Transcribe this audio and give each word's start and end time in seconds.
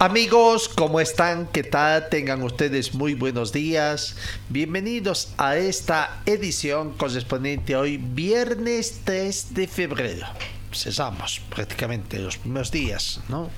Amigos, 0.00 0.68
¿cómo 0.68 1.00
están? 1.00 1.48
¿Qué 1.48 1.64
tal? 1.64 2.08
Tengan 2.08 2.44
ustedes 2.44 2.94
muy 2.94 3.14
buenos 3.14 3.52
días. 3.52 4.14
Bienvenidos 4.48 5.32
a 5.38 5.56
esta 5.56 6.22
edición 6.24 6.92
correspondiente 6.92 7.74
hoy, 7.74 7.96
viernes 7.96 9.00
3 9.02 9.54
de 9.54 9.66
febrero. 9.66 10.24
Cesamos 10.72 11.40
prácticamente 11.52 12.20
los 12.20 12.36
primeros 12.36 12.70
días, 12.70 13.18
¿no? 13.28 13.50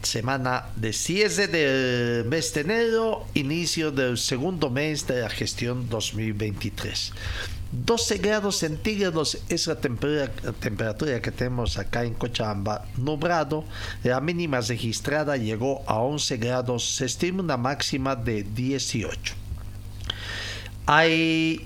Semana 0.00 0.64
de 0.76 0.94
cierre 0.94 1.46
del 1.46 2.24
mes 2.24 2.54
de 2.54 2.62
enero, 2.62 3.26
inicio 3.34 3.90
del 3.90 4.16
segundo 4.16 4.70
mes 4.70 5.06
de 5.06 5.20
la 5.20 5.28
gestión 5.28 5.90
2023. 5.90 7.12
12 7.72 8.18
grados 8.18 8.56
centígrados 8.56 9.38
es 9.48 9.68
la 9.68 9.76
temperatura, 9.76 11.22
que 11.22 11.30
tenemos 11.30 11.78
acá 11.78 12.04
en 12.04 12.14
Cochabamba. 12.14 12.84
Nublado, 12.96 13.64
la 14.02 14.20
mínima 14.20 14.60
registrada 14.60 15.36
llegó 15.36 15.84
a 15.86 16.00
11 16.00 16.36
grados, 16.38 16.96
se 16.96 17.04
estima 17.04 17.42
una 17.42 17.56
máxima 17.56 18.16
de 18.16 18.42
18. 18.42 19.34
Hay 20.86 21.64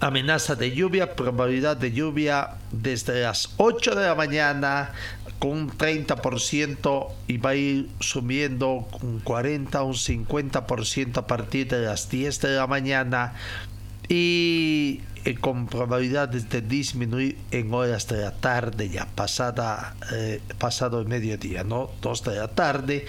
amenaza 0.00 0.56
de 0.56 0.72
lluvia, 0.72 1.14
probabilidad 1.14 1.76
de 1.76 1.92
lluvia 1.92 2.56
desde 2.72 3.22
las 3.22 3.50
8 3.58 3.94
de 3.94 4.06
la 4.06 4.14
mañana 4.16 4.90
con 5.38 5.50
un 5.50 5.70
30% 5.70 7.08
y 7.28 7.36
va 7.36 7.50
a 7.50 7.54
ir 7.54 7.90
subiendo 8.00 8.88
un 9.02 9.20
40 9.20 9.82
un 9.82 9.94
50% 9.94 11.18
a 11.18 11.26
partir 11.26 11.68
de 11.68 11.82
las 11.82 12.10
10 12.10 12.40
de 12.40 12.56
la 12.56 12.66
mañana 12.66 13.34
y 14.08 15.00
eh, 15.24 15.34
con 15.34 15.66
probabilidades 15.66 16.48
de 16.48 16.62
disminuir 16.62 17.36
en 17.50 17.72
horas 17.74 18.06
de 18.08 18.18
la 18.22 18.32
tarde 18.32 18.88
ya 18.88 19.06
pasada 19.06 19.96
eh, 20.12 20.40
pasado 20.58 21.00
el 21.00 21.06
mediodía 21.06 21.64
no 21.64 21.90
2 22.02 22.24
de 22.24 22.36
la 22.36 22.48
tarde 22.48 23.06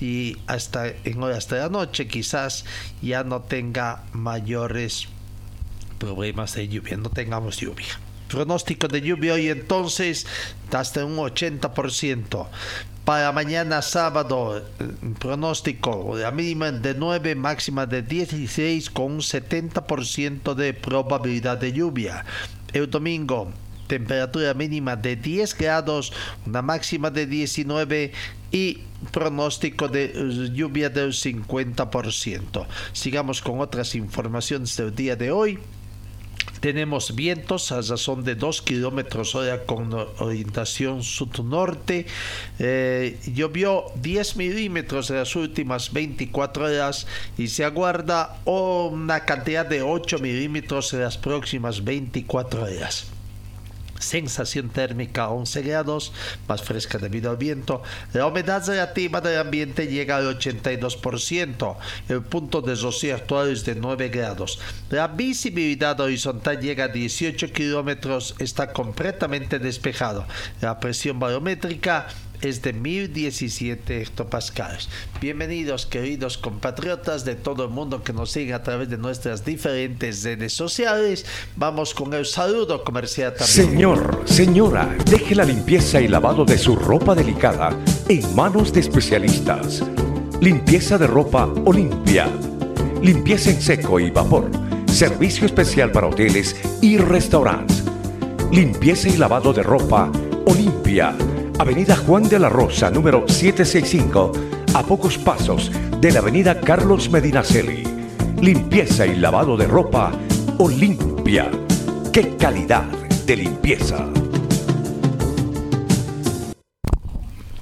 y 0.00 0.36
hasta 0.46 0.88
en 0.88 1.22
horas 1.22 1.48
de 1.48 1.58
la 1.58 1.68
noche 1.68 2.06
quizás 2.06 2.64
ya 3.02 3.24
no 3.24 3.42
tenga 3.42 4.04
mayores 4.12 5.08
problemas 5.98 6.54
de 6.54 6.68
lluvia 6.68 6.96
no 6.96 7.10
tengamos 7.10 7.56
lluvia 7.58 7.98
pronóstico 8.28 8.88
de 8.88 9.00
lluvia 9.00 9.34
hoy 9.34 9.48
entonces 9.48 10.26
hasta 10.72 11.04
un 11.04 11.16
80%. 11.16 12.48
Para 13.06 13.30
mañana 13.30 13.82
sábado, 13.82 14.66
pronóstico, 15.20 16.16
la 16.18 16.32
mínima 16.32 16.72
de 16.72 16.92
9, 16.92 17.36
máxima 17.36 17.86
de 17.86 18.02
16 18.02 18.90
con 18.90 19.12
un 19.12 19.20
70% 19.20 20.54
de 20.54 20.74
probabilidad 20.74 21.56
de 21.56 21.72
lluvia. 21.72 22.24
El 22.72 22.90
domingo, 22.90 23.52
temperatura 23.86 24.54
mínima 24.54 24.96
de 24.96 25.14
10 25.14 25.56
grados, 25.56 26.12
una 26.46 26.62
máxima 26.62 27.10
de 27.10 27.26
19 27.28 28.10
y 28.50 28.80
pronóstico 29.12 29.86
de 29.86 30.50
lluvia 30.52 30.90
del 30.90 31.12
50%. 31.12 32.66
Sigamos 32.92 33.40
con 33.40 33.60
otras 33.60 33.94
informaciones 33.94 34.76
del 34.76 34.92
día 34.92 35.14
de 35.14 35.30
hoy. 35.30 35.60
Tenemos 36.66 37.14
vientos 37.14 37.70
a 37.70 37.80
razón 37.80 38.24
de 38.24 38.34
2 38.34 38.62
kilómetros 38.62 39.36
hora 39.36 39.62
con 39.66 39.94
orientación 40.18 41.04
sur-norte. 41.04 42.06
Eh, 42.58 43.20
llovió 43.32 43.84
10 44.02 44.34
milímetros 44.34 45.08
en 45.10 45.18
las 45.18 45.36
últimas 45.36 45.92
24 45.92 46.64
horas 46.64 47.06
y 47.38 47.46
se 47.46 47.64
aguarda 47.64 48.40
una 48.46 49.24
cantidad 49.24 49.64
de 49.64 49.82
8 49.82 50.18
milímetros 50.18 50.92
en 50.92 51.02
las 51.02 51.16
próximas 51.16 51.84
24 51.84 52.64
horas 52.64 53.15
sensación 53.98 54.68
térmica 54.68 55.28
11 55.28 55.62
grados, 55.62 56.12
más 56.48 56.62
fresca 56.62 56.98
debido 56.98 57.30
al 57.30 57.36
viento. 57.36 57.82
La 58.12 58.26
humedad 58.26 58.66
relativa 58.66 59.20
del 59.20 59.38
ambiente 59.38 59.86
llega 59.86 60.16
al 60.16 60.38
82%. 60.38 61.76
El 62.08 62.22
punto 62.22 62.62
de 62.62 62.74
rocío 62.74 63.14
actual 63.14 63.50
es 63.50 63.64
de 63.64 63.74
9 63.74 64.08
grados. 64.08 64.58
La 64.90 65.08
visibilidad 65.08 65.98
horizontal 66.00 66.60
llega 66.60 66.84
a 66.84 66.88
18 66.88 67.52
kilómetros, 67.52 68.34
está 68.38 68.72
completamente 68.72 69.58
despejado. 69.58 70.26
La 70.60 70.78
presión 70.80 71.18
barométrica 71.18 72.08
es 72.42 72.62
de 72.62 72.72
1017 72.72 74.02
hectopascales. 74.02 74.88
Bienvenidos 75.20 75.86
queridos 75.86 76.38
compatriotas 76.38 77.24
de 77.24 77.34
todo 77.34 77.64
el 77.64 77.70
mundo 77.70 78.02
que 78.02 78.12
nos 78.12 78.30
siguen 78.30 78.54
a 78.54 78.62
través 78.62 78.88
de 78.88 78.98
nuestras 78.98 79.44
diferentes 79.44 80.22
redes 80.24 80.52
sociales. 80.52 81.24
Vamos 81.56 81.94
con 81.94 82.12
el 82.14 82.26
saludo 82.26 82.84
comercial 82.84 83.34
también. 83.34 83.48
Señor, 83.48 84.22
señora, 84.24 84.96
deje 85.10 85.34
la 85.34 85.44
limpieza 85.44 86.00
y 86.00 86.08
lavado 86.08 86.44
de 86.44 86.58
su 86.58 86.76
ropa 86.76 87.14
delicada 87.14 87.76
en 88.08 88.34
manos 88.34 88.72
de 88.72 88.80
especialistas. 88.80 89.82
Limpieza 90.40 90.98
de 90.98 91.06
ropa 91.06 91.46
Olimpia. 91.64 92.28
Limpieza 93.02 93.50
en 93.50 93.60
seco 93.60 94.00
y 94.00 94.10
vapor. 94.10 94.50
Servicio 94.86 95.46
especial 95.46 95.92
para 95.92 96.08
hoteles 96.08 96.56
y 96.80 96.98
restaurantes. 96.98 97.82
Limpieza 98.52 99.08
y 99.08 99.16
lavado 99.16 99.52
de 99.52 99.62
ropa 99.62 100.10
Olimpia 100.46 101.14
Avenida 101.58 101.96
Juan 101.96 102.28
de 102.28 102.38
la 102.38 102.50
Rosa, 102.50 102.90
número 102.90 103.26
765, 103.26 104.32
a 104.74 104.82
pocos 104.82 105.16
pasos 105.16 105.72
de 106.00 106.12
la 106.12 106.18
Avenida 106.18 106.60
Carlos 106.60 107.10
Medinaceli. 107.10 107.82
Limpieza 108.42 109.06
y 109.06 109.16
lavado 109.16 109.56
de 109.56 109.66
ropa 109.66 110.12
Olimpia. 110.58 111.50
¡Qué 112.12 112.36
calidad 112.36 112.84
de 113.26 113.36
limpieza! 113.36 114.06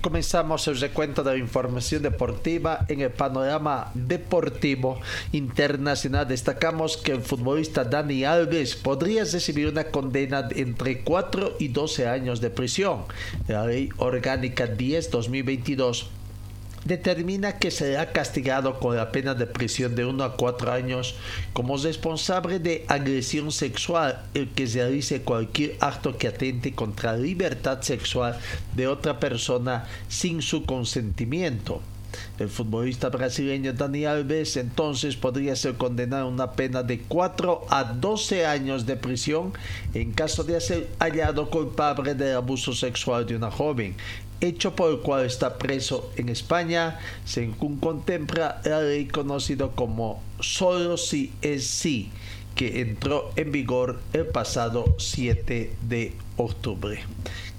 Comenzamos 0.05 0.69
el 0.69 0.79
recuento 0.79 1.23
de 1.23 1.31
la 1.31 1.39
información 1.39 2.03
deportiva 2.03 2.85
en 2.89 3.01
el 3.01 3.09
panorama 3.09 3.91
deportivo 3.95 5.01
internacional. 5.33 6.29
Destacamos 6.29 6.99
que 6.99 7.13
el 7.13 7.23
futbolista 7.23 7.85
Dani 7.85 8.23
Alves 8.23 8.77
podría 8.77 9.25
recibir 9.25 9.67
una 9.67 9.85
condena 9.85 10.47
entre 10.55 11.01
4 11.01 11.57
y 11.59 11.69
12 11.69 12.07
años 12.07 12.43
de 12.43 12.51
prisión. 12.51 13.05
La 13.49 13.67
ley 13.67 13.89
orgánica 13.97 14.67
10-2022 14.67 16.09
determina 16.85 17.59
que 17.59 17.71
será 17.71 18.13
castigado 18.13 18.79
con 18.79 18.97
la 18.97 19.11
pena 19.11 19.35
de 19.35 19.47
prisión 19.47 19.95
de 19.95 20.05
1 20.05 20.25
a 20.25 20.37
4 20.37 20.73
años 20.73 21.17
como 21.53 21.77
responsable 21.77 22.59
de 22.59 22.85
agresión 22.89 23.53
sexual 23.53 24.25
el 24.35 24.51
que 24.51 24.67
realice 24.67 25.23
cualquier 25.23 25.77
acto 25.81 26.17
que 26.17 26.29
atente 26.29 26.75
contra 26.75 27.13
la 27.13 27.19
libertad 27.19 27.83
sexual 27.83 28.39
de 28.75 28.87
otra 28.87 29.19
persona 29.19 29.87
sin 30.09 30.43
su 30.43 30.65
consentimiento. 30.65 31.81
El 32.39 32.49
futbolista 32.49 33.09
brasileño 33.09 33.73
Dani 33.73 34.05
Alves 34.05 34.57
entonces 34.57 35.17
podría 35.17 35.57
ser 35.57 35.75
condenado 35.75 36.25
a 36.25 36.29
una 36.29 36.53
pena 36.53 36.83
de 36.83 37.01
4 37.01 37.67
a 37.69 37.85
12 37.85 38.47
años 38.47 38.87
de 38.87 38.97
prisión 38.97 39.53
en 39.95 40.13
caso 40.13 40.45
de 40.45 40.61
ser 40.61 40.91
hallado 40.99 41.51
culpable 41.51 42.15
del 42.15 42.37
abuso 42.37 42.73
sexual 42.73 43.27
de 43.27 43.37
una 43.37 43.51
joven 43.51 43.97
hecho 44.45 44.77
por 44.77 44.91
el 44.91 45.01
cual 45.01 45.25
está 45.25 45.59
preso 45.59 46.11
en 46.17 46.29
España, 46.29 46.99
según 47.25 47.79
contempla 47.79 48.61
la 48.65 48.81
ley 48.81 49.07
conocido 49.07 49.73
como 49.73 50.23
Solo 50.41 50.97
si 50.97 51.33
es 51.43 51.67
sí, 51.67 52.11
que 52.55 52.81
entró 52.81 53.33
en 53.37 53.53
vigor 53.53 54.01
el 54.13 54.27
pasado 54.27 54.95
7 54.99 55.75
de 55.89 56.13
octubre. 56.37 57.01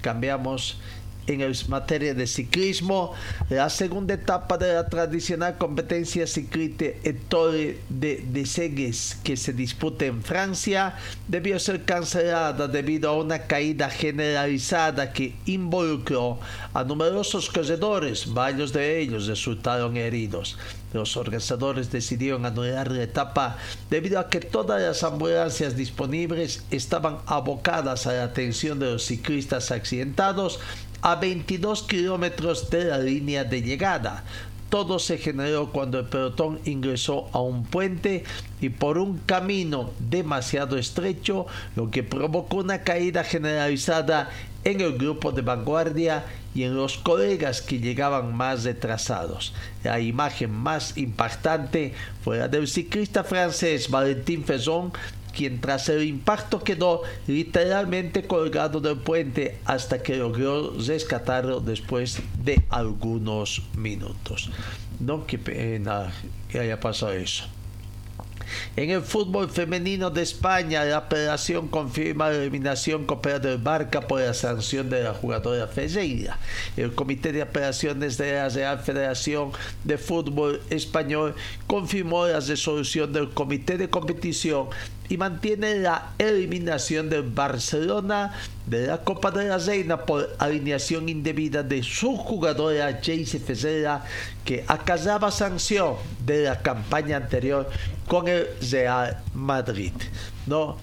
Cambiamos 0.01 0.77
en 1.27 1.55
materia 1.69 2.13
de 2.13 2.27
ciclismo, 2.27 3.13
la 3.49 3.69
segunda 3.69 4.13
etapa 4.13 4.57
de 4.57 4.73
la 4.73 4.87
tradicional 4.87 5.57
competencia 5.57 6.27
ciclista 6.27 6.85
Ettore 7.03 7.79
de, 7.89 8.23
de 8.27 8.45
Segues 8.45 9.17
que 9.23 9.37
se 9.37 9.53
disputa 9.53 10.05
en 10.05 10.23
Francia. 10.23 10.95
Debió 11.27 11.59
ser 11.59 11.83
cancelada 11.83 12.67
debido 12.67 13.09
a 13.09 13.17
una 13.17 13.39
caída 13.39 13.89
generalizada 13.89 15.11
que 15.11 15.35
involucró 15.45 16.39
a 16.73 16.83
numerosos 16.83 17.49
corredores, 17.49 18.33
varios 18.33 18.73
de 18.73 18.99
ellos 18.99 19.27
resultaron 19.27 19.97
heridos. 19.97 20.57
Los 20.93 21.17
organizadores 21.17 21.91
decidieron 21.91 22.45
anular 22.45 22.89
la 22.89 23.03
etapa 23.03 23.57
debido 23.89 24.17
a 24.17 24.29
que 24.29 24.39
todas 24.39 24.81
las 24.81 25.03
ambulancias 25.03 25.75
disponibles 25.75 26.63
estaban 26.71 27.17
abocadas 27.25 28.07
a 28.07 28.13
la 28.13 28.23
atención 28.23 28.79
de 28.79 28.93
los 28.93 29.03
ciclistas 29.03 29.71
accidentados 29.71 30.59
a 31.05 31.17
22 31.17 31.83
kilómetros 31.83 32.71
de 32.71 32.85
la 32.85 32.97
línea 32.97 33.43
de 33.43 33.61
llegada. 33.61 34.23
Todo 34.71 34.97
se 34.97 35.19
generó 35.19 35.71
cuando 35.71 35.99
el 35.99 36.05
pelotón 36.05 36.59
ingresó 36.65 37.29
a 37.31 37.41
un 37.41 37.63
puente 37.63 38.23
y 38.59 38.69
por 38.69 38.97
un 38.97 39.19
camino 39.19 39.91
demasiado 39.99 40.79
estrecho, 40.79 41.45
lo 41.75 41.91
que 41.91 42.01
provocó 42.01 42.57
una 42.57 42.81
caída 42.81 43.23
generalizada 43.23 44.31
en 44.63 44.81
el 44.81 44.97
grupo 44.97 45.31
de 45.31 45.43
vanguardia 45.43 46.25
y 46.55 46.63
en 46.63 46.75
los 46.75 46.97
colegas 46.97 47.61
que 47.61 47.79
llegaban 47.79 48.35
más 48.35 48.63
retrasados. 48.63 49.53
La 49.83 49.99
imagen 49.99 50.49
más 50.49 50.97
impactante 50.97 51.93
fue 52.23 52.39
la 52.39 52.47
del 52.47 52.67
ciclista 52.67 53.23
francés 53.23 53.91
Valentin 53.91 54.43
Fezon, 54.43 54.91
quien 55.35 55.61
tras 55.61 55.89
el 55.89 56.03
impacto 56.03 56.63
quedó 56.63 57.01
literalmente 57.27 58.23
colgado 58.23 58.79
del 58.81 58.97
puente 58.97 59.57
hasta 59.65 60.01
que 60.01 60.15
logró 60.17 60.73
rescatarlo 60.79 61.59
después 61.59 62.21
de 62.43 62.63
algunos 62.69 63.63
minutos. 63.75 64.49
No, 64.99 65.25
qué 65.27 65.37
pena 65.37 66.11
que 66.49 66.59
haya 66.59 66.79
pasado 66.79 67.13
eso. 67.13 67.45
En 68.75 68.89
el 68.89 69.01
fútbol 69.01 69.49
femenino 69.49 70.09
de 70.09 70.21
España, 70.21 70.83
la 70.83 70.99
operación 70.99 71.67
confirma 71.67 72.29
la 72.29 72.35
eliminación 72.35 73.05
Copa 73.05 73.39
del 73.39 73.57
Barca 73.57 74.01
por 74.01 74.21
la 74.21 74.33
sanción 74.33 74.89
de 74.89 75.03
la 75.03 75.13
jugadora 75.13 75.67
Ferreira. 75.67 76.37
El 76.77 76.93
Comité 76.93 77.31
de 77.31 77.43
Operaciones 77.43 78.17
de 78.17 78.33
la 78.33 78.49
Real 78.49 78.79
Federación 78.79 79.51
de 79.83 79.97
Fútbol 79.97 80.61
Español 80.69 81.35
confirmó 81.67 82.27
la 82.27 82.39
resolución 82.39 83.11
del 83.13 83.29
Comité 83.29 83.77
de 83.77 83.89
Competición 83.89 84.67
y 85.09 85.17
mantiene 85.17 85.79
la 85.79 86.13
eliminación 86.17 87.09
del 87.09 87.23
Barcelona 87.23 88.33
de 88.65 88.87
la 88.87 88.99
Copa 88.99 89.31
de 89.31 89.45
la 89.45 89.57
Reina 89.57 90.05
por 90.05 90.35
alineación 90.39 91.09
indebida 91.09 91.63
de 91.63 91.83
su 91.83 92.15
jugadora 92.17 92.99
Jayce 93.03 93.39
Ferreira 93.39 94.03
que 94.43 94.63
acallaba 94.67 95.31
sanción 95.31 95.95
de 96.25 96.43
la 96.43 96.61
campaña 96.61 97.17
anterior 97.17 97.69
con 98.07 98.27
el 98.27 98.47
Real 98.71 99.21
Madrid. 99.33 99.93
¿no? 100.47 100.77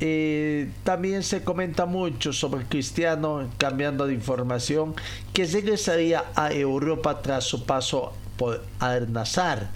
Eh, 0.00 0.68
también 0.82 1.22
se 1.22 1.44
comenta 1.44 1.86
mucho 1.86 2.32
sobre 2.32 2.64
Cristiano, 2.64 3.48
cambiando 3.56 4.06
de 4.08 4.14
información, 4.14 4.96
que 5.32 5.46
regresaría 5.46 6.24
a 6.34 6.52
Europa 6.52 7.22
tras 7.22 7.44
su 7.44 7.64
paso 7.64 8.12
por 8.36 8.62
Al-Nazar. 8.78 9.70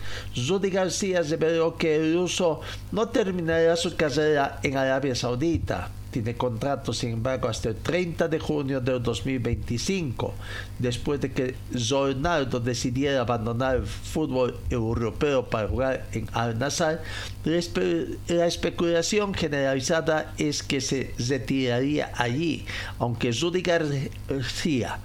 Rudy 0.49 0.71
García 0.71 1.23
reveló 1.23 1.77
que 1.77 1.97
el 1.97 2.15
ruso 2.15 2.61
no 2.93 3.09
terminará 3.09 3.77
su 3.77 3.97
carrera 3.97 4.61
en 4.63 4.77
Arabia 4.77 5.15
Saudita. 5.15 5.91
Tiene 6.11 6.35
contrato, 6.35 6.95
sin 6.95 7.11
embargo, 7.11 7.47
hasta 7.49 7.69
el 7.69 7.77
30 7.77 8.29
de 8.29 8.39
junio 8.39 8.81
del 8.81 9.03
2025, 9.03 10.33
después 10.79 11.21
de 11.21 11.31
que 11.31 11.57
Ronaldo 11.91 12.59
decidiera 12.59 13.21
abandonar 13.21 13.77
el 13.77 13.87
fútbol 13.87 14.57
europeo 14.71 15.45
para 15.45 15.69
jugar 15.69 16.07
en 16.13 16.27
Al-Nassr. 16.33 17.03
La 18.29 18.47
especulación 18.47 19.35
generalizada 19.35 20.33
es 20.39 20.63
que 20.63 20.81
se 20.81 21.13
retiraría 21.19 22.11
allí, 22.17 22.65
aunque 22.99 23.33
Rudy 23.33 23.61
García 23.61 24.99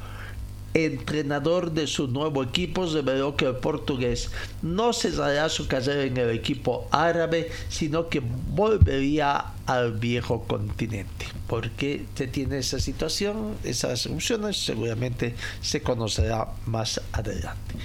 entrenador 0.74 1.72
de 1.72 1.88
su 1.88 2.08
nuevo 2.08 2.44
equipo 2.44 2.86
reveló 2.86 3.36
que 3.36 3.46
el 3.46 3.56
portugués 3.56 4.30
no 4.62 4.94
cesará 4.94 5.50
su 5.50 5.68
carrera 5.68 6.04
en 6.04 6.18
el 6.18 6.30
equipo 6.30 6.88
árabe, 6.92 7.52
sino 7.70 8.10
que 8.10 8.22
volvería 8.22 9.46
al 9.66 9.94
viejo 9.94 10.44
continente. 10.44 11.28
¿Por 11.48 11.72
qué 11.72 12.06
se 12.16 12.28
tiene 12.28 12.60
esa 12.60 12.80
situación? 12.80 13.58
Esas 13.64 14.06
opciones 14.06 14.58
seguramente 14.58 15.36
se 15.62 15.82
conocerá 15.82 16.48
más 16.66 17.02
adelante. 17.12 17.76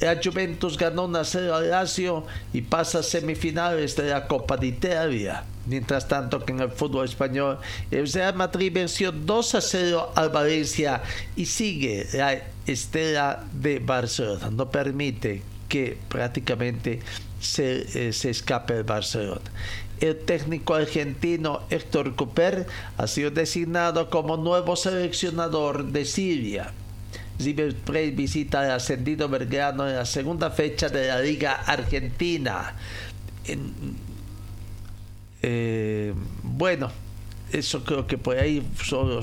La 0.00 0.18
Juventus 0.22 0.78
ganó 0.78 1.04
una 1.04 1.24
0 1.24 1.54
al 1.54 1.70
Lazio 1.70 2.24
y 2.54 2.62
pasa 2.62 3.00
a 3.00 3.02
semifinales 3.02 3.96
de 3.96 4.08
la 4.08 4.26
Copa 4.26 4.56
de 4.56 4.68
Italia. 4.68 5.44
Mientras 5.70 6.08
tanto 6.08 6.44
que 6.44 6.50
en 6.50 6.58
el 6.58 6.70
fútbol 6.70 7.04
español, 7.04 7.58
el 7.92 8.10
Real 8.12 8.34
Madrid 8.34 8.72
venció 8.74 9.12
2 9.12 9.54
a 9.54 9.60
0 9.60 10.12
al 10.16 10.30
Valencia 10.30 11.00
y 11.36 11.46
sigue 11.46 12.08
la 12.12 12.42
estela 12.66 13.44
de 13.52 13.78
Barcelona. 13.78 14.50
No 14.50 14.68
permite 14.68 15.42
que 15.68 15.96
prácticamente 16.08 16.98
se, 17.38 18.08
eh, 18.08 18.12
se 18.12 18.30
escape 18.30 18.78
el 18.78 18.82
Barcelona. 18.82 19.48
El 20.00 20.18
técnico 20.18 20.74
argentino 20.74 21.60
Héctor 21.70 22.16
Cooper 22.16 22.66
ha 22.96 23.06
sido 23.06 23.30
designado 23.30 24.10
como 24.10 24.36
nuevo 24.36 24.74
seleccionador 24.74 25.84
de 25.84 26.04
Siria. 26.04 26.72
River 27.38 27.76
Plate 27.76 28.10
visita 28.10 28.62
al 28.62 28.72
ascendido 28.72 29.28
Belgrano 29.28 29.88
en 29.88 29.94
la 29.94 30.04
segunda 30.04 30.50
fecha 30.50 30.88
de 30.88 31.06
la 31.06 31.20
Liga 31.20 31.62
Argentina. 31.64 32.74
Eh, 35.42 36.14
bueno, 36.42 36.90
eso 37.52 37.84
creo 37.84 38.06
que 38.06 38.18
por 38.18 38.38
ahí 38.38 38.66
son 38.84 39.20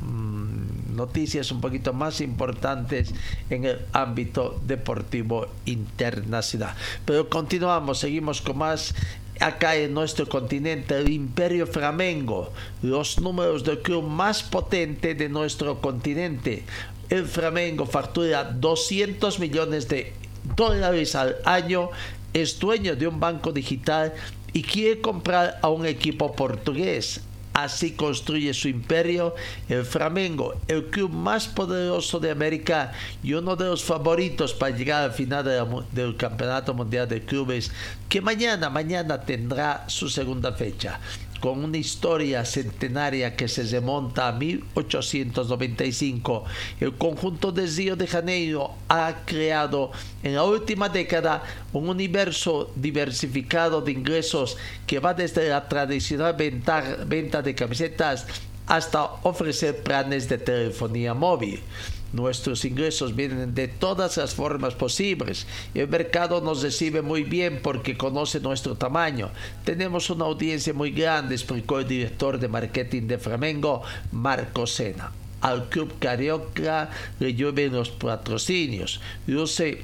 mm, 0.00 0.96
noticias 0.96 1.50
un 1.52 1.60
poquito 1.60 1.92
más 1.92 2.20
importantes 2.20 3.12
en 3.50 3.64
el 3.64 3.78
ámbito 3.92 4.60
deportivo 4.66 5.46
internacional. 5.66 6.74
Pero 7.04 7.28
continuamos, 7.28 7.98
seguimos 7.98 8.40
con 8.40 8.58
más 8.58 8.94
acá 9.40 9.74
en 9.74 9.94
nuestro 9.94 10.28
continente, 10.28 10.96
el 10.96 11.08
Imperio 11.08 11.66
Flamengo, 11.66 12.52
los 12.82 13.18
números 13.20 13.64
del 13.64 13.80
club 13.80 14.04
más 14.06 14.42
potente 14.42 15.14
de 15.14 15.28
nuestro 15.28 15.80
continente 15.80 16.64
el 17.12 17.26
Flamengo 17.26 17.84
factura 17.84 18.44
200 18.44 19.38
millones 19.38 19.86
de 19.86 20.14
dólares 20.56 21.14
al 21.14 21.36
año, 21.44 21.90
es 22.32 22.58
dueño 22.58 22.96
de 22.96 23.06
un 23.06 23.20
banco 23.20 23.52
digital 23.52 24.14
y 24.52 24.62
quiere 24.62 25.00
comprar 25.00 25.58
a 25.62 25.68
un 25.68 25.86
equipo 25.86 26.32
portugués. 26.32 27.20
Así 27.54 27.92
construye 27.92 28.54
su 28.54 28.68
imperio 28.68 29.34
el 29.68 29.84
Flamengo, 29.84 30.54
el 30.68 30.86
club 30.86 31.10
más 31.10 31.48
poderoso 31.48 32.18
de 32.18 32.30
América 32.30 32.92
y 33.22 33.34
uno 33.34 33.56
de 33.56 33.66
los 33.66 33.84
favoritos 33.84 34.54
para 34.54 34.74
llegar 34.74 35.02
al 35.02 35.12
final 35.12 35.44
del 35.92 36.16
Campeonato 36.16 36.72
Mundial 36.72 37.06
de 37.08 37.22
Clubes, 37.22 37.70
que 38.08 38.22
mañana, 38.22 38.70
mañana 38.70 39.20
tendrá 39.20 39.84
su 39.86 40.08
segunda 40.08 40.52
fecha 40.52 40.98
con 41.42 41.64
una 41.64 41.76
historia 41.76 42.44
centenaria 42.44 43.34
que 43.34 43.48
se 43.48 43.64
remonta 43.64 44.28
a 44.28 44.32
1895. 44.32 46.44
El 46.78 46.96
conjunto 46.96 47.50
de 47.50 47.66
Río 47.66 47.96
de 47.96 48.06
Janeiro 48.06 48.70
ha 48.88 49.24
creado 49.26 49.90
en 50.22 50.36
la 50.36 50.44
última 50.44 50.88
década 50.88 51.42
un 51.72 51.88
universo 51.88 52.70
diversificado 52.76 53.80
de 53.80 53.90
ingresos 53.90 54.56
que 54.86 55.00
va 55.00 55.14
desde 55.14 55.48
la 55.48 55.68
tradicional 55.68 56.34
venta, 56.34 56.98
venta 57.08 57.42
de 57.42 57.56
camisetas 57.56 58.24
hasta 58.68 59.02
ofrecer 59.24 59.82
planes 59.82 60.28
de 60.28 60.38
telefonía 60.38 61.12
móvil. 61.12 61.60
Nuestros 62.12 62.64
ingresos 62.66 63.16
vienen 63.16 63.54
de 63.54 63.68
todas 63.68 64.18
las 64.18 64.34
formas 64.34 64.74
posibles. 64.74 65.46
El 65.74 65.88
mercado 65.88 66.40
nos 66.42 66.62
recibe 66.62 67.00
muy 67.00 67.22
bien 67.22 67.60
porque 67.62 67.96
conoce 67.96 68.38
nuestro 68.40 68.74
tamaño. 68.74 69.30
Tenemos 69.64 70.10
una 70.10 70.26
audiencia 70.26 70.74
muy 70.74 70.90
grande, 70.90 71.34
explicó 71.34 71.78
el 71.78 71.88
director 71.88 72.38
de 72.38 72.48
marketing 72.48 73.06
de 73.06 73.18
Flamengo, 73.18 73.82
Marco 74.10 74.66
Sena. 74.66 75.10
Al 75.40 75.68
club 75.70 75.94
carioca 75.98 76.90
le 77.18 77.34
llueven 77.34 77.72
los 77.72 77.90
patrocinios. 77.90 79.00
Luce 79.26 79.82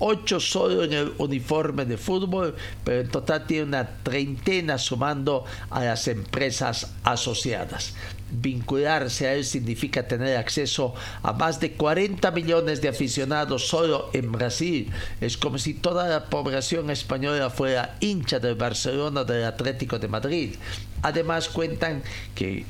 ocho 0.00 0.40
solo 0.40 0.82
en 0.82 0.92
el 0.92 1.12
uniforme 1.18 1.84
de 1.84 1.96
fútbol, 1.96 2.56
pero 2.84 3.00
en 3.02 3.08
total 3.08 3.46
tiene 3.46 3.64
una 3.64 3.88
treintena 4.02 4.76
sumando 4.78 5.44
a 5.70 5.84
las 5.84 6.08
empresas 6.08 6.92
asociadas. 7.04 7.94
Vincularse 8.30 9.26
a 9.26 9.34
él 9.34 9.44
significa 9.44 10.06
tener 10.06 10.36
acceso 10.36 10.94
a 11.22 11.32
más 11.32 11.60
de 11.60 11.72
40 11.72 12.30
millones 12.30 12.80
de 12.80 12.88
aficionados 12.88 13.68
solo 13.68 14.10
en 14.12 14.32
Brasil. 14.32 14.90
Es 15.20 15.36
como 15.36 15.58
si 15.58 15.74
toda 15.74 16.08
la 16.08 16.26
población 16.26 16.90
española 16.90 17.50
fuera 17.50 17.96
hincha 18.00 18.38
del 18.38 18.54
Barcelona 18.54 19.24
del 19.24 19.44
Atlético 19.44 19.98
de 19.98 20.08
Madrid. 20.08 20.54
Además 21.02 21.48
cuentan 21.48 22.02
que 22.34 22.64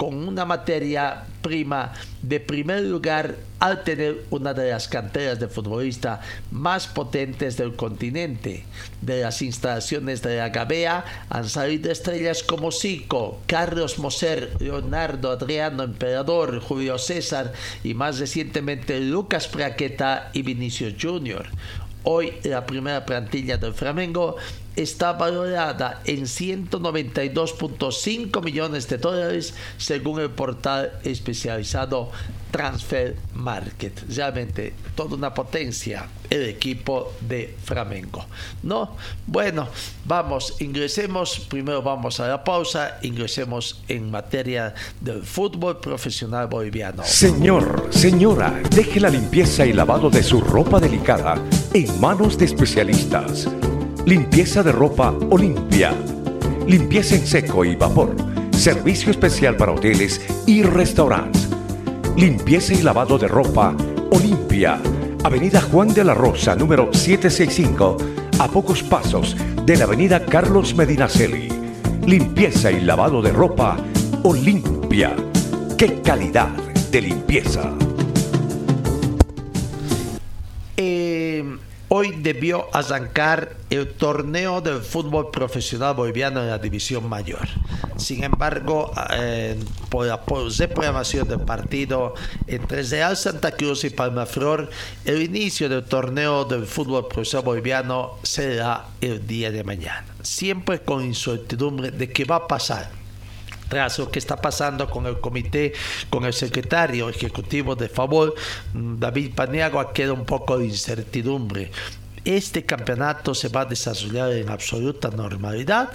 con 0.00 0.26
una 0.26 0.46
materia 0.46 1.24
prima 1.42 1.92
de 2.22 2.40
primer 2.40 2.84
lugar 2.84 3.36
al 3.58 3.84
tener 3.84 4.24
una 4.30 4.54
de 4.54 4.70
las 4.70 4.88
canteras 4.88 5.38
de 5.38 5.46
futbolista 5.46 6.22
más 6.50 6.86
potentes 6.86 7.58
del 7.58 7.76
continente. 7.76 8.64
De 9.02 9.20
las 9.20 9.42
instalaciones 9.42 10.22
de 10.22 10.38
la 10.38 10.48
Gabea 10.48 11.04
han 11.28 11.50
salido 11.50 11.92
estrellas 11.92 12.42
como 12.42 12.72
Zico, 12.72 13.40
Carlos 13.46 13.98
Moser, 13.98 14.56
Leonardo, 14.58 15.32
Adriano, 15.32 15.82
Emperador, 15.82 16.60
Julio 16.60 16.96
César 16.96 17.52
y 17.84 17.92
más 17.92 18.18
recientemente 18.18 19.00
Lucas 19.00 19.48
Praqueta 19.48 20.30
y 20.32 20.40
Vinicius 20.40 20.94
Jr. 20.98 21.46
Hoy 22.02 22.32
la 22.44 22.64
primera 22.64 23.04
plantilla 23.04 23.58
del 23.58 23.74
Flamengo 23.74 24.36
está 24.74 25.12
valorada 25.12 26.00
en 26.04 26.22
192.5 26.22 28.42
millones 28.42 28.88
de 28.88 28.96
dólares 28.98 29.54
según 29.76 30.20
el 30.20 30.30
portal 30.30 30.98
especializado 31.04 32.10
Transfer 32.50 33.16
Market. 33.34 34.02
Realmente 34.08 34.74
toda 34.94 35.16
una 35.16 35.32
potencia 35.32 36.06
el 36.28 36.44
equipo 36.48 37.12
de 37.20 37.56
Flamengo. 37.64 38.24
¿No? 38.62 38.96
Bueno, 39.26 39.68
vamos, 40.04 40.56
ingresemos, 40.60 41.40
primero 41.48 41.82
vamos 41.82 42.20
a 42.20 42.28
la 42.28 42.44
pausa, 42.44 42.98
ingresemos 43.02 43.82
en 43.88 44.10
materia 44.10 44.74
del 45.00 45.22
fútbol 45.22 45.80
profesional 45.80 46.46
boliviano. 46.46 47.02
Señor, 47.04 47.88
señora, 47.90 48.60
deje 48.70 49.00
la 49.00 49.10
limpieza 49.10 49.66
y 49.66 49.72
lavado 49.72 50.08
de 50.08 50.22
su 50.22 50.40
ropa 50.40 50.78
delicada 50.78 51.34
en 51.74 52.00
manos 52.00 52.38
de 52.38 52.44
especialistas. 52.44 53.48
Limpieza 54.06 54.62
de 54.62 54.72
ropa 54.72 55.10
Olimpia. 55.30 55.92
Limpieza 56.66 57.16
en 57.16 57.26
seco 57.26 57.64
y 57.64 57.74
vapor. 57.74 58.14
Servicio 58.52 59.10
especial 59.10 59.56
para 59.56 59.72
hoteles 59.72 60.20
y 60.46 60.62
restaurantes. 60.62 61.59
Limpieza 62.20 62.74
y 62.74 62.82
lavado 62.82 63.16
de 63.16 63.26
ropa 63.26 63.74
Olimpia. 64.10 64.78
Avenida 65.24 65.62
Juan 65.62 65.88
de 65.88 66.04
la 66.04 66.12
Rosa, 66.12 66.54
número 66.54 66.92
765, 66.92 67.96
a 68.38 68.46
pocos 68.46 68.82
pasos 68.82 69.34
de 69.64 69.78
la 69.78 69.84
Avenida 69.84 70.26
Carlos 70.26 70.74
Medinaceli. 70.74 71.48
Limpieza 72.04 72.70
y 72.70 72.82
lavado 72.82 73.22
de 73.22 73.32
ropa 73.32 73.78
Olimpia. 74.22 75.16
¡Qué 75.78 76.02
calidad 76.02 76.50
de 76.90 77.00
limpieza! 77.00 77.72
Hoy 81.92 82.12
debió 82.12 82.68
arrancar 82.72 83.56
el 83.68 83.88
torneo 83.88 84.60
del 84.60 84.80
fútbol 84.80 85.32
profesional 85.32 85.92
boliviano 85.96 86.40
en 86.40 86.46
la 86.46 86.58
división 86.58 87.08
mayor. 87.08 87.48
Sin 87.96 88.22
embargo, 88.22 88.92
eh, 89.12 89.58
por 89.88 90.06
la 90.06 90.20
reprogramación 90.56 91.26
del 91.26 91.40
partido 91.40 92.14
entre 92.46 92.84
Real 92.84 93.16
Santa 93.16 93.50
Cruz 93.50 93.82
y 93.82 93.90
Palmaflor, 93.90 94.70
el 95.04 95.20
inicio 95.20 95.68
del 95.68 95.82
torneo 95.82 96.44
del 96.44 96.64
fútbol 96.64 97.08
profesional 97.08 97.44
boliviano 97.44 98.18
será 98.22 98.84
el 99.00 99.26
día 99.26 99.50
de 99.50 99.64
mañana. 99.64 100.06
Siempre 100.22 100.82
con 100.82 101.04
incertidumbre 101.04 101.90
de 101.90 102.08
qué 102.12 102.24
va 102.24 102.36
a 102.36 102.46
pasar 102.46 102.99
tras 103.70 104.00
lo 104.00 104.10
que 104.10 104.18
está 104.18 104.36
pasando 104.36 104.90
con 104.90 105.06
el 105.06 105.20
comité, 105.20 105.72
con 106.10 106.24
el 106.24 106.34
secretario 106.34 107.08
ejecutivo 107.08 107.76
de 107.76 107.88
favor, 107.88 108.34
mm, 108.74 108.98
David 108.98 109.34
Paniagua, 109.34 109.92
queda 109.92 110.12
un 110.12 110.26
poco 110.26 110.58
de 110.58 110.66
incertidumbre. 110.66 111.70
Este 112.24 112.66
campeonato 112.66 113.32
se 113.32 113.48
va 113.48 113.62
a 113.62 113.64
desarrollar 113.64 114.32
en 114.32 114.50
absoluta 114.50 115.08
normalidad. 115.10 115.88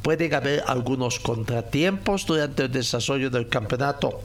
Pueden 0.00 0.32
haber 0.32 0.62
algunos 0.66 1.18
contratiempos 1.18 2.24
durante 2.24 2.62
el 2.62 2.72
desarrollo 2.72 3.28
del 3.30 3.48
campeonato 3.48 4.20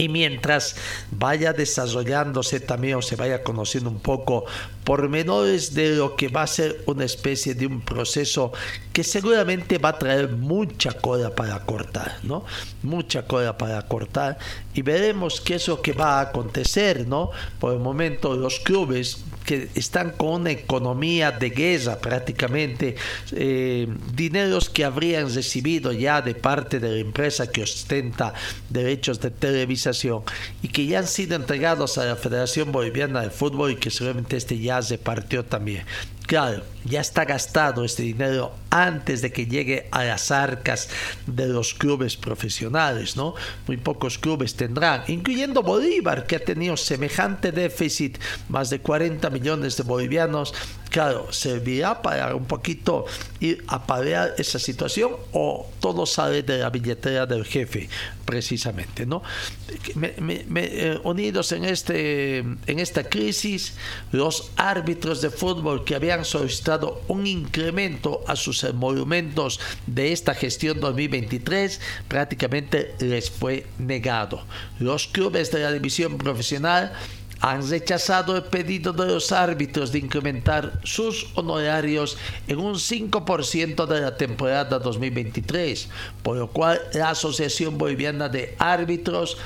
y 0.00 0.08
mientras 0.08 0.76
vaya 1.10 1.52
desarrollándose 1.52 2.58
también 2.58 2.94
o 2.94 3.02
se 3.02 3.16
vaya 3.16 3.42
conociendo 3.42 3.90
un 3.90 4.00
poco 4.00 4.46
pormenores 4.82 5.74
de 5.74 5.90
lo 5.90 6.16
que 6.16 6.28
va 6.28 6.42
a 6.44 6.46
ser 6.46 6.82
una 6.86 7.04
especie 7.04 7.54
de 7.54 7.66
un 7.66 7.82
proceso 7.82 8.50
que 8.94 9.04
seguramente 9.04 9.76
va 9.76 9.90
a 9.90 9.98
traer 9.98 10.30
mucha 10.30 10.92
cola 10.92 11.34
para 11.34 11.66
cortar, 11.66 12.16
¿no? 12.22 12.46
Mucha 12.82 13.26
cola 13.26 13.58
para 13.58 13.82
cortar 13.82 14.38
y 14.72 14.80
veremos 14.80 15.42
qué 15.42 15.56
es 15.56 15.68
lo 15.68 15.82
que 15.82 15.92
va 15.92 16.18
a 16.18 16.22
acontecer, 16.22 17.06
¿no? 17.06 17.30
Por 17.58 17.74
el 17.74 17.80
momento 17.80 18.34
los 18.34 18.58
clubes 18.60 19.18
que 19.44 19.68
están 19.74 20.12
con 20.12 20.42
una 20.42 20.50
economía 20.50 21.32
de 21.32 21.50
guerra 21.50 21.98
prácticamente, 21.98 22.96
eh, 23.32 23.88
dineros 24.14 24.70
que 24.70 24.84
habrían 24.84 25.34
recibido 25.34 25.92
ya 25.92 26.22
de 26.22 26.34
parte 26.34 26.80
de 26.80 26.90
la 26.90 26.98
empresa 26.98 27.50
que 27.50 27.62
ostenta 27.62 28.34
derechos 28.68 29.20
de 29.20 29.30
televisación 29.30 30.22
y 30.62 30.68
que 30.68 30.86
ya 30.86 31.00
han 31.00 31.06
sido 31.06 31.36
entregados 31.36 31.98
a 31.98 32.04
la 32.04 32.16
Federación 32.16 32.72
Boliviana 32.72 33.22
de 33.22 33.30
Fútbol 33.30 33.72
y 33.72 33.76
que 33.76 33.90
seguramente 33.90 34.36
este 34.36 34.58
ya 34.58 34.82
se 34.82 34.98
partió 34.98 35.44
también. 35.44 35.84
Claro, 36.30 36.62
ya 36.84 37.00
está 37.00 37.24
gastado 37.24 37.84
este 37.84 38.04
dinero 38.04 38.52
antes 38.70 39.20
de 39.20 39.32
que 39.32 39.46
llegue 39.46 39.88
a 39.90 40.04
las 40.04 40.30
arcas 40.30 40.88
de 41.26 41.48
los 41.48 41.74
clubes 41.74 42.16
profesionales, 42.16 43.16
¿no? 43.16 43.34
Muy 43.66 43.78
pocos 43.78 44.16
clubes 44.16 44.54
tendrán, 44.54 45.02
incluyendo 45.08 45.64
Bolívar, 45.64 46.28
que 46.28 46.36
ha 46.36 46.44
tenido 46.44 46.76
semejante 46.76 47.50
déficit, 47.50 48.18
más 48.48 48.70
de 48.70 48.78
40 48.78 49.28
millones 49.28 49.76
de 49.76 49.82
bolivianos. 49.82 50.54
Claro, 50.90 51.32
¿servirá 51.32 52.02
para 52.02 52.34
un 52.34 52.46
poquito 52.46 53.06
ir 53.38 53.64
a 53.68 53.86
paliar 53.86 54.34
esa 54.38 54.58
situación 54.58 55.12
o 55.32 55.70
todo 55.78 56.04
sale 56.04 56.42
de 56.42 56.58
la 56.58 56.70
billetera 56.70 57.26
del 57.26 57.44
jefe, 57.44 57.88
precisamente, 58.24 59.06
¿no? 59.06 59.22
Eh, 60.02 61.00
unidos 61.04 61.52
en, 61.52 61.64
este, 61.64 62.38
en 62.38 62.78
esta 62.78 63.04
crisis, 63.04 63.74
los 64.10 64.50
árbitros 64.56 65.22
de 65.22 65.30
fútbol 65.30 65.84
que 65.84 65.94
habían 65.94 66.24
solicitado 66.24 67.02
un 67.06 67.24
incremento 67.24 68.24
a 68.26 68.34
sus 68.34 68.64
monumentos 68.74 69.60
de 69.86 70.12
esta 70.12 70.34
gestión 70.34 70.80
2023 70.80 71.80
prácticamente 72.08 72.96
les 72.98 73.30
fue 73.30 73.66
negado. 73.78 74.42
Los 74.80 75.06
clubes 75.06 75.52
de 75.52 75.60
la 75.60 75.70
división 75.70 76.18
profesional 76.18 76.92
han 77.40 77.68
rechazado 77.68 78.36
el 78.36 78.44
pedido 78.44 78.92
de 78.92 79.06
los 79.06 79.32
árbitros 79.32 79.92
de 79.92 79.98
incrementar 79.98 80.80
sus 80.84 81.28
honorarios 81.34 82.18
en 82.46 82.58
un 82.58 82.74
5% 82.74 83.86
de 83.86 84.00
la 84.00 84.16
temporada 84.16 84.78
2023, 84.78 85.88
por 86.22 86.36
lo 86.36 86.50
cual 86.50 86.80
la 86.92 87.10
Asociación 87.10 87.78
Boliviana 87.78 88.28
de 88.28 88.54
Árbitros 88.58 89.38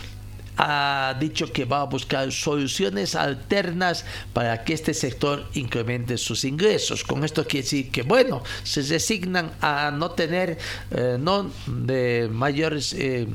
ha 0.56 1.16
dicho 1.18 1.52
que 1.52 1.64
va 1.64 1.80
a 1.80 1.84
buscar 1.84 2.30
soluciones 2.30 3.16
alternas 3.16 4.04
para 4.32 4.62
que 4.62 4.74
este 4.74 4.94
sector 4.94 5.48
incremente 5.54 6.16
sus 6.16 6.44
ingresos. 6.44 7.02
Con 7.02 7.24
esto 7.24 7.44
quiere 7.44 7.64
decir 7.64 7.90
que, 7.90 8.02
bueno, 8.02 8.42
se 8.62 8.82
resignan 8.82 9.50
a 9.60 9.90
no 9.90 10.12
tener 10.12 10.58
eh, 10.92 11.16
no 11.18 11.50
de 11.66 12.28
mayores 12.30 12.92
eh, 12.92 13.26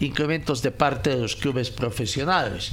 incrementos 0.00 0.60
de 0.60 0.70
parte 0.70 1.10
de 1.10 1.22
los 1.22 1.36
clubes 1.36 1.70
profesionales 1.70 2.72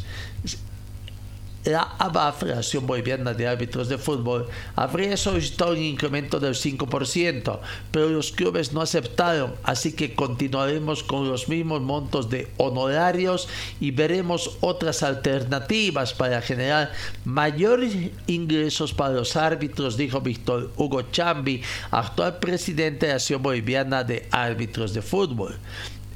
la 1.64 1.96
ABA, 2.00 2.34
Federación 2.34 2.88
Boliviana 2.88 3.34
de 3.34 3.48
Árbitros 3.48 3.88
de 3.88 3.98
Fútbol, 3.98 4.48
habría 4.76 5.16
solicitado 5.16 5.72
un 5.72 5.78
incremento 5.78 6.40
del 6.40 6.56
5%, 6.56 7.60
pero 7.92 8.10
los 8.10 8.32
clubes 8.32 8.74
no 8.74 8.82
aceptaron, 8.82 9.54
así 9.64 9.94
que 9.94 10.16
continuaremos 10.16 11.04
con 11.04 11.30
los 11.30 11.48
mismos 11.50 11.82
montos 11.82 12.30
de 12.30 12.50
honorarios 12.58 13.48
y 13.80 13.92
veremos 13.92 14.58
otras 14.62 15.04
alternativas 15.04 16.14
para 16.14 16.42
generar 16.42 16.92
mayores 17.26 17.96
ingresos 18.28 18.94
para 18.94 19.14
los 19.14 19.36
árbitros, 19.36 19.98
dijo 19.98 20.22
Víctor 20.22 20.72
Hugo 20.78 21.04
Chambi, 21.12 21.62
actual 21.92 22.40
presidente 22.40 23.06
de 23.06 23.12
la 23.12 23.18
Asociación 23.18 23.44
Boliviana 23.44 24.04
de 24.04 24.28
Árbitros 24.32 24.94
de 24.94 25.02
Fútbol. 25.02 25.58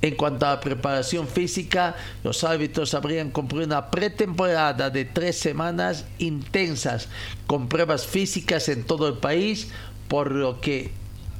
En 0.05 0.13
cuanto 0.13 0.45
a 0.45 0.51
la 0.51 0.59
preparación 0.59 1.27
física, 1.27 1.95
los 2.23 2.43
árbitros 2.43 2.93
habrían 2.93 3.31
cumplido 3.31 3.65
una 3.65 3.89
pretemporada 3.89 4.91
de 4.91 5.03
tres 5.03 5.35
semanas 5.35 6.05
intensas 6.19 7.07
con 7.47 7.67
pruebas 7.69 8.05
físicas 8.05 8.69
en 8.69 8.83
todo 8.83 9.07
el 9.07 9.15
país, 9.15 9.69
por 10.07 10.31
lo 10.31 10.61
que 10.61 10.91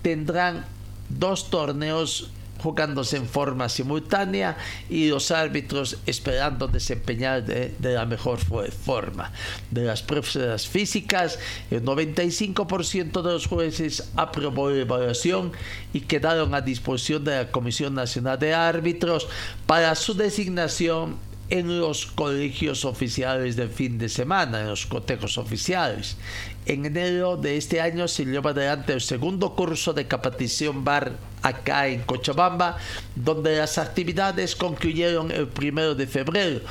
tendrán 0.01 0.65
dos 1.09 1.51
torneos 1.51 2.31
jugándose 2.61 3.17
en 3.17 3.27
forma 3.27 3.69
simultánea 3.69 4.57
y 4.89 5.09
los 5.09 5.31
árbitros 5.31 5.97
esperando 6.05 6.67
desempeñar 6.67 7.43
de, 7.43 7.73
la 7.79 8.05
mejor 8.05 8.39
forma. 8.39 9.31
De 9.71 9.83
las 9.83 10.01
pruebas 10.01 10.67
físicas, 10.67 11.39
el 11.71 11.83
95% 11.83 13.21
de 13.21 13.31
los 13.31 13.47
jueces 13.47 14.09
aprobó 14.15 14.69
la 14.69 14.81
evaluación 14.81 15.51
y 15.93 16.01
quedaron 16.01 16.53
a 16.53 16.61
disposición 16.61 17.23
de 17.23 17.35
la 17.35 17.51
Comisión 17.51 17.93
Nacional 17.95 18.39
de 18.39 18.53
Árbitros 18.53 19.27
para 19.65 19.95
su 19.95 20.13
designación 20.13 21.17
en 21.49 21.79
los 21.79 22.05
colegios 22.07 22.85
oficiales 22.85 23.55
del 23.55 23.69
fin 23.69 23.97
de 23.97 24.09
semana, 24.09 24.61
en 24.61 24.67
los 24.67 24.85
cotejos 24.85 25.37
oficiales. 25.37 26.17
En 26.65 26.85
enero 26.85 27.37
de 27.37 27.57
este 27.57 27.81
año 27.81 28.07
se 28.07 28.25
lleva 28.25 28.51
adelante 28.51 28.93
el 28.93 29.01
segundo 29.01 29.55
curso 29.55 29.93
de 29.93 30.07
capacitación 30.07 30.83
bar 30.83 31.13
acá 31.43 31.87
en 31.87 32.01
Cochabamba, 32.01 32.77
donde 33.15 33.57
las 33.57 33.77
actividades 33.77 34.55
concluyeron 34.55 35.31
el 35.31 35.47
primero 35.47 35.93
de 35.93 36.07
febrero 36.07 36.61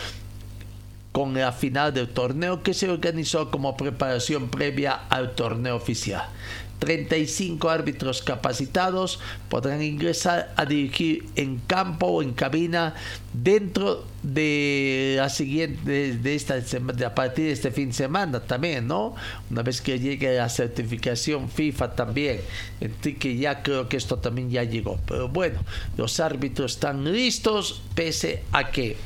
con 1.12 1.32
la 1.32 1.52
final 1.52 1.94
del 1.94 2.08
torneo 2.08 2.64
que 2.64 2.74
se 2.74 2.90
organizó 2.90 3.48
como 3.52 3.76
preparación 3.76 4.48
previa 4.48 5.02
al 5.08 5.36
torneo 5.36 5.76
oficial. 5.76 6.28
35 6.78 7.70
árbitros 7.70 8.22
capacitados 8.22 9.18
podrán 9.48 9.82
ingresar 9.82 10.52
a 10.56 10.66
dirigir 10.66 11.26
en 11.36 11.58
campo 11.58 12.06
o 12.06 12.22
en 12.22 12.32
cabina 12.32 12.94
dentro 13.32 14.04
de 14.22 15.14
la 15.16 15.28
siguiente 15.28 16.16
de 16.16 16.34
esta 16.34 16.56
de 16.56 17.04
a 17.04 17.14
partir 17.14 17.46
de 17.46 17.52
este 17.52 17.70
fin 17.70 17.88
de 17.88 17.94
semana 17.94 18.40
también, 18.40 18.86
¿no? 18.86 19.14
Una 19.50 19.62
vez 19.62 19.80
que 19.80 19.98
llegue 19.98 20.36
la 20.36 20.48
certificación 20.48 21.48
FIFA 21.48 21.94
también, 21.94 22.40
entonces 22.80 23.16
que 23.18 23.36
ya 23.36 23.62
creo 23.62 23.88
que 23.88 23.96
esto 23.96 24.18
también 24.18 24.50
ya 24.50 24.64
llegó. 24.64 24.98
Pero 25.06 25.28
bueno, 25.28 25.60
los 25.96 26.20
árbitros 26.20 26.72
están 26.72 27.04
listos 27.12 27.82
pese 27.94 28.42
a 28.52 28.70
que 28.70 28.96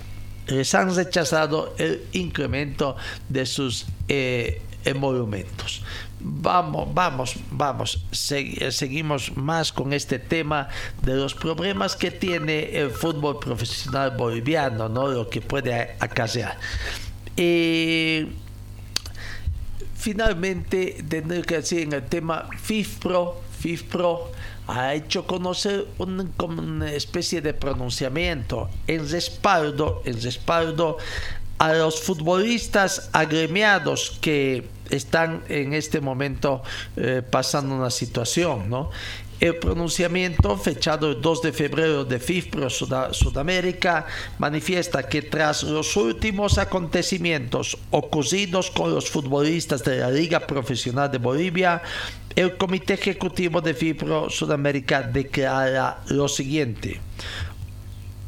les 0.46 0.74
han 0.74 0.94
rechazado 0.94 1.74
el 1.78 2.02
incremento 2.12 2.96
de 3.28 3.46
sus 3.46 3.86
eh, 4.08 4.62
emolumentos. 4.84 5.82
Vamos, 6.20 6.92
vamos, 6.92 7.36
vamos, 7.50 8.04
seguimos 8.10 9.36
más 9.36 9.72
con 9.72 9.92
este 9.92 10.18
tema 10.18 10.68
de 11.02 11.14
los 11.14 11.34
problemas 11.34 11.94
que 11.94 12.10
tiene 12.10 12.76
el 12.76 12.90
fútbol 12.90 13.38
profesional 13.38 14.16
boliviano, 14.16 14.88
¿no? 14.88 15.06
Lo 15.06 15.28
que 15.28 15.40
puede 15.40 15.96
acarrear. 16.00 16.58
Eh, 17.36 18.26
finalmente, 19.94 21.04
tendré 21.08 21.42
que 21.42 21.56
decir 21.56 21.80
en 21.80 21.92
el 21.92 22.02
tema 22.02 22.48
FIFPRO, 22.62 23.40
FIFPRO 23.60 24.32
ha 24.68 24.94
hecho 24.94 25.26
conocer 25.26 25.86
una 25.98 26.92
especie 26.92 27.40
de 27.40 27.54
pronunciamiento 27.54 28.68
en 28.86 29.08
respaldo, 29.08 30.02
en 30.04 30.20
respaldo 30.20 30.98
a 31.58 31.72
los 31.72 32.00
futbolistas 32.00 33.10
agremiados 33.12 34.18
que 34.20 34.68
están 34.90 35.42
en 35.48 35.74
este 35.74 36.00
momento 36.00 36.62
eh, 36.96 37.22
pasando 37.28 37.74
una 37.74 37.90
situación, 37.90 38.70
¿no? 38.70 38.90
El 39.40 39.56
pronunciamiento, 39.56 40.56
fechado 40.56 41.12
el 41.12 41.22
2 41.22 41.42
de 41.42 41.52
febrero 41.52 42.04
de 42.04 42.18
FIFPRO 42.18 42.68
Sudamérica, 42.70 44.04
manifiesta 44.38 45.04
que 45.04 45.22
tras 45.22 45.62
los 45.62 45.96
últimos 45.96 46.58
acontecimientos 46.58 47.78
ocurridos 47.92 48.72
con 48.72 48.92
los 48.92 49.08
futbolistas 49.08 49.84
de 49.84 49.98
la 49.98 50.10
Liga 50.10 50.40
Profesional 50.40 51.08
de 51.12 51.18
Bolivia, 51.18 51.82
el 52.34 52.56
Comité 52.56 52.94
Ejecutivo 52.94 53.60
de 53.60 53.74
FIFPRO 53.74 54.28
Sudamérica 54.28 55.02
declara 55.02 56.00
lo 56.08 56.26
siguiente 56.26 57.00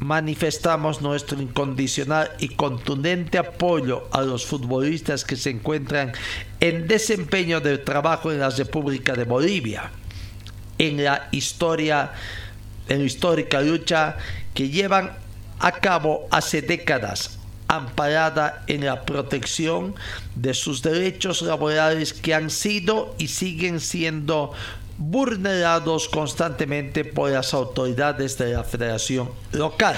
manifestamos 0.01 0.99
nuestro 1.01 1.39
incondicional 1.39 2.31
y 2.39 2.49
contundente 2.49 3.37
apoyo 3.37 4.07
a 4.11 4.23
los 4.23 4.47
futbolistas 4.47 5.23
que 5.23 5.35
se 5.35 5.51
encuentran 5.51 6.11
en 6.59 6.87
desempeño 6.87 7.61
del 7.61 7.83
trabajo 7.83 8.31
en 8.31 8.39
la 8.39 8.49
República 8.49 9.13
de 9.13 9.25
Bolivia, 9.25 9.91
en 10.79 11.03
la 11.03 11.29
historia, 11.31 12.13
en 12.89 12.99
la 12.99 13.05
histórica 13.05 13.61
lucha 13.61 14.17
que 14.55 14.69
llevan 14.69 15.11
a 15.59 15.71
cabo 15.73 16.27
hace 16.31 16.63
décadas, 16.63 17.37
amparada 17.67 18.63
en 18.65 18.83
la 18.83 19.03
protección 19.05 19.93
de 20.35 20.55
sus 20.55 20.81
derechos 20.81 21.43
laborales 21.43 22.13
que 22.13 22.33
han 22.33 22.49
sido 22.49 23.13
y 23.19 23.27
siguen 23.27 23.79
siendo 23.79 24.51
vulnerados 25.01 26.07
constantemente 26.07 27.03
por 27.03 27.31
las 27.31 27.55
autoridades 27.55 28.37
de 28.37 28.53
la 28.53 28.63
federación 28.63 29.31
local, 29.51 29.95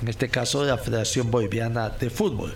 en 0.00 0.08
este 0.08 0.30
caso 0.30 0.64
la 0.64 0.78
Federación 0.78 1.30
Boliviana 1.30 1.90
de 1.90 2.08
Fútbol. 2.08 2.54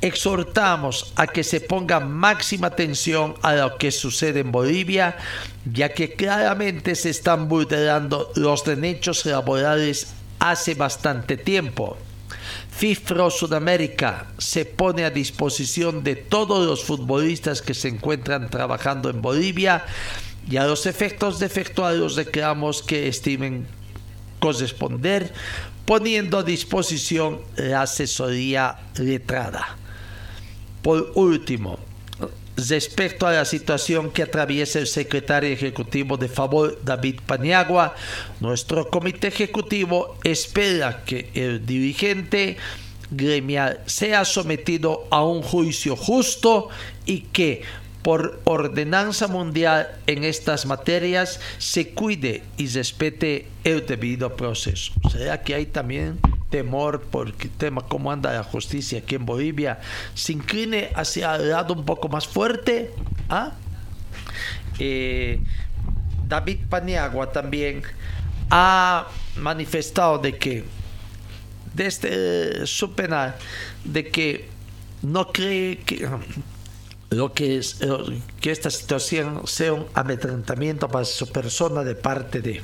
Exhortamos 0.00 1.12
a 1.14 1.28
que 1.28 1.44
se 1.44 1.60
ponga 1.60 2.00
máxima 2.00 2.66
atención 2.66 3.36
a 3.42 3.54
lo 3.54 3.78
que 3.78 3.92
sucede 3.92 4.40
en 4.40 4.50
Bolivia, 4.50 5.16
ya 5.64 5.90
que 5.90 6.14
claramente 6.14 6.96
se 6.96 7.10
están 7.10 7.48
vulnerando 7.48 8.32
los 8.34 8.64
derechos 8.64 9.24
laborales 9.24 10.08
hace 10.40 10.74
bastante 10.74 11.36
tiempo. 11.36 11.96
FIFRO 12.72 13.30
Sudamérica 13.30 14.26
se 14.38 14.64
pone 14.64 15.04
a 15.04 15.10
disposición 15.10 16.02
de 16.02 16.16
todos 16.16 16.66
los 16.66 16.82
futbolistas 16.82 17.62
que 17.62 17.74
se 17.74 17.86
encuentran 17.86 18.50
trabajando 18.50 19.08
en 19.08 19.22
Bolivia 19.22 19.84
y 20.50 20.56
a 20.56 20.66
los 20.66 20.86
efectos 20.86 21.38
defectuarios 21.38 22.16
declaramos 22.16 22.82
que 22.82 23.08
estimen 23.08 23.66
corresponder 24.38 25.32
poniendo 25.84 26.38
a 26.38 26.42
disposición 26.42 27.40
la 27.56 27.82
asesoría 27.82 28.78
letrada. 28.96 29.76
Por 30.82 31.12
último, 31.14 31.78
respecto 32.56 33.26
a 33.26 33.32
la 33.32 33.44
situación 33.44 34.10
que 34.10 34.22
atraviesa 34.22 34.78
el 34.78 34.86
secretario 34.86 35.50
ejecutivo 35.50 36.16
de 36.16 36.28
Favor, 36.28 36.78
David 36.84 37.20
Paniagua, 37.26 37.94
nuestro 38.40 38.88
comité 38.90 39.28
ejecutivo 39.28 40.18
espera 40.24 41.04
que 41.04 41.30
el 41.34 41.64
dirigente 41.64 42.56
gremial 43.10 43.80
sea 43.86 44.24
sometido 44.24 45.06
a 45.10 45.24
un 45.24 45.42
juicio 45.42 45.96
justo 45.96 46.68
y 47.04 47.20
que 47.32 47.62
por 48.02 48.40
ordenanza 48.44 49.28
mundial 49.28 49.88
en 50.06 50.24
estas 50.24 50.66
materias 50.66 51.40
se 51.58 51.90
cuide 51.90 52.42
y 52.56 52.66
respete 52.68 53.46
el 53.64 53.86
debido 53.86 54.34
proceso. 54.36 54.92
¿Será 55.10 55.42
que 55.42 55.54
hay 55.54 55.66
también 55.66 56.18
temor 56.50 57.02
por 57.02 57.28
el 57.28 57.34
tema 57.34 57.82
cómo 57.88 58.10
anda 58.12 58.32
la 58.32 58.42
justicia 58.42 58.98
aquí 58.98 59.14
en 59.14 59.24
Bolivia 59.24 59.80
se 60.14 60.34
incline 60.34 60.90
hacia 60.94 61.34
el 61.36 61.50
lado 61.50 61.74
un 61.74 61.84
poco 61.84 62.08
más 62.08 62.26
fuerte? 62.26 62.90
¿Ah? 63.28 63.52
Eh, 64.78 65.40
David 66.28 66.58
Paniagua 66.68 67.30
también 67.30 67.82
ha 68.50 69.06
manifestado 69.36 70.18
de 70.18 70.36
que 70.36 70.64
desde 71.74 72.66
su 72.66 72.94
penal 72.94 73.34
de 73.84 74.08
que 74.08 74.48
no 75.02 75.32
cree 75.32 75.78
que 75.78 76.08
lo 77.12 77.32
que 77.32 77.58
es 77.58 77.78
que 78.40 78.50
esta 78.50 78.70
situación 78.70 79.46
sea 79.46 79.74
un 79.74 79.86
amedrentamiento 79.94 80.88
para 80.88 81.04
su 81.04 81.28
persona 81.30 81.84
de 81.84 81.94
parte 81.94 82.40
de 82.40 82.62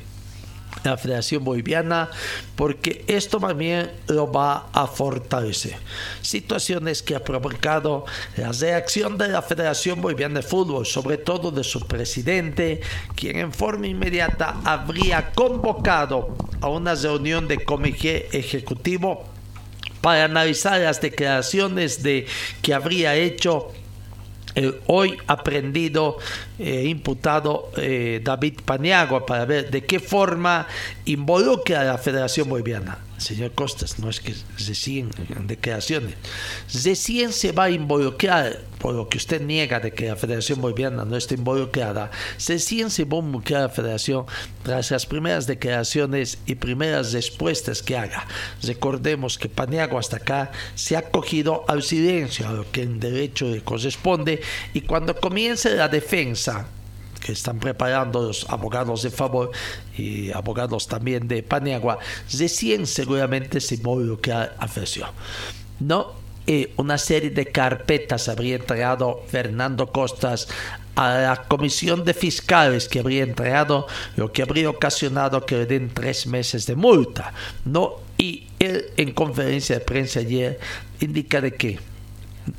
la 0.83 0.97
Federación 0.97 1.43
Boliviana, 1.43 2.09
porque 2.55 3.03
esto 3.07 3.39
también 3.39 3.91
lo 4.07 4.31
va 4.31 4.69
a 4.71 4.87
fortalecer. 4.87 5.75
Situaciones 6.21 7.03
que 7.03 7.15
ha 7.15 7.23
provocado 7.23 8.05
la 8.37 8.51
reacción 8.51 9.17
de 9.17 9.27
la 9.27 9.41
Federación 9.41 10.01
Boliviana 10.01 10.39
de 10.39 10.47
Fútbol, 10.47 10.85
sobre 10.85 11.17
todo 11.17 11.51
de 11.51 11.63
su 11.63 11.85
presidente, 11.85 12.81
quien 13.15 13.37
en 13.37 13.51
forma 13.51 13.87
inmediata 13.87 14.61
habría 14.63 15.31
convocado 15.31 16.35
a 16.61 16.69
una 16.69 16.95
reunión 16.95 17.47
de 17.47 17.63
comité 17.63 18.29
ejecutivo 18.31 19.25
para 20.01 20.25
analizar 20.25 20.79
las 20.79 21.01
declaraciones 21.01 22.03
de 22.03 22.25
que 22.61 22.73
habría 22.73 23.15
hecho 23.15 23.73
el 24.55 24.79
hoy 24.87 25.17
aprendido 25.27 26.17
eh, 26.59 26.85
imputado 26.85 27.71
eh, 27.77 28.21
David 28.23 28.59
Paniagua 28.65 29.25
para 29.25 29.45
ver 29.45 29.71
de 29.71 29.85
qué 29.85 29.99
forma 29.99 30.67
involucra 31.05 31.81
a 31.81 31.83
la 31.85 31.97
Federación 31.97 32.49
Boliviana 32.49 32.99
señor 33.19 33.51
Costas, 33.51 33.99
no 33.99 34.09
es 34.09 34.19
que 34.19 34.33
recién 34.57 35.11
en 35.35 35.47
declaraciones, 35.47 36.15
recién 36.83 37.31
se 37.33 37.51
va 37.51 37.65
a 37.65 37.69
involucrar, 37.69 38.61
por 38.79 38.95
lo 38.95 39.09
que 39.09 39.17
usted 39.17 39.41
niega 39.41 39.79
de 39.79 39.91
que 39.91 40.07
la 40.07 40.15
Federación 40.15 40.61
Boliviana 40.61 41.05
no 41.05 41.15
está 41.15 41.33
involucrada, 41.33 42.11
recién 42.47 42.89
se 42.89 43.03
va 43.03 43.17
a 43.17 43.19
involucrar 43.19 43.61
la 43.63 43.69
Federación 43.69 44.25
tras 44.63 44.91
las 44.91 45.05
primeras 45.05 45.47
declaraciones 45.47 46.39
y 46.45 46.55
primeras 46.55 47.13
respuestas 47.13 47.83
que 47.83 47.97
haga. 47.97 48.25
Recordemos 48.63 49.37
que 49.37 49.49
Paniagua 49.49 49.99
hasta 49.99 50.17
acá 50.17 50.51
se 50.75 50.95
ha 50.95 51.09
cogido 51.09 51.65
al 51.67 51.83
silencio, 51.83 52.47
a 52.47 52.53
lo 52.53 52.71
que 52.71 52.83
en 52.83 52.99
derecho 52.99 53.47
le 53.47 53.61
corresponde, 53.61 54.41
y 54.73 54.81
cuando 54.81 55.15
comience 55.15 55.75
la 55.75 55.89
defensa, 55.89 56.48
que 57.19 57.33
están 57.33 57.59
preparando 57.59 58.21
los 58.23 58.49
abogados 58.49 59.03
de 59.03 59.11
favor 59.11 59.51
y 59.97 60.31
abogados 60.31 60.87
también 60.87 61.27
de 61.27 61.43
Paniagua, 61.43 61.99
recién 62.31 62.87
seguramente 62.87 63.59
se 63.59 63.75
involucra 63.75 64.55
a 64.57 64.67
Fresio. 64.67 65.07
No, 65.79 66.13
eh, 66.47 66.73
una 66.77 66.97
serie 66.97 67.29
de 67.29 67.45
carpetas 67.45 68.27
habría 68.27 68.55
entregado 68.55 69.23
Fernando 69.27 69.91
Costas 69.91 70.47
a 70.95 71.17
la 71.17 71.43
comisión 71.47 72.03
de 72.03 72.13
fiscales 72.13 72.89
que 72.89 72.99
habría 72.99 73.23
entregado, 73.23 73.87
lo 74.15 74.33
que 74.33 74.41
habría 74.41 74.69
ocasionado 74.69 75.45
que 75.45 75.57
le 75.57 75.65
den 75.65 75.91
tres 75.93 76.25
meses 76.25 76.65
de 76.65 76.75
multa. 76.75 77.33
No 77.65 77.97
Y 78.17 78.47
él 78.59 78.85
en 78.97 79.13
conferencia 79.13 79.79
de 79.79 79.85
prensa 79.85 80.21
ayer 80.21 80.59
indica 80.99 81.39
de 81.39 81.53
que 81.53 81.79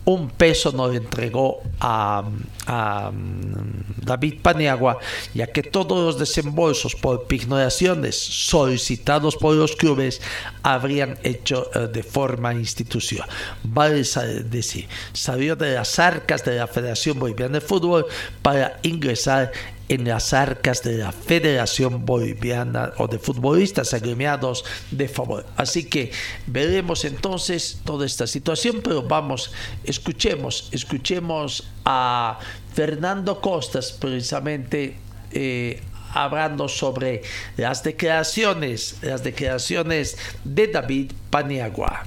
un 0.04 0.30
peso 0.30 0.72
no 0.72 0.88
le 0.88 0.98
entregó 0.98 1.62
a, 1.80 2.22
mm, 2.22 4.04
David 4.04 4.40
Paniagua, 4.42 4.98
ya 5.34 5.46
que 5.46 5.62
todos 5.62 5.98
los 5.98 6.18
desembolsos 6.18 6.94
por 6.94 7.26
pignoraciones 7.26 8.16
solicitados 8.16 9.36
por 9.36 9.54
los 9.54 9.76
clubes 9.76 10.20
habrían 10.62 11.18
hecho 11.22 11.70
eh, 11.74 11.88
de 11.92 12.02
forma 12.02 12.54
institucional. 12.54 13.28
Vale 13.62 14.02
decir, 14.50 14.88
salió 15.12 15.56
de 15.56 15.74
las 15.74 15.98
arcas 15.98 16.44
de 16.44 16.56
la 16.56 16.66
Federación 16.66 17.18
Boliviana 17.18 17.54
de 17.54 17.60
Fútbol 17.60 18.06
para 18.42 18.78
ingresar 18.82 19.52
en 19.90 20.06
las 20.06 20.32
arcas 20.32 20.84
de 20.84 20.98
la 20.98 21.10
Federación 21.10 22.06
Boliviana 22.06 22.92
o 22.98 23.08
de 23.08 23.18
Futbolistas 23.18 23.92
Agremiados 23.92 24.64
de 24.92 25.08
Favor. 25.08 25.44
Así 25.56 25.82
que 25.82 26.12
veremos 26.46 27.04
entonces 27.04 27.80
toda 27.84 28.06
esta 28.06 28.28
situación, 28.28 28.82
pero 28.84 29.02
vamos, 29.02 29.52
escuchemos, 29.82 30.68
escuchemos 30.70 31.72
a 31.84 32.38
Fernando 32.72 33.40
Costas 33.40 33.90
precisamente. 33.90 34.96
Eh, 35.32 35.82
hablando 36.12 36.66
sobre 36.66 37.22
las 37.56 37.84
declaraciones, 37.84 38.96
las 39.00 39.22
declaraciones 39.22 40.16
de 40.42 40.66
David 40.66 41.12
Paniagua. 41.30 42.02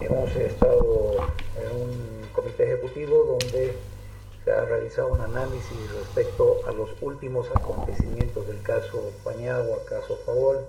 Hemos 0.00 0.30
estado 0.36 1.26
en 1.56 1.76
un 1.76 2.28
comité 2.32 2.72
ejecutivo 2.72 3.40
donde 3.40 3.74
ha 4.52 4.64
realizado 4.64 5.08
un 5.08 5.20
análisis 5.20 5.92
respecto 5.92 6.60
a 6.66 6.72
los 6.72 6.90
últimos 7.00 7.50
acontecimientos 7.54 8.46
del 8.46 8.62
caso 8.62 9.10
Pañagua, 9.24 9.78
caso 9.88 10.16
Favol, 10.24 10.64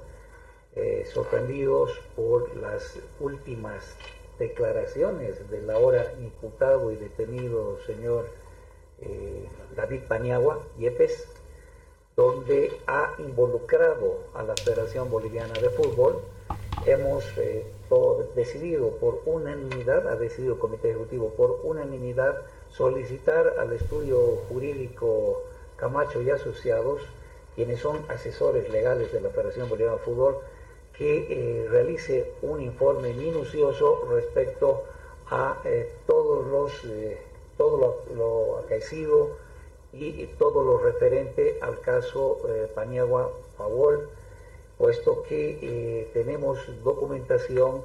eh, 0.76 1.06
sorprendidos 1.14 1.92
por 2.16 2.56
las 2.58 3.00
últimas 3.20 3.96
declaraciones 4.40 5.50
del 5.50 5.70
ahora 5.70 6.14
imputado 6.20 6.92
y 6.92 6.96
detenido 6.96 7.80
señor 7.86 8.28
eh, 9.02 9.48
David 9.76 10.02
Paniagua, 10.08 10.60
Yepes, 10.78 11.28
donde 12.16 12.72
ha 12.88 13.14
involucrado 13.20 14.24
a 14.34 14.44
la 14.44 14.56
Federación 14.56 15.10
Boliviana 15.10 15.54
de 15.54 15.70
Fútbol. 15.70 16.22
Hemos 16.86 17.24
eh, 17.38 17.66
decidido 18.36 18.90
por 18.98 19.22
unanimidad, 19.26 20.08
ha 20.08 20.16
decidido 20.16 20.54
el 20.54 20.60
Comité 20.60 20.90
Ejecutivo 20.90 21.30
por 21.36 21.62
unanimidad 21.64 22.42
solicitar 22.72 23.56
al 23.60 23.74
estudio 23.74 24.44
jurídico 24.50 25.44
Camacho 25.78 26.22
y 26.22 26.30
Asociados, 26.30 27.02
quienes 27.56 27.80
son 27.80 28.04
asesores 28.10 28.70
legales 28.70 29.12
de 29.12 29.22
la 29.22 29.30
Federación 29.30 29.70
Boliviana 29.70 29.98
de 29.98 30.04
Fútbol, 30.04 30.38
que 30.98 31.28
eh, 31.30 31.68
realice 31.70 32.34
un 32.42 32.62
informe 32.62 33.14
minucioso 33.14 34.08
respecto 34.12 34.84
a 35.30 35.58
eh, 35.64 35.92
todos 36.08 36.48
los, 36.48 36.72
eh, 36.86 37.18
todo 37.58 38.04
lo, 38.16 38.58
acaecido 38.58 39.30
y, 39.94 40.26
todo 40.38 40.64
lo 40.64 40.80
referente 40.80 41.60
al 41.62 41.80
caso 41.80 42.40
Paniagua 42.76 43.32
Favol, 43.58 44.10
puesto 44.78 45.24
que 45.24 46.10
tenemos 46.14 46.60
documentación 46.84 47.82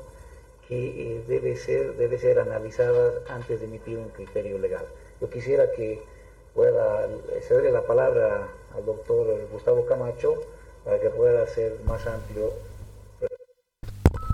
que 0.69 0.77
eh, 0.77 1.25
debe, 1.27 1.57
ser, 1.57 1.97
debe 1.97 2.19
ser 2.19 2.39
analizada 2.39 3.23
antes 3.29 3.61
de 3.61 3.67
emitir 3.67 3.99
un 3.99 4.09
criterio 4.11 4.59
legal. 4.59 4.85
Yo 5.21 5.29
quisiera 5.31 5.71
que 5.73 6.01
pueda 6.55 7.09
cederle 7.47 7.73
la 7.73 7.83
palabra 7.83 8.49
al 8.75 8.85
doctor 8.85 9.27
Gustavo 9.51 9.87
Camacho 9.87 10.35
para 10.85 11.01
que 11.01 11.11
pueda 11.11 11.47
ser 11.47 11.79
más 11.87 12.07
amplio 12.07 12.53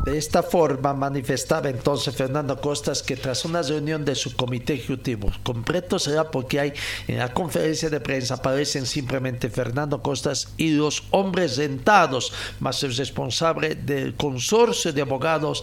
de 0.08 0.16
esta 0.16 0.42
forma 0.42 0.94
manifestaba 0.94 1.68
entonces 1.68 2.14
Fernando 2.14 2.58
Costas 2.60 3.02
que 3.02 3.16
tras 3.16 3.44
una 3.44 3.60
reunión 3.60 4.06
de 4.06 4.14
su 4.14 4.34
comité 4.34 4.72
ejecutivo, 4.74 5.30
completo 5.42 5.98
será 5.98 6.30
porque 6.30 6.60
hay 6.60 6.72
en 7.08 7.18
la 7.18 7.34
conferencia 7.34 7.90
de 7.90 8.00
prensa 8.00 8.34
aparecen 8.34 8.86
simplemente 8.86 9.50
Fernando 9.50 10.02
Costas 10.02 10.54
y 10.56 10.70
los 10.70 11.04
hombres 11.10 11.56
sentados, 11.56 12.32
más 12.58 12.82
el 12.84 12.96
responsable 12.96 13.74
del 13.74 14.14
consorcio 14.14 14.94
de 14.94 15.02
abogados 15.02 15.62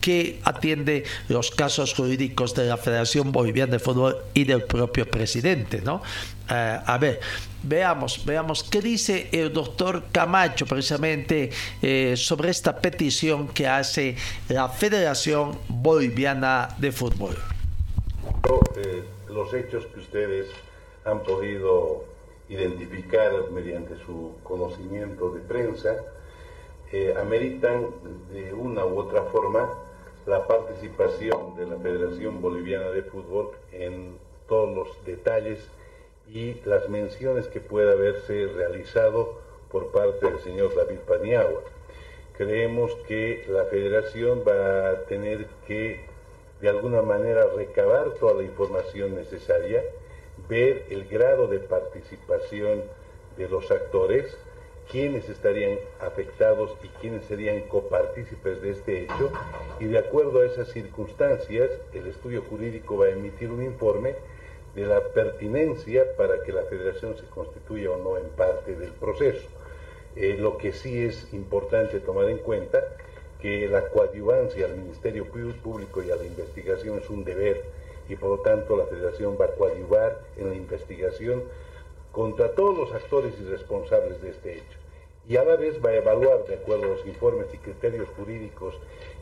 que 0.00 0.40
atiende 0.44 1.04
los 1.28 1.50
casos 1.50 1.94
jurídicos 1.94 2.54
de 2.54 2.66
la 2.66 2.76
Federación 2.76 3.32
Boliviana 3.32 3.72
de 3.72 3.78
Fútbol 3.78 4.16
y 4.34 4.44
del 4.44 4.64
propio 4.64 5.06
presidente, 5.06 5.80
¿no? 5.82 6.02
Eh, 6.50 6.80
a 6.84 6.98
ver, 6.98 7.20
veamos, 7.62 8.24
veamos 8.24 8.64
qué 8.64 8.80
dice 8.80 9.28
el 9.32 9.52
doctor 9.52 10.04
Camacho 10.10 10.66
precisamente 10.66 11.50
eh, 11.80 12.14
sobre 12.16 12.50
esta 12.50 12.76
petición 12.76 13.48
que 13.48 13.68
hace 13.68 14.16
la 14.48 14.68
Federación 14.68 15.58
Boliviana 15.68 16.74
de 16.78 16.90
Fútbol. 16.90 17.36
Eh, 18.76 19.04
los 19.28 19.54
hechos 19.54 19.86
que 19.86 20.00
ustedes 20.00 20.46
han 21.04 21.22
podido 21.22 22.04
identificar 22.48 23.30
mediante 23.52 23.94
su 24.04 24.32
conocimiento 24.42 25.30
de 25.30 25.40
prensa 25.40 25.90
ameritan 27.20 27.86
de 28.32 28.52
una 28.52 28.84
u 28.84 28.98
otra 28.98 29.22
forma 29.30 29.68
la 30.26 30.46
participación 30.46 31.56
de 31.56 31.66
la 31.66 31.76
Federación 31.76 32.40
Boliviana 32.40 32.90
de 32.90 33.02
Fútbol 33.02 33.50
en 33.72 34.18
todos 34.48 34.74
los 34.74 35.04
detalles 35.04 35.60
y 36.28 36.54
las 36.64 36.88
menciones 36.88 37.48
que 37.48 37.60
pueda 37.60 37.92
haberse 37.92 38.46
realizado 38.48 39.38
por 39.70 39.92
parte 39.92 40.26
del 40.26 40.38
señor 40.40 40.74
David 40.74 40.98
Paniagua. 41.06 41.62
Creemos 42.36 42.94
que 43.06 43.44
la 43.48 43.64
federación 43.64 44.42
va 44.46 44.90
a 44.90 45.04
tener 45.04 45.46
que 45.66 46.00
de 46.60 46.68
alguna 46.68 47.02
manera 47.02 47.46
recabar 47.56 48.14
toda 48.14 48.34
la 48.34 48.42
información 48.42 49.14
necesaria, 49.14 49.82
ver 50.48 50.86
el 50.90 51.06
grado 51.08 51.46
de 51.48 51.58
participación 51.58 52.82
de 53.36 53.48
los 53.48 53.70
actores, 53.70 54.36
quiénes 54.90 55.28
estarían 55.28 55.78
afectados 56.00 56.72
y 56.82 56.88
quiénes 57.00 57.24
serían 57.26 57.60
copartícipes 57.62 58.60
de 58.60 58.70
este 58.70 59.02
hecho 59.04 59.30
y 59.78 59.84
de 59.84 59.98
acuerdo 59.98 60.40
a 60.40 60.46
esas 60.46 60.68
circunstancias 60.68 61.70
el 61.92 62.08
estudio 62.08 62.42
jurídico 62.42 62.98
va 62.98 63.06
a 63.06 63.10
emitir 63.10 63.50
un 63.50 63.62
informe 63.62 64.16
de 64.74 64.86
la 64.86 65.00
pertinencia 65.00 66.04
para 66.16 66.42
que 66.42 66.52
la 66.52 66.62
federación 66.62 67.16
se 67.16 67.26
constituya 67.26 67.90
o 67.90 67.98
no 67.98 68.16
en 68.16 68.28
parte 68.30 68.76
del 68.76 68.90
proceso. 68.92 69.48
Eh, 70.16 70.36
lo 70.38 70.58
que 70.58 70.72
sí 70.72 71.04
es 71.04 71.32
importante 71.32 72.00
tomar 72.00 72.28
en 72.28 72.38
cuenta 72.38 72.82
que 73.40 73.68
la 73.68 73.88
coadyuvancia 73.88 74.66
al 74.66 74.76
Ministerio 74.76 75.26
Público 75.26 76.02
y 76.02 76.10
a 76.10 76.16
la 76.16 76.24
investigación 76.24 76.98
es 76.98 77.08
un 77.10 77.24
deber 77.24 77.64
y 78.08 78.16
por 78.16 78.30
lo 78.30 78.38
tanto 78.40 78.76
la 78.76 78.86
federación 78.86 79.36
va 79.40 79.46
a 79.46 79.54
coadyuvar 79.54 80.20
en 80.36 80.48
la 80.50 80.54
investigación 80.54 81.44
contra 82.12 82.50
todos 82.52 82.76
los 82.76 82.92
actores 82.92 83.34
y 83.40 83.44
responsables 83.44 84.20
de 84.20 84.30
este 84.30 84.54
hecho 84.54 84.79
y 85.28 85.36
a 85.36 85.44
la 85.44 85.56
vez 85.56 85.84
va 85.84 85.90
a 85.90 85.96
evaluar, 85.96 86.44
de 86.46 86.54
acuerdo 86.54 86.84
a 86.84 86.88
los 86.96 87.06
informes 87.06 87.46
y 87.52 87.58
criterios 87.58 88.08
jurídicos 88.16 88.74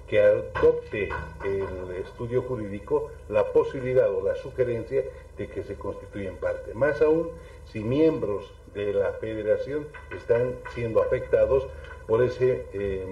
que 0.08 0.20
adopte 0.20 1.11
el 1.44 1.96
estudio 2.02 2.42
jurídico, 2.42 3.11
la 3.28 3.52
posibilidad 3.52 4.11
o 4.11 4.22
la 4.22 4.34
sugerencia 4.37 5.04
de 5.37 5.48
que 5.48 5.62
se 5.62 5.74
constituya 5.74 6.30
en 6.30 6.37
parte. 6.37 6.72
Más 6.72 7.02
aún 7.02 7.30
si 7.70 7.80
miembros 7.80 8.50
de 8.74 8.94
la 8.94 9.12
federación 9.12 9.87
están 10.16 10.54
siendo 10.74 11.02
afectados 11.02 11.66
por 12.06 12.22
ese 12.22 12.64
eh, 12.72 13.06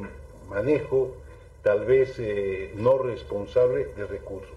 manejo 0.48 1.10
tal 1.62 1.84
vez 1.84 2.14
eh, 2.18 2.72
no 2.76 2.98
responsable 2.98 3.86
de 3.96 4.06
recursos. 4.06 4.56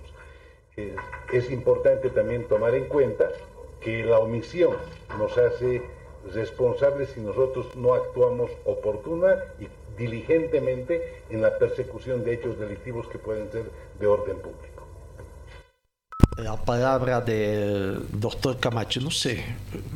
es 1.34 1.52
importante 1.52 2.10
también 2.10 2.48
tomar 2.48 2.74
en 2.74 2.86
cuenta 2.86 3.32
que 3.82 4.06
la 4.06 4.20
omisión 4.20 4.78
nos 5.18 5.38
hace 5.38 5.82
responsables 6.34 7.10
si 7.10 7.22
nosotros 7.22 7.76
no 7.76 7.94
actuamos 7.94 8.52
oportuna 8.66 9.36
y 9.60 9.68
diligentemente 9.98 11.24
en 11.30 11.42
la 11.42 11.58
persecución 11.58 12.24
de 12.24 12.34
hechos 12.34 12.58
delictivos 12.60 13.08
que 13.08 13.18
pueden 13.18 13.52
ser 13.52 13.66
de 14.00 14.08
orden 14.08 14.38
público 14.38 14.80
la 16.44 16.56
palabra 16.58 17.22
del 17.22 18.06
doctor 18.12 18.60
Camacho, 18.60 19.02
no 19.02 19.12
sé, 19.12 19.44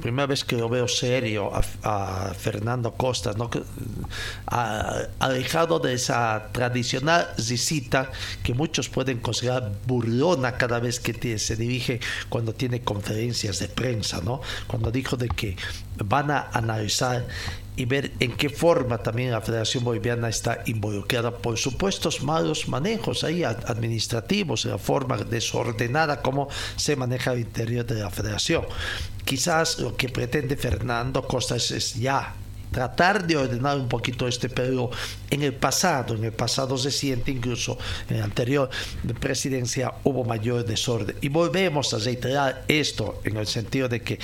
primera 0.02 0.28
vez 0.28 0.44
que 0.44 0.58
lo 0.58 0.68
veo 0.68 0.88
serio 0.88 1.52
a, 1.54 2.34
Fernando 2.38 2.92
Costa, 2.94 3.34
¿no? 3.34 3.50
alejado 5.20 5.80
de 5.80 5.94
esa 5.94 6.50
tradicional 6.52 7.28
visita 7.38 8.12
que 8.44 8.54
muchos 8.54 8.90
pueden 8.90 9.20
considerar 9.20 9.72
burlona 9.86 10.58
cada 10.58 10.80
vez 10.80 11.00
que 11.00 11.38
se 11.38 11.56
dirige 11.56 12.00
cuando 12.30 12.54
tiene 12.54 12.82
conferencias 12.82 13.60
de 13.60 13.70
prensa, 13.70 14.22
¿no? 14.22 14.42
cuando 14.68 14.92
dijo 14.92 15.16
de 15.16 15.30
que 15.30 15.56
van 15.98 16.32
a 16.32 16.50
analizar 16.54 17.26
y 17.76 17.86
ver 17.86 18.12
en 18.20 18.34
qué 18.34 18.50
forma 18.50 19.00
también 19.00 19.32
la 19.32 19.42
Federación 19.42 19.84
Boliviana 19.84 20.30
está 20.30 20.62
involucrada 20.66 21.32
por 21.32 21.58
supuestos 21.58 22.22
malos 22.22 22.68
manejos 22.68 23.24
ahí 23.24 23.44
administrativos, 23.44 24.66
la 24.66 24.78
forma 24.78 25.18
desordenada 25.18 26.22
como 26.22 26.50
se 26.76 26.96
maneja 26.96 27.34
el 27.34 27.40
interior 27.40 27.86
de 27.86 27.96
la 27.96 28.12
Federación. 28.12 28.66
Quizás 29.26 29.80
lo 29.80 29.96
que 29.96 30.10
pretende 30.10 30.56
Fernando 30.56 31.24
Costas 31.28 31.72
es 31.72 31.96
ya 31.96 32.36
tratar 32.74 33.26
de 33.26 33.38
ordenar 33.38 33.78
un 33.78 33.88
poquito 33.88 34.28
este, 34.28 34.50
pero 34.50 34.90
en 35.30 35.44
el 35.44 35.54
pasado, 35.54 36.16
en 36.16 36.26
el 36.26 36.34
pasado 36.34 36.78
se 36.78 36.92
siente 36.92 37.32
incluso 37.32 37.78
en 38.10 38.18
la 38.18 38.26
anterior 38.26 38.70
presidencia 39.20 39.94
hubo 40.04 40.26
mayor 40.26 40.66
desorden. 40.66 41.16
Y 41.22 41.30
volvemos 41.30 41.94
a 41.94 42.00
reiterar 42.00 42.66
esto 42.68 43.22
en 43.24 43.38
el 43.38 43.48
sentido 43.48 43.88
de 43.88 44.02
que 44.02 44.20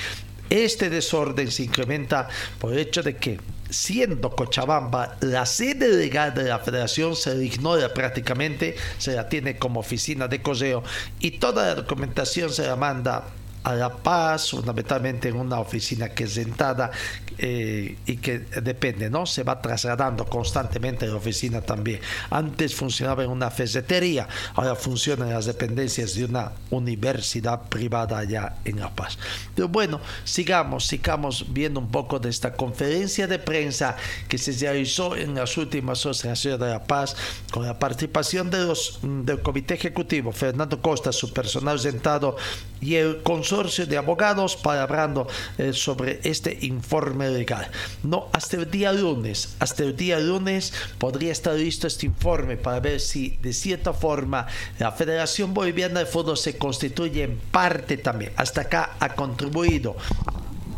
este 0.50 0.90
desorden 0.90 1.52
se 1.52 1.64
incrementa 1.64 2.28
por 2.60 2.74
el 2.74 2.80
hecho 2.80 3.04
de 3.04 3.18
que 3.18 3.40
siendo 3.70 4.32
Cochabamba 4.32 5.18
la 5.22 5.46
sede 5.46 5.90
legal 5.90 6.34
de 6.34 6.44
la 6.44 6.60
federación, 6.60 7.16
se 7.16 7.36
ignora 7.44 7.94
prácticamente, 7.94 8.76
se 8.98 9.16
la 9.16 9.30
tiene 9.30 9.58
como 9.58 9.80
oficina 9.80 10.28
de 10.28 10.42
correo 10.42 10.84
y 11.20 11.32
toda 11.32 11.68
la 11.68 11.76
documentación 11.76 12.52
se 12.52 12.66
la 12.66 12.76
manda 12.76 13.26
a 13.64 13.74
La 13.76 13.90
Paz, 13.90 14.52
fundamentalmente 14.52 15.30
en 15.30 15.36
una 15.36 15.60
oficina 15.60 16.10
que 16.10 16.26
es 16.26 16.34
sentada 16.34 16.92
eh, 17.38 17.98
y 18.06 18.18
que 18.18 18.40
depende, 18.40 19.10
¿no? 19.10 19.26
Se 19.26 19.44
va 19.44 19.62
trasladando 19.62 20.26
constantemente 20.26 21.08
la 21.08 21.16
oficina 21.16 21.62
también. 21.62 22.00
Antes 22.30 22.76
funcionaba 22.76 23.24
en 23.24 23.30
una 23.30 23.50
ferretería, 23.50 24.28
ahora 24.56 24.76
funciona 24.76 25.26
en 25.26 25.34
las 25.34 25.46
dependencias 25.46 26.16
de 26.16 26.26
una 26.26 26.52
universidad 26.70 27.62
privada 27.70 28.18
allá 28.18 28.56
en 28.66 28.80
La 28.80 28.94
Paz. 28.94 29.18
Pero 29.56 29.68
bueno, 29.68 30.00
sigamos, 30.24 30.86
sigamos 30.86 31.46
viendo 31.54 31.80
un 31.80 31.90
poco 31.90 32.20
de 32.20 32.30
esta 32.30 32.54
conferencia 32.54 33.28
de 33.28 33.40
prensa 33.40 33.96
que 34.28 34.38
se 34.38 34.52
realizó 34.52 35.16
en 35.16 35.36
las 35.36 35.58
últimas 35.58 36.06
horas 36.06 36.24
en 36.24 36.30
la 36.32 36.36
ciudad 36.36 36.60
de 36.60 36.70
La 36.70 36.84
Paz 36.84 37.16
con 37.52 37.66
la 37.66 37.80
participación 37.80 38.50
de 38.50 38.66
los, 38.66 39.00
del 39.02 39.42
comité 39.42 39.76
ejecutivo, 39.76 40.32
Fernando 40.32 40.82
Costa, 40.82 41.12
su 41.12 41.32
personal 41.34 41.80
sentado 41.80 42.36
y 42.82 42.96
el 42.96 43.22
consorcio 43.50 43.88
de 43.88 43.98
abogados 43.98 44.56
para 44.56 44.84
hablando 44.84 45.28
eh, 45.58 45.74
sobre 45.74 46.20
este 46.24 46.56
informe 46.62 47.30
legal. 47.30 47.68
No, 48.04 48.30
hasta 48.32 48.58
el 48.58 48.70
día 48.70 48.94
lunes, 48.94 49.56
hasta 49.58 49.84
el 49.84 49.96
día 49.96 50.20
lunes 50.20 50.72
podría 51.00 51.32
estar 51.32 51.56
listo 51.56 51.88
este 51.88 52.06
informe 52.06 52.58
para 52.58 52.80
ver 52.80 53.00
si 53.00 53.40
de 53.42 53.52
cierta 53.52 53.92
forma 53.92 54.46
la 54.78 54.92
Federación 54.92 55.56
Boliviana 55.56 56.02
de 56.02 56.06
Fútbol 56.06 56.38
se 56.38 56.60
constituye 56.60 57.24
en 57.24 57.40
parte 57.52 57.98
también. 57.98 58.34
Hasta 58.36 58.62
acá 58.62 58.98
ha 59.00 59.16
contribuido 59.16 59.96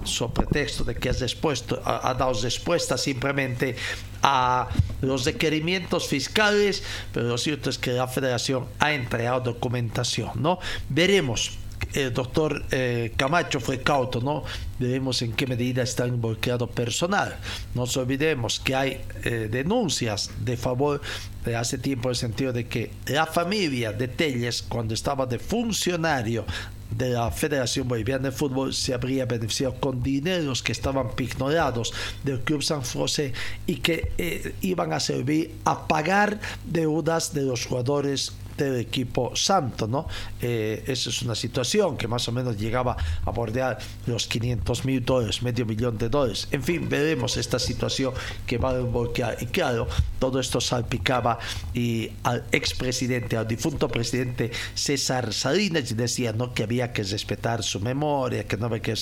sobre 0.06 0.34
pretexto 0.34 0.86
de 0.86 0.96
que 0.96 1.10
ha, 1.10 1.14
ha, 1.14 2.10
ha 2.10 2.14
dado 2.14 2.34
respuesta 2.42 2.98
simplemente 2.98 3.76
a 4.24 4.70
los 5.02 5.26
requerimientos 5.26 6.08
fiscales, 6.08 6.84
pero 7.12 7.28
lo 7.28 7.38
cierto 7.38 7.70
es 7.70 7.78
que 7.78 7.92
la 7.92 8.08
federación 8.08 8.66
ha 8.80 8.94
entregado 8.94 9.42
documentación, 9.42 10.32
¿no? 10.36 10.60
Veremos 10.90 11.61
el 11.94 12.14
doctor 12.14 12.64
eh, 12.72 13.14
Camacho 13.18 13.60
fue 13.60 13.82
cauto, 13.82 14.22
¿no? 14.22 14.44
Veremos 14.80 15.22
en 15.22 15.34
qué 15.34 15.46
medida 15.48 15.84
está 15.84 16.08
involucrado 16.08 16.68
personal. 16.68 17.38
No 17.76 17.82
nos 17.82 17.98
olvidemos 17.98 18.60
que 18.60 18.76
hay 18.76 19.02
eh, 19.24 19.50
denuncias 19.52 20.32
de 20.40 20.58
favor 20.58 21.02
de 21.46 21.56
hace 21.56 21.78
tiempo 21.78 22.10
en 22.10 22.12
el 22.12 22.16
sentido 22.16 22.54
de 22.54 22.68
que 22.68 22.92
la 23.08 23.26
familia 23.26 23.92
de 23.92 24.08
Telles, 24.08 24.62
cuando 24.62 24.94
estaba 24.94 25.26
de 25.26 25.40
funcionario 25.40 26.46
de 26.92 27.10
la 27.10 27.32
Federación 27.32 27.88
Boliviana 27.88 28.30
de 28.30 28.32
Fútbol 28.32 28.74
se 28.74 28.94
habría 28.94 29.26
beneficiado 29.26 29.76
con 29.76 30.04
dineros 30.04 30.62
que 30.62 30.74
estaban 30.74 31.16
pignorados 31.16 31.94
del 32.24 32.42
Club 32.42 32.62
San 32.62 32.82
José 32.82 33.34
y 33.66 33.78
que 33.78 34.12
eh, 34.18 34.56
iban 34.62 34.92
a 34.94 35.00
servir 35.00 35.52
a 35.64 35.88
pagar 35.88 36.40
deudas 36.66 37.34
de 37.34 37.44
los 37.44 37.66
jugadores 37.66 38.34
del 38.64 38.80
equipo 38.80 39.36
santo, 39.36 39.88
¿no? 39.88 40.08
Eh, 40.42 40.84
esa 40.88 41.10
es 41.10 41.22
una 41.22 41.36
situación 41.36 41.98
que 41.98 42.08
más 42.08 42.28
o 42.28 42.32
menos 42.32 42.58
llegaba 42.58 42.96
a 43.26 43.32
bordear 43.32 43.78
los 44.06 44.28
500 44.28 44.86
mil 44.86 45.04
dólares, 45.04 45.42
medio 45.42 45.66
millón 45.66 45.98
de 45.98 46.10
dólares. 46.10 46.48
En 46.52 46.64
fin, 46.64 46.88
veremos 46.90 47.38
esta 47.38 47.60
situación 47.60 48.14
que 48.46 48.58
va 48.58 48.72
a 48.72 48.80
voltear. 48.80 49.38
Y 49.42 49.48
claro, 49.48 49.88
todo 50.20 50.40
esto 50.40 50.62
salpicaba 50.62 51.40
y 51.74 52.12
al 52.24 52.44
expresidente, 52.52 53.38
al 53.38 53.48
difunto 53.48 53.88
presidente 53.88 54.52
César 54.74 55.34
Salinas, 55.34 55.96
decía 55.96 56.34
¿no? 56.34 56.54
que 56.54 56.64
había 56.64 56.94
que 56.94 57.04
respetar 57.04 57.64
su 57.64 57.80
memoria, 57.80 58.48
que 58.48 58.58
no 58.58 58.68
había 58.68 58.82
que... 58.82 58.96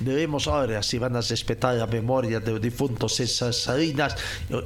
veremos 0.00 0.48
ahora 0.48 0.82
si 0.82 0.98
van 0.98 1.16
a 1.16 1.20
respetar 1.20 1.74
la 1.74 1.86
memoria 1.86 2.40
del 2.40 2.60
difunto 2.60 3.08
César 3.08 3.52
Salinas 3.52 4.16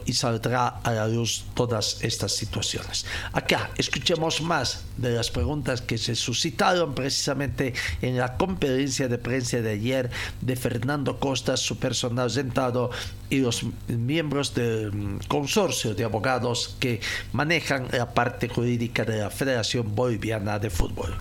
y 0.04 0.12
saldrá 0.12 0.68
a 0.82 0.92
la 0.92 1.08
luz 1.08 1.44
todas 1.54 1.98
estas 2.02 2.32
situaciones. 2.32 3.04
Acá, 3.32 3.70
escuchemos 3.76 4.35
más 4.42 4.84
de 4.96 5.10
las 5.10 5.30
preguntas 5.30 5.82
que 5.82 5.98
se 5.98 6.14
suscitaron 6.14 6.94
precisamente 6.94 7.74
en 8.02 8.16
la 8.16 8.36
conferencia 8.36 9.08
de 9.08 9.18
prensa 9.18 9.60
de 9.60 9.70
ayer 9.70 10.10
de 10.40 10.56
Fernando 10.56 11.18
Costa, 11.18 11.56
su 11.56 11.78
personal 11.78 12.30
sentado 12.30 12.90
y 13.30 13.40
los 13.40 13.64
miembros 13.88 14.54
del 14.54 15.20
consorcio 15.28 15.94
de 15.94 16.04
abogados 16.04 16.76
que 16.80 17.00
manejan 17.32 17.88
la 17.92 18.12
parte 18.14 18.48
jurídica 18.48 19.04
de 19.04 19.18
la 19.18 19.30
Federación 19.30 19.94
Boliviana 19.94 20.58
de 20.58 20.70
Fútbol. 20.70 21.14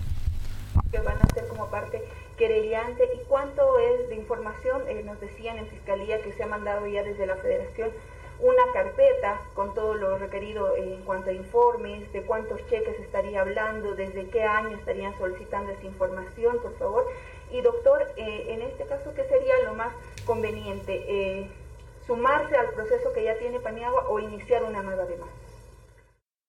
Que 0.90 0.98
van 0.98 1.16
a 1.20 1.34
ser 1.34 1.46
como 1.48 1.66
parte 1.70 2.02
querellante 2.36 3.02
y 3.14 3.24
cuánto 3.28 3.62
es 3.78 4.08
de 4.08 4.16
información, 4.16 4.82
eh, 4.88 5.02
nos 5.04 5.20
decían 5.20 5.58
en 5.58 5.66
Fiscalía 5.68 6.20
que 6.22 6.32
se 6.32 6.42
ha 6.42 6.46
mandado 6.46 6.86
ya 6.86 7.02
desde 7.02 7.26
la 7.26 7.36
Federación 7.36 7.90
una 8.40 8.62
carpeta 8.72 9.40
con 9.54 9.74
todo 9.74 9.94
lo 9.94 10.18
requerido 10.18 10.76
en 10.76 11.02
cuanto 11.02 11.30
a 11.30 11.32
informes, 11.32 12.12
de 12.12 12.22
cuántos 12.22 12.60
cheques 12.68 12.98
estaría 13.00 13.40
hablando, 13.40 13.94
desde 13.94 14.28
qué 14.28 14.42
año 14.42 14.76
estarían 14.76 15.16
solicitando 15.18 15.72
esa 15.72 15.84
información, 15.84 16.58
por 16.58 16.76
favor. 16.78 17.06
Y 17.50 17.60
doctor, 17.62 18.06
eh, 18.16 18.46
en 18.48 18.62
este 18.62 18.84
caso, 18.84 19.14
¿qué 19.14 19.24
sería 19.24 19.54
lo 19.64 19.74
más 19.74 19.92
conveniente? 20.26 21.04
Eh, 21.06 21.48
¿Sumarse 22.06 22.56
al 22.56 22.70
proceso 22.70 23.12
que 23.12 23.24
ya 23.24 23.38
tiene 23.38 23.58
Paniagua 23.60 24.08
o 24.08 24.20
iniciar 24.20 24.62
una 24.64 24.82
nueva 24.82 25.06
demanda? 25.06 25.32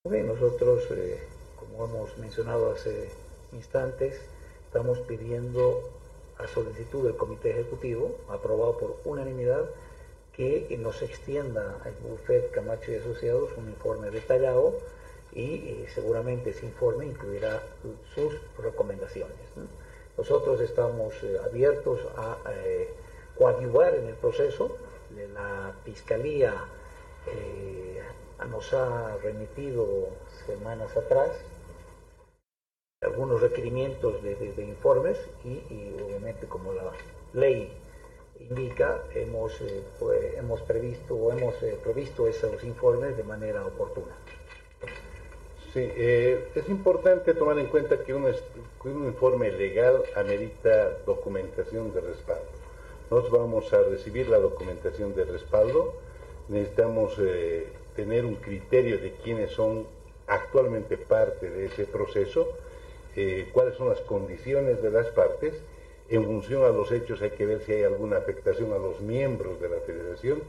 Bien, 0.04 0.28
nosotros, 0.28 0.86
eh, 0.92 1.20
como 1.60 1.86
hemos 1.86 2.18
mencionado 2.18 2.72
hace 2.72 3.10
instantes, 3.54 4.22
estamos 4.66 5.00
pidiendo 5.00 5.90
a 6.38 6.48
solicitud 6.48 7.06
del 7.06 7.16
Comité 7.16 7.52
Ejecutivo, 7.52 8.12
aprobado 8.30 8.78
por 8.78 8.98
unanimidad, 9.06 9.66
que 10.38 10.78
nos 10.80 11.02
extienda 11.02 11.82
al 11.84 11.94
bufet 12.08 12.52
Camacho 12.52 12.92
y 12.92 12.96
Asociados 12.96 13.50
un 13.58 13.70
informe 13.70 14.12
detallado 14.12 14.76
y 15.34 15.56
eh, 15.56 15.86
seguramente 15.94 16.52
ese 16.52 16.68
informe 16.68 17.08
incluirá 17.08 17.64
sus 18.14 18.34
recomendaciones. 18.60 19.36
Nosotros 20.16 20.62
estamos 20.62 21.16
eh, 21.24 21.40
abiertos 21.44 22.00
a 22.16 22.38
eh, 22.52 22.88
coadyuvar 23.36 23.96
en 23.96 24.08
el 24.08 24.16
proceso. 24.16 24.78
La 25.34 25.74
Fiscalía 25.84 26.54
nos 28.50 28.74
ha 28.74 29.18
remitido 29.18 30.10
semanas 30.46 30.96
atrás 30.96 31.32
algunos 33.02 33.42
requerimientos 33.42 34.22
de, 34.24 34.64
informes 34.64 35.18
y 35.44 35.94
obviamente 36.02 36.48
como 36.48 36.74
la 36.74 36.92
ley 37.34 37.72
indica, 38.40 39.04
hemos, 39.14 39.60
eh, 39.62 39.84
pues, 40.00 40.38
hemos 40.38 40.62
previsto 40.62 41.16
o 41.16 41.32
hemos 41.32 41.62
eh, 41.64 41.78
provisto 41.82 42.28
esos 42.28 42.64
informes 42.64 43.18
de 43.18 43.24
manera 43.24 43.66
oportuna. 43.66 44.16
Sí, 45.74 45.92
eh, 45.96 46.50
es 46.56 46.70
importante 46.70 47.34
tomar 47.34 47.60
en 47.60 47.68
cuenta 47.68 48.04
que 48.04 48.14
un, 48.14 48.26
un, 48.26 49.06
informe 49.06 49.52
legal 49.52 50.04
amerita 50.16 50.98
documentación 51.06 51.94
de 51.94 52.02
respaldo. 52.02 52.48
Nos 53.12 53.30
vamos 53.30 53.72
a 53.74 53.82
recibir 53.84 54.28
la 54.30 54.38
documentación 54.38 55.16
de 55.16 55.26
respaldo, 55.26 55.94
necesitamos 56.50 57.18
tener 57.96 58.26
un 58.26 58.36
criterio 58.36 58.98
de 58.98 59.14
quiénes 59.24 59.52
son 59.52 59.88
actualmente 60.28 60.98
parte 60.98 61.50
de 61.50 61.68
ese 61.68 61.86
proceso, 61.86 62.50
cuáles 63.54 63.76
son 63.76 63.90
las 63.90 64.02
condiciones 64.02 64.82
de 64.82 64.92
las 64.92 65.08
partes 65.08 65.54
en 66.10 66.24
función 66.26 66.64
a 66.64 66.70
los 66.70 66.92
hechos 66.92 67.22
hay 67.22 67.32
que 67.32 67.46
ver 67.46 67.62
si 67.62 67.74
hay 67.74 67.84
alguna 67.84 68.18
afectación 68.18 68.72
a 68.74 68.78
los 68.78 69.02
miembros 69.02 69.60
de 69.60 69.70
la 69.70 69.80
federación 69.80 70.42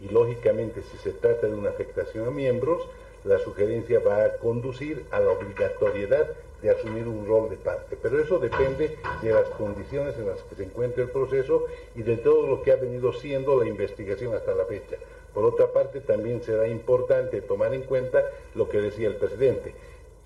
y 0.00 0.08
lógicamente 0.08 0.82
si 0.82 0.98
se 0.98 1.12
trata 1.12 1.46
de 1.46 1.54
una 1.54 1.70
afectación 1.70 2.26
a 2.26 2.30
miembros, 2.30 2.82
la 3.24 3.38
sugerencia 3.38 4.00
va 4.00 4.24
a 4.24 4.36
conducir 4.36 5.04
a 5.10 5.20
la 5.20 5.30
obligatoriedad 5.30 6.28
de 6.60 6.70
asumir 6.70 7.06
un 7.06 7.26
rol 7.26 7.48
de 7.48 7.56
parte. 7.56 7.96
Pero 8.00 8.20
eso 8.20 8.38
depende 8.38 8.96
de 9.22 9.32
las 9.32 9.48
condiciones 9.50 10.16
en 10.16 10.26
las 10.26 10.42
que 10.42 10.56
se 10.56 10.64
encuentra 10.64 11.02
el 11.02 11.10
proceso 11.10 11.64
y 11.94 12.02
de 12.02 12.16
todo 12.16 12.46
lo 12.46 12.62
que 12.62 12.72
ha 12.72 12.76
venido 12.76 13.12
siendo 13.12 13.58
la 13.58 13.68
investigación 13.68 14.34
hasta 14.34 14.54
la 14.54 14.64
fecha. 14.64 14.96
Por 15.32 15.44
otra 15.44 15.72
parte, 15.72 16.00
también 16.00 16.42
será 16.42 16.68
importante 16.68 17.40
tomar 17.40 17.74
en 17.74 17.82
cuenta 17.82 18.24
lo 18.54 18.68
que 18.68 18.80
decía 18.80 19.08
el 19.08 19.16
presidente. 19.16 19.74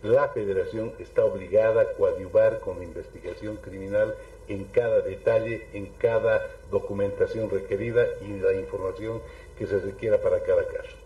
La 0.03 0.29
federación 0.29 0.92
está 0.98 1.24
obligada 1.24 1.83
a 1.83 1.92
coadyuvar 1.92 2.61
con 2.61 2.79
la 2.79 2.85
investigación 2.85 3.57
criminal 3.57 4.14
en 4.48 4.64
cada 4.64 5.00
detalle, 5.00 5.66
en 5.72 5.87
cada 5.98 6.48
documentación 6.70 7.50
requerida 7.50 8.06
y 8.20 8.38
la 8.40 8.52
información 8.54 9.20
que 9.56 9.66
se 9.66 9.78
requiera 9.78 10.20
para 10.20 10.42
cada 10.42 10.66
caso. 10.66 10.96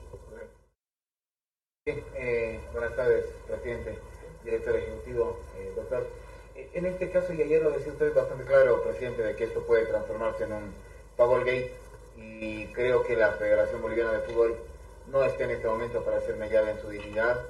Eh, 1.85 2.61
buenas 2.72 2.94
tardes, 2.94 3.24
presidente, 3.48 3.98
director 4.44 4.76
ejecutivo, 4.76 5.37
eh, 5.59 5.72
doctor. 5.74 6.07
Eh, 6.55 6.68
en 6.74 6.87
este 6.87 7.11
caso, 7.11 7.33
y 7.33 7.42
ayer 7.42 7.61
lo 7.61 7.72
decía 7.72 7.92
usted 7.92 8.14
bastante 8.14 8.44
claro, 8.44 8.83
presidente, 8.83 9.22
de 9.22 9.35
que 9.35 9.44
esto 9.44 9.64
puede 9.64 9.87
transformarse 9.87 10.44
en 10.44 10.52
un 10.52 10.74
Gate 11.18 11.72
y 12.16 12.66
creo 12.66 13.02
que 13.05 13.16
la 13.16 13.33
Federación 13.33 13.83
Boliviana 13.83 14.12
de 14.12 14.20
Fútbol 14.20 14.57
no 15.09 15.24
está 15.24 15.44
en 15.44 15.50
este 15.50 15.66
momento 15.66 16.05
para 16.05 16.20
ser 16.20 16.37
mellada 16.37 16.70
en 16.70 16.81
su 16.81 16.88
dignidad 16.88 17.40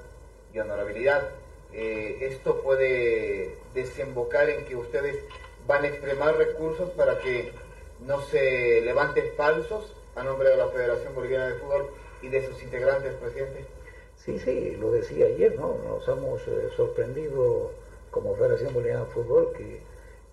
y 0.51 0.59
honorabilidad. 0.59 1.29
Esto 1.71 2.61
puede 2.61 3.55
desembocar 3.73 4.49
en 4.49 4.65
que 4.65 4.75
ustedes 4.75 5.17
van 5.67 5.83
a 5.83 5.87
extremar 5.87 6.37
recursos 6.37 6.89
para 6.91 7.19
que 7.19 7.51
no 8.05 8.21
se 8.21 8.81
levanten 8.81 9.31
falsos 9.35 9.93
a 10.15 10.23
nombre 10.23 10.49
de 10.49 10.57
la 10.57 10.67
Federación 10.67 11.15
Boliviana 11.15 11.47
de 11.47 11.55
Fútbol 11.55 11.89
y 12.21 12.27
de 12.29 12.45
sus 12.45 12.61
integrantes, 12.63 13.13
presidente. 13.15 13.65
Sí, 14.17 14.39
sí, 14.39 14.77
lo 14.79 14.91
decía 14.91 15.25
ayer, 15.25 15.59
¿no? 15.59 15.75
Nos 15.85 16.07
hemos 16.07 16.47
eh, 16.47 16.69
sorprendido 16.75 17.71
como 18.11 18.35
Federación 18.35 18.73
Boliviana 18.73 19.05
de 19.05 19.11
Fútbol 19.11 19.53
que 19.57 19.81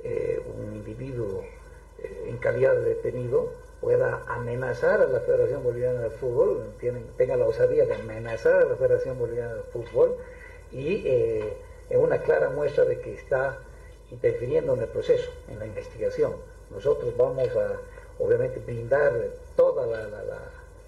eh, 0.03 0.43
un 0.57 0.75
individuo 0.75 1.45
en 2.27 2.37
calidad 2.39 2.75
de 2.75 2.95
detenido 2.95 3.53
pueda 3.81 4.23
amenazar 4.29 5.01
a 5.01 5.07
la 5.07 5.21
Federación 5.21 5.63
Boliviana 5.63 6.01
de 6.01 6.11
Fútbol, 6.11 6.75
tenga 7.17 7.37
la 7.37 7.47
osadía 7.47 7.87
de 7.87 7.95
amenazar 7.95 8.63
a 8.63 8.65
la 8.67 8.77
Federación 8.77 9.19
Boliviana 9.19 9.55
de 9.55 9.63
Fútbol 9.63 10.17
y 10.71 11.03
eh, 11.07 11.53
es 11.89 11.97
una 11.97 12.19
clara 12.19 12.51
muestra 12.51 12.85
de 12.85 13.01
que 13.01 13.15
está 13.15 13.59
interfiriendo 14.11 14.75
en 14.75 14.81
el 14.81 14.89
proceso, 14.89 15.31
en 15.49 15.59
la 15.59 15.67
investigación. 15.67 16.35
Nosotros 16.71 17.17
vamos 17.17 17.49
a, 17.57 17.79
obviamente, 18.19 18.61
brindar 18.61 19.13
todos 19.57 19.89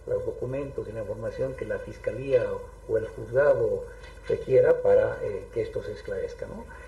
los 0.06 0.26
documentos 0.26 0.88
y 0.88 0.92
la 0.92 1.00
información 1.00 1.54
que 1.54 1.64
la 1.64 1.78
Fiscalía 1.78 2.44
o, 2.88 2.96
el 2.96 3.06
juzgado 3.08 3.84
requiera 4.28 4.82
para 4.82 5.18
eh, 5.22 5.46
que 5.52 5.62
esto 5.62 5.82
se 5.82 5.92
esclarezca. 5.92 6.46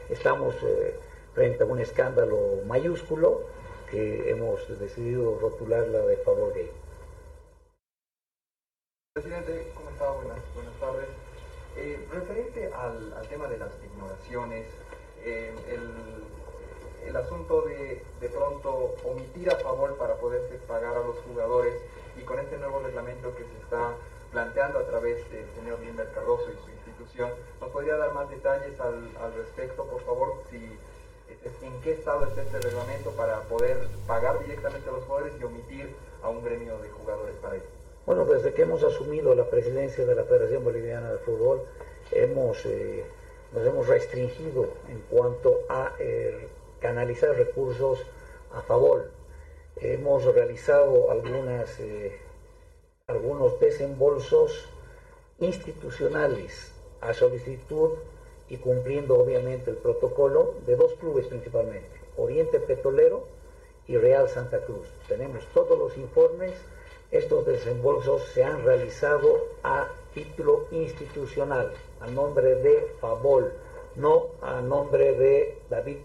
Estamos 0.08 0.54
eh, 0.62 0.94
frente 1.34 1.62
a 1.62 1.66
un 1.66 1.80
escándalo 1.80 2.60
mayúsculo, 2.66 3.42
que 3.90 4.30
hemos 4.30 4.66
decidido 4.80 5.38
rotularla 5.38 6.00
de 6.06 6.16
favor 6.18 6.52
gay. 6.54 6.70
Presidente, 9.14 9.72
¿cómo? 9.74 9.90
Buenas, 10.22 10.80
tardes. 10.80 11.08
Eh, 11.76 11.98
referente 12.10 12.72
al, 12.72 13.28
tema 13.28 13.46
de 13.48 13.58
las 13.58 13.70
ignoraciones, 13.84 14.66
el, 15.24 16.23
el, 17.06 17.16
asunto 17.16 17.62
de 17.62 18.28
pronto 18.28 18.94
omitir 19.04 19.50
a 19.50 19.56
favor 19.56 19.96
para 19.96 20.16
poderse 20.16 20.56
pagar 20.66 20.96
a 20.96 21.00
los 21.00 21.16
jugadores 21.20 21.74
y 22.16 22.22
con 22.22 22.38
este 22.38 22.56
nuevo 22.58 22.80
reglamento 22.80 23.34
que 23.36 23.44
se 23.44 23.56
está 23.62 23.94
planteando 24.30 24.78
a 24.80 24.86
través 24.86 25.30
del 25.30 25.46
señor 25.54 25.78
Limber 25.80 26.10
Cardoso 26.12 26.50
y 26.50 26.64
su 26.64 26.70
institución, 26.70 27.30
¿nos 27.60 27.70
podría 27.70 27.96
dar 27.96 28.12
más 28.12 28.28
detalles 28.28 28.78
al, 28.80 29.16
al 29.20 29.34
respecto, 29.34 29.84
por 29.84 30.00
favor? 30.02 30.42
Si 30.50 30.78
en 31.62 31.80
qué 31.82 31.92
estado 31.92 32.26
está 32.26 32.42
este 32.42 32.60
reglamento 32.60 33.10
para 33.12 33.40
poder 33.42 33.78
pagar 34.06 34.40
directamente 34.40 34.88
a 34.88 34.92
los 34.92 35.04
jugadores 35.04 35.34
y 35.40 35.44
omitir 35.44 35.94
a 36.22 36.28
un 36.28 36.44
gremio 36.44 36.78
de 36.78 36.90
jugadores 36.90 37.34
para 37.36 37.56
ello. 37.56 37.64
Bueno, 38.06 38.24
desde 38.24 38.52
que 38.52 38.62
hemos 38.62 38.82
asumido 38.82 39.34
la 39.34 39.48
presidencia 39.48 40.04
de 40.04 40.14
la 40.14 40.24
Federación 40.24 40.62
Boliviana 40.62 41.12
de 41.12 41.18
Fútbol, 41.18 41.62
hemos, 42.12 42.64
eh, 42.66 43.04
nos 43.52 43.66
hemos 43.66 43.86
restringido 43.86 44.68
en 44.88 45.00
cuanto 45.10 45.60
a 45.68 45.92
eh, 45.98 46.48
canalizar 46.84 47.34
recursos 47.34 47.98
a 48.52 48.60
favor. 48.60 49.10
Hemos 49.76 50.22
realizado 50.26 51.10
algunas, 51.10 51.80
eh, 51.80 52.20
algunos 53.06 53.58
desembolsos 53.58 54.68
institucionales 55.38 56.74
a 57.00 57.14
solicitud 57.14 57.92
y 58.50 58.58
cumpliendo 58.58 59.18
obviamente 59.18 59.70
el 59.70 59.78
protocolo 59.78 60.56
de 60.66 60.76
dos 60.76 60.92
clubes 61.00 61.26
principalmente, 61.26 61.88
Oriente 62.18 62.60
Petrolero 62.60 63.28
y 63.88 63.96
Real 63.96 64.28
Santa 64.28 64.58
Cruz. 64.66 64.86
Tenemos 65.08 65.42
todos 65.54 65.78
los 65.78 65.96
informes, 65.96 66.52
estos 67.10 67.46
desembolsos 67.46 68.24
se 68.34 68.44
han 68.44 68.62
realizado 68.62 69.42
a 69.62 69.88
título 70.12 70.66
institucional, 70.70 71.72
a 72.00 72.08
nombre 72.08 72.56
de 72.56 72.94
Favol, 73.00 73.54
no 73.96 74.26
a 74.42 74.60
nombre 74.60 75.12
de 75.14 75.58
David 75.70 75.98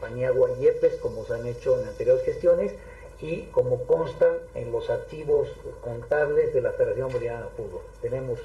Paniagua 0.00 0.50
Yepes, 0.58 0.96
como 0.96 1.24
se 1.24 1.34
han 1.34 1.46
hecho 1.46 1.80
en 1.80 1.88
anteriores 1.88 2.24
gestiones, 2.24 2.72
y 3.20 3.42
como 3.46 3.84
constan 3.84 4.34
en 4.54 4.70
los 4.72 4.90
archivos 4.90 5.48
contables 5.82 6.52
de 6.52 6.60
la 6.60 6.72
Federación 6.72 7.10
Boliviana 7.10 7.44
de 7.44 7.50
Fútbol. 7.50 7.80
Tenemos 8.02 8.38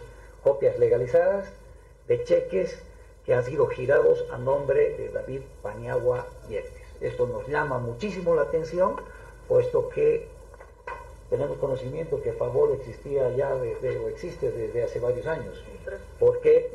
copias 0.44 0.80
legalizadas 0.80 1.46
de 2.08 2.24
cheques 2.24 2.78
que 3.26 3.34
han 3.34 3.44
sido 3.44 3.68
girados 3.68 4.26
a 4.32 4.38
nombre 4.38 4.96
de 4.98 5.10
David 5.10 5.42
Paniagua 5.62 6.26
Yepes. 6.50 6.72
Esto 7.02 7.28
nos 7.28 7.48
llama 7.48 7.80
muchísimo 7.80 8.36
la 8.36 8.44
atención, 8.44 8.96
puesto 9.48 9.90
que 9.90 10.28
tenemos 11.30 11.58
conocimiento 11.58 12.22
que 12.22 12.34
Favor 12.34 12.72
existía 12.72 13.30
ya 13.32 13.56
desde, 13.56 13.98
o 14.00 14.10
existe 14.10 14.52
desde 14.52 14.84
hace 14.84 15.00
varios 15.00 15.26
años, 15.28 15.64
porque 16.20 16.72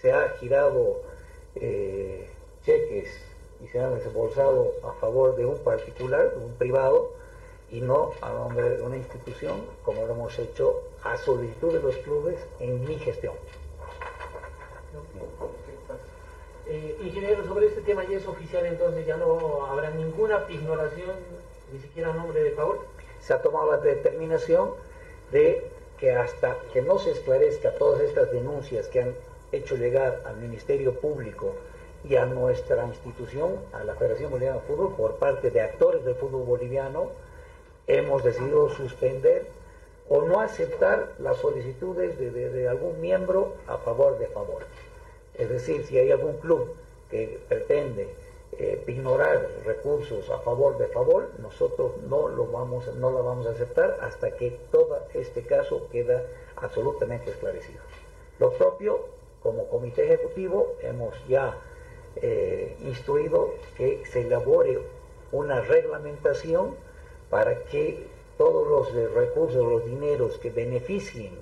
se 0.00 0.12
ha 0.12 0.28
girado 0.40 1.00
eh, 1.60 2.28
cheques 2.64 3.08
y 3.64 3.68
se 3.68 3.80
han 3.80 3.94
desembolsado 3.94 4.72
a 4.84 4.92
favor 5.00 5.36
de 5.36 5.44
un 5.46 5.58
particular, 5.58 6.30
de 6.34 6.44
un 6.44 6.52
privado, 6.54 7.10
y 7.70 7.80
no 7.80 8.12
a 8.22 8.32
nombre 8.32 8.76
de 8.76 8.82
una 8.82 8.96
institución, 8.96 9.62
como 9.84 10.06
lo 10.06 10.14
hemos 10.14 10.38
hecho 10.38 10.82
a 11.02 11.16
solicitud 11.16 11.72
de 11.72 11.80
los 11.80 11.96
clubes 11.96 12.36
en 12.60 12.84
mi 12.84 12.98
gestión. 12.98 13.34
Eh, 16.66 16.98
ingeniero, 17.02 17.44
sobre 17.44 17.66
este 17.66 17.80
tema 17.80 18.04
ya 18.04 18.18
es 18.18 18.26
oficial, 18.26 18.64
entonces 18.66 19.06
ya 19.06 19.16
no 19.16 19.66
habrá 19.66 19.90
ninguna 19.90 20.44
ignoración, 20.48 21.16
ni 21.72 21.80
siquiera 21.80 22.12
nombre 22.12 22.42
de 22.42 22.50
favor. 22.52 22.80
Se 23.20 23.32
ha 23.32 23.42
tomado 23.42 23.72
la 23.72 23.78
determinación 23.78 24.70
de 25.32 25.70
que 25.98 26.12
hasta 26.12 26.56
que 26.72 26.82
no 26.82 26.98
se 26.98 27.10
esclarezca 27.10 27.74
todas 27.74 28.00
estas 28.02 28.30
denuncias 28.32 28.86
que 28.88 29.02
han 29.02 29.14
hecho 29.52 29.76
llegar 29.76 30.22
al 30.26 30.36
Ministerio 30.36 30.98
Público 30.98 31.54
y 32.04 32.16
a 32.16 32.26
nuestra 32.26 32.86
institución, 32.86 33.56
a 33.72 33.84
la 33.84 33.94
Federación 33.94 34.30
Boliviana 34.30 34.60
de 34.60 34.66
Fútbol, 34.66 34.94
por 34.94 35.16
parte 35.16 35.50
de 35.50 35.60
actores 35.60 36.04
del 36.04 36.14
fútbol 36.14 36.44
boliviano, 36.44 37.10
hemos 37.86 38.22
decidido 38.22 38.68
suspender 38.70 39.46
o 40.08 40.22
no 40.22 40.40
aceptar 40.40 41.14
las 41.18 41.38
solicitudes 41.38 42.18
de, 42.18 42.68
algún 42.68 43.00
miembro 43.00 43.54
a 43.66 43.78
favor 43.78 44.18
de 44.18 44.26
favor. 44.28 44.62
Es 45.34 45.48
decir, 45.48 45.84
si 45.84 45.98
hay 45.98 46.10
algún 46.10 46.38
club 46.38 46.74
que 47.10 47.40
pretende 47.48 48.08
eh, 48.52 48.82
ignorar 48.86 49.46
recursos 49.66 50.30
a 50.30 50.38
favor 50.38 50.78
de 50.78 50.86
favor, 50.88 51.30
nosotros 51.38 51.92
no 52.08 52.28
lo 52.28 52.46
vamos, 52.46 52.86
no 52.94 53.10
la 53.10 53.20
vamos 53.20 53.46
a 53.46 53.50
aceptar 53.50 53.98
hasta 54.00 54.30
que 54.32 54.58
todo 54.70 54.98
este 55.14 55.42
caso 55.42 55.88
queda 55.90 56.22
absolutamente 56.56 57.30
esclarecido. 57.30 57.80
Lo 58.38 58.52
propio, 58.52 59.17
como 59.42 59.68
comité 59.68 60.04
ejecutivo, 60.04 60.76
hemos 60.82 61.14
ya 61.28 61.56
eh, 62.16 62.76
instruido 62.80 63.54
que 63.76 64.04
se 64.06 64.22
elabore 64.22 64.78
una 65.32 65.60
reglamentación 65.60 66.74
para 67.30 67.64
que 67.64 68.06
todos 68.36 68.66
los 68.66 69.14
recursos, 69.14 69.64
los 69.64 69.84
dineros 69.84 70.38
que 70.38 70.50
beneficien 70.50 71.32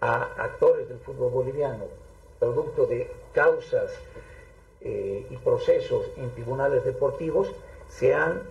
a 0.00 0.22
actores 0.36 0.88
del 0.88 0.98
fútbol 0.98 1.30
boliviano, 1.30 1.84
producto 2.40 2.86
de 2.86 3.10
causas 3.32 3.92
eh, 4.80 5.26
y 5.30 5.36
procesos 5.36 6.06
en 6.16 6.30
tribunales 6.30 6.84
deportivos 6.84 7.52
sean 7.88 8.42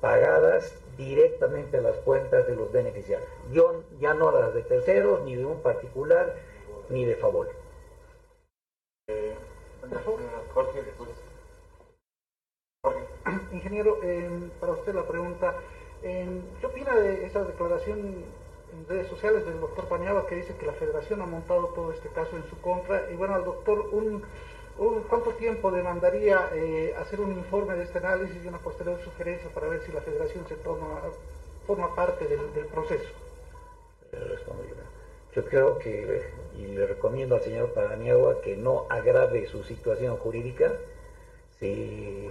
pagadas 0.00 0.74
directamente 0.98 1.78
a 1.78 1.80
las 1.80 1.96
cuentas 1.98 2.46
de 2.46 2.56
los 2.56 2.70
beneficiarios. 2.70 3.28
Yo, 3.52 3.82
ya 4.00 4.12
no 4.14 4.30
las 4.30 4.52
de 4.52 4.62
terceros, 4.62 5.22
ni 5.22 5.36
de 5.36 5.46
un 5.46 5.60
particular, 5.60 6.34
ni 6.90 7.04
de 7.04 7.14
favor. 7.16 7.48
Eh, 9.08 9.34
Jorge, 12.82 13.06
Ingeniero, 13.52 13.98
eh, 14.02 14.50
para 14.60 14.72
usted 14.72 14.94
la 14.94 15.06
pregunta, 15.06 15.54
¿qué 16.02 16.66
opina 16.66 16.94
de 16.94 17.26
esa 17.26 17.42
declaración 17.42 18.24
en 18.72 18.88
redes 18.88 19.08
sociales 19.08 19.44
del 19.46 19.60
doctor 19.60 19.86
Pañaba 19.86 20.26
que 20.26 20.36
dice 20.36 20.54
que 20.54 20.66
la 20.66 20.72
federación 20.72 21.22
ha 21.22 21.26
montado 21.26 21.68
todo 21.68 21.92
este 21.92 22.08
caso 22.08 22.36
en 22.36 22.44
su 22.48 22.60
contra. 22.60 23.10
Y 23.10 23.14
bueno, 23.14 23.34
al 23.34 23.44
doctor, 23.44 23.88
un, 23.92 24.22
¿cuánto 25.08 25.32
tiempo 25.32 25.70
demandaría 25.70 26.50
eh, 26.52 26.94
hacer 26.96 27.20
un 27.20 27.32
informe 27.32 27.74
de 27.74 27.84
este 27.84 27.98
análisis 27.98 28.44
y 28.44 28.48
una 28.48 28.58
posterior 28.58 28.98
sugerencia 29.00 29.50
para 29.50 29.68
ver 29.68 29.80
si 29.80 29.92
la 29.92 30.00
federación 30.00 30.46
se 30.46 30.56
toma, 30.56 31.02
forma 31.66 31.94
parte 31.94 32.26
del, 32.26 32.66
proceso? 32.66 33.08
Yo 35.34 35.44
creo 35.44 35.78
que, 35.78 36.22
y 36.47 36.47
le 36.66 36.86
recomiendo 36.86 37.34
al 37.34 37.42
señor 37.42 37.72
Paniagua 37.72 38.40
que 38.40 38.56
no 38.56 38.86
agrave 38.88 39.46
su 39.46 39.62
situación 39.62 40.16
jurídica. 40.16 40.72
Si 41.58 42.30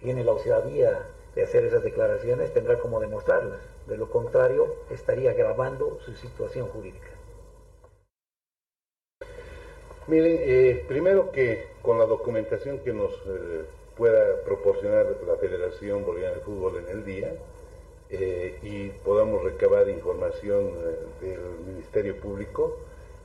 tiene 0.00 0.24
la 0.24 0.32
osadía 0.32 1.06
de 1.34 1.42
hacer 1.42 1.64
esas 1.64 1.82
declaraciones, 1.82 2.52
tendrá 2.52 2.78
como 2.78 3.00
demostrarlas. 3.00 3.60
De 3.86 3.96
lo 3.96 4.10
contrario, 4.10 4.74
estaría 4.90 5.30
agravando 5.30 5.98
su 6.04 6.14
situación 6.14 6.68
jurídica. 6.68 7.08
Miren, 10.06 10.38
eh, 10.40 10.84
primero 10.88 11.30
que 11.30 11.68
con 11.82 11.98
la 11.98 12.06
documentación 12.06 12.78
que 12.78 12.92
nos 12.92 13.12
eh, 13.26 13.62
pueda 13.96 14.42
proporcionar 14.44 15.06
la 15.26 15.36
Federación 15.36 16.04
Boliviana 16.04 16.36
de 16.36 16.40
Fútbol 16.40 16.78
en 16.78 16.88
el 16.88 17.04
día, 17.04 17.34
eh, 18.12 18.58
y 18.62 18.88
podamos 19.04 19.44
recabar 19.44 19.88
información 19.88 20.72
del 21.20 21.40
Ministerio 21.64 22.16
Público. 22.16 22.76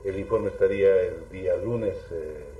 El 0.06 0.20
informe 0.20 0.50
estaría 0.50 1.02
el 1.02 1.28
día 1.32 1.56
lunes 1.56 1.98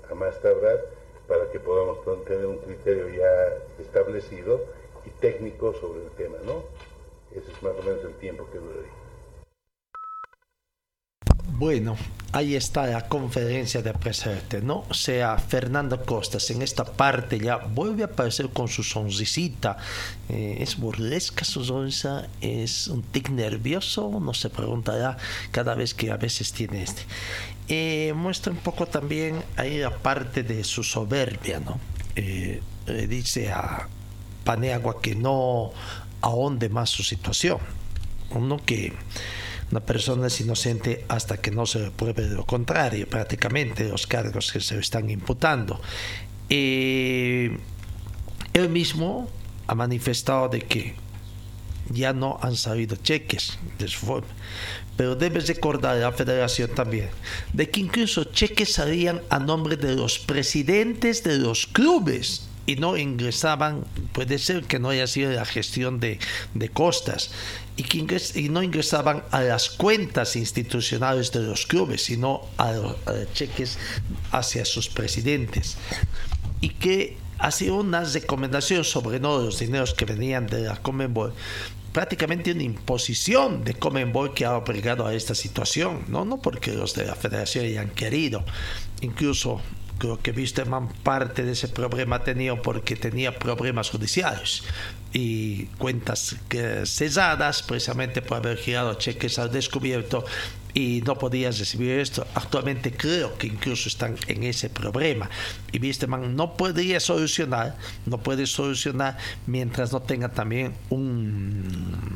a 0.10 0.16
más 0.16 0.42
tardar 0.42 0.84
para 1.28 1.48
que 1.52 1.60
podamos 1.60 2.00
tener 2.26 2.48
un 2.48 2.58
criterio 2.58 3.08
ya 3.10 3.54
establecido 3.80 4.62
y 5.06 5.12
técnico 5.12 5.72
sobre 5.76 6.02
el 6.02 6.10
tema, 6.18 6.38
¿no? 6.44 6.64
Ese 7.32 7.52
es 7.52 7.62
más 7.62 7.74
o 7.80 7.84
menos 7.84 8.04
el 8.04 8.16
tiempo 8.16 8.48
que 8.52 8.58
duraría. 8.58 9.05
Bueno, 11.58 11.96
ahí 12.34 12.54
está 12.54 12.86
la 12.86 13.08
conferencia 13.08 13.82
de 13.82 13.94
presente, 13.94 14.62
¿no? 14.62 14.84
O 14.90 14.94
sea, 14.94 15.38
Fernando 15.38 16.04
Costas 16.04 16.50
en 16.52 16.62
esta 16.62 16.84
parte 16.84 17.40
ya 17.40 17.56
vuelve 17.56 18.04
a 18.04 18.08
aparecer 18.08 18.50
con 18.50 18.68
su 18.68 18.84
sonrisita. 18.84 19.78
Eh, 20.28 20.58
es 20.60 20.76
burlesca 20.76 21.46
su 21.46 21.64
sonrisa, 21.64 22.28
es 22.42 22.90
un 22.90 23.04
tic 23.04 23.30
nervioso, 23.30 24.20
no 24.20 24.34
se 24.34 24.50
preguntará 24.50 25.16
cada 25.52 25.76
vez 25.76 25.94
que 25.94 26.12
a 26.12 26.18
veces 26.18 26.52
tiene 26.52 26.84
este. 26.84 27.04
Eh, 27.70 28.12
muestra 28.14 28.52
un 28.52 28.60
poco 28.60 28.86
también 28.86 29.42
ahí 29.56 29.78
la 29.78 29.98
parte 29.98 30.44
de 30.44 30.66
su 30.66 30.84
soberbia, 30.84 31.62
¿no? 31.62 31.80
Eh, 32.18 32.62
le 32.86 33.08
dice 33.08 33.50
a 33.54 33.88
Paneagua 34.44 35.02
que 35.02 35.16
no 35.16 35.72
ahonde 36.20 36.68
más 36.68 36.90
su 36.90 37.02
situación. 37.02 37.60
Uno 38.32 38.60
que 38.66 38.92
una 39.72 39.80
persona 39.80 40.28
es 40.28 40.42
inocente 40.42 41.06
hasta 41.08 41.38
que 41.38 41.52
no 41.52 41.66
se 41.66 41.92
pruebe 41.92 42.28
lo 42.28 42.46
contrario, 42.46 43.08
prácticamente 43.08 43.90
los 43.90 44.08
cargos 44.08 44.52
que 44.52 44.60
se 44.60 44.78
están 44.78 45.10
imputando. 45.10 45.82
Eh, 46.50 47.58
él 48.54 48.70
mismo 48.70 49.30
ha 49.68 49.76
manifestado 49.76 50.50
de 50.50 50.62
que 50.62 50.96
ya 51.90 52.14
no 52.14 52.40
han 52.42 52.56
salido 52.56 52.96
cheques 52.96 53.58
de 53.78 53.88
su 53.88 54.06
forma. 54.06 54.28
Pero 54.98 55.16
debes 55.16 55.48
recordar 55.48 55.98
a 55.98 56.00
la 56.00 56.12
federación 56.12 56.72
también 56.74 57.10
de 57.54 57.70
que 57.70 57.82
incluso 57.82 58.24
cheques 58.26 58.74
salían 58.74 59.22
a 59.30 59.40
nombre 59.40 59.76
de 59.76 59.96
los 59.96 60.20
presidentes 60.20 61.24
de 61.24 61.38
los 61.38 61.68
clubes 61.68 62.48
y 62.66 62.78
no 62.78 62.98
ingresaban, 62.98 63.86
puede 64.12 64.40
ser 64.40 64.64
que 64.64 64.80
no 64.80 64.90
haya 64.90 65.06
sido 65.06 65.32
la 65.32 65.46
gestión 65.46 66.00
de, 66.00 66.18
de 66.54 66.70
costas, 66.70 67.30
y, 67.78 67.84
que 67.84 68.22
y 68.36 68.50
no 68.50 68.64
ingresaban 68.64 69.24
a 69.32 69.42
las 69.42 69.70
cuentas 69.70 70.36
institucionales 70.36 71.32
de 71.32 71.42
los 71.42 71.66
clubes, 71.66 72.04
sino 72.04 72.42
a, 72.58 72.72
los 72.72 72.96
cheques 73.34 73.78
hacia 74.32 74.66
sus 74.66 74.90
presidentes. 74.90 75.78
Y 76.62 76.70
que 76.70 77.18
hace 77.38 77.72
unas 77.72 78.14
recomendaciones 78.14 78.90
sobre 78.90 79.20
no 79.20 79.40
los 79.40 79.60
dineros 79.60 79.94
que 79.94 80.06
venían 80.06 80.48
de 80.48 80.62
la 80.62 80.78
Comenbol, 80.78 81.34
prácticamente 81.92 82.52
una 82.52 82.64
imposición 82.64 83.64
de 83.64 83.74
Comenbol 83.74 84.34
que 84.34 84.46
ha 84.46 84.58
obligado 84.58 85.06
a 85.06 85.14
esta 85.14 85.36
situación, 85.36 86.06
no, 86.08 86.26
no 86.26 86.42
porque 86.42 86.72
los 86.74 86.94
de 86.94 87.06
la 87.06 87.16
federación 87.16 87.66
hayan 87.66 87.90
querido, 87.90 88.44
incluso 89.02 89.62
creo 89.98 90.20
que 90.22 90.32
Wisterman 90.32 90.90
parte 91.04 91.44
de 91.44 91.54
ese 91.54 91.68
problema 91.68 92.24
tenía 92.24 92.62
porque 92.62 92.96
tenía 92.96 93.38
problemas 93.40 93.90
judiciales 93.90 94.64
y 95.18 95.68
cuentas 95.78 96.36
cesadas 96.84 97.64
precisamente 97.64 98.22
por 98.22 98.40
haber 98.40 98.58
girado 98.58 98.96
cheques 98.96 99.40
al 99.40 99.50
descubierto 99.50 100.26
y 100.74 101.02
no 101.06 101.18
podías 101.18 101.58
recibir 101.58 101.92
esto. 101.92 102.28
Actualmente 102.36 102.92
creo 102.92 103.38
que 103.38 103.48
incluso 103.48 103.88
están 103.88 104.18
en 104.28 104.44
ese 104.44 104.70
problema 104.70 105.30
y 105.72 105.80
Wisterman 105.80 106.36
no 106.36 106.58
podría 106.58 107.00
solucionar, 107.00 107.78
no 108.06 108.18
puede 108.18 108.46
solucionar 108.46 109.18
mientras 109.48 109.94
no 109.94 110.02
tenga 110.02 110.34
también 110.34 110.74
un 110.90 112.15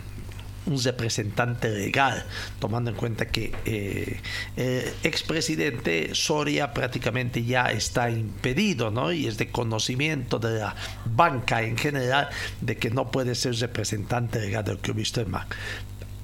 un 0.70 0.82
representante 0.82 1.70
legal, 1.70 2.24
tomando 2.60 2.92
en 2.92 2.96
cuenta 2.96 3.28
que 3.28 3.54
eh, 3.66 4.20
el 4.56 4.94
expresidente 5.04 6.12
Soria 6.14 6.74
prácticamente 6.74 7.44
ya 7.44 7.72
está 7.72 8.10
impedido, 8.10 8.92
¿no? 8.92 9.12
Y 9.12 9.28
es 9.28 9.38
de 9.38 9.50
conocimiento 9.50 10.40
de 10.40 10.60
la 10.60 10.76
banca 11.06 11.62
en 11.64 11.78
general 11.78 12.30
de 12.62 12.78
que 12.78 12.90
no 12.90 13.12
puede 13.12 13.36
ser 13.36 13.56
representante 13.56 14.40
legal 14.40 14.64
del 14.64 14.78
Club 14.78 15.00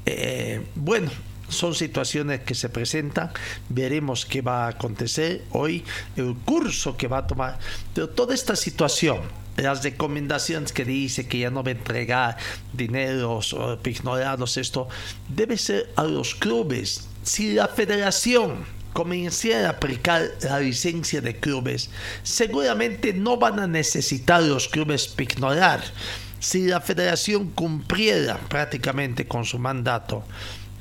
eh, 0.05 0.61
bueno, 0.75 1.09
son 1.49 1.73
situaciones 1.75 2.41
que 2.41 2.55
se 2.55 2.69
presentan, 2.69 3.31
veremos 3.69 4.25
qué 4.25 4.41
va 4.41 4.65
a 4.65 4.69
acontecer 4.69 5.43
hoy, 5.51 5.83
el 6.15 6.35
curso 6.45 6.97
que 6.97 7.07
va 7.07 7.19
a 7.19 7.27
tomar, 7.27 7.59
pero 7.93 8.09
toda 8.09 8.33
esta 8.33 8.55
situación 8.55 9.19
las 9.57 9.83
recomendaciones 9.83 10.73
que 10.73 10.83
dice 10.83 11.27
que 11.27 11.39
ya 11.39 11.49
no 11.49 11.63
va 11.63 11.69
a 11.69 11.71
entregar 11.71 12.37
dineros 12.73 13.53
o 13.53 13.79
ignorados, 13.85 14.57
esto 14.57 14.89
debe 15.29 15.57
ser 15.57 15.89
a 15.95 16.03
los 16.03 16.35
clubes. 16.35 17.07
Si 17.23 17.53
la 17.53 17.67
federación 17.67 18.65
comenzara 18.93 19.67
a 19.67 19.71
aplicar 19.71 20.31
la 20.41 20.59
licencia 20.59 21.21
de 21.21 21.37
clubes, 21.37 21.89
seguramente 22.23 23.13
no 23.13 23.37
van 23.37 23.59
a 23.59 23.67
necesitar 23.67 24.43
los 24.43 24.67
clubes 24.67 25.13
ignorar. 25.17 25.81
Si 26.39 26.67
la 26.67 26.79
federación 26.79 27.49
cumpliera 27.51 28.37
prácticamente 28.37 29.27
con 29.27 29.45
su 29.45 29.57
mandato, 29.57 30.23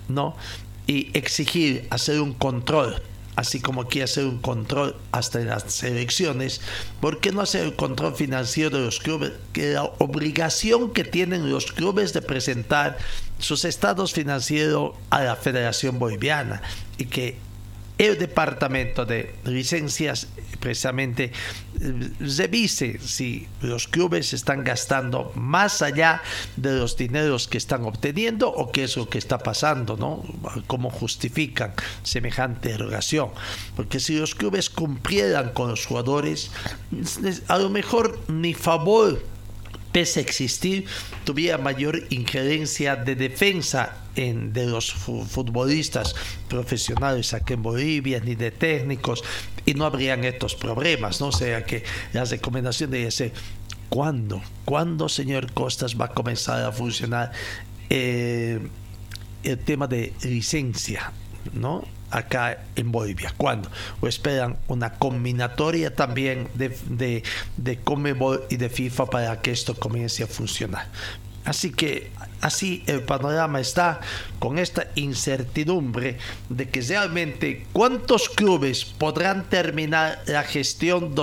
¿no? 0.08 0.36
Y 0.86 1.10
exigir 1.16 1.86
hacer 1.90 2.20
un 2.20 2.34
control 2.34 3.02
así 3.36 3.60
como 3.60 3.88
quiere 3.88 4.04
hacer 4.04 4.24
un 4.24 4.38
control 4.38 4.96
hasta 5.12 5.40
en 5.40 5.48
las 5.48 5.82
elecciones, 5.82 6.60
¿por 7.00 7.20
qué 7.20 7.32
no 7.32 7.40
hacer 7.40 7.64
el 7.64 7.74
control 7.74 8.14
financiero 8.14 8.78
de 8.78 8.84
los 8.84 9.00
clubes? 9.00 9.32
Que 9.52 9.72
la 9.72 9.84
obligación 9.98 10.92
que 10.92 11.04
tienen 11.04 11.50
los 11.50 11.72
clubes 11.72 12.12
de 12.12 12.22
presentar 12.22 12.98
sus 13.38 13.64
estados 13.64 14.12
financieros 14.12 14.92
a 15.10 15.24
la 15.24 15.36
Federación 15.36 15.98
Boliviana 15.98 16.62
y 16.98 17.06
que 17.06 17.36
el 17.96 18.18
departamento 18.18 19.04
de 19.04 19.34
licencias 19.44 20.26
precisamente 20.58 21.30
eh, 21.80 22.10
revise 22.20 22.98
si 22.98 23.46
los 23.60 23.86
clubes 23.86 24.32
están 24.32 24.64
gastando 24.64 25.30
más 25.36 25.82
allá 25.82 26.22
de 26.56 26.72
los 26.72 26.96
dineros 26.96 27.46
que 27.46 27.58
están 27.58 27.84
obteniendo 27.84 28.48
o 28.48 28.72
qué 28.72 28.84
es 28.84 28.96
lo 28.96 29.08
que 29.08 29.18
está 29.18 29.38
pasando, 29.38 29.96
¿no? 29.96 30.24
¿Cómo 30.66 30.90
justifican 30.90 31.74
semejante 32.02 32.70
erogación? 32.72 33.30
Porque 33.76 34.00
si 34.00 34.18
los 34.18 34.34
clubes 34.34 34.70
cumplieran 34.70 35.50
con 35.50 35.70
los 35.70 35.86
jugadores, 35.86 36.50
a 37.48 37.58
lo 37.58 37.70
mejor 37.70 38.18
ni 38.28 38.54
favor 38.54 39.33
pese 39.94 40.18
a 40.18 40.22
existir, 40.24 40.86
tuviera 41.22 41.56
mayor 41.56 42.02
injerencia 42.10 42.96
de 42.96 43.14
defensa 43.14 43.96
en, 44.16 44.52
de 44.52 44.66
los 44.66 44.92
futbolistas 44.92 46.16
profesionales 46.48 47.32
aquí 47.32 47.52
en 47.52 47.62
Bolivia, 47.62 48.18
ni 48.18 48.34
de 48.34 48.50
técnicos, 48.50 49.22
y 49.64 49.74
no 49.74 49.84
habrían 49.84 50.24
estos 50.24 50.56
problemas, 50.56 51.20
¿no? 51.20 51.28
O 51.28 51.32
sea 51.32 51.64
que 51.64 51.84
la 52.12 52.24
recomendación 52.24 52.90
de 52.90 53.08
ser, 53.12 53.32
¿cuándo? 53.88 54.42
¿Cuándo, 54.64 55.08
señor 55.08 55.52
Costas, 55.52 55.94
va 55.94 56.06
a 56.06 56.10
comenzar 56.10 56.64
a 56.64 56.72
funcionar 56.72 57.30
eh, 57.88 58.58
el 59.44 59.58
tema 59.60 59.86
de 59.86 60.12
licencia, 60.24 61.12
¿no? 61.52 61.84
Acá 62.10 62.58
en 62.76 62.92
Bolivia. 62.92 63.32
¿Cuándo? 63.36 63.70
¿O 64.00 64.06
esperan 64.06 64.56
una 64.68 64.94
combinatoria 64.94 65.94
también 65.94 66.48
de, 66.54 66.76
de, 66.88 67.22
de 67.56 67.78
Comebol 67.78 68.44
y 68.50 68.56
de 68.56 68.68
FIFA 68.68 69.06
para 69.06 69.40
que 69.40 69.50
esto 69.50 69.74
comience 69.74 70.22
a 70.22 70.26
funcionar? 70.26 70.88
Así 71.44 71.72
que 71.72 72.10
así 72.40 72.82
el 72.86 73.02
panorama 73.02 73.60
está 73.60 74.00
con 74.38 74.58
esta 74.58 74.86
incertidumbre 74.94 76.16
de 76.48 76.68
que 76.70 76.80
realmente 76.80 77.66
cuántos 77.72 78.30
clubes 78.30 78.84
podrán 78.84 79.44
terminar 79.44 80.22
la 80.26 80.42
gestión 80.42 81.14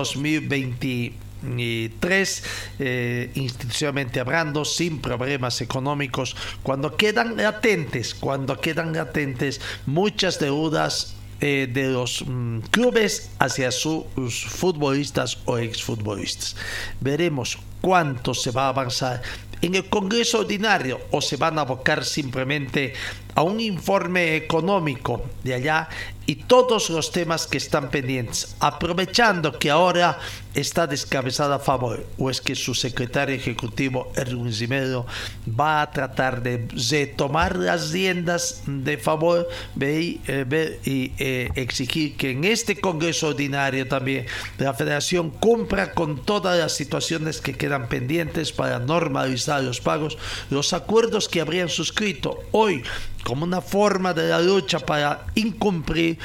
2023 1.41 2.43
eh, 2.79 3.31
institucionalmente 3.35 4.19
hablando 4.19 4.65
sin 4.65 4.99
problemas 4.99 5.61
económicos. 5.61 6.35
Cuando 6.63 6.95
quedan 6.95 7.37
latentes 7.37 8.15
cuando 8.15 8.59
quedan 8.59 8.93
latentes 8.93 9.61
muchas 9.85 10.39
deudas 10.39 11.15
eh, 11.39 11.67
de 11.71 11.89
los 11.89 12.23
mm, 12.25 12.59
clubes 12.69 13.31
hacia 13.39 13.71
sus 13.71 14.45
futbolistas 14.45 15.39
o 15.45 15.57
exfutbolistas. 15.57 16.55
Veremos 16.99 17.57
cuánto 17.81 18.35
se 18.35 18.51
va 18.51 18.65
a 18.65 18.69
avanzar 18.69 19.21
en 19.61 19.75
el 19.75 19.89
Congreso 19.89 20.39
Ordinario 20.39 20.99
o 21.11 21.21
se 21.21 21.37
van 21.37 21.57
a 21.57 21.61
abocar 21.61 22.05
simplemente 22.05 22.93
a 23.35 23.43
un 23.43 23.59
informe 23.59 24.35
económico 24.35 25.23
de 25.43 25.53
allá 25.55 25.89
y 26.31 26.35
todos 26.35 26.89
los 26.89 27.11
temas 27.11 27.45
que 27.45 27.57
están 27.57 27.89
pendientes, 27.89 28.55
aprovechando 28.61 29.59
que 29.59 29.69
ahora 29.69 30.17
está 30.53 30.87
descabezada 30.87 31.55
a 31.55 31.59
favor, 31.59 32.07
o 32.17 32.29
es 32.29 32.39
que 32.39 32.55
su 32.55 32.73
secretario 32.73 33.35
ejecutivo, 33.35 34.13
Erwin 34.15 34.53
Zimedo, 34.53 35.05
va 35.45 35.81
a 35.81 35.91
tratar 35.91 36.41
de 36.41 36.69
retomar 36.89 37.57
las 37.57 37.91
riendas 37.91 38.63
de 38.65 38.97
favor 38.97 39.49
y, 39.75 40.21
eh, 40.25 40.79
eh, 40.85 41.49
exigir 41.55 42.15
que 42.15 42.31
en 42.31 42.45
este 42.45 42.79
Congreso 42.79 43.27
Ordinario 43.27 43.85
también 43.89 44.25
la 44.57 44.73
Federación 44.73 45.31
cumpla 45.31 45.91
con 45.91 46.23
todas 46.23 46.57
las 46.57 46.71
situaciones 46.71 47.41
que 47.41 47.55
quedan 47.55 47.89
pendientes 47.89 48.53
para 48.53 48.79
normalizar 48.79 49.61
los 49.63 49.81
pagos, 49.81 50.17
los 50.49 50.71
acuerdos 50.71 51.27
que 51.27 51.41
habrían 51.41 51.67
suscrito 51.67 52.39
hoy 52.51 52.83
como 53.23 53.45
una 53.45 53.61
forma 53.61 54.13
de 54.13 54.29
la 54.29 54.41
lucha 54.41 54.79
para 54.79 55.27
incumplir 55.35 56.17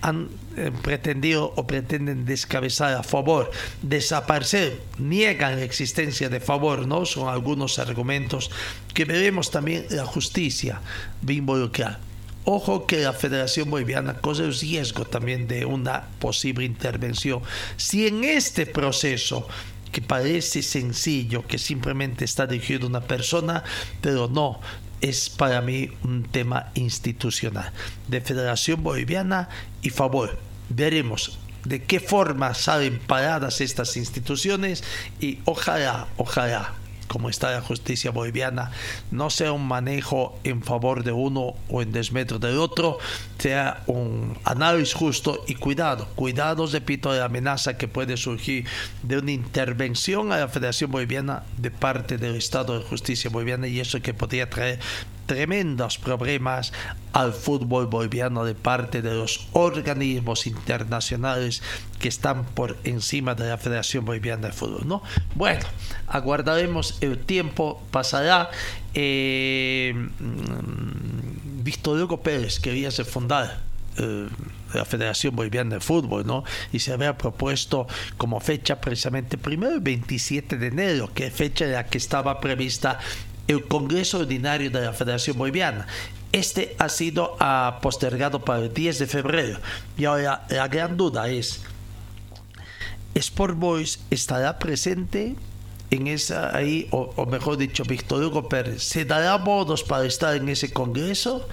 han 0.00 0.28
eh, 0.56 0.70
pretendido 0.82 1.52
o 1.56 1.66
pretenden 1.66 2.24
descabezar 2.24 2.94
a 2.94 3.02
favor, 3.02 3.50
desaparecer, 3.82 4.80
niegan 4.98 5.56
la 5.56 5.64
existencia 5.64 6.28
de 6.28 6.40
favor, 6.40 6.86
¿no? 6.86 7.04
Son 7.04 7.28
algunos 7.28 7.78
argumentos 7.78 8.50
que 8.94 9.04
veremos 9.04 9.50
también 9.50 9.86
la 9.90 10.04
justicia 10.04 10.80
va 11.26 11.32
involucrar. 11.32 11.98
Ojo 12.44 12.86
que 12.86 13.00
la 13.00 13.12
Federación 13.12 13.68
Boliviana 13.68 14.14
corre 14.14 14.44
el 14.44 14.58
riesgo 14.58 15.04
también 15.04 15.46
de 15.48 15.66
una 15.66 16.08
posible 16.18 16.64
intervención. 16.64 17.42
Si 17.76 18.06
en 18.06 18.24
este 18.24 18.64
proceso 18.64 19.46
que 19.92 20.00
parece 20.00 20.62
sencillo, 20.62 21.46
que 21.46 21.58
simplemente 21.58 22.24
está 22.24 22.46
dirigido 22.46 22.86
a 22.86 22.90
una 22.90 23.00
persona, 23.00 23.64
pero 24.00 24.28
no, 24.28 24.60
es 25.00 25.30
para 25.30 25.60
mí 25.60 25.90
un 26.04 26.24
tema 26.24 26.70
institucional 26.74 27.72
de 28.08 28.20
Federación 28.20 28.82
Boliviana 28.82 29.48
y 29.82 29.90
favor. 29.90 30.38
Veremos 30.68 31.38
de 31.64 31.82
qué 31.82 32.00
forma 32.00 32.54
salen 32.54 32.98
paradas 32.98 33.60
estas 33.60 33.96
instituciones 33.96 34.84
y 35.20 35.38
ojalá, 35.44 36.08
ojalá 36.16 36.74
como 37.08 37.28
está 37.28 37.50
la 37.50 37.60
justicia 37.60 38.10
boliviana, 38.10 38.70
no 39.10 39.30
sea 39.30 39.52
un 39.52 39.66
manejo 39.66 40.38
en 40.44 40.62
favor 40.62 41.02
de 41.02 41.12
uno 41.12 41.54
o 41.68 41.82
en 41.82 41.92
desmetro 41.92 42.38
del 42.38 42.58
otro, 42.58 42.98
sea 43.38 43.82
un 43.86 44.38
análisis 44.44 44.94
justo 44.94 45.42
y 45.46 45.54
cuidado, 45.54 46.08
cuidado, 46.14 46.66
repito, 46.66 47.12
de 47.12 47.18
la 47.18 47.24
amenaza 47.24 47.76
que 47.76 47.88
puede 47.88 48.16
surgir 48.16 48.66
de 49.02 49.18
una 49.18 49.32
intervención 49.32 50.32
a 50.32 50.38
la 50.38 50.48
Federación 50.48 50.90
Boliviana 50.90 51.42
de 51.56 51.70
parte 51.70 52.18
del 52.18 52.36
Estado 52.36 52.78
de 52.78 52.84
Justicia 52.84 53.30
Boliviana 53.30 53.66
y 53.66 53.80
eso 53.80 54.00
que 54.00 54.14
podría 54.14 54.48
traer 54.48 54.78
tremendos 55.28 55.98
problemas 55.98 56.72
al 57.12 57.34
fútbol 57.34 57.86
boliviano 57.86 58.44
de 58.44 58.54
parte 58.54 59.02
de 59.02 59.14
los 59.14 59.46
organismos 59.52 60.46
internacionales 60.46 61.62
que 62.00 62.08
están 62.08 62.44
por 62.46 62.78
encima 62.84 63.34
de 63.34 63.48
la 63.48 63.58
Federación 63.58 64.04
Boliviana 64.04 64.48
de 64.48 64.52
Fútbol. 64.52 64.88
¿no? 64.88 65.02
Bueno, 65.34 65.64
aguardaremos 66.08 66.98
el 67.02 67.18
tiempo, 67.18 67.80
pasará. 67.90 68.50
Eh, 68.94 69.92
mm, 69.94 71.62
Víctor 71.62 72.00
Hugo 72.00 72.22
Pérez 72.22 72.58
quería 72.58 72.90
ser 72.90 73.04
fundar 73.04 73.60
eh, 73.98 74.28
la 74.74 74.84
Federación 74.84 75.34
Boliviana 75.34 75.76
de 75.76 75.80
Fútbol, 75.80 76.26
¿no? 76.26 76.44
Y 76.72 76.80
se 76.80 76.92
había 76.92 77.16
propuesto 77.16 77.86
como 78.18 78.38
fecha 78.38 78.80
precisamente 78.80 79.38
primero 79.38 79.72
el 79.72 79.80
27 79.80 80.58
de 80.58 80.66
enero, 80.66 81.10
que 81.14 81.26
es 81.26 81.32
fecha 81.32 81.64
en 81.64 81.72
la 81.72 81.86
que 81.86 81.96
estaba 81.96 82.38
prevista 82.38 82.98
el 83.48 83.66
Congreso 83.66 84.18
Ordinario 84.18 84.70
de 84.70 84.82
la 84.82 84.92
Federación 84.92 85.36
Boliviana. 85.36 85.86
Este 86.30 86.76
ha 86.78 86.88
sido 86.88 87.36
ah, 87.40 87.78
postergado 87.82 88.44
para 88.44 88.60
el 88.60 88.72
10 88.72 88.98
de 89.00 89.06
febrero. 89.06 89.58
Y 89.96 90.04
ahora 90.04 90.46
la 90.50 90.68
gran 90.68 90.96
duda 90.96 91.28
es, 91.28 91.62
¿Sport 93.14 93.58
Boys 93.58 94.00
estará 94.10 94.58
presente 94.58 95.34
en 95.90 96.06
esa 96.06 96.54
ahí, 96.54 96.86
o, 96.90 97.26
mejor 97.26 97.56
dicho, 97.56 97.82
Víctor 97.84 98.22
Hugo 98.22 98.48
Pérez, 98.48 98.82
¿se 98.82 99.06
dará 99.06 99.38
modos 99.38 99.82
para 99.82 100.04
estar 100.04 100.36
en 100.36 100.48
ese 100.50 100.70
congreso? 100.70 101.48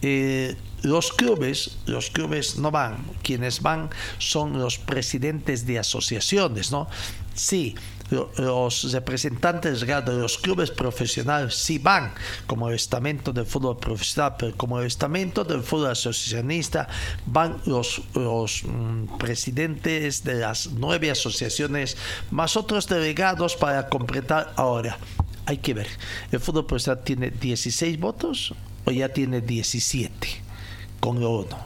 Eh, 0.00 0.56
los 0.82 1.12
clubes, 1.12 1.78
los 1.86 2.10
clubes 2.10 2.58
no 2.58 2.70
van, 2.70 3.04
quienes 3.22 3.62
van 3.62 3.90
son 4.18 4.58
los 4.58 4.78
presidentes 4.78 5.66
de 5.66 5.78
asociaciones, 5.78 6.70
¿no? 6.70 6.88
Sí, 7.34 7.74
los 8.10 8.92
representantes 8.92 9.80
de 9.80 10.12
los 10.12 10.38
clubes 10.38 10.70
profesionales 10.70 11.54
sí 11.54 11.78
van 11.78 12.12
como 12.46 12.70
estamento 12.70 13.32
del 13.32 13.46
fútbol 13.46 13.78
profesional, 13.78 14.34
pero 14.38 14.56
como 14.56 14.80
estamento 14.80 15.44
del 15.44 15.62
fútbol 15.62 15.90
asociacionista 15.90 16.88
van 17.26 17.60
los, 17.66 18.02
los 18.14 18.64
mm, 18.64 19.18
presidentes 19.18 20.24
de 20.24 20.34
las 20.34 20.70
nueve 20.72 21.10
asociaciones 21.10 21.96
más 22.30 22.56
otros 22.56 22.86
delegados 22.88 23.56
para 23.56 23.88
completar 23.88 24.52
ahora. 24.56 24.98
Hay 25.46 25.58
que 25.58 25.74
ver, 25.74 25.88
el 26.32 26.40
fútbol 26.40 26.66
profesional 26.66 27.04
tiene 27.04 27.30
16 27.30 27.98
votos 28.00 28.54
o 28.84 28.90
ya 28.90 29.08
tiene 29.10 29.40
17 29.40 30.28
con 31.00 31.18
uno, 31.22 31.58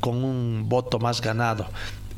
con 0.00 0.24
un 0.24 0.68
voto 0.68 0.98
más 0.98 1.20
ganado. 1.20 1.66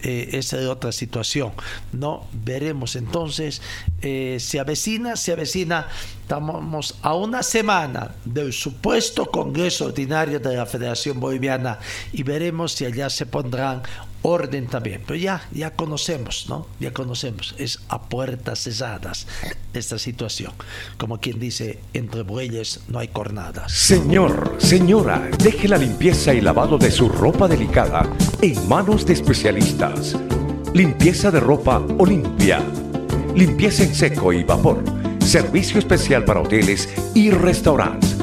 Eh, 0.03 0.31
esa 0.33 0.61
es 0.61 0.67
otra 0.67 0.93
situación. 0.93 1.53
No 1.93 2.27
veremos 2.33 2.97
entonces, 2.97 3.61
eh, 4.03 4.37
se 4.41 4.61
avecina, 4.61 5.17
se 5.17 5.33
avecina, 5.33 5.89
estamos 6.29 6.95
a 7.01 7.15
una 7.15 7.43
semana 7.43 8.11
del 8.23 8.53
supuesto 8.53 9.31
Congreso 9.31 9.87
Ordinario 9.87 10.39
de 10.39 10.59
la 10.59 10.67
Federación 10.67 11.19
Boliviana 11.19 11.79
y 12.13 12.23
veremos 12.23 12.73
si 12.73 12.85
allá 12.85 13.09
se 13.09 13.25
pondrán 13.25 13.81
orden 14.21 14.67
también. 14.67 15.03
Pero 15.07 15.19
ya, 15.19 15.49
ya 15.53 15.71
conocemos, 15.71 16.45
¿no? 16.47 16.67
Ya 16.81 16.93
conocemos. 16.93 17.55
Es 17.57 17.81
a 17.89 18.03
puertas 18.03 18.63
cesadas 18.65 19.27
esta 19.73 19.99
situación. 19.99 20.53
Como 20.99 21.19
quien 21.19 21.41
dice, 21.41 21.79
entre 21.95 22.25
bueyes 22.25 22.81
no 22.89 22.99
hay 22.99 23.09
cornadas. 23.09 23.73
Señor, 23.73 24.57
señora, 24.59 25.31
deje 25.43 25.67
la 25.67 25.79
limpieza 25.79 26.35
y 26.35 26.43
lavado 26.43 26.77
de 26.77 26.91
su 26.91 27.09
ropa 27.09 27.49
delicada 27.49 28.07
en 28.43 28.69
manos 28.69 29.07
de 29.07 29.15
especialistas. 29.15 30.15
Limpieza 30.75 31.31
de 31.31 31.41
ropa 31.41 31.79
Olimpia. 31.97 32.63
Limpieza 33.35 33.85
en 33.85 33.95
seco 33.95 34.31
y 34.35 34.45
vapor. 34.45 34.98
Servicio 35.29 35.79
especial 35.79 36.25
para 36.25 36.41
hoteles 36.41 36.89
y 37.15 37.31
restaurantes. 37.31 38.17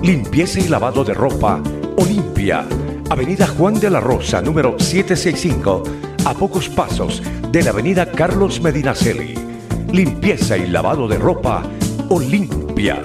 Limpieza 0.00 0.60
y 0.60 0.68
lavado 0.68 1.02
de 1.02 1.12
ropa 1.12 1.60
Olimpia 1.96 2.64
Avenida 3.10 3.48
Juan 3.48 3.80
de 3.80 3.90
la 3.90 3.98
Rosa, 3.98 4.40
número 4.40 4.78
765, 4.78 5.82
a 6.24 6.34
pocos 6.34 6.68
pasos 6.68 7.20
de 7.50 7.64
la 7.64 7.70
Avenida 7.70 8.12
Carlos 8.12 8.60
Medinaceli. 8.60 9.34
Limpieza 9.90 10.56
y 10.56 10.68
lavado 10.68 11.08
de 11.08 11.18
ropa 11.18 11.64
Olimpia. 12.10 13.02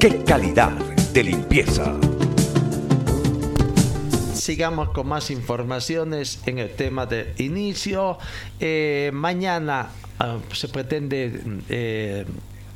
¡Qué 0.00 0.24
calidad 0.24 0.72
de 1.12 1.22
limpieza! 1.22 1.94
sigamos 4.34 4.88
con 4.88 5.06
más 5.06 5.30
informaciones 5.30 6.40
en 6.46 6.58
el 6.58 6.70
tema 6.70 7.06
de 7.06 7.32
inicio. 7.38 8.18
Eh, 8.58 9.12
mañana 9.14 9.88
ah, 10.18 10.38
se 10.52 10.66
pretende 10.66 11.40
eh, 11.68 12.24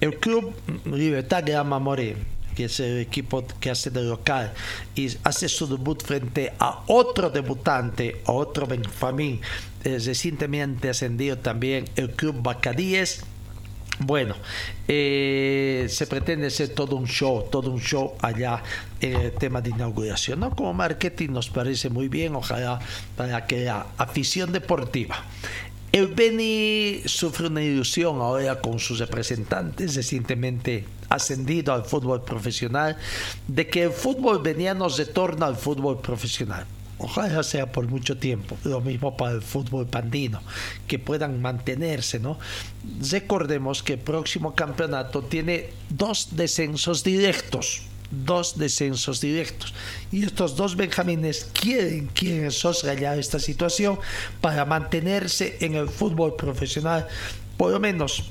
el 0.07 0.17
Club 0.19 0.55
Libertad 0.85 1.43
de 1.43 1.57
Amamoré 1.57 2.17
que 2.57 2.65
es 2.65 2.81
el 2.81 2.99
equipo 2.99 3.47
que 3.61 3.71
hace 3.71 3.91
de 3.91 4.03
local, 4.03 4.53
y 4.95 5.15
hace 5.25 5.47
su 5.47 5.67
debut 5.69 6.03
frente 6.03 6.55
a 6.59 6.85
otro 6.87 7.29
debutante, 7.29 8.23
otro 8.25 8.67
Benjamín, 8.67 9.43
eh, 9.85 9.99
recientemente 10.03 10.89
ascendido 10.89 11.37
también 11.37 11.85
el 11.97 12.11
Club 12.13 12.43
Bacadíes. 12.43 13.23
Bueno, 13.99 14.35
eh, 14.89 15.87
se 15.89 16.07
pretende 16.07 16.49
hacer 16.49 16.71
todo 16.71 16.97
un 16.97 17.07
show, 17.07 17.47
todo 17.51 17.71
un 17.71 17.81
show 17.81 18.15
allá 18.21 18.63
en 19.01 19.17
el 19.17 19.33
tema 19.33 19.63
de 19.63 19.71
inauguración. 19.71 20.41
¿no? 20.41 20.55
Como 20.55 20.75
marketing 20.75 21.31
nos 21.31 21.49
parece 21.49 21.89
muy 21.89 22.09
bien, 22.09 22.35
ojalá 22.37 22.79
para 23.17 23.47
que 23.47 23.65
la 23.65 23.87
afición 23.97 24.53
deportiva 24.53 25.25
el 25.93 26.09
Beni 26.09 27.03
sufre 27.07 27.47
una 27.47 27.63
ilusión 27.63 28.21
ahora 28.21 28.61
con 28.61 28.79
sus 28.79 28.99
representantes 28.99 29.95
recientemente 29.95 30.85
ascendido 31.09 31.73
al 31.73 31.85
fútbol 31.85 32.23
profesional 32.23 32.97
de 33.47 33.69
que 33.69 33.85
el 33.85 33.91
fútbol 33.91 34.43
veniano 34.43 34.89
retorna 34.89 35.47
al 35.47 35.57
fútbol 35.57 36.01
profesional. 36.01 36.67
Ojalá 36.99 37.43
sea 37.43 37.71
por 37.71 37.87
mucho 37.87 38.17
tiempo. 38.17 38.57
Lo 38.65 38.81
mismo 38.81 39.17
para 39.17 39.35
el 39.35 39.43
fútbol 39.43 39.87
pandino, 39.87 40.41
que 40.87 40.99
puedan 40.99 41.43
mantenerse, 41.43 42.19
¿no? 42.19 42.39
Recordemos 43.11 43.83
que 43.83 43.95
el 43.95 43.99
próximo 43.99 44.55
campeonato 44.55 45.23
tiene 45.23 45.71
dos 45.91 46.29
descensos 46.37 47.05
directos 47.05 47.83
dos 48.25 48.59
descensos 48.59 49.21
directos. 49.21 49.75
Y 50.11 50.25
estos 50.25 50.57
dos 50.57 50.77
benjamines 50.77 51.49
quieren, 51.53 52.07
quieren 52.09 52.51
soslayar 52.51 53.19
esta 53.19 53.39
situación 53.39 53.99
para 54.41 54.65
mantenerse 54.65 55.59
en 55.61 55.75
el 55.75 55.89
fútbol 55.89 56.37
profesional, 56.37 57.07
por 57.57 57.73
lo 57.73 57.81
menos 57.81 58.31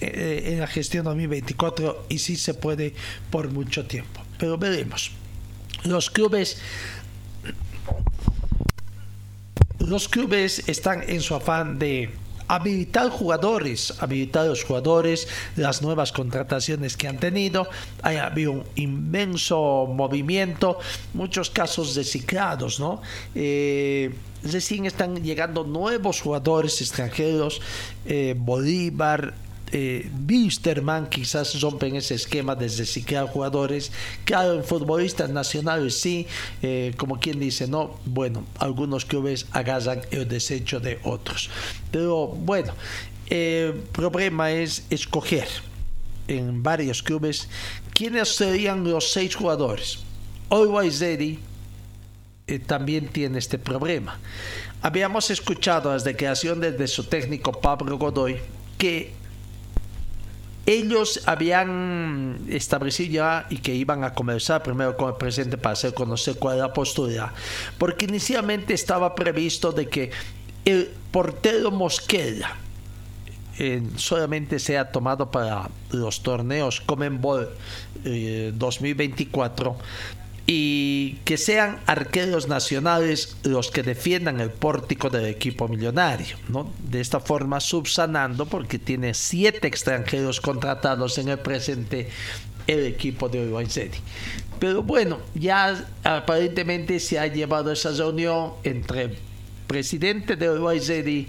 eh, 0.00 0.52
en 0.52 0.60
la 0.60 0.66
gestión 0.66 1.04
2024 1.04 2.06
y 2.08 2.18
si 2.18 2.36
se 2.36 2.54
puede 2.54 2.94
por 3.30 3.50
mucho 3.50 3.86
tiempo. 3.86 4.22
Pero 4.38 4.56
veremos. 4.56 5.10
los 5.84 6.10
clubes 6.10 6.58
los 9.78 10.08
clubes 10.08 10.68
están 10.68 11.08
en 11.08 11.20
su 11.20 11.34
afán 11.34 11.78
de 11.78 12.10
habilitar 12.48 13.10
jugadores, 13.10 13.94
habilitar 14.00 14.46
los 14.46 14.64
jugadores, 14.64 15.28
las 15.56 15.82
nuevas 15.82 16.12
contrataciones 16.12 16.96
que 16.96 17.06
han 17.06 17.18
tenido. 17.18 17.68
Hay 18.02 18.16
habido 18.16 18.52
un 18.52 18.64
inmenso 18.74 19.86
movimiento, 19.86 20.78
muchos 21.14 21.50
casos 21.50 21.94
reciclados, 21.94 22.80
¿no? 22.80 23.02
Eh, 23.34 24.14
recién 24.42 24.86
están 24.86 25.22
llegando 25.22 25.64
nuevos 25.64 26.20
jugadores 26.20 26.80
extranjeros, 26.80 27.60
eh, 28.06 28.34
Bolívar, 28.36 29.34
eh, 29.72 30.08
Bisterman 30.12 31.08
quizás 31.08 31.60
rompen 31.60 31.96
ese 31.96 32.14
esquema 32.14 32.54
de 32.54 32.68
reciclar 32.68 33.26
jugadores. 33.26 33.92
Claro, 34.24 34.54
en 34.54 34.64
futbolistas 34.64 35.30
nacionales 35.30 36.00
sí, 36.00 36.26
eh, 36.62 36.94
como 36.96 37.18
quien 37.18 37.38
dice, 37.38 37.66
no, 37.66 37.98
bueno, 38.04 38.44
algunos 38.58 39.04
clubes 39.04 39.46
agarran 39.52 40.00
el 40.10 40.26
desecho 40.26 40.80
de 40.80 40.98
otros. 41.04 41.50
Pero 41.90 42.28
bueno, 42.28 42.72
el 43.28 43.74
problema 43.92 44.50
es 44.50 44.84
escoger 44.90 45.48
en 46.28 46.62
varios 46.62 47.02
clubes 47.02 47.48
quiénes 47.92 48.34
serían 48.34 48.84
los 48.84 49.12
seis 49.12 49.34
jugadores. 49.34 49.98
Always 50.50 51.00
Ready 51.00 51.38
eh, 52.46 52.58
también 52.58 53.08
tiene 53.08 53.38
este 53.38 53.58
problema. 53.58 54.18
Habíamos 54.80 55.30
escuchado 55.30 55.92
las 55.92 56.04
declaraciones 56.04 56.78
de 56.78 56.86
su 56.86 57.04
técnico 57.04 57.52
Pablo 57.52 57.98
Godoy 57.98 58.38
que 58.78 59.12
ellos 60.68 61.22
habían 61.24 62.40
establecido 62.50 63.12
ya 63.12 63.46
y 63.48 63.56
que 63.56 63.74
iban 63.74 64.04
a 64.04 64.12
conversar 64.12 64.62
primero 64.62 64.98
con 64.98 65.08
el 65.08 65.14
presidente 65.14 65.56
para 65.56 65.72
hacer 65.72 65.94
conocer 65.94 66.36
cuál 66.38 66.58
era 66.58 66.66
la 66.66 66.72
postura, 66.74 67.32
porque 67.78 68.04
inicialmente 68.04 68.74
estaba 68.74 69.14
previsto 69.14 69.72
de 69.72 69.88
que 69.88 70.10
el 70.66 70.90
portero 71.10 71.70
Mosquera 71.70 72.54
eh, 73.58 73.82
solamente 73.96 74.58
sea 74.58 74.92
tomado 74.92 75.30
para 75.30 75.70
los 75.90 76.22
torneos 76.22 76.82
Comenbol 76.82 77.48
eh, 78.04 78.52
2024 78.54 79.74
y 80.50 81.18
que 81.26 81.36
sean 81.36 81.78
arqueros 81.84 82.48
nacionales 82.48 83.36
los 83.42 83.70
que 83.70 83.82
defiendan 83.82 84.40
el 84.40 84.48
pórtico 84.48 85.10
del 85.10 85.26
equipo 85.26 85.68
millonario, 85.68 86.38
¿no? 86.48 86.72
De 86.78 87.02
esta 87.02 87.20
forma 87.20 87.60
subsanando 87.60 88.46
porque 88.46 88.78
tiene 88.78 89.12
siete 89.12 89.68
extranjeros 89.68 90.40
contratados 90.40 91.18
en 91.18 91.28
el 91.28 91.38
presente 91.38 92.08
el 92.66 92.86
equipo 92.86 93.28
de 93.28 93.42
Uruguay. 93.42 93.66
Pero 94.58 94.82
bueno, 94.82 95.18
ya 95.34 95.86
aparentemente 96.02 96.98
se 96.98 97.18
ha 97.18 97.26
llevado 97.26 97.70
esa 97.70 97.90
reunión 97.90 98.54
entre 98.64 99.02
el 99.02 99.18
presidente 99.66 100.34
de 100.36 100.48
Uruguay 100.48 101.26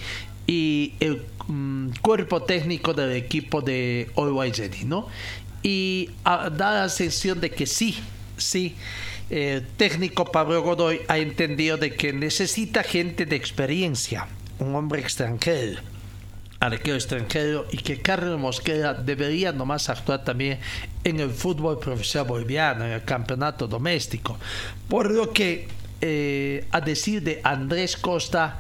y 0.47 0.93
el 1.01 1.25
um, 1.49 1.91
cuerpo 2.01 2.43
técnico 2.43 2.93
del 2.93 3.11
equipo 3.11 3.61
de 3.61 4.09
Uruguay 4.15 4.53
¿no? 4.85 5.07
Y 5.61 6.09
da 6.23 6.83
la 6.83 6.87
sensación 6.87 7.41
de 7.41 7.49
que 7.49 7.65
sí, 7.65 7.97
sí, 8.39 8.75
el 9.29 9.65
técnico 9.67 10.25
Pablo 10.25 10.61
Godoy 10.63 11.01
ha 11.07 11.17
entendido 11.17 11.77
de 11.77 11.95
que 11.95 12.13
necesita 12.13 12.83
gente 12.83 13.25
de 13.25 13.35
experiencia, 13.35 14.27
un 14.59 14.75
hombre 14.75 15.01
extranjero, 15.01 15.81
arquero 16.59 16.95
extranjero, 16.95 17.65
y 17.71 17.77
que 17.77 18.01
Carlos 18.01 18.39
Mosquera 18.39 18.93
debería 18.93 19.51
nomás 19.51 19.89
actuar 19.89 20.23
también 20.23 20.59
en 21.03 21.19
el 21.19 21.29
fútbol 21.29 21.79
profesional 21.79 22.27
boliviano, 22.27 22.85
en 22.85 22.91
el 22.91 23.03
campeonato 23.03 23.67
doméstico. 23.67 24.37
Por 24.87 25.11
lo 25.11 25.31
que, 25.31 25.67
eh, 26.01 26.65
a 26.71 26.81
decir 26.81 27.21
de 27.21 27.39
Andrés 27.43 27.97
Costa, 27.97 28.57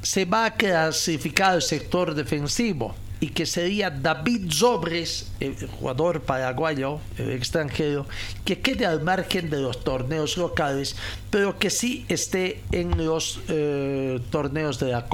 se 0.00 0.24
va 0.26 0.46
a 0.46 0.54
clasificar 0.54 1.56
el 1.56 1.62
sector 1.62 2.14
defensivo 2.14 2.94
y 3.24 3.28
que 3.28 3.46
sería 3.46 3.88
David 3.88 4.50
Sobres, 4.50 5.32
el 5.40 5.56
jugador 5.66 6.20
paraguayo, 6.20 7.00
el 7.16 7.30
extranjero, 7.30 8.04
que 8.44 8.60
quede 8.60 8.84
al 8.84 9.00
margen 9.02 9.48
de 9.48 9.62
los 9.62 9.82
torneos 9.82 10.36
locales, 10.36 10.94
pero 11.30 11.58
que 11.58 11.70
sí 11.70 12.04
esté 12.10 12.60
en 12.70 13.02
los 13.02 13.40
eh, 13.48 14.20
torneos 14.28 14.78
de 14.78 14.90
la. 14.90 15.06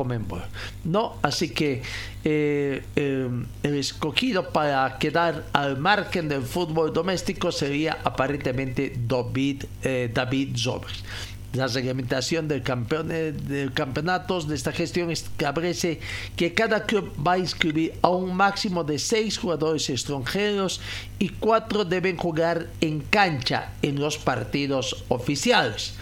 ¿no? 0.83 1.19
Así 1.23 1.51
que 1.51 1.83
eh, 2.25 2.83
eh, 2.97 3.29
el 3.63 3.77
escogido 3.77 4.51
para 4.51 4.99
quedar 4.99 5.45
al 5.53 5.79
margen 5.79 6.29
del 6.29 6.43
fútbol 6.43 6.93
doméstico 6.93 7.53
sería 7.53 7.99
aparentemente 8.03 8.93
David, 9.07 9.67
David 10.13 10.57
Sobres. 10.57 11.05
La 11.53 11.67
reglamentación 11.67 12.47
del 12.47 12.63
campeón 12.63 13.09
de 13.09 13.71
campeonatos 13.75 14.47
de 14.47 14.55
esta 14.55 14.71
gestión 14.71 15.11
establece 15.11 15.99
que 16.37 16.55
cada 16.55 16.85
club 16.85 17.13
va 17.27 17.33
a 17.33 17.39
inscribir 17.39 17.95
a 18.03 18.11
un 18.11 18.37
máximo 18.37 18.85
de 18.85 19.01
seis 19.01 19.37
jugadores 19.37 19.91
extranjeros 19.91 20.81
y 21.19 21.31
cuatro 21.31 21.85
deben 21.85 22.17
jugar 22.17 22.69
en 22.81 23.01
cancha 23.01 23.73
en 23.83 23.99
los 23.99 24.17
partidos 24.17 25.05
oficiales. 25.09 25.95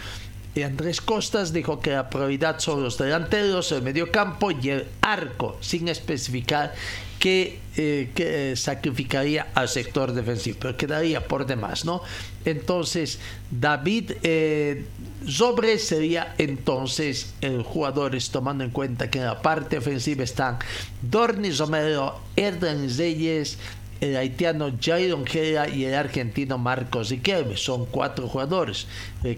Andrés 0.62 1.01
Costas 1.01 1.53
dijo 1.53 1.80
que 1.80 1.90
la 1.90 2.11
prioridad 2.11 2.59
son 2.59 2.82
los 2.82 2.99
delanteros, 2.99 3.72
el 3.72 3.82
mediocampo 3.82 4.51
y 4.51 4.70
el 4.70 4.88
arco, 5.01 5.57
sin 5.61 5.88
especificar 5.88 6.74
que, 7.18 7.60
eh, 7.76 8.10
que, 8.14 8.54
sacrificaría 8.56 9.48
al 9.54 9.68
sector 9.68 10.12
defensivo, 10.12 10.58
pero 10.60 10.76
quedaría 10.76 11.26
por 11.26 11.46
demás, 11.46 11.84
¿no? 11.84 12.02
Entonces, 12.44 13.18
David 13.50 14.12
eh, 14.22 14.84
Sobre 15.26 15.78
sería 15.78 16.34
entonces 16.38 17.34
el 17.40 17.62
jugadores, 17.62 18.30
tomando 18.30 18.64
en 18.64 18.70
cuenta 18.70 19.10
que 19.10 19.18
en 19.18 19.24
la 19.24 19.42
parte 19.42 19.78
ofensiva 19.78 20.22
están 20.22 20.58
Dorni 21.02 21.50
Romero, 21.50 22.20
Erdan 22.36 22.88
Reyes, 22.96 23.58
el 24.00 24.16
haitiano 24.16 24.72
Jair 24.80 25.12
Ongera 25.12 25.68
y 25.68 25.84
el 25.84 25.94
argentino 25.94 26.56
Marcos 26.56 27.10
Riquelme. 27.10 27.56
Son 27.56 27.86
cuatro 27.86 28.28
jugadores, 28.28 28.86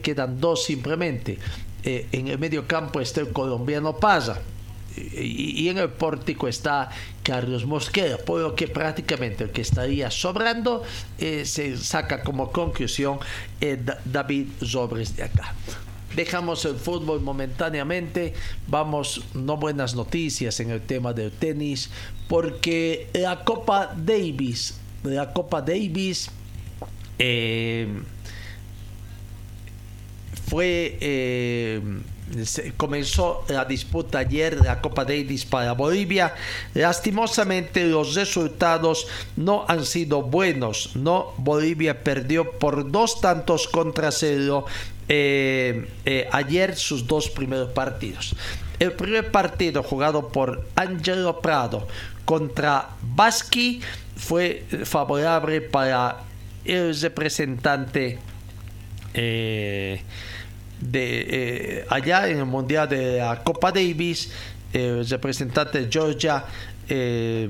quedan 0.03 0.39
dos 0.41 0.65
simplemente. 0.65 1.39
Eh, 1.83 2.07
en 2.13 2.29
el 2.29 2.39
medio 2.39 2.67
campo 2.67 3.01
está 3.01 3.23
el 3.23 3.31
colombiano 3.31 3.97
Paza 3.97 4.43
y, 5.13 5.69
en 5.69 5.79
el 5.79 5.91
pórtico 5.91 6.49
está 6.49 6.91
Carlos 7.23 7.67
Mosquera, 7.67 8.19
por 8.19 8.41
lo 8.41 8.55
que 8.55 8.69
prácticamente 8.69 9.45
el 9.45 9.51
que 9.51 9.63
estaría 9.63 10.11
sobrando 10.11 10.83
eh, 11.19 11.45
se 11.45 11.77
saca 11.77 12.23
como 12.23 12.51
conclusión 12.51 13.19
eh, 13.61 13.83
David 14.05 14.49
Sobres 14.63 15.17
de 15.17 15.25
acá. 15.25 15.55
Dejamos 16.15 16.65
el 16.65 16.75
fútbol 16.75 17.21
momentáneamente, 17.21 18.35
vamos, 18.67 19.23
no 19.35 19.57
buenas 19.57 19.95
noticias 19.95 20.59
en 20.59 20.71
el 20.71 20.81
tema 20.81 21.13
del 21.13 21.31
tenis, 21.31 21.91
porque 22.29 23.09
la 23.13 23.45
Copa 23.45 23.95
Davis, 23.97 24.81
la 25.05 25.33
Copa 25.33 25.63
Davis 25.63 26.31
eh, 27.19 27.87
fue 30.49 30.99
comenzó 32.77 33.45
la 33.49 33.65
disputa 33.65 34.19
ayer 34.19 34.61
de 34.61 34.67
la 34.67 34.81
Copa 34.81 35.05
Davis 35.05 35.45
para 35.45 35.73
Bolivia. 35.73 36.35
Lastimosamente 36.75 37.85
los 37.85 38.15
resultados 38.15 39.07
no 39.37 39.65
han 39.69 39.85
sido 39.85 40.23
buenos. 40.23 40.97
No, 40.97 41.33
Bolivia 41.39 42.03
perdió 42.03 42.53
por 42.53 42.91
dos 42.91 43.21
tantos 43.21 43.69
contra 43.69 44.11
cero 44.11 44.65
eh, 45.09 45.89
eh, 46.05 46.29
ayer 46.31 46.77
sus 46.77 47.07
dos 47.07 47.29
primeros 47.31 47.73
partidos. 47.73 48.35
El 48.79 48.93
primer 48.93 49.31
partido 49.31 49.83
jugado 49.83 50.29
por 50.29 50.67
Angelo 50.77 51.41
Prado 51.41 51.87
contra 52.25 52.91
Basqui 53.03 53.81
fue 54.17 54.65
favorable 54.85 55.61
para 55.61 56.19
el 56.65 56.99
representante. 56.99 58.19
Eh, 59.15 60.01
de 60.81 61.27
eh, 61.29 61.87
allá 61.89 62.29
en 62.29 62.39
el 62.39 62.47
Mundial 62.47 62.89
de 62.89 63.19
la 63.19 63.43
Copa 63.43 63.73
Davis, 63.73 64.31
el 64.73 65.07
representante 65.09 65.81
de 65.85 65.89
Georgia 65.91 66.45
eh, 66.89 67.49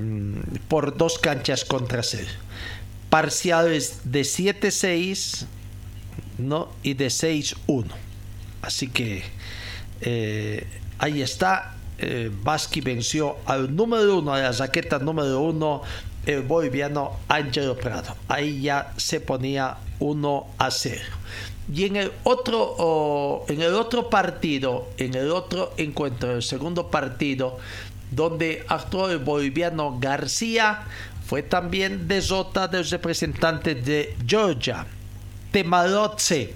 por 0.67 0.95
dos 0.95 1.17
canchas 1.17 1.65
contra 1.65 2.03
cero. 2.03 2.29
Parciales 3.09 4.01
de 4.05 4.21
7-6 4.21 5.45
¿no? 6.37 6.69
y 6.83 6.93
de 6.93 7.07
6-1. 7.07 7.85
Así 8.61 8.87
que 8.87 9.23
eh, 10.01 10.67
ahí 10.99 11.21
está. 11.21 11.75
Eh, 11.97 12.31
venció 12.83 13.37
al 13.45 13.75
número 13.75 14.19
uno, 14.19 14.33
a 14.33 14.39
la 14.39 14.51
raqueta 14.51 14.97
número 14.97 15.39
uno, 15.41 15.83
el 16.25 16.41
boliviano 16.41 17.19
Ángelo 17.27 17.77
Prado. 17.77 18.15
Ahí 18.27 18.61
ya 18.61 18.93
se 18.97 19.19
ponía 19.19 19.77
1 19.99 20.47
a 20.57 20.71
0. 20.71 21.01
Y 21.73 21.85
en 21.85 21.95
el 21.95 22.11
otro, 22.23 23.45
en 23.47 23.61
el 23.61 23.73
otro 23.73 24.09
partido, 24.09 24.89
en 24.97 25.15
el 25.15 25.31
otro 25.31 25.73
encuentro, 25.77 26.31
el 26.35 26.43
segundo 26.43 26.89
partido, 26.89 27.59
donde 28.11 28.65
actuó 28.67 29.09
el 29.09 29.19
boliviano 29.19 29.97
García, 29.99 30.83
fue 31.25 31.43
también 31.43 32.07
desota 32.07 32.67
del 32.67 32.89
representante 32.89 33.75
de 33.75 34.15
Georgia. 34.27 34.85
Temalotse 35.51 36.55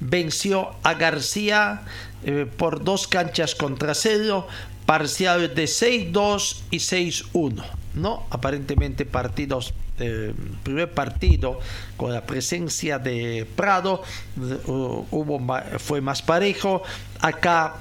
venció 0.00 0.70
a 0.82 0.94
García 0.94 1.82
eh, 2.24 2.46
por 2.56 2.84
dos 2.84 3.08
canchas 3.08 3.54
contra 3.54 3.94
cero, 3.94 4.46
parcial 4.86 5.54
de 5.54 5.64
6-2 5.64 6.62
y 6.70 6.76
6-1. 6.76 7.64
¿no? 7.94 8.26
Aparentemente 8.30 9.04
partidos 9.04 9.74
eh, 10.02 10.34
primer 10.62 10.92
partido 10.92 11.60
con 11.96 12.12
la 12.12 12.22
presencia 12.22 12.98
de 12.98 13.46
Prado 13.56 14.02
hubo 14.66 15.40
fue 15.78 16.00
más 16.00 16.22
parejo. 16.22 16.82
Acá 17.20 17.76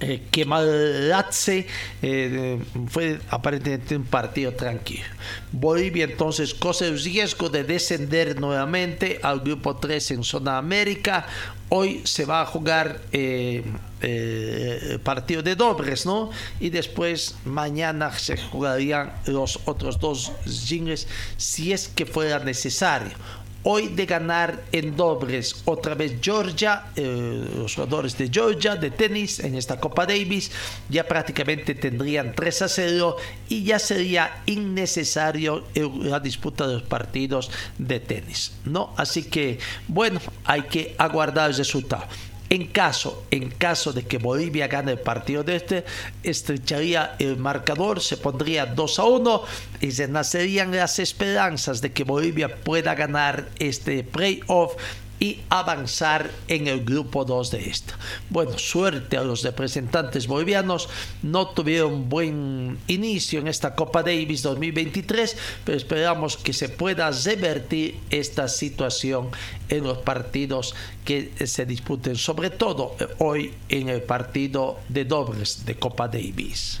eh, 0.00 0.28
que 0.30 0.44
Malatse 0.44 1.66
eh, 2.02 2.58
fue 2.86 3.18
aparentemente 3.30 3.96
un 3.96 4.04
partido 4.04 4.52
tranquilo. 4.52 5.04
Bolivia 5.50 6.04
entonces 6.04 6.54
corre 6.54 6.86
el 6.86 7.02
riesgo 7.02 7.48
de 7.48 7.64
descender 7.64 8.40
nuevamente 8.40 9.18
al 9.24 9.40
grupo 9.40 9.76
3 9.76 10.12
en 10.12 10.22
zona 10.22 10.56
América. 10.56 11.26
Hoy 11.70 12.00
se 12.04 12.24
va 12.24 12.42
a 12.42 12.46
jugar 12.46 13.00
eh, 13.10 13.64
eh 14.00 14.98
partido 15.02 15.42
de 15.42 15.56
dobles, 15.56 16.06
¿no? 16.06 16.30
Y 16.60 16.70
después 16.70 17.34
mañana 17.44 18.16
se 18.16 18.36
jugarían 18.36 19.12
los 19.26 19.58
otros 19.64 19.98
dos 19.98 20.32
jingles 20.46 21.08
si 21.36 21.72
es 21.72 21.88
que 21.88 22.06
fuera 22.06 22.38
necesario. 22.38 23.16
Hoy 23.64 23.88
de 23.88 24.06
ganar 24.06 24.62
en 24.70 24.96
dobles 24.96 25.62
otra 25.64 25.94
vez 25.94 26.18
Georgia, 26.22 26.84
eh, 26.94 27.44
los 27.56 27.74
jugadores 27.74 28.16
de 28.16 28.30
Georgia 28.32 28.76
de 28.76 28.92
tenis 28.92 29.40
en 29.40 29.56
esta 29.56 29.80
Copa 29.80 30.06
Davis 30.06 30.50
ya 30.88 31.06
prácticamente 31.06 31.74
tendrían 31.74 32.34
3 32.34 32.62
a 32.62 32.68
0 32.68 33.16
y 33.48 33.64
ya 33.64 33.80
sería 33.80 34.42
innecesario 34.46 35.64
la 35.74 36.20
disputa 36.20 36.68
de 36.68 36.74
los 36.74 36.82
partidos 36.84 37.50
de 37.78 37.98
tenis, 37.98 38.52
¿no? 38.64 38.94
Así 38.96 39.24
que 39.24 39.58
bueno, 39.88 40.20
hay 40.44 40.62
que 40.62 40.94
aguardar 40.96 41.50
el 41.50 41.56
resultado. 41.56 42.04
En 42.50 42.66
caso, 42.66 43.24
en 43.30 43.50
caso 43.50 43.92
de 43.92 44.04
que 44.04 44.16
Bolivia 44.16 44.68
gane 44.68 44.92
el 44.92 44.98
partido 44.98 45.44
de 45.44 45.56
este, 45.56 45.84
estrecharía 46.22 47.14
el 47.18 47.36
marcador, 47.36 48.00
se 48.00 48.16
pondría 48.16 48.64
2 48.64 48.98
a 48.98 49.04
1 49.04 49.42
y 49.82 49.90
se 49.90 50.08
nacerían 50.08 50.74
las 50.74 50.98
esperanzas 50.98 51.82
de 51.82 51.92
que 51.92 52.04
Bolivia 52.04 52.54
pueda 52.56 52.94
ganar 52.94 53.48
este 53.58 54.02
playoff 54.02 54.76
y 55.20 55.40
avanzar 55.48 56.30
en 56.48 56.68
el 56.68 56.84
grupo 56.84 57.24
2 57.24 57.50
de 57.50 57.68
esta. 57.68 57.98
Bueno, 58.30 58.58
suerte 58.58 59.16
a 59.16 59.22
los 59.22 59.42
representantes 59.42 60.26
bolivianos, 60.26 60.88
no 61.22 61.48
tuvieron 61.48 62.08
buen 62.08 62.78
inicio 62.86 63.40
en 63.40 63.48
esta 63.48 63.74
Copa 63.74 64.02
Davis 64.02 64.42
2023, 64.42 65.36
pero 65.64 65.76
esperamos 65.76 66.36
que 66.36 66.52
se 66.52 66.68
pueda 66.68 67.10
revertir 67.10 67.98
esta 68.10 68.48
situación 68.48 69.30
en 69.68 69.84
los 69.84 69.98
partidos 69.98 70.74
que 71.04 71.32
se 71.46 71.66
disputen, 71.66 72.16
sobre 72.16 72.50
todo 72.50 72.96
eh, 73.00 73.06
hoy 73.18 73.54
en 73.68 73.88
el 73.88 74.02
partido 74.02 74.78
de 74.88 75.04
dobles 75.04 75.64
de 75.64 75.74
Copa 75.74 76.08
Davis. 76.08 76.80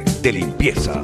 De 0.21 0.31
limpieza. 0.31 1.03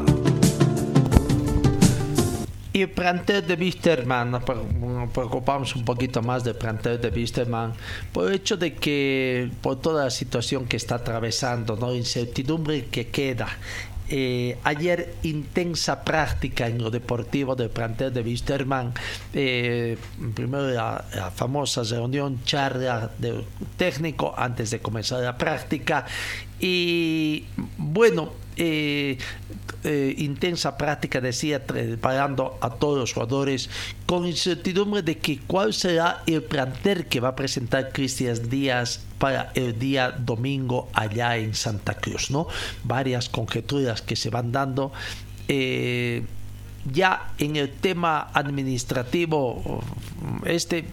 Y 2.74 2.82
el 2.82 2.90
plantel 2.92 3.48
de 3.48 3.56
Wisterman, 3.56 4.30
nos 4.30 4.44
preocupamos 4.44 5.76
un 5.76 5.84
poquito 5.84 6.22
más 6.22 6.44
del 6.44 6.56
plantel 6.56 7.02
de 7.02 7.10
Wisterman, 7.10 7.74
por 8.12 8.28
el 8.28 8.36
hecho 8.36 8.56
de 8.58 8.76
que, 8.76 9.50
por 9.62 9.82
toda 9.82 10.06
la 10.06 10.12
situación 10.12 10.66
que 10.66 10.78
está 10.78 10.96
atravesando, 10.96 11.76
¿no? 11.76 11.96
incertidumbre 11.96 12.86
que 12.86 13.08
queda 13.08 13.48
eh, 14.10 14.58
ayer 14.64 15.16
intensa 15.24 16.06
práctica 16.06 16.68
en 16.68 16.82
lo 16.82 16.90
deportivo 16.90 17.56
del 17.56 17.70
plantel 17.70 18.14
de 18.14 18.22
Wisterman. 18.22 18.94
Eh, 19.34 19.98
primero 20.34 20.70
la, 20.70 21.04
la, 21.14 21.32
famosa 21.32 21.84
reunión, 21.84 22.42
charla 22.46 23.12
de 23.18 23.44
técnico 23.76 24.34
antes 24.38 24.72
de 24.72 24.80
comenzar 24.80 25.22
la 25.24 25.38
práctica. 25.38 26.06
Y 26.60 27.46
bueno, 27.78 28.32
eh, 28.58 29.18
eh, 29.84 30.16
intensa 30.18 30.78
práctica, 30.78 31.22
decía, 31.22 31.66
preparando 31.66 32.58
a 32.62 32.72
todos 32.72 32.98
los 32.98 33.14
jugadores 33.14 33.70
con 34.06 34.26
incertidumbre 34.26 35.02
de 35.04 35.20
que 35.20 35.40
cuál 35.40 35.74
será 35.74 36.24
el 36.26 36.44
plantel 36.44 37.06
que 37.06 37.20
va 37.20 37.30
a 37.30 37.36
presentar 37.36 37.92
Cristian 37.94 38.50
Díaz 38.50 39.02
para 39.20 39.52
el 39.54 39.78
día 39.78 40.12
domingo 40.12 40.90
allá 40.94 41.38
en 41.38 41.54
Santa 41.54 41.94
Cruz, 41.94 42.32
¿no? 42.32 42.48
Varias 42.84 43.30
conjeturas 43.30 44.02
que 44.02 44.16
se 44.16 44.30
van 44.30 44.52
dando. 44.52 44.92
Eh, 45.48 46.24
ya 46.92 47.34
en 47.38 47.56
el 47.56 47.72
tema 47.72 48.30
administrativo, 48.34 49.84
este, 50.46 50.86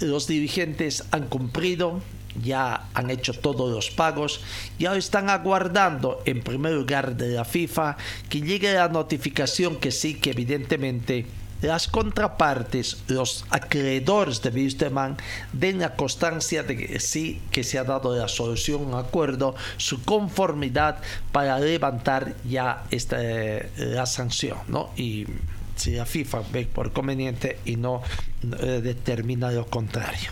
los 0.00 0.26
dirigentes 0.26 1.04
han 1.10 1.26
cumplido, 1.28 2.00
ya 2.42 2.88
han 2.94 3.10
hecho 3.10 3.32
todos 3.32 3.72
los 3.72 3.90
pagos 3.90 4.40
y 4.78 4.86
ahora 4.86 4.98
están 4.98 5.30
aguardando 5.30 6.22
en 6.24 6.42
primer 6.42 6.72
lugar 6.72 7.16
de 7.16 7.30
la 7.30 7.44
FIFA 7.44 7.96
que 8.28 8.40
llegue 8.40 8.72
la 8.72 8.88
notificación 8.88 9.76
que 9.76 9.90
sí 9.90 10.14
que 10.14 10.30
evidentemente 10.30 11.26
las 11.62 11.88
contrapartes, 11.88 13.02
los 13.08 13.44
acreedores 13.50 14.40
de 14.40 14.48
Wisterman 14.48 15.18
den 15.52 15.80
la 15.80 15.94
constancia 15.94 16.62
de 16.62 16.76
que 16.76 17.00
sí 17.00 17.40
que 17.50 17.64
se 17.64 17.78
ha 17.78 17.84
dado 17.84 18.16
la 18.16 18.28
solución, 18.28 18.86
un 18.86 18.94
acuerdo, 18.94 19.54
su 19.76 20.02
conformidad 20.02 20.98
para 21.32 21.58
levantar 21.58 22.34
ya 22.48 22.84
esta, 22.90 23.18
eh, 23.20 23.70
la 23.76 24.06
sanción, 24.06 24.56
¿no? 24.68 24.90
Y 24.96 25.26
si 25.80 25.92
la 25.92 26.04
FIFA 26.04 26.42
ve 26.52 26.66
por 26.66 26.92
conveniente 26.92 27.58
y 27.64 27.76
no 27.76 28.02
eh, 28.42 28.80
determina 28.82 29.50
lo 29.50 29.66
contrario. 29.66 30.30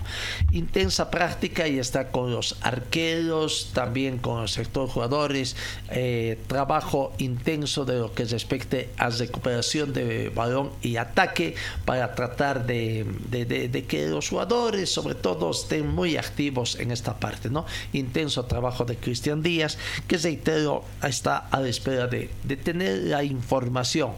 Intensa 0.53 1.11
práctica 1.11 1.67
y 1.67 1.79
está 1.79 2.11
con 2.11 2.31
los 2.31 2.57
arqueros, 2.61 3.71
también 3.73 4.19
con 4.19 4.43
el 4.43 4.49
sector 4.49 4.89
jugadores, 4.89 5.57
eh, 5.91 6.39
trabajo 6.47 7.13
intenso 7.19 7.87
de 7.87 7.99
lo 7.99 8.13
que 8.13 8.25
respecte 8.27 8.91
a 8.99 9.09
recuperación 9.09 9.93
de 9.93 10.29
balón 10.29 10.71
y 10.83 10.97
ataque 10.97 11.55
para 11.87 12.15
tratar 12.15 12.67
de, 12.67 13.07
de, 13.31 13.85
que 13.85 14.07
los 14.09 14.29
jugadores 14.29 14.93
sobre 14.93 15.15
todo 15.15 15.51
estén 15.51 15.87
muy 15.89 16.17
activos 16.17 16.79
en 16.79 16.91
esta 16.91 17.19
parte, 17.19 17.49
¿no? 17.49 17.65
Intenso 17.95 18.45
trabajo 18.45 18.85
de 18.85 18.97
Cristian 18.97 19.43
Díaz, 19.43 19.79
que 20.07 20.19
reitero 20.19 20.85
está 21.03 21.39
a 21.39 21.61
la 21.61 21.69
espera 21.69 22.07
de, 22.07 22.31
de 22.45 22.57
tener 22.57 22.99
la 23.05 23.25
información 23.25 24.13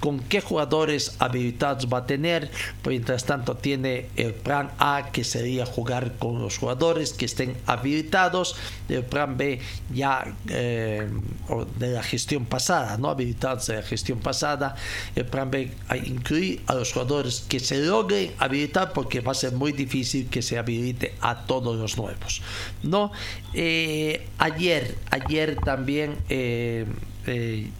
con 0.00 0.20
qué 0.20 0.40
jugadores 0.40 1.16
habilitados 1.18 1.88
va 1.92 1.98
a 1.98 2.06
tener. 2.06 2.50
Mientras 2.86 3.24
tanto, 3.24 3.56
tiene 3.56 4.08
el 4.16 4.34
plan 4.34 4.70
A, 4.78 5.10
que 5.12 5.24
sería 5.24 5.66
jugar 5.66 6.14
con 6.18 6.40
los 6.40 6.58
jugadores 6.58 7.12
que 7.12 7.24
estén 7.24 7.56
habilitados. 7.66 8.56
El 8.88 9.04
plan 9.04 9.36
B, 9.36 9.60
ya 9.92 10.34
eh, 10.48 11.08
de 11.78 11.88
la 11.88 12.02
gestión 12.02 12.46
pasada, 12.46 12.96
no 12.98 13.10
habilitados 13.10 13.66
de 13.66 13.76
la 13.76 13.82
gestión 13.82 14.20
pasada. 14.20 14.76
El 15.14 15.26
plan 15.26 15.50
B, 15.50 15.72
a 15.88 15.96
incluir 15.96 16.62
a 16.66 16.74
los 16.74 16.92
jugadores 16.92 17.44
que 17.48 17.60
se 17.60 17.78
logren 17.78 18.32
habilitar, 18.38 18.92
porque 18.92 19.20
va 19.20 19.32
a 19.32 19.34
ser 19.34 19.52
muy 19.52 19.72
difícil 19.72 20.28
que 20.28 20.42
se 20.42 20.58
habilite 20.58 21.14
a 21.20 21.46
todos 21.46 21.76
los 21.76 21.96
nuevos. 21.96 22.42
¿no? 22.82 23.12
Eh, 23.54 24.26
ayer, 24.38 24.96
ayer 25.10 25.56
también. 25.56 26.16
Eh, 26.28 26.86
eh, 27.26 27.70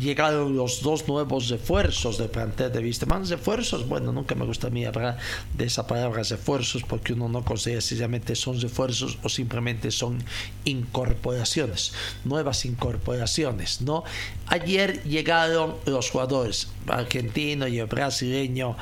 llegaron 0.00 0.56
los 0.56 0.82
dos 0.82 1.06
nuevos 1.06 1.48
refuerzos 1.48 2.18
de 2.18 2.28
plantel 2.28 2.72
de 2.72 2.80
Wisterman. 2.80 3.28
Refuerzos, 3.28 3.86
bueno, 3.86 4.12
nunca 4.12 4.34
me 4.34 4.44
gusta 4.44 4.68
a 4.68 4.70
mí 4.70 4.84
hablar 4.84 5.18
de 5.56 5.66
esa 5.66 5.86
palabra 5.86 6.22
refuerzos 6.22 6.82
porque 6.82 7.12
uno 7.12 7.28
no 7.28 7.44
considera 7.44 7.80
si 7.80 7.96
realmente 7.96 8.34
son 8.34 8.60
refuerzos 8.60 9.18
o 9.22 9.28
simplemente 9.28 9.90
son 9.90 10.22
incorporaciones, 10.64 11.92
nuevas 12.24 12.64
incorporaciones, 12.64 13.82
¿no? 13.82 14.04
Ayer 14.46 15.02
llegaron 15.04 15.76
los 15.86 16.10
jugadores 16.10 16.68
argentino 16.86 17.68
y 17.68 17.78
el 17.78 17.86
brasileño 17.86 18.76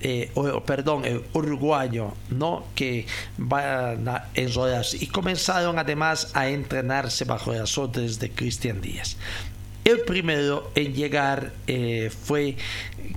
eh, 0.00 0.30
perdón, 0.64 1.04
el 1.04 1.24
uruguayo, 1.32 2.12
¿no? 2.30 2.64
Que 2.74 3.06
van 3.36 4.08
a 4.08 4.28
enrolarse 4.34 4.96
y 5.00 5.08
comenzaron 5.08 5.78
además 5.78 6.30
a 6.34 6.48
entrenarse 6.48 7.24
bajo 7.24 7.52
las 7.52 7.76
órdenes 7.76 8.20
de 8.20 8.30
Cristian 8.30 8.80
Díaz. 8.80 9.16
El 9.88 10.00
primero 10.00 10.70
en 10.74 10.92
llegar 10.92 11.54
eh, 11.66 12.10
fue 12.10 12.58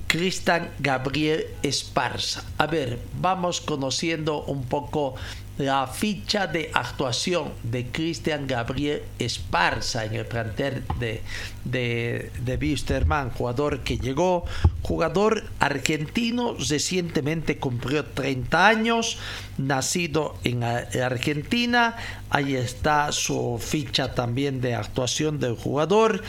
Cristian 0.06 0.70
Gabriel 0.78 1.44
Esparza. 1.62 2.42
A 2.56 2.66
ver, 2.66 2.98
vamos 3.20 3.60
conociendo 3.60 4.42
un 4.44 4.64
poco 4.64 5.14
la 5.58 5.86
ficha 5.86 6.46
de 6.46 6.70
actuación 6.72 7.52
de 7.62 7.88
Cristian 7.88 8.46
Gabriel 8.46 9.02
Esparza 9.18 10.06
en 10.06 10.14
el 10.14 10.24
plantel 10.24 10.82
de, 10.98 11.20
de, 11.64 12.32
de 12.42 12.56
Wisterman, 12.56 13.30
jugador 13.30 13.80
que 13.80 13.98
llegó, 13.98 14.46
jugador 14.80 15.44
argentino, 15.60 16.56
recientemente 16.58 17.58
cumplió 17.58 18.06
30 18.06 18.66
años, 18.66 19.18
nacido 19.58 20.36
en 20.42 20.64
Argentina, 20.64 21.96
ahí 22.30 22.56
está 22.56 23.12
su 23.12 23.60
ficha 23.62 24.14
también 24.14 24.62
de 24.62 24.74
actuación 24.74 25.38
del 25.38 25.54
jugador. 25.54 26.22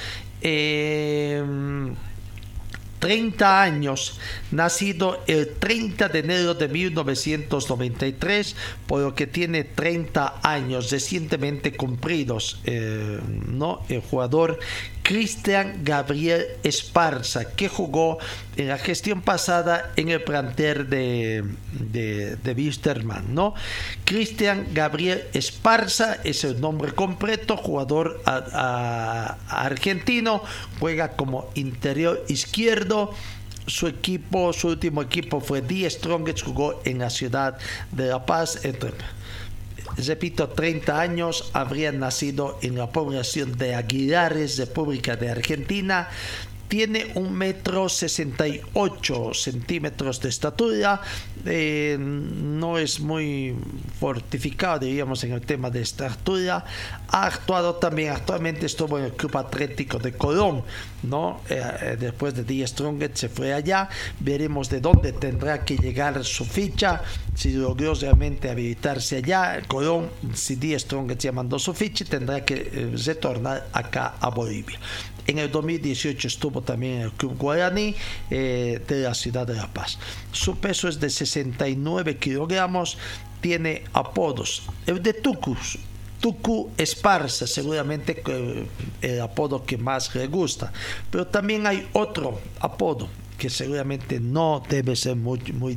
Eh, 0.44 1.44
30 3.04 3.62
años, 3.62 4.18
nacido 4.52 5.22
el 5.28 5.56
30 5.56 6.08
de 6.08 6.20
enero 6.20 6.54
de 6.54 6.70
1993, 6.70 8.56
por 8.88 9.02
lo 9.02 9.14
que 9.14 9.28
tiene 9.28 9.66
30 9.66 10.40
años 10.42 10.90
recientemente 10.90 11.74
cumplidos, 11.74 12.62
eh, 12.64 13.20
¿no? 13.50 13.82
El 13.90 14.00
jugador 14.00 14.58
Cristian 15.04 15.84
Gabriel 15.84 16.46
Esparza, 16.64 17.54
que 17.56 17.68
jugó 17.68 18.18
en 18.56 18.70
la 18.70 18.78
gestión 18.78 19.22
pasada 19.22 19.92
en 19.98 20.10
el 20.10 20.24
planter 20.24 20.88
de, 20.88 21.44
de, 21.72 22.38
de 22.38 22.74
¿no? 23.30 23.54
Cristian 24.06 24.68
Gabriel 24.74 25.26
Esparza 25.34 26.18
es 26.24 26.44
el 26.46 26.60
nombre 26.62 26.94
completo, 26.94 27.58
jugador 27.58 28.22
argentino, 29.48 30.42
juega 30.80 31.18
como 31.18 31.50
interior 31.56 32.24
izquierdo 32.30 33.14
su 33.68 33.88
equipo, 33.88 34.52
su 34.54 34.70
último 34.70 35.02
equipo 35.02 35.40
fue 35.40 35.62
The 35.62 35.90
Strongest, 35.90 36.44
jugó 36.44 36.82
en 36.86 37.00
la 37.00 37.10
ciudad 37.10 37.58
de 37.92 38.08
La 38.08 38.26
Paz. 38.26 38.60
Entre, 38.64 38.92
repito, 39.98 40.50
30 40.50 41.00
años, 41.00 41.50
habría 41.54 41.92
nacido 41.92 42.58
en 42.62 42.78
la 42.78 42.92
población 42.92 43.58
de 43.58 43.76
Aguilares, 43.76 44.58
República 44.58 45.16
de 45.16 45.30
Argentina. 45.30 46.10
Tiene 46.68 47.12
un 47.16 47.34
metro 47.34 47.88
68 47.88 49.34
centímetros 49.34 50.20
de 50.20 50.30
estatura. 50.30 51.02
Eh, 51.46 51.98
no 52.00 52.78
es 52.78 53.00
muy 53.00 53.56
fortificado, 54.00 54.80
diríamos, 54.80 55.24
en 55.24 55.34
el 55.34 55.42
tema 55.42 55.70
de 55.70 55.82
estatura. 55.82 56.66
Ha 57.10 57.26
actuado 57.28 57.76
también, 57.76 58.12
actualmente 58.12 58.66
estuvo 58.66 58.98
en 58.98 59.06
el 59.06 59.14
Club 59.14 59.38
Atlético 59.38 60.00
de 60.00 60.14
Colón, 60.14 60.64
¿no? 61.04 61.42
Eh, 61.50 61.62
eh, 61.82 61.98
después 62.00 62.34
de 62.34 62.44
Die 62.44 62.66
Strongest 62.66 63.18
se 63.18 63.30
fue 63.30 63.54
allá. 63.54 63.90
Veremos 64.20 64.70
de 64.70 64.80
dónde 64.80 65.12
tendrá 65.12 65.64
que 65.64 65.78
llegar 65.78 66.24
su 66.24 66.46
ficha. 66.46 67.02
Si 67.36 67.52
logró 67.52 67.94
realmente 67.94 68.50
habilitarse 68.50 69.18
allá, 69.18 69.62
Colón, 69.68 70.10
si 70.34 70.56
Die 70.56 70.80
Strongest 70.80 71.22
ya 71.22 71.32
mandó 71.32 71.60
su 71.60 71.74
ficha, 71.74 72.06
tendrá 72.06 72.44
que 72.44 72.92
retornar 73.06 73.68
acá 73.74 74.16
a 74.20 74.30
Bolivia. 74.30 74.80
En 75.28 75.40
el 75.40 75.52
2018 75.52 76.28
estuvo 76.28 76.62
también 76.62 76.94
en 76.94 77.02
el 77.02 77.12
Club 77.12 77.38
Guaraní 77.38 77.96
eh, 78.30 78.82
de 78.88 79.02
la 79.02 79.14
ciudad 79.14 79.48
de 79.48 79.56
La 79.56 79.68
Paz. 79.68 79.98
Su 80.32 80.58
peso 80.58 80.88
es 80.88 81.00
de 81.00 81.10
69 81.10 82.18
kilogramos, 82.18 82.98
tiene 83.42 83.84
apodos. 83.94 84.64
El 84.86 85.02
de 85.02 85.14
Tucus, 85.14 85.78
Tucu 86.20 86.72
Esparza, 86.78 87.48
seguramente 87.48 88.22
el 89.02 89.22
apodo 89.22 89.66
que 89.66 89.78
más 89.78 90.14
le 90.16 90.28
gusta. 90.28 90.72
Pero 91.10 91.28
también 91.28 91.68
hay 91.68 91.88
otro 91.94 92.40
apodo 92.60 93.10
que 93.44 93.50
seguramente 93.50 94.22
no 94.22 94.64
debe 94.70 94.96
ser 94.96 95.18
muy, 95.18 95.38
muy 95.52 95.76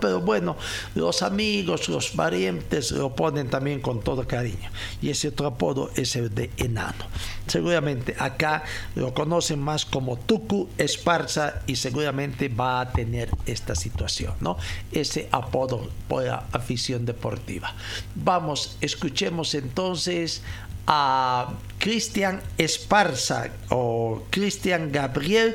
pero 0.00 0.20
bueno, 0.20 0.56
los 0.96 1.22
amigos, 1.22 1.88
los 1.88 2.10
parientes 2.10 2.90
lo 2.90 3.14
ponen 3.14 3.48
también 3.48 3.80
con 3.80 4.00
todo 4.00 4.26
cariño. 4.26 4.68
Y 5.00 5.10
ese 5.10 5.28
otro 5.28 5.46
apodo 5.46 5.92
es 5.94 6.16
el 6.16 6.34
de 6.34 6.50
enano. 6.56 7.04
Seguramente 7.46 8.16
acá 8.18 8.64
lo 8.96 9.14
conocen 9.14 9.60
más 9.60 9.86
como 9.86 10.16
Tucu 10.18 10.68
Esparza 10.78 11.62
y 11.68 11.76
seguramente 11.76 12.48
va 12.48 12.80
a 12.80 12.90
tener 12.90 13.30
esta 13.46 13.76
situación, 13.76 14.34
¿no? 14.40 14.56
Ese 14.90 15.28
apodo 15.30 15.88
por 16.08 16.24
la 16.24 16.46
afición 16.50 17.06
deportiva. 17.06 17.72
Vamos, 18.16 18.76
escuchemos 18.80 19.54
entonces 19.54 20.42
a 20.88 21.52
Cristian 21.78 22.42
Esparza 22.58 23.50
o 23.68 24.24
Cristian 24.30 24.90
Gabriel 24.90 25.54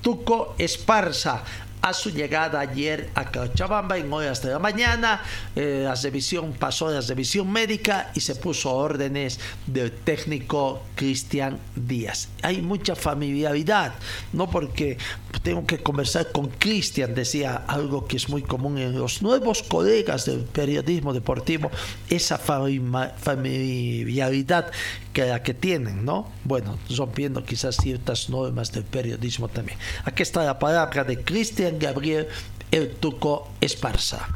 Tuco 0.00 0.54
Esparza 0.58 1.42
a 1.82 1.92
su 1.92 2.10
llegada 2.10 2.60
ayer 2.60 3.10
a 3.14 3.30
Cochabamba 3.30 3.98
en 3.98 4.12
horas 4.12 4.42
de 4.42 4.50
la 4.50 4.58
mañana. 4.58 5.22
Eh, 5.54 5.82
la 5.84 5.94
revisión 5.94 6.52
pasó 6.52 6.90
la 6.90 7.00
revisión 7.00 7.50
médica 7.50 8.10
y 8.14 8.20
se 8.20 8.34
puso 8.34 8.74
órdenes 8.74 9.38
del 9.66 9.92
técnico 9.92 10.82
Cristian 10.94 11.58
Díaz. 11.74 12.28
Hay 12.42 12.60
mucha 12.62 12.96
familiaridad, 12.96 13.94
no 14.32 14.50
porque 14.50 14.98
tengo 15.42 15.66
que 15.66 15.78
conversar 15.78 16.32
con 16.32 16.48
Cristian, 16.48 17.14
decía 17.14 17.64
algo 17.66 18.06
que 18.06 18.16
es 18.16 18.28
muy 18.28 18.42
común 18.42 18.78
en 18.78 18.98
los 18.98 19.22
nuevos 19.22 19.62
colegas 19.62 20.26
del 20.26 20.40
periodismo 20.40 21.12
deportivo, 21.12 21.70
esa 22.08 22.38
familiaridad 22.38 24.72
que 25.12 25.26
la 25.26 25.42
que 25.42 25.52
tienen, 25.54 26.04
¿no? 26.04 26.28
Bueno, 26.44 26.78
rompiendo 26.96 27.44
quizás 27.44 27.76
ciertas 27.76 28.30
normas 28.30 28.72
del 28.72 28.84
periodismo 28.84 29.48
también. 29.48 29.78
Aquí 30.04 30.22
está 30.22 30.44
la 30.44 30.58
palabra 30.58 31.04
de 31.04 31.24
Cristian 31.24 31.67
Gabriel 31.72 32.28
El 32.70 32.90
Tuco 32.96 33.48
Esparza. 33.60 34.28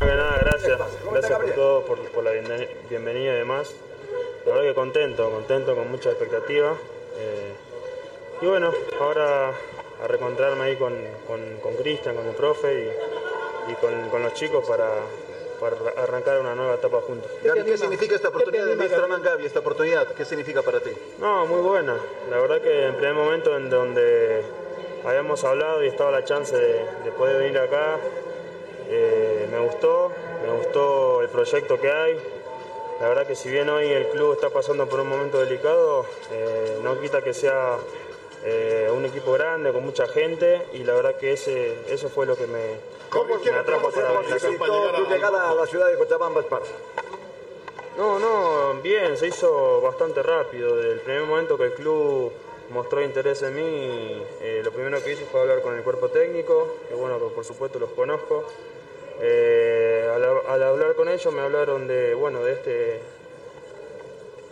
Nada, 0.00 0.38
gracias, 0.40 0.78
gracias 1.10 1.38
por 1.38 1.50
todo, 1.52 1.84
por, 1.84 1.98
por, 2.10 2.24
la 2.24 2.30
bienvenida 2.88 3.34
y 3.34 3.38
demás. 3.38 3.70
La 4.46 4.52
verdad 4.52 4.68
que 4.68 4.74
contento, 4.74 5.30
contento, 5.30 5.76
con 5.76 5.90
mucha 5.90 6.10
expectativa. 6.10 6.72
Eh, 7.18 7.52
y 8.42 8.46
bueno, 8.46 8.72
ahora 8.98 9.50
a 10.02 10.06
reencontrarme 10.08 10.64
ahí 10.64 10.76
con 10.76 10.94
Cristian, 11.82 12.14
con, 12.14 12.24
con, 12.24 12.30
el 12.30 12.36
profe 12.36 12.72
y, 13.68 13.72
y 13.72 13.74
con, 13.74 14.08
con, 14.08 14.22
los 14.22 14.32
chicos 14.32 14.64
para, 14.66 14.88
para 15.60 15.76
arrancar 16.02 16.40
una 16.40 16.54
nueva 16.54 16.74
etapa 16.76 17.00
juntos. 17.02 17.30
Gaby, 17.44 17.64
¿qué 17.64 17.76
significa 17.76 18.14
esta 18.14 18.28
oportunidad 18.28 18.66
de 18.66 18.76
Wisterman 18.76 19.22
Gaby, 19.22 19.44
esta 19.44 19.60
oportunidad? 19.60 20.08
¿Qué 20.08 20.24
significa 20.24 20.62
para 20.62 20.80
ti? 20.80 20.90
No, 21.18 21.46
muy 21.46 21.60
buena. 21.60 21.94
La 22.30 22.38
verdad 22.38 22.62
que 22.62 22.86
en 22.86 22.94
primer 22.94 23.14
momento 23.14 23.54
en 23.56 23.68
donde 23.68 24.42
habíamos 25.04 25.44
hablado 25.44 25.82
y 25.84 25.88
estaba 25.88 26.10
la 26.10 26.24
chance 26.24 26.56
de, 26.56 26.84
de 27.04 27.12
poder 27.12 27.38
venir 27.38 27.58
acá, 27.58 27.98
eh, 28.88 29.48
me 29.50 29.60
gustó, 29.60 30.10
me 30.44 30.52
gustó 30.52 31.22
el 31.22 31.28
proyecto 31.28 31.80
que 31.80 31.90
hay. 31.90 32.16
La 33.00 33.08
verdad 33.08 33.26
que 33.26 33.34
si 33.34 33.48
bien 33.48 33.68
hoy 33.68 33.86
el 33.86 34.08
club 34.08 34.32
está 34.32 34.50
pasando 34.50 34.86
por 34.88 35.00
un 35.00 35.08
momento 35.08 35.38
delicado, 35.38 36.04
eh, 36.32 36.78
no 36.82 37.00
quita 37.00 37.22
que 37.22 37.32
sea 37.32 37.76
eh, 38.44 38.90
un 38.94 39.04
equipo 39.06 39.32
grande, 39.32 39.72
con 39.72 39.84
mucha 39.84 40.06
gente, 40.08 40.66
y 40.72 40.84
la 40.84 40.94
verdad 40.94 41.14
que 41.14 41.32
ese, 41.32 41.78
eso 41.88 42.08
fue 42.08 42.26
lo 42.26 42.36
que 42.36 42.46
me, 42.46 42.60
¿Cómo, 43.08 43.36
me 43.38 43.50
atrajo 43.50 43.90
¿cómo 43.90 44.22
se 44.22 44.34
necesitó 44.34 44.92
tu 44.92 45.06
llegada 45.06 45.50
a 45.50 45.54
la 45.54 45.66
ciudad 45.66 45.88
de 45.88 45.96
Cochabamba, 45.96 46.40
Esparza? 46.40 46.72
No, 47.96 48.18
no, 48.18 48.80
bien, 48.82 49.16
se 49.16 49.28
hizo 49.28 49.80
bastante 49.80 50.22
rápido. 50.22 50.76
Desde 50.76 50.92
el 50.92 51.00
primer 51.00 51.22
momento 51.22 51.56
que 51.56 51.64
el 51.64 51.74
club 51.74 52.32
mostró 52.70 53.02
interés 53.02 53.42
en 53.42 53.54
mí, 53.54 54.22
eh, 54.40 54.62
lo 54.64 54.70
primero 54.72 55.02
que 55.02 55.12
hice 55.12 55.24
fue 55.24 55.40
hablar 55.40 55.60
con 55.60 55.76
el 55.76 55.82
cuerpo 55.82 56.08
técnico, 56.08 56.76
que 56.88 56.94
bueno, 56.94 57.18
por 57.18 57.44
supuesto 57.44 57.78
los 57.78 57.90
conozco. 57.90 58.44
Eh, 59.20 60.08
al, 60.14 60.24
al, 60.24 60.62
hablar 60.62 60.94
con 60.94 61.08
ellos 61.08 61.32
me 61.34 61.42
hablaron 61.42 61.86
de, 61.86 62.14
bueno, 62.14 62.42
de 62.42 62.52
este 62.52 63.00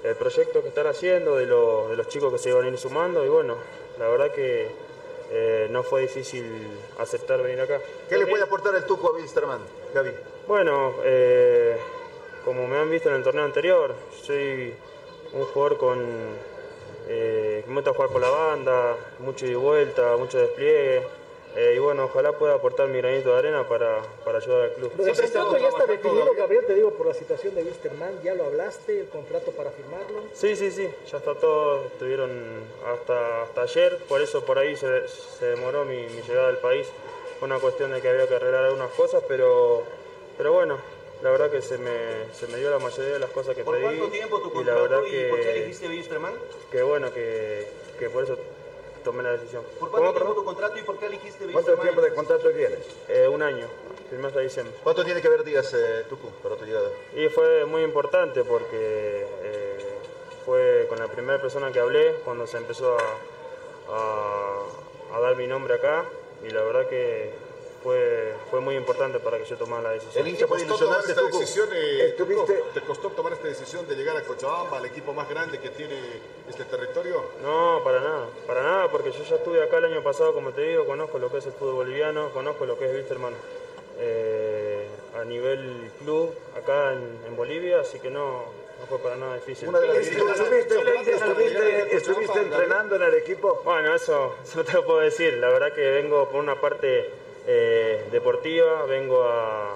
el 0.05 0.15
proyecto 0.15 0.63
que 0.63 0.69
están 0.69 0.87
haciendo, 0.87 1.37
de, 1.37 1.47
lo, 1.47 1.89
de 1.89 1.97
los 1.97 2.09
chicos 2.09 2.33
que 2.33 2.39
se 2.39 2.51
iban 2.51 2.65
a 2.65 2.69
ir 2.69 2.79
sumando 2.79 3.25
y 3.25 3.29
bueno, 3.29 3.57
la 3.99 4.09
verdad 4.09 4.31
que 4.31 4.69
eh, 5.31 5.69
no 5.71 5.83
fue 5.83 6.03
difícil 6.03 6.45
aceptar 6.99 7.43
venir 7.43 7.61
acá. 7.61 7.81
¿Qué 8.09 8.17
le 8.17 8.27
puede 8.27 8.45
aportar 8.45 8.75
el 8.75 8.85
Tuco 8.85 9.09
a 9.09 9.13
Wisterman, 9.13 9.61
Gaby? 9.95 10.11
Bueno, 10.47 10.95
como 12.45 12.67
me 12.67 12.79
han 12.79 12.91
visto 12.91 13.09
en 13.09 13.17
el 13.17 13.23
torneo 13.23 13.45
anterior, 13.45 13.95
soy 14.23 14.73
un 15.33 15.45
jugador 15.47 15.79
con 15.79 15.99
eh, 17.09 17.63
que 17.65 17.71
me 17.71 17.77
gusta 17.77 17.93
jugar 17.93 18.11
por 18.11 18.21
la 18.21 18.31
banda, 18.31 18.97
mucho 19.21 19.47
ida 19.47 19.53
y 19.53 19.57
vuelta, 19.57 20.17
mucho 20.17 20.39
despliegue. 20.39 21.03
Eh, 21.57 21.75
y 21.77 21.79
bueno, 21.79 22.05
ojalá 22.05 22.33
pueda 22.33 22.55
aportar 22.55 22.89
mi 22.89 22.99
granito 22.99 23.31
de 23.33 23.39
arena 23.39 23.67
para, 23.67 24.03
para 24.25 24.39
ayudar 24.39 24.63
al 24.63 24.73
club. 24.75 24.93
¿El 24.99 25.17
contrato 25.17 25.57
ya 25.57 25.69
está 25.69 25.87
definido, 25.87 26.35
Gabriel? 26.37 26.65
Te 26.67 26.75
digo, 26.75 26.91
por 26.93 27.07
la 27.07 27.15
situación 27.15 27.55
de 27.55 27.65
Wisterman, 27.65 28.23
¿ya 28.23 28.35
lo 28.35 28.45
hablaste, 28.45 29.01
el 29.01 29.09
contrato 29.09 29.51
para 29.53 29.71
firmarlo? 29.71 30.25
Sí, 30.35 30.55
sí, 30.55 30.71
sí, 30.71 30.89
ya 31.11 31.19
está 31.19 31.35
todo, 31.35 31.87
estuvieron 31.87 32.31
hasta, 32.87 33.43
hasta 33.43 33.63
ayer, 33.63 33.99
por 34.09 34.21
eso 34.21 34.45
por 34.45 34.59
ahí 34.59 34.77
se, 34.77 35.09
se 35.09 35.47
demoró 35.47 35.85
mi, 35.85 35.97
mi, 35.97 36.23
llegada 36.23 36.49
al 36.49 36.59
país. 36.59 36.87
Fue 37.39 37.47
una 37.47 37.59
cuestión 37.59 37.93
de 37.93 38.03
que 38.03 38.09
había 38.09 38.29
que 38.29 38.35
arreglar 38.35 38.65
algunas 38.65 38.91
cosas, 38.91 39.23
pero, 39.27 39.85
pero 40.37 40.53
bueno, 40.53 40.79
la 41.23 41.31
verdad 41.31 41.51
que 41.51 41.61
se 41.63 41.79
me, 41.79 42.33
se 42.33 42.47
me 42.49 42.59
dio 42.59 42.71
la 42.71 42.79
mayoría 42.79 43.15
de 43.15 43.19
las 43.19 43.31
cosas 43.31 43.55
que 43.57 43.65
¿Por 43.65 43.75
pedí. 43.75 43.83
cuánto 43.85 44.09
tiempo 44.09 44.41
tu 44.41 44.61
y 44.61 44.65
la 44.65 44.75
verdad 44.75 44.99
contrato 45.01 45.07
y, 45.07 45.11
que, 45.11 45.29
por 45.29 45.41
qué 45.41 45.51
elegiste 45.51 45.89
Wisterman? 45.89 46.35
que 46.71 46.83
bueno, 46.83 47.13
que, 47.13 47.67
que 47.99 48.11
por 48.11 48.25
eso 48.25 48.39
tomé 49.05 49.23
la 49.23 49.33
decisión. 49.33 49.63
¿Por 49.81 49.91
¿Cómo, 49.91 50.03
cuánto 50.03 50.13
tiempo 50.21 50.35
tu 50.35 50.45
contrato 50.45 50.79
y 50.79 50.83
por 50.83 50.99
qué 50.99 51.07
elegiste 51.07 51.39
¿Cuánto 51.45 51.57
Wisterman? 51.73 51.83
tiempo 51.83 52.01
de 52.03 52.15
contrato 52.15 52.51
tienes? 52.51 52.79
Eh, 53.09 53.27
un 53.29 53.43
año, 53.43 53.67
firmé 54.11 54.29
hasta 54.29 54.41
diciembre. 54.41 54.75
¿Cuánto 54.83 55.05
tiene 55.05 55.21
que 55.21 55.29
ver 55.29 55.43
días, 55.45 55.73
eh, 55.75 56.05
Tucu, 56.09 56.29
para 56.43 56.55
tu 56.57 56.65
llegada? 56.65 56.91
Y 57.15 57.29
fue 57.29 57.65
muy 57.65 57.83
importante 57.83 58.45
porque 58.45 59.27
eh, 59.43 59.85
fue 60.45 60.87
con 60.89 60.99
la 60.99 61.09
primera 61.09 61.41
persona 61.41 61.73
que 61.73 61.81
hablé 61.81 62.15
cuando 62.25 62.47
se 62.47 62.59
empezó 62.59 62.97
a, 62.97 63.03
a- 63.91 64.65
a 65.17 65.21
dar 65.21 65.37
mi 65.37 65.47
nombre 65.47 65.75
acá 65.75 66.05
y 66.47 66.51
la 66.51 66.63
verdad 66.63 66.87
que 66.89 67.31
fue, 67.83 68.35
fue 68.51 68.61
muy 68.61 68.75
importante 68.77 69.21
para 69.21 69.39
que 69.39 69.45
yo 69.45 69.57
tomara 69.57 69.83
la 69.85 69.91
decisión. 69.91 70.25
El 70.27 70.33
hincha 70.33 70.47
puede 70.47 70.65
ilusionarse, 70.65 71.11
esta 71.13 71.23
decisión, 71.23 71.69
eh, 71.73 72.17
¿Te 72.75 72.81
costó 72.83 73.11
tomar 73.11 73.33
esta 73.33 73.47
decisión 73.49 73.87
de 73.87 73.95
llegar 73.95 74.17
a 74.17 74.23
Cochabamba, 74.23 74.79
al 74.79 74.87
equipo 74.87 75.13
más 75.13 75.29
grande 75.29 75.59
que 75.61 75.69
tiene 75.71 75.97
este 76.49 76.65
territorio? 76.65 77.23
No, 77.43 77.81
para 77.85 78.01
nada, 78.01 78.27
para 78.47 78.63
nada, 78.63 78.89
porque 78.91 79.13
yo 79.13 79.23
ya 79.23 79.37
estuve 79.37 79.63
acá 79.63 79.79
el 79.79 79.87
año 79.87 80.03
pasado, 80.03 80.35
como 80.35 80.51
te 80.53 80.63
digo, 80.63 80.87
conozco 80.87 81.19
lo 81.19 81.31
que 81.31 81.39
es 81.39 81.47
el 81.47 81.53
fútbol 81.53 81.75
boliviano, 81.75 82.31
conozco 82.31 82.67
lo 82.67 82.79
que 82.79 82.87
es 82.87 82.95
Wisterman 82.95 83.35
eh, 84.01 84.87
a 85.21 85.25
nivel 85.25 85.91
club 86.01 86.35
acá 86.57 86.93
en, 86.93 87.21
en 87.27 87.37
Bolivia, 87.37 87.81
así 87.81 87.99
que 87.99 88.11
no, 88.11 88.45
no 88.81 88.87
fue 88.89 88.99
para 88.99 89.17
nada 89.17 89.35
difícil. 89.37 89.69
Una 89.69 89.81
de 89.81 89.87
las 89.89 89.97
virtudes- 89.99 90.41
¿Estuviste, 90.41 91.15
estuviste, 91.15 91.97
estuviste 91.97 92.39
entrenando 92.41 92.97
en 92.97 93.03
el 93.03 93.15
equipo? 93.15 93.61
Bueno, 93.65 93.95
eso, 93.95 94.35
eso 94.45 94.59
no 94.59 94.65
te 94.65 94.73
lo 94.75 94.85
puedo 94.85 95.01
decir. 95.01 95.35
La 95.35 95.49
verdad 95.49 95.73
que 95.73 95.81
vengo 95.91 96.29
por 96.29 96.41
una 96.41 96.61
parte 96.61 97.11
eh, 97.51 98.07
deportiva, 98.13 98.85
vengo 98.85 99.23
a, 99.25 99.71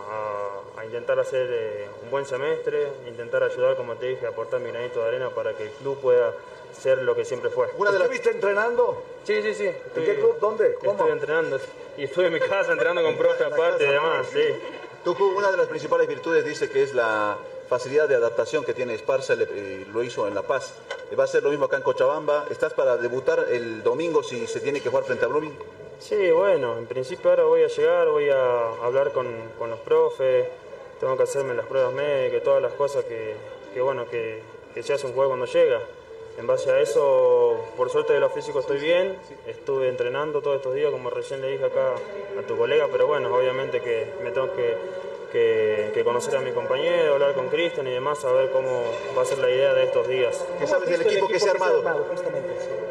a- 0.76 0.80
a 0.80 0.84
intentar 0.84 1.18
hacer 1.18 1.46
eh, 1.50 1.86
un 2.02 2.10
buen 2.10 2.26
semestre, 2.26 2.88
intentar 3.08 3.42
ayudar, 3.42 3.76
como 3.76 3.94
te 3.96 4.06
dije, 4.06 4.26
a 4.26 4.28
aportar 4.30 4.60
mi 4.60 4.70
granito 4.70 5.00
de 5.00 5.08
arena 5.08 5.30
para 5.30 5.54
que 5.54 5.64
el 5.64 5.70
club 5.70 5.98
pueda 6.00 6.34
ser 6.78 6.98
lo 7.02 7.14
que 7.14 7.24
siempre 7.24 7.48
fue. 7.50 7.68
¿Estuviste 7.68 8.30
entrenando? 8.30 9.00
Sí, 9.24 9.40
sí, 9.42 9.54
sí. 9.54 9.64
¿En 9.66 10.04
qué 10.04 10.16
club? 10.16 10.38
¿Dónde? 10.38 10.74
¿Cómo? 10.74 10.92
Estuve 10.92 11.12
entrenando. 11.12 11.58
Y 11.96 12.04
estuve 12.04 12.26
en 12.26 12.32
mi 12.34 12.40
casa 12.40 12.72
entrenando 12.72 13.02
con 13.02 13.16
profe 13.16 13.44
aparte 13.44 13.84
y 13.84 13.88
demás, 13.88 14.26
sí. 14.32 14.48
Tucu, 15.04 15.24
una 15.36 15.50
de 15.50 15.56
las 15.56 15.66
principales 15.66 16.06
virtudes 16.08 16.44
dice 16.44 16.68
que 16.68 16.82
es 16.82 16.92
la 16.94 17.36
facilidad 17.68 18.06
de 18.08 18.16
adaptación 18.16 18.64
que 18.64 18.74
tiene 18.74 18.94
Esparza, 18.94 19.34
eh, 19.38 19.86
lo 19.92 20.02
hizo 20.02 20.28
en 20.28 20.34
La 20.34 20.42
Paz. 20.42 20.74
Va 21.18 21.24
a 21.24 21.26
ser 21.26 21.42
lo 21.42 21.50
mismo 21.50 21.64
acá 21.66 21.76
en 21.76 21.82
Cochabamba. 21.82 22.44
¿Estás 22.50 22.72
para 22.74 22.96
debutar 22.98 23.46
el 23.50 23.82
domingo 23.82 24.22
si 24.22 24.46
se 24.46 24.60
tiene 24.60 24.80
que 24.80 24.88
jugar 24.90 25.04
frente 25.04 25.24
a 25.24 25.28
Blooming? 25.28 25.56
Sí, 26.03 26.30
bueno, 26.32 26.78
en 26.78 26.86
principio 26.86 27.30
ahora 27.30 27.44
voy 27.44 27.62
a 27.62 27.68
llegar, 27.68 28.09
voy 28.09 28.28
a 28.28 28.68
hablar 28.82 29.12
con, 29.12 29.26
con 29.57 29.70
los 29.70 29.78
profes, 29.80 30.48
tengo 30.98 31.16
que 31.16 31.22
hacerme 31.22 31.55
las 31.55 31.66
pruebas 31.66 31.92
médicas, 31.92 32.42
todas 32.42 32.61
las 32.61 32.72
cosas 32.72 33.05
que, 33.05 33.34
que, 33.72 33.80
bueno, 33.80 34.07
que, 34.11 34.42
que 34.74 34.82
se 34.82 34.92
hace 34.94 35.07
un 35.07 35.12
juego 35.14 35.30
cuando 35.30 35.46
llega. 35.46 35.80
En 36.38 36.46
base 36.46 36.70
a 36.72 36.80
eso, 36.80 37.57
por 37.76 37.88
suerte 37.90 38.14
de 38.14 38.20
lo 38.20 38.30
físico 38.30 38.59
estoy 38.61 38.78
bien, 38.78 39.16
estuve 39.46 39.88
entrenando 39.88 40.40
todos 40.40 40.57
estos 40.57 40.74
días, 40.74 40.90
como 40.90 41.09
recién 41.11 41.40
le 41.40 41.48
dije 41.50 41.66
acá 41.66 41.92
a 42.38 42.42
tu 42.48 42.57
colega, 42.57 42.88
pero 42.90 43.07
bueno, 43.07 43.32
obviamente 43.34 43.80
que 43.80 44.07
me 44.24 44.30
tengo 44.32 44.53
que, 44.57 44.74
que- 45.30 45.90
que 45.94 46.03
conocer 46.05 46.34
a 46.36 46.40
mi 46.40 46.50
compañero, 46.50 47.12
hablar 47.14 47.34
con 47.34 47.48
Cristian 47.48 47.86
y 47.86 47.90
demás, 47.90 48.18
saber 48.18 48.50
cómo 48.50 48.82
va 49.16 49.22
a 49.22 49.24
ser 49.24 49.38
la 49.38 49.50
idea 49.50 49.72
de 49.74 49.84
estos 49.84 50.09
días. 50.09 50.44
¿Qué 50.59 50.66
sabes 50.66 50.88
del 50.88 51.03
equipo 51.03 51.28
que 51.28 51.38
se 51.38 51.48
ha 51.48 51.53
armado? 51.53 51.82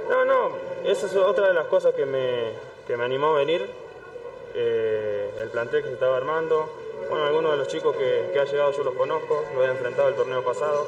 No, 0.09 0.26
no, 0.26 0.51
esa 0.86 1.07
es 1.07 1.16
otra 1.16 1.47
de 1.47 1.53
las 1.55 1.66
cosas 1.68 1.93
que 1.95 2.05
me, 2.05 2.49
que 2.92 2.98
me 2.98 3.06
animó 3.06 3.28
a 3.28 3.38
venir. 3.39 3.66
eh, 4.54 5.30
el 5.39 5.48
plantel 5.50 5.82
que 5.82 5.88
se 5.88 5.94
estaba 5.94 6.18
armando. 6.18 6.70
Bueno, 7.10 7.26
algunos 7.26 7.52
de 7.52 7.58
los 7.58 7.70
chicos 7.70 7.96
que, 7.96 8.32
que 8.34 8.39
ha 8.39 8.44
llegado 8.44 8.72
yo 8.74 8.84
los 8.84 8.96
conozco, 8.96 9.46
los 9.56 9.66
he 9.66 9.70
enfrentado 9.72 10.10
el 10.10 10.16
torneo 10.16 10.44
pasado. 10.44 10.88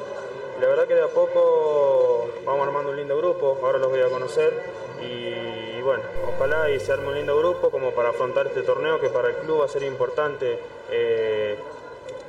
Y 0.58 0.60
la 0.60 0.68
verdad 0.68 0.86
que 0.86 0.94
de 0.96 1.02
a 1.02 1.08
poco 1.08 2.28
vamos 2.44 2.66
armando 2.66 2.90
un 2.90 2.96
lindo 2.96 3.16
grupo, 3.16 3.58
ahora 3.62 3.78
los 3.78 3.88
voy 3.88 4.00
a 4.02 4.08
conocer. 4.10 4.52
Y, 5.00 5.78
y 5.78 5.80
bueno, 5.82 6.02
ojalá 6.28 6.68
y 6.70 6.78
se 6.78 6.92
arme 6.92 7.08
un 7.08 7.14
lindo 7.14 7.38
grupo 7.38 7.70
como 7.70 7.92
para 7.92 8.10
afrontar 8.10 8.48
este 8.48 8.60
torneo 8.62 9.00
que 9.00 9.08
para 9.08 9.28
el 9.28 9.36
club 9.36 9.62
va 9.62 9.64
a 9.64 9.68
ser 9.68 9.82
importante 9.84 10.58
eh, 10.90 11.56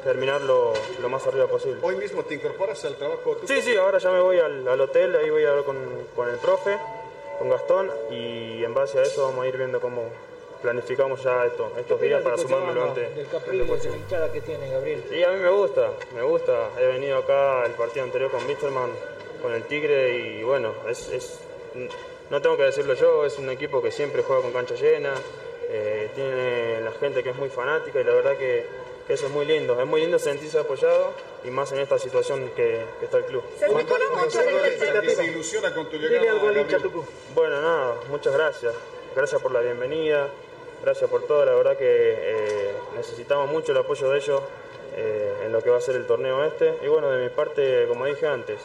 terminarlo 0.06 0.72
lo 1.02 1.10
más 1.10 1.28
arriba 1.28 1.48
posible. 1.48 1.80
Hoy 1.82 1.96
mismo 1.98 2.24
te 2.24 2.36
incorporas 2.36 2.84
al 2.86 2.96
trabajo. 2.96 3.36
Sí, 3.46 3.62
sí, 3.62 3.76
ahora 3.76 3.98
ya 3.98 4.10
me 4.12 4.22
voy 4.22 4.40
al, 4.40 4.66
al 4.68 4.80
hotel, 4.80 5.16
ahí 5.18 5.30
voy 5.30 5.44
a 5.44 5.50
hablar 5.50 5.66
con, 5.66 5.78
con 6.16 6.30
el 6.30 6.38
profe, 6.38 6.78
con 7.38 7.50
Gastón, 7.50 7.92
y 8.10 8.64
en 8.64 8.74
base 8.74 9.00
a 9.00 9.04
eso 9.04 9.24
vamos 9.28 9.46
a 9.46 9.48
ir 9.48 9.58
viendo 9.58 9.80
cómo 9.82 10.04
planificamos 10.62 11.22
ya 11.24 11.46
esto, 11.46 11.72
estos 11.78 12.02
días 12.02 12.22
para 12.22 12.38
sumarme 12.38 12.74
lo 12.74 12.86
antes. 12.86 13.16
Del 13.16 13.28
la 14.10 14.32
que 14.32 14.42
tiene 14.42 14.72
Gabriel. 14.72 15.04
Sí, 15.10 15.24
a 15.24 15.30
mí 15.32 15.40
me 15.40 15.50
gusta, 15.50 15.92
me 16.16 16.22
gusta. 16.24 16.70
He 16.80 16.86
venido 16.88 17.18
acá 17.20 17.66
el 17.66 17.74
partido 17.74 18.06
anterior 18.06 18.32
con 18.32 18.46
Misterman, 18.48 18.90
con 19.42 19.54
el 19.54 19.64
Tigre, 19.64 20.18
y 20.18 20.44
bueno, 20.44 20.74
es, 20.90 21.10
es- 21.10 21.40
no 22.32 22.42
tengo 22.42 22.58
que 22.58 22.64
decirlo 22.64 22.94
yo, 22.96 23.26
es 23.26 23.38
un 23.38 23.50
equipo 23.50 23.82
que 23.82 23.92
siempre 23.92 24.24
juega 24.24 24.42
con 24.42 24.52
cancha 24.54 24.74
llena, 24.76 25.14
eh, 25.70 26.10
tiene 26.16 26.82
la 26.82 26.92
gente 26.94 27.22
que 27.22 27.30
es 27.30 27.36
muy 27.36 27.50
fanática, 27.50 28.00
y 28.00 28.04
la 28.04 28.14
verdad 28.14 28.36
que, 28.38 28.66
que 29.08 29.14
eso 29.14 29.28
es 29.28 29.32
muy 29.32 29.46
lindo. 29.46 29.80
Es 29.80 29.88
muy 29.88 30.02
lindo 30.02 30.18
sentirse 30.20 30.60
apoyado, 30.60 31.14
y 31.44 31.50
más 31.52 31.72
en 31.72 31.80
esta 31.80 32.00
situación 32.00 32.50
que, 32.56 32.82
que 33.00 33.06
está 33.06 33.18
el 33.18 33.26
club. 33.26 33.44
Gonzalo, 34.22 34.60
la 34.94 35.02
que 35.02 35.10
se 35.16 35.26
ilusiona 35.26 35.74
con 35.74 35.90
tu 35.90 35.98
llegada. 35.98 36.34
Bueno, 37.34 37.62
nada, 37.62 37.96
muchas 38.10 38.34
gracias. 38.34 38.74
Gracias 39.16 39.42
por 39.42 39.52
la 39.52 39.62
bienvenida, 39.62 40.28
gracias 40.84 41.10
por 41.10 41.26
todo. 41.28 41.46
La 41.46 41.54
verdad 41.54 41.78
que 41.78 41.86
eh, 41.88 42.72
necesitamos 42.96 43.50
mucho 43.50 43.72
el 43.72 43.78
apoyo 43.78 44.10
de 44.10 44.18
ellos 44.18 44.42
eh, 44.96 45.44
en 45.46 45.52
lo 45.52 45.62
que 45.62 45.70
va 45.70 45.78
a 45.78 45.82
ser 45.82 45.96
el 45.96 46.06
torneo 46.06 46.44
este. 46.44 46.74
Y 46.84 46.88
bueno, 46.88 47.12
de 47.12 47.24
mi 47.24 47.30
parte, 47.30 47.86
como 47.88 48.06
dije 48.06 48.28
antes, 48.28 48.60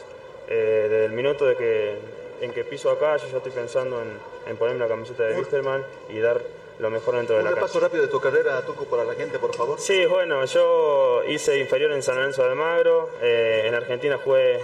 eh, 0.47 0.87
desde 0.89 1.05
el 1.05 1.11
minuto 1.13 1.45
de 1.45 1.55
que, 1.55 1.97
en 2.41 2.51
que 2.51 2.65
piso 2.65 2.89
acá, 2.89 3.15
yo 3.17 3.27
ya 3.29 3.37
estoy 3.37 3.51
pensando 3.51 4.01
en, 4.01 4.17
en 4.47 4.57
ponerme 4.57 4.79
la 4.79 4.87
camiseta 4.87 5.23
de 5.23 5.37
Wisterman 5.37 5.85
y 6.09 6.19
dar 6.19 6.41
lo 6.81 6.89
mejor 6.89 7.15
dentro 7.15 7.35
de 7.35 7.41
Un 7.43 7.45
la 7.49 7.55
repaso 7.55 7.73
cancha. 7.73 7.85
rápido 7.87 8.03
de 8.03 8.09
tu 8.09 8.19
carrera, 8.19 8.61
Tucu, 8.65 8.85
para 8.87 9.03
la 9.05 9.13
gente, 9.13 9.37
por 9.39 9.55
favor. 9.55 9.79
Sí, 9.79 10.05
bueno, 10.07 10.43
yo 10.45 11.21
hice 11.27 11.57
inferior 11.59 11.91
en 11.91 12.01
San 12.03 12.15
Lorenzo 12.15 12.43
de 12.43 12.49
Almagro, 12.49 13.09
eh, 13.21 13.63
en 13.67 13.75
Argentina 13.75 14.19
jugué 14.23 14.59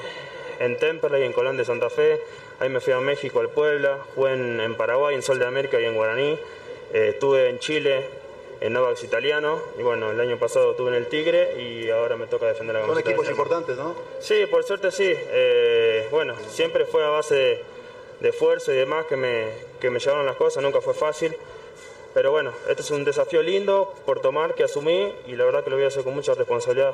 en 0.60 0.78
Temperley, 0.78 1.24
en 1.24 1.32
Colón 1.34 1.56
de 1.58 1.64
Santa 1.64 1.90
Fe, 1.90 2.20
ahí 2.60 2.70
me 2.70 2.80
fui 2.82 2.92
a 2.94 3.00
México, 3.00 3.40
al 3.40 3.50
Puebla, 3.50 4.00
jugué 4.16 4.34
en, 4.34 4.60
en 4.60 4.76
Paraguay, 4.76 5.14
en 5.16 5.22
Sol 5.22 5.38
de 5.40 5.46
América 5.46 5.80
y 5.80 5.86
en 5.86 5.96
Guaraní, 5.96 6.40
Eh, 6.94 7.10
estuve 7.10 7.50
en 7.50 7.60
Chile, 7.60 8.06
en 8.62 8.72
Novax 8.74 9.04
Italiano, 9.04 9.62
y 9.78 9.84
bueno, 9.84 10.10
el 10.10 10.20
año 10.22 10.38
pasado 10.40 10.72
estuve 10.72 10.88
en 10.90 10.96
el 10.96 11.08
Tigre 11.08 11.62
y 11.62 11.90
ahora 11.90 12.16
me 12.16 12.28
toca 12.28 12.46
defender 12.48 12.76
la 12.76 12.82
Son 12.82 12.90
camiseta. 12.90 13.10
de 13.10 13.14
equipos 13.14 13.30
importantes, 13.30 13.76
¿no? 13.78 13.94
Sí, 14.22 14.46
por 14.50 14.64
suerte 14.64 14.90
sí. 14.92 15.14
Eh, 15.14 16.08
bueno, 16.10 16.34
siempre 16.48 16.86
fue 16.86 17.04
a 17.04 17.10
base 17.10 17.36
de, 17.36 17.64
de 18.22 18.30
esfuerzo 18.30 18.72
y 18.72 18.78
demás 18.78 19.06
que 19.06 19.18
me, 19.18 19.50
que 19.82 19.90
me 19.90 20.00
llevaron 20.00 20.26
las 20.26 20.38
cosas, 20.38 20.64
nunca 20.64 20.80
fue 20.82 20.94
fácil. 20.94 21.36
Pero 22.14 22.32
bueno, 22.32 22.52
este 22.68 22.82
es 22.82 22.92
un 22.92 23.04
desafío 23.06 23.42
lindo 23.44 23.94
por 24.06 24.22
tomar 24.22 24.56
que 24.56 24.64
asumí 24.64 25.14
y 25.28 25.36
la 25.36 25.46
verdad 25.46 25.64
que 25.64 25.70
lo 25.70 25.76
voy 25.76 25.86
a 25.86 25.90
hacer 25.90 26.04
con 26.04 26.14
mucha 26.16 26.34
responsabilidad. 26.34 26.94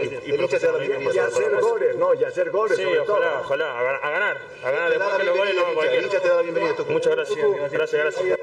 Y, 0.00 0.04
y 0.30 0.36
bienvenida. 0.78 1.12
Y 1.12 1.18
hacer 1.18 1.60
goles, 1.60 1.96
¿no? 1.96 2.14
Y 2.14 2.22
hacer 2.22 2.50
goles, 2.50 2.76
Sí, 2.76 2.84
sobre 2.84 3.00
ojalá, 3.00 3.30
todo. 3.32 3.40
ojalá, 3.40 3.78
a, 3.78 3.82
gan- 3.82 3.98
a 4.02 4.10
ganar, 4.10 4.38
a 4.62 4.70
ganar 4.70 4.90
después 4.90 5.14
que 5.16 5.24
los 5.24 5.36
goles 5.36 5.54
no 5.56 5.74
cualquiera. 5.74 6.34
la 6.36 6.42
bienvenida, 6.42 6.76
Tucu. 6.76 6.92
Muchas 6.92 7.12
gracias, 7.16 7.38
gracias, 7.72 8.00
gracias. 8.02 8.38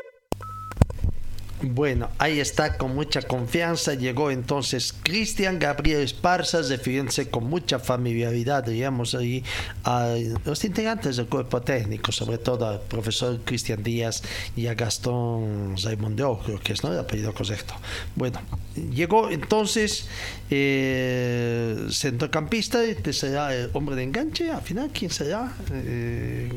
Bueno, 1.60 2.10
ahí 2.20 2.39
está 2.39 2.78
con 2.78 2.93
mucha 2.93 3.24
confianza. 3.24 3.95
Llegó 3.95 4.30
entonces 4.30 4.93
Cristian 5.01 5.58
Gabriel 5.58 6.01
Esparza, 6.01 6.62
refiriéndose 6.62 7.32
con 7.32 7.45
mucha 7.45 7.80
familiaridad, 7.80 8.64
digamos, 8.64 9.16
ahí 9.16 9.43
a 9.84 10.16
los 10.45 10.64
integrantes 10.64 11.18
del 11.18 11.26
cuerpo 11.26 11.62
técnico, 11.64 12.12
sobre 12.12 12.38
todo 12.38 12.68
al 12.68 12.82
profesor 12.82 13.39
Cristian 13.43 13.82
Díaz 13.82 14.22
y 14.55 14.68
a 14.68 14.76
Gastón 14.76 15.76
Raimondeo, 15.82 16.39
creo 16.45 16.60
que 16.60 16.74
es 16.74 16.84
¿no? 16.84 16.93
el 16.93 16.99
apellido 16.99 17.34
correcto. 17.34 17.74
Bueno, 18.16 18.39
llegó 18.76 19.32
entonces 19.32 20.08
eh, 20.51 21.88
centrocampista, 21.89 22.84
este 22.84 23.14
será 23.14 23.55
el 23.55 23.72
hombre 23.74 23.95
de 23.95 24.03
enganche. 24.03 24.51
Al 24.51 24.62
final, 24.62 24.91
¿quién 24.93 25.10
será? 25.10 25.51
Eh, 25.72 26.51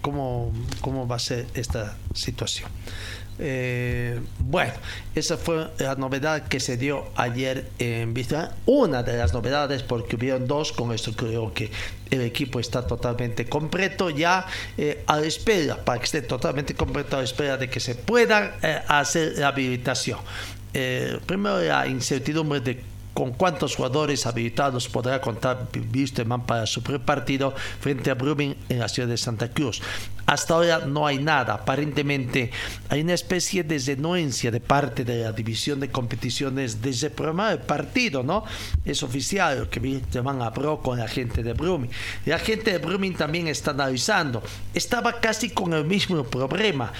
¿cómo, 0.00 0.52
¿Cómo 0.80 1.06
va 1.06 1.16
a 1.16 1.20
ser 1.20 1.46
esta 1.54 1.96
situación? 2.12 2.68
Eh, 3.38 4.20
bueno, 4.38 4.72
esa 5.14 5.36
fue 5.36 5.68
la 5.78 5.94
novedad 5.96 6.48
que 6.48 6.60
se 6.60 6.76
dio 6.76 7.06
ayer 7.16 7.70
en 7.78 8.14
Vista. 8.14 8.56
Una 8.66 9.02
de 9.02 9.16
las 9.16 9.32
novedades, 9.32 9.82
porque 9.82 10.16
hubieron 10.16 10.46
dos, 10.46 10.72
con 10.72 10.92
esto 10.92 11.12
creo 11.12 11.52
que 11.52 11.70
el 12.10 12.20
equipo 12.20 12.60
está 12.60 12.86
totalmente 12.86 13.46
completo 13.46 14.10
ya 14.10 14.46
eh, 14.76 15.02
a 15.06 15.16
la 15.16 15.26
espera, 15.26 15.84
para 15.84 15.98
que 15.98 16.04
esté 16.04 16.22
totalmente 16.22 16.74
completo 16.74 17.16
a 17.16 17.20
la 17.20 17.24
espera 17.24 17.56
de 17.56 17.68
que 17.68 17.80
se 17.80 17.94
pueda 17.94 18.58
eh, 18.62 18.82
hacer 18.88 19.38
la 19.38 19.48
habilitación. 19.48 20.18
Primero 21.26 21.60
la 21.60 21.86
incertidumbre 21.86 22.60
de 22.60 22.91
con 23.14 23.32
cuántos 23.32 23.76
jugadores 23.76 24.26
habilitados 24.26 24.88
podrá 24.88 25.20
contar 25.20 25.68
Wisterman 25.94 26.46
para 26.46 26.66
su 26.66 26.82
primer 26.82 27.02
partido 27.02 27.54
frente 27.80 28.10
a 28.10 28.14
Brumming 28.14 28.54
en 28.68 28.78
la 28.78 28.88
ciudad 28.88 29.08
de 29.08 29.16
Santa 29.16 29.50
Cruz. 29.50 29.82
hasta 30.26 30.54
ahora 30.54 30.86
no 30.86 31.06
hay 31.06 31.18
nada. 31.18 31.54
Aparentemente 31.54 32.50
hay 32.88 33.02
una 33.02 33.14
especie 33.14 33.64
de 33.64 33.78
denuncia 33.78 34.50
de 34.50 34.60
parte 34.60 35.04
de 35.04 35.24
la 35.24 35.32
división 35.32 35.80
de 35.80 35.90
competiciones 35.90 36.80
de 36.80 36.90
ese 36.90 37.10
programa 37.10 37.50
de 37.50 37.58
partido, 37.58 38.22
¿no? 38.22 38.44
Es 38.84 39.02
oficial 39.02 39.68
que 39.68 40.00
van 40.22 40.40
habló 40.40 40.80
con 40.80 40.98
la 40.98 41.08
gente 41.08 41.42
de 41.42 41.52
Brumming. 41.52 41.90
La 42.24 42.38
gente 42.38 42.72
de 42.72 42.78
Brumming 42.78 43.14
también 43.14 43.48
está 43.48 43.72
analizando. 43.72 44.42
Estaba 44.72 45.20
casi 45.20 45.50
con 45.50 45.72
el 45.74 45.84
mismo 45.84 46.24
problema. 46.24 46.92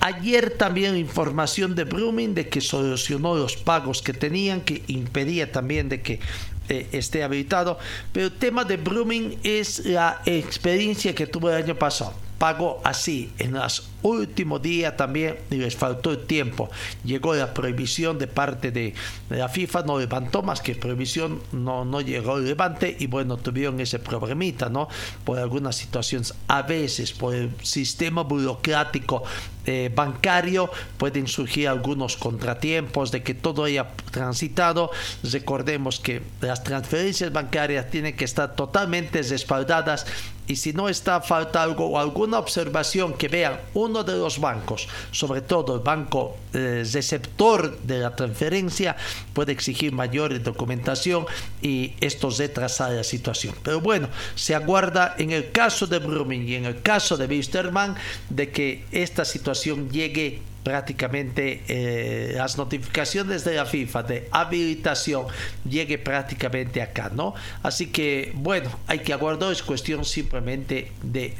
Ayer 0.00 0.50
también 0.50 0.96
información 0.96 1.74
de 1.74 1.84
Brumming 1.84 2.34
de 2.34 2.48
que 2.48 2.60
solucionó 2.60 3.34
los 3.34 3.56
pagos 3.56 4.02
que 4.02 4.12
tenían, 4.12 4.60
que 4.60 4.82
impedía 4.86 5.50
también 5.50 5.88
de 5.88 6.02
que 6.02 6.20
eh, 6.68 6.88
esté 6.92 7.22
habilitado. 7.22 7.78
Pero 8.12 8.26
el 8.26 8.32
tema 8.32 8.64
de 8.64 8.76
Brumming 8.76 9.38
es 9.42 9.84
la 9.84 10.20
experiencia 10.26 11.14
que 11.14 11.26
tuvo 11.26 11.50
el 11.50 11.62
año 11.62 11.74
pasado. 11.74 12.14
Pagó 12.38 12.80
así 12.84 13.30
en 13.38 13.52
los 13.52 13.88
últimos 14.04 14.62
días 14.62 14.96
también 14.96 15.36
les 15.50 15.74
faltó 15.74 16.16
tiempo. 16.18 16.70
Llegó 17.04 17.34
la 17.34 17.52
prohibición 17.52 18.18
de 18.18 18.26
parte 18.26 18.70
de, 18.70 18.94
la 19.30 19.48
FIFA, 19.48 19.82
no 19.82 19.98
levantó 19.98 20.42
más 20.42 20.60
que 20.60 20.74
prohibición, 20.74 21.40
no, 21.52 21.84
no 21.84 22.00
llegó 22.00 22.36
el 22.36 22.44
levante 22.44 22.96
y 22.98 23.06
bueno, 23.06 23.36
tuvieron 23.38 23.80
ese 23.80 23.98
problemita, 23.98 24.68
¿no? 24.68 24.88
Por 25.24 25.38
algunas 25.38 25.76
situaciones, 25.76 26.34
a 26.46 26.62
veces 26.62 27.12
por 27.12 27.34
el 27.34 27.50
sistema 27.62 28.22
burocrático 28.22 29.24
eh, 29.66 29.90
bancario 29.94 30.70
pueden 30.98 31.26
surgir 31.26 31.68
algunos 31.68 32.18
contratiempos 32.18 33.10
de 33.10 33.22
que 33.22 33.32
todo 33.32 33.64
haya 33.64 33.88
transitado. 34.10 34.90
Recordemos 35.22 36.00
que 36.00 36.20
las 36.42 36.62
transferencias 36.62 37.32
bancarias 37.32 37.90
tienen 37.90 38.14
que 38.14 38.26
estar 38.26 38.54
totalmente 38.54 39.22
respaldadas 39.22 40.06
y 40.46 40.56
si 40.56 40.74
no 40.74 40.90
está 40.90 41.22
falta 41.22 41.62
algo 41.62 41.86
o 41.86 41.98
alguna 41.98 42.38
observación 42.38 43.14
que 43.14 43.28
vean 43.28 43.58
de 44.02 44.16
los 44.16 44.40
bancos, 44.40 44.88
sobre 45.12 45.42
todo 45.42 45.76
el 45.76 45.80
banco 45.80 46.36
eh, 46.52 46.84
receptor 46.92 47.78
de 47.82 47.98
la 47.98 48.16
transferencia, 48.16 48.96
puede 49.32 49.52
exigir 49.52 49.92
mayor 49.92 50.42
documentación 50.42 51.26
y 51.62 51.92
esto 52.00 52.30
retrasa 52.30 52.90
la 52.90 53.04
situación. 53.04 53.54
Pero 53.62 53.80
bueno, 53.80 54.08
se 54.34 54.54
aguarda 54.54 55.14
en 55.18 55.30
el 55.30 55.52
caso 55.52 55.86
de 55.86 55.98
Brumming 55.98 56.48
y 56.48 56.54
en 56.54 56.64
el 56.64 56.82
caso 56.82 57.16
de 57.16 57.26
Wisterman 57.26 57.94
de 58.30 58.50
que 58.50 58.84
esta 58.90 59.24
situación 59.24 59.90
llegue 59.90 60.42
prácticamente 60.64 61.62
eh, 61.68 62.32
las 62.36 62.56
notificaciones 62.56 63.44
de 63.44 63.54
la 63.54 63.66
FIFA 63.66 64.02
de 64.02 64.28
habilitación 64.32 65.26
llegue 65.68 65.98
prácticamente 65.98 66.80
acá, 66.82 67.10
¿no? 67.14 67.34
Así 67.62 67.88
que, 67.88 68.32
bueno, 68.34 68.70
hay 68.86 69.00
que 69.00 69.12
aguardar, 69.12 69.52
es 69.52 69.62
cuestión 69.62 70.04
simplemente 70.04 70.90
de, 71.02 71.36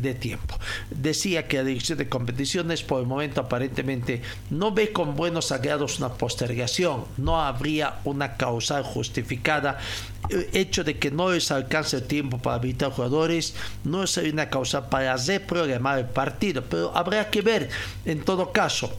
de, 0.00 0.14
tiempo. 0.14 0.58
Decía 0.90 1.48
que 1.48 1.56
la 1.56 1.64
dirección 1.64 1.98
de 1.98 2.08
competiciones 2.08 2.82
por 2.82 3.00
el 3.00 3.06
momento 3.06 3.40
aparentemente 3.40 4.20
no 4.50 4.72
ve 4.72 4.92
con 4.92 5.16
buenos 5.16 5.50
agrados 5.50 5.98
una 5.98 6.10
postergación, 6.10 7.06
no 7.16 7.40
habría 7.40 7.96
una 8.04 8.36
causal 8.36 8.84
justificada 8.84 9.78
hecho 10.30 10.84
de 10.84 10.98
que 10.98 11.10
no 11.10 11.30
les 11.30 11.50
alcance 11.50 11.96
el 11.96 12.04
tiempo 12.04 12.38
para 12.38 12.56
habilitar 12.56 12.90
jugadores 12.90 13.54
no 13.84 14.06
sería 14.06 14.32
una 14.32 14.48
causa 14.48 14.88
para 14.88 15.16
reprogramar 15.16 15.98
el 15.98 16.06
partido, 16.06 16.64
pero 16.64 16.96
habrá 16.96 17.30
que 17.30 17.42
ver 17.42 17.68
en 18.04 18.24
todo 18.24 18.52
caso. 18.52 18.92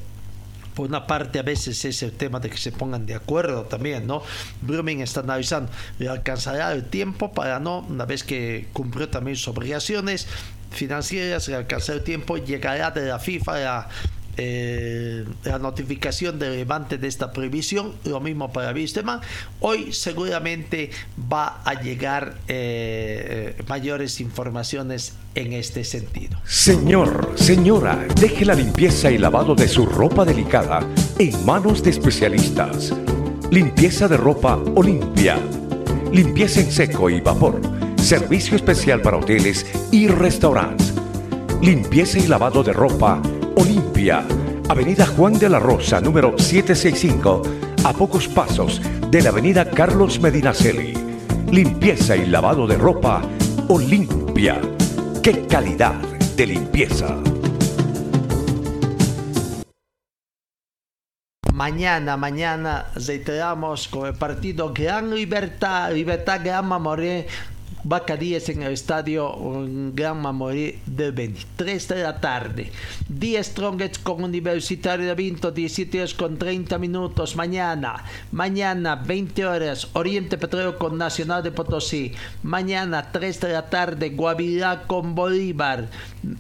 Por 0.76 0.90
una 0.90 1.08
parte, 1.08 1.40
a 1.40 1.42
veces 1.42 1.86
es 1.86 2.04
el 2.04 2.12
tema 2.12 2.42
de 2.42 2.50
que 2.50 2.58
se 2.58 2.74
pongan 2.74 3.06
de 3.06 3.16
acuerdo 3.16 3.64
también, 3.64 4.06
¿no? 4.06 4.22
Brumming 4.62 5.00
está 5.00 5.22
analizando, 5.22 5.72
le 6.00 6.10
alcanzará 6.10 6.74
el 6.74 6.84
tiempo 6.84 7.32
para 7.32 7.60
no, 7.62 7.80
una 7.80 8.06
vez 8.06 8.26
que 8.26 8.68
cumplió 8.74 9.08
también 9.08 9.38
sus 9.38 9.48
obligaciones 9.48 10.28
financieras, 10.72 11.48
le 11.48 11.56
alcanzará 11.56 12.00
el 12.00 12.04
tiempo, 12.04 12.36
llegará 12.36 12.92
de 12.92 13.06
la 13.06 13.20
FIFA 13.20 13.78
a 13.78 13.90
eh, 14.38 15.26
la 15.44 15.60
notificación 15.60 16.40
de 16.40 16.50
levante 16.50 16.98
de 16.98 17.08
esta 17.08 17.32
prohibición, 17.32 17.94
lo 18.06 18.20
mismo 18.20 18.52
para 18.52 18.72
Wisteman. 18.72 19.22
Hoy 19.60 19.94
seguramente 19.94 20.90
va 21.32 21.62
a 21.64 21.82
llegar 21.82 22.38
eh, 22.48 23.56
mayores 23.68 24.20
informaciones 24.20 25.14
en 25.36 25.54
este 25.54 25.84
sentido. 25.84 26.40
Señor, 26.46 27.34
señora, 27.36 28.06
deje 28.20 28.46
la 28.46 28.56
limpieza 28.56 29.12
y 29.12 29.18
lavado 29.18 29.56
de 29.56 29.68
su 29.68 29.86
ropa 29.86 30.26
delicada 30.26 30.80
en 31.20 31.46
manos 31.46 31.84
de 31.84 31.92
especialistas. 31.92 32.94
Limpieza 33.52 34.08
de 34.08 34.18
ropa 34.18 34.56
Olimpia. 34.76 35.38
Limpieza 36.12 36.62
en 36.62 36.72
seco 36.72 37.10
y 37.10 37.22
vapor. 37.22 37.62
Servicio 37.98 38.56
especial 38.56 39.02
para 39.02 39.18
hoteles 39.18 39.66
y 39.92 40.08
restaurantes. 40.08 40.95
Limpieza 41.62 42.20
y 42.20 42.28
lavado 42.28 42.64
de 42.64 42.74
ropa 42.74 43.22
Olimpia, 43.56 44.26
Avenida 44.70 45.06
Juan 45.06 45.34
de 45.40 45.50
la 45.50 45.60
Rosa, 45.60 46.00
número 46.02 46.38
765, 46.38 47.42
a 47.84 47.94
pocos 47.94 48.28
pasos 48.28 48.82
de 49.10 49.22
la 49.22 49.30
Avenida 49.30 49.70
Carlos 49.70 50.20
Medinaceli. 50.20 50.94
Limpieza 51.52 52.16
y 52.16 52.26
lavado 52.28 52.68
de 52.68 52.78
ropa 52.78 53.22
Olimpia. 53.70 54.62
¡Qué 55.24 55.48
calidad 55.48 55.96
de 56.36 56.46
limpieza! 56.46 57.16
Mañana, 61.54 62.18
mañana 62.18 62.88
reiteramos 62.96 63.88
con 63.88 64.08
el 64.08 64.14
partido 64.14 64.74
Gran 64.74 65.16
Libertad, 65.16 65.94
Libertad 65.94 66.42
Gran 66.44 66.68
Mamoré 66.68 67.28
Bacadíes 67.88 68.50
en 68.50 68.64
el 68.64 68.74
estadio 68.74 69.32
Gran 69.94 70.20
Mamoré 70.20 70.80
de 70.88 71.12
Beni. 71.12 71.38
3 71.56 71.88
de 71.90 72.02
la 72.02 72.20
tarde. 72.20 72.72
10 73.10 73.46
Strongets 73.46 74.00
con 74.00 74.24
Universitario 74.24 75.06
de 75.06 75.14
Vinto, 75.14 75.52
17 75.52 76.00
horas 76.00 76.16
con 76.16 76.40
30 76.40 76.80
minutos. 76.80 77.36
Mañana, 77.36 78.04
mañana 78.32 78.96
20 78.96 79.46
horas, 79.46 79.88
Oriente 79.94 80.40
Petróleo 80.40 80.80
con 80.80 80.98
Nacional 80.98 81.44
de 81.44 81.52
Potosí. 81.52 82.12
Mañana 82.42 83.12
3 83.12 83.40
de 83.42 83.54
la 83.54 83.70
tarde, 83.70 84.10
Guavirá 84.10 84.88
con 84.88 85.14
Bolívar. 85.14 85.88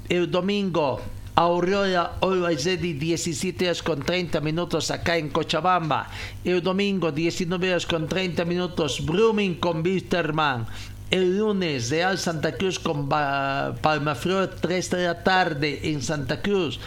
El 0.09 0.31
domingo, 0.31 0.99
Aurora 1.37 2.13
Olvaizedi 2.21 2.93
17 2.93 3.65
horas 3.65 3.83
con 3.83 4.01
30 4.01 4.39
minutos 4.39 4.89
acá 4.89 5.17
en 5.17 5.29
Cochabamba. 5.29 6.09
El 6.43 6.63
domingo 6.63 7.11
19 7.11 7.69
horas 7.69 7.85
con 7.85 8.07
30 8.07 8.45
minutos 8.45 9.05
Brumming 9.05 9.55
con 9.55 9.83
Bisterman. 9.83 10.65
El 11.11 11.37
lunes, 11.37 11.91
Real 11.91 12.17
Santa 12.17 12.53
Cruz 12.55 12.79
con 12.79 13.07
Palmaflor, 13.07 14.55
3 14.59 14.89
de 14.89 15.03
la 15.03 15.23
tarde 15.23 15.81
en 15.83 16.01
Santa 16.01 16.41
Cruz. 16.41 16.79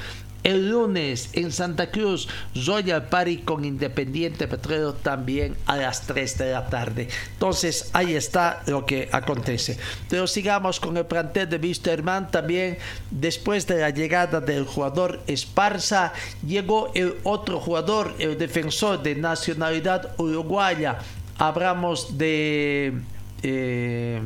El 0.43 0.71
lunes 0.71 1.31
en 1.35 1.53
Santa 1.53 1.91
Cruz, 1.91 2.29
Royal 2.67 3.09
Party 3.09 3.39
con 3.39 3.65
Independiente 3.65 4.49
Petróleo 4.49 4.95
también 4.95 5.57
a 5.67 5.77
las 5.77 6.07
3 6.07 6.39
de 6.39 6.53
la 6.53 6.69
tarde. 6.69 7.09
Entonces 7.33 7.91
ahí 7.93 8.15
está 8.15 8.63
lo 8.67 8.87
que 8.87 9.09
acontece. 9.13 9.79
Pero 10.09 10.27
sigamos 10.27 10.81
con 10.81 10.97
el 10.97 11.07
plantel 11.07 11.49
de 11.49 11.59
Wisterman 11.59 12.31
también. 12.31 12.79
Después 13.11 13.67
de 13.67 13.79
la 13.79 13.91
llegada 13.91 14.41
del 14.41 14.65
jugador 14.65 15.21
Esparza, 15.27 16.13
llegó 16.47 16.91
el 16.95 17.17
otro 17.25 17.61
jugador, 17.61 18.15
el 18.19 18.39
defensor 18.39 19.03
de 19.03 19.15
nacionalidad 19.15 20.13
uruguaya. 20.19 20.99
Hablamos 21.37 22.17
de 22.17 22.95
eh, 23.43 24.21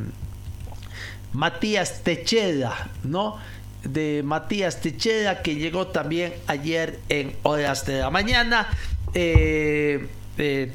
Matías 1.33 2.01
Techeda, 2.03 2.89
¿no? 3.03 3.37
De 3.83 4.21
Matías 4.23 4.81
Techeda 4.81 5.41
que 5.41 5.55
llegó 5.55 5.87
también 5.87 6.33
ayer 6.47 6.99
en 7.09 7.35
horas 7.43 7.85
de 7.85 7.99
la 7.99 8.09
mañana. 8.09 8.67
Eh, 9.13 10.07
eh, 10.37 10.71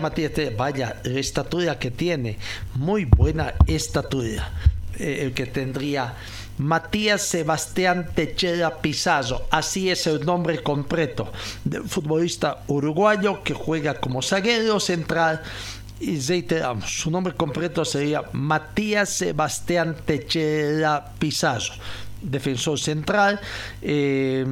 Matías 0.00 0.32
Techeda, 0.32 0.56
vaya, 0.56 1.00
la 1.04 1.20
estatura 1.20 1.78
que 1.78 1.90
tiene, 1.90 2.38
muy 2.74 3.04
buena 3.04 3.54
estatura, 3.66 4.50
el 4.98 5.32
que 5.32 5.46
tendría 5.46 6.14
Matías 6.58 7.22
Sebastián 7.22 8.10
Techeda 8.14 8.82
Pizarro, 8.82 9.46
así 9.50 9.90
es 9.90 10.06
el 10.08 10.26
nombre 10.26 10.60
completo 10.62 11.32
del 11.64 11.88
futbolista 11.88 12.64
uruguayo 12.66 13.44
que 13.44 13.54
juega 13.54 13.94
como 13.94 14.22
zaguero 14.22 14.80
central 14.80 15.40
y 16.00 16.20
reiteramos, 16.20 16.90
su 16.90 17.10
nombre 17.10 17.34
completo 17.34 17.84
sería 17.84 18.22
Matías 18.32 19.10
Sebastián 19.10 19.96
Techera 20.04 21.12
Pizarro 21.18 21.74
defensor 22.20 22.78
central, 22.78 23.40
eh, 23.82 24.44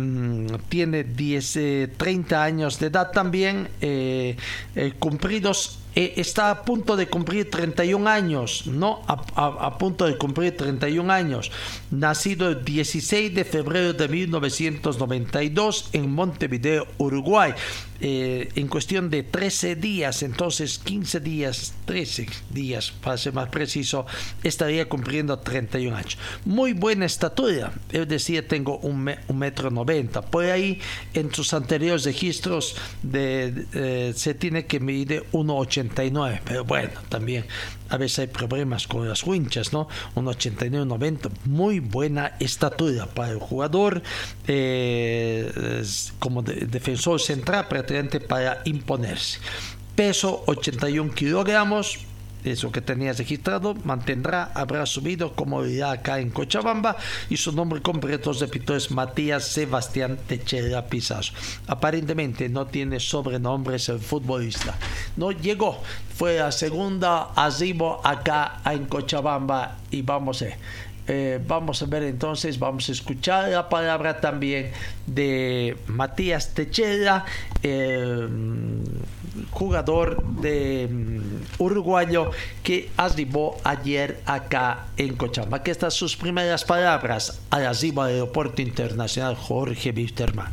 tiene 0.68 1.04
10, 1.04 1.58
30 1.96 2.36
eh, 2.36 2.38
años 2.38 2.78
de 2.78 2.86
edad 2.86 3.10
también, 3.10 3.68
eh, 3.80 4.36
cumplidos 4.98 5.78
eh, 5.96 6.12
está 6.16 6.50
a 6.50 6.62
punto 6.62 6.94
de 6.96 7.08
cumplir 7.08 7.50
31 7.50 8.06
años, 8.08 8.66
¿no? 8.66 9.02
A, 9.08 9.14
a- 9.34 9.66
a 9.66 9.78
punto 9.78 10.04
de 10.06 10.16
cumplir 10.16 10.56
31 10.56 11.10
años. 11.12 11.50
Nacido 11.90 12.48
el 12.50 12.64
16 12.64 13.34
de 13.34 13.44
febrero 13.44 13.92
de 13.94 14.06
1992 14.06 15.88
en 15.92 16.12
Montevideo, 16.12 16.86
Uruguay. 16.98 17.52
Eh, 17.98 18.50
en 18.56 18.68
cuestión 18.68 19.08
de 19.08 19.22
13 19.22 19.74
días, 19.74 20.22
entonces 20.22 20.78
15 20.78 21.18
días, 21.20 21.72
13 21.86 22.26
días, 22.50 22.92
para 23.02 23.16
ser 23.16 23.32
más 23.32 23.48
preciso, 23.48 24.04
estaría 24.42 24.86
cumpliendo 24.86 25.38
31 25.38 25.96
años. 25.96 26.18
Muy 26.44 26.74
buena 26.74 27.06
estatura, 27.06 27.72
él 27.90 28.06
decía 28.06 28.46
tengo 28.46 28.76
un, 28.80 29.02
me- 29.02 29.18
un 29.28 29.38
metro 29.38 29.70
90. 29.70 30.20
Por 30.20 30.44
ahí 30.44 30.78
en 31.14 31.32
sus 31.32 31.54
anteriores 31.54 32.04
registros 32.04 32.76
de, 33.02 33.64
eh, 33.72 34.12
se 34.14 34.34
tiene 34.34 34.66
que 34.66 34.78
medir 34.78 35.24
1,89, 35.90 36.40
pero 36.44 36.64
bueno, 36.64 36.90
también 37.08 37.44
a 37.88 37.96
veces 37.96 38.18
hay 38.20 38.26
problemas 38.26 38.86
con 38.86 39.08
las 39.08 39.24
winchas, 39.24 39.72
¿no? 39.72 39.88
1,89, 40.14 40.86
90, 40.86 41.28
muy 41.44 41.80
buena 41.80 42.32
estatura 42.40 43.06
para 43.06 43.32
el 43.32 43.38
jugador 43.38 44.02
eh, 44.46 45.82
como 46.18 46.42
de- 46.42 46.66
defensor 46.66 47.20
central, 47.20 47.68
prácticamente 47.68 48.20
para 48.20 48.62
imponerse. 48.64 49.38
Peso 49.94 50.42
81 50.46 51.12
kilogramos, 51.14 51.98
eso 52.52 52.72
que 52.72 52.80
tenías 52.80 53.18
registrado, 53.18 53.74
mantendrá, 53.84 54.50
habrá 54.54 54.86
subido 54.86 55.34
como 55.34 55.64
ya 55.64 55.92
acá 55.92 56.20
en 56.20 56.30
Cochabamba 56.30 56.96
y 57.28 57.36
su 57.36 57.52
nombre 57.52 57.82
completo, 57.82 58.32
repito, 58.32 58.76
es 58.76 58.90
Matías 58.90 59.44
Sebastián 59.44 60.18
Techera 60.26 60.86
Pizazo. 60.86 61.32
Aparentemente 61.66 62.48
no 62.48 62.66
tiene 62.66 63.00
sobrenombres 63.00 63.88
el 63.88 63.98
futbolista. 63.98 64.76
No 65.16 65.32
llegó, 65.32 65.82
fue 66.14 66.40
a 66.40 66.52
segunda 66.52 67.30
arribo 67.34 68.00
acá 68.04 68.60
en 68.64 68.86
Cochabamba 68.86 69.78
y 69.90 70.02
vamos 70.02 70.42
a. 70.42 70.46
Eh, 71.08 71.40
vamos 71.46 71.82
a 71.82 71.86
ver 71.86 72.02
entonces, 72.02 72.58
vamos 72.58 72.88
a 72.88 72.92
escuchar 72.92 73.48
la 73.50 73.68
palabra 73.68 74.20
también 74.20 74.72
de 75.06 75.76
Matías 75.86 76.52
Techera, 76.52 77.24
eh, 77.62 78.26
jugador 79.50 80.22
de 80.22 80.88
mm, 80.90 81.62
uruguayo 81.62 82.30
que 82.62 82.90
arribó 82.96 83.56
ayer 83.64 84.20
acá 84.26 84.86
en 84.96 85.16
Cochabamba. 85.16 85.58
Aquí 85.58 85.70
están 85.70 85.90
sus 85.90 86.16
primeras 86.16 86.64
palabras 86.64 87.40
al 87.50 87.66
arribo 87.66 88.02
al 88.02 88.12
aeropuerto 88.12 88.62
internacional 88.62 89.36
Jorge 89.36 89.90
Wisterman. 89.90 90.52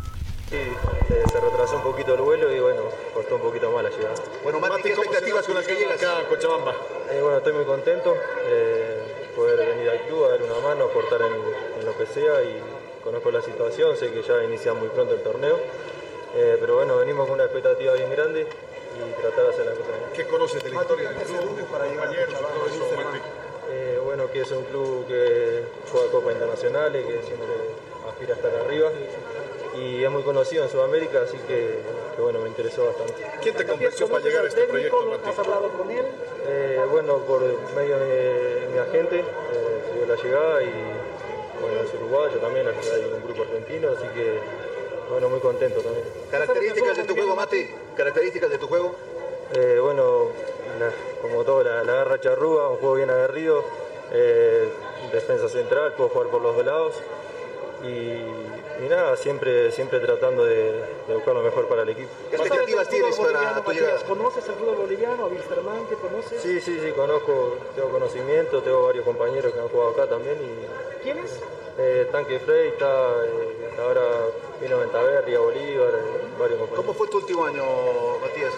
Sí, 0.50 0.58
eh, 0.58 1.24
se 1.32 1.40
retrasó 1.40 1.78
un 1.78 1.84
poquito 1.84 2.14
el 2.14 2.22
vuelo 2.22 2.54
y 2.56 2.60
bueno, 2.60 2.82
costó 3.14 3.36
un 3.36 3.42
poquito 3.42 3.72
más 3.72 3.84
la 3.84 3.90
llegada. 3.90 4.16
Bueno, 4.44 4.60
Mati, 4.60 4.84
¿qué 4.84 4.90
expectativas 4.90 5.46
con 5.46 5.56
las 5.56 5.66
que 5.66 5.76
llegas 5.76 5.98
acá 5.98 6.20
a 6.20 6.28
Cochabamba? 6.28 6.74
Eh, 7.12 7.20
bueno, 7.22 7.38
estoy 7.38 7.54
muy 7.54 7.66
contento 7.66 8.16
eh, 8.46 9.32
poder 9.36 9.68
venir 9.68 9.90
al 9.90 10.02
club 10.02 10.26
a 10.26 10.30
dar 10.30 10.44
una 10.44 10.60
mano, 10.68 10.86
aportar 10.86 11.22
en, 11.22 11.80
en 11.80 11.86
lo 11.86 11.98
que 11.98 12.06
sea 12.06 12.44
y 12.44 12.84
conozco 13.04 13.32
la 13.32 13.42
situación, 13.42 13.98
sé 13.98 14.12
que 14.12 14.22
ya 14.24 14.44
inicia 14.44 14.74
muy 14.74 14.88
pronto 14.88 15.14
el 15.14 15.22
torneo, 15.22 15.58
eh, 16.36 16.58
pero 16.60 16.76
bueno, 16.76 16.98
venimos 16.98 17.28
con 17.28 17.36
una 17.36 17.44
expectativa 17.44 17.94
bien 17.94 18.10
grande 18.10 18.48
y 18.96 19.22
tratar 19.22 19.46
de 19.46 19.50
hacer 19.50 19.66
la 19.66 19.72
cosa 19.74 19.90
bien. 19.90 20.10
¿Qué 20.14 20.26
conoces 20.28 20.64
de 20.64 20.70
la 20.70 20.82
historia 20.82 21.10
del 21.10 21.18
club, 21.18 21.56
de 21.56 21.62
tus 21.64 21.70
compañeros, 21.70 22.34
todo 22.40 22.68
eso? 22.68 22.90
Eh, 23.72 24.00
bueno, 24.04 24.30
que 24.32 24.42
es 24.42 24.52
un 24.52 24.64
club 24.66 25.08
que 25.08 25.64
juega 25.92 26.12
Copas 26.12 26.34
Internacionales, 26.34 27.06
que 27.06 27.22
siempre 27.24 27.48
aspira 28.08 28.34
a 28.34 28.38
estar 28.38 28.54
arriba 28.56 28.92
y 29.76 30.04
es 30.04 30.12
muy 30.12 30.22
conocido 30.22 30.64
en 30.64 30.70
Sudamérica, 30.70 31.22
así 31.22 31.38
que, 31.48 31.80
que 32.16 32.22
bueno, 32.22 32.40
me 32.40 32.50
interesó 32.50 32.86
bastante. 32.86 33.26
¿Quién 33.42 33.56
te 33.56 33.66
convenció 33.66 34.08
para 34.08 34.24
llegar 34.24 34.46
a 34.46 34.48
este 34.48 34.66
proyecto, 34.66 35.06
Mati? 35.10 35.30
¿Has 35.30 35.40
hablado 35.40 35.70
con 35.70 35.90
él? 35.90 36.06
Eh, 36.46 36.82
bueno, 36.92 37.18
por 37.20 37.42
medio 37.76 37.98
de 37.98 38.68
mi 38.72 38.78
agente 38.78 39.20
eh, 39.20 39.24
se 39.88 39.98
dio 39.98 40.06
la 40.06 40.22
llegada 40.22 40.64
y 40.64 40.72
bueno, 41.60 41.82
es 41.82 41.94
uruguayo 41.96 42.38
también, 42.38 42.68
hay 42.68 43.12
un 43.14 43.24
grupo 43.24 43.44
argentino, 43.44 43.90
así 43.90 44.08
que 44.10 44.40
bueno, 45.10 45.30
muy 45.30 45.40
contento 45.40 45.82
también. 45.82 46.06
Características 46.32 46.98
de 46.98 47.04
tu 47.04 47.16
juego, 47.16 47.36
Mati. 47.36 47.68
Características 47.96 48.50
de 48.50 48.58
tu 48.58 48.68
juego. 48.68 48.96
Eh, 49.54 49.78
bueno, 49.82 50.28
la- 50.80 50.92
como 51.22 51.44
todo, 51.44 51.64
la, 51.64 51.84
la 51.84 51.94
garra 51.94 52.20
charrúa, 52.20 52.70
un 52.70 52.78
juego 52.78 52.96
bien 52.96 53.10
aguerrido, 53.10 53.64
eh, 54.12 54.70
defensa 55.12 55.48
central, 55.50 55.94
puedo 55.94 56.10
jugar 56.10 56.28
por 56.30 56.42
los 56.42 56.56
dos 56.56 56.66
lados 56.66 56.96
y, 57.84 57.86
y 57.88 58.88
nada, 58.90 59.16
siempre, 59.18 59.72
siempre 59.72 60.00
tratando 60.00 60.44
de, 60.46 60.72
de 61.08 61.14
buscar 61.14 61.34
lo 61.36 61.42
mejor 61.44 61.68
para 61.68 61.84
el 61.84 61.90
equipo. 61.90 62.10
¿Qué 62.30 62.38
expectativas 62.38 62.88
tienes 62.90 63.16
para 63.18 63.62
tu 63.62 63.72
llegada? 63.72 64.00
¿Conoces 64.08 64.48
el 64.48 64.56
fútbol 64.56 64.76
boliviano? 64.76 65.26
¿A 65.26 65.28
Wilstermann? 65.28 65.86
¿Qué 65.88 65.96
conoces? 65.96 66.42
Sí, 66.42 66.60
sí, 66.62 66.80
sí, 66.82 66.92
conozco, 66.92 67.58
tengo 67.76 67.90
conocimiento, 67.90 68.62
tengo 68.62 68.84
varios 68.86 69.06
compañeros 69.06 69.54
que 69.54 69.60
han 69.60 69.68
jugado 69.68 69.92
acá 69.92 70.08
también 70.08 70.38
y 70.42 71.04
¿Quién 71.04 71.20
es? 71.20 71.40
Eh, 71.78 72.08
Tanque 72.12 72.40
Frey 72.40 72.70
está, 72.70 72.86
eh, 73.26 73.80
ahora 73.80 74.02
vino 74.62 74.78
Ventaverri, 74.78 75.34
a 75.34 75.40
Bolívar, 75.40 75.90
eh, 75.90 76.02
varios 76.40 76.60
compañeros. 76.60 76.76
¿Cómo 76.76 76.94
fue 76.94 77.08
tu 77.08 77.18
último 77.18 77.46
año, 77.46 77.64
Matías? 78.22 78.54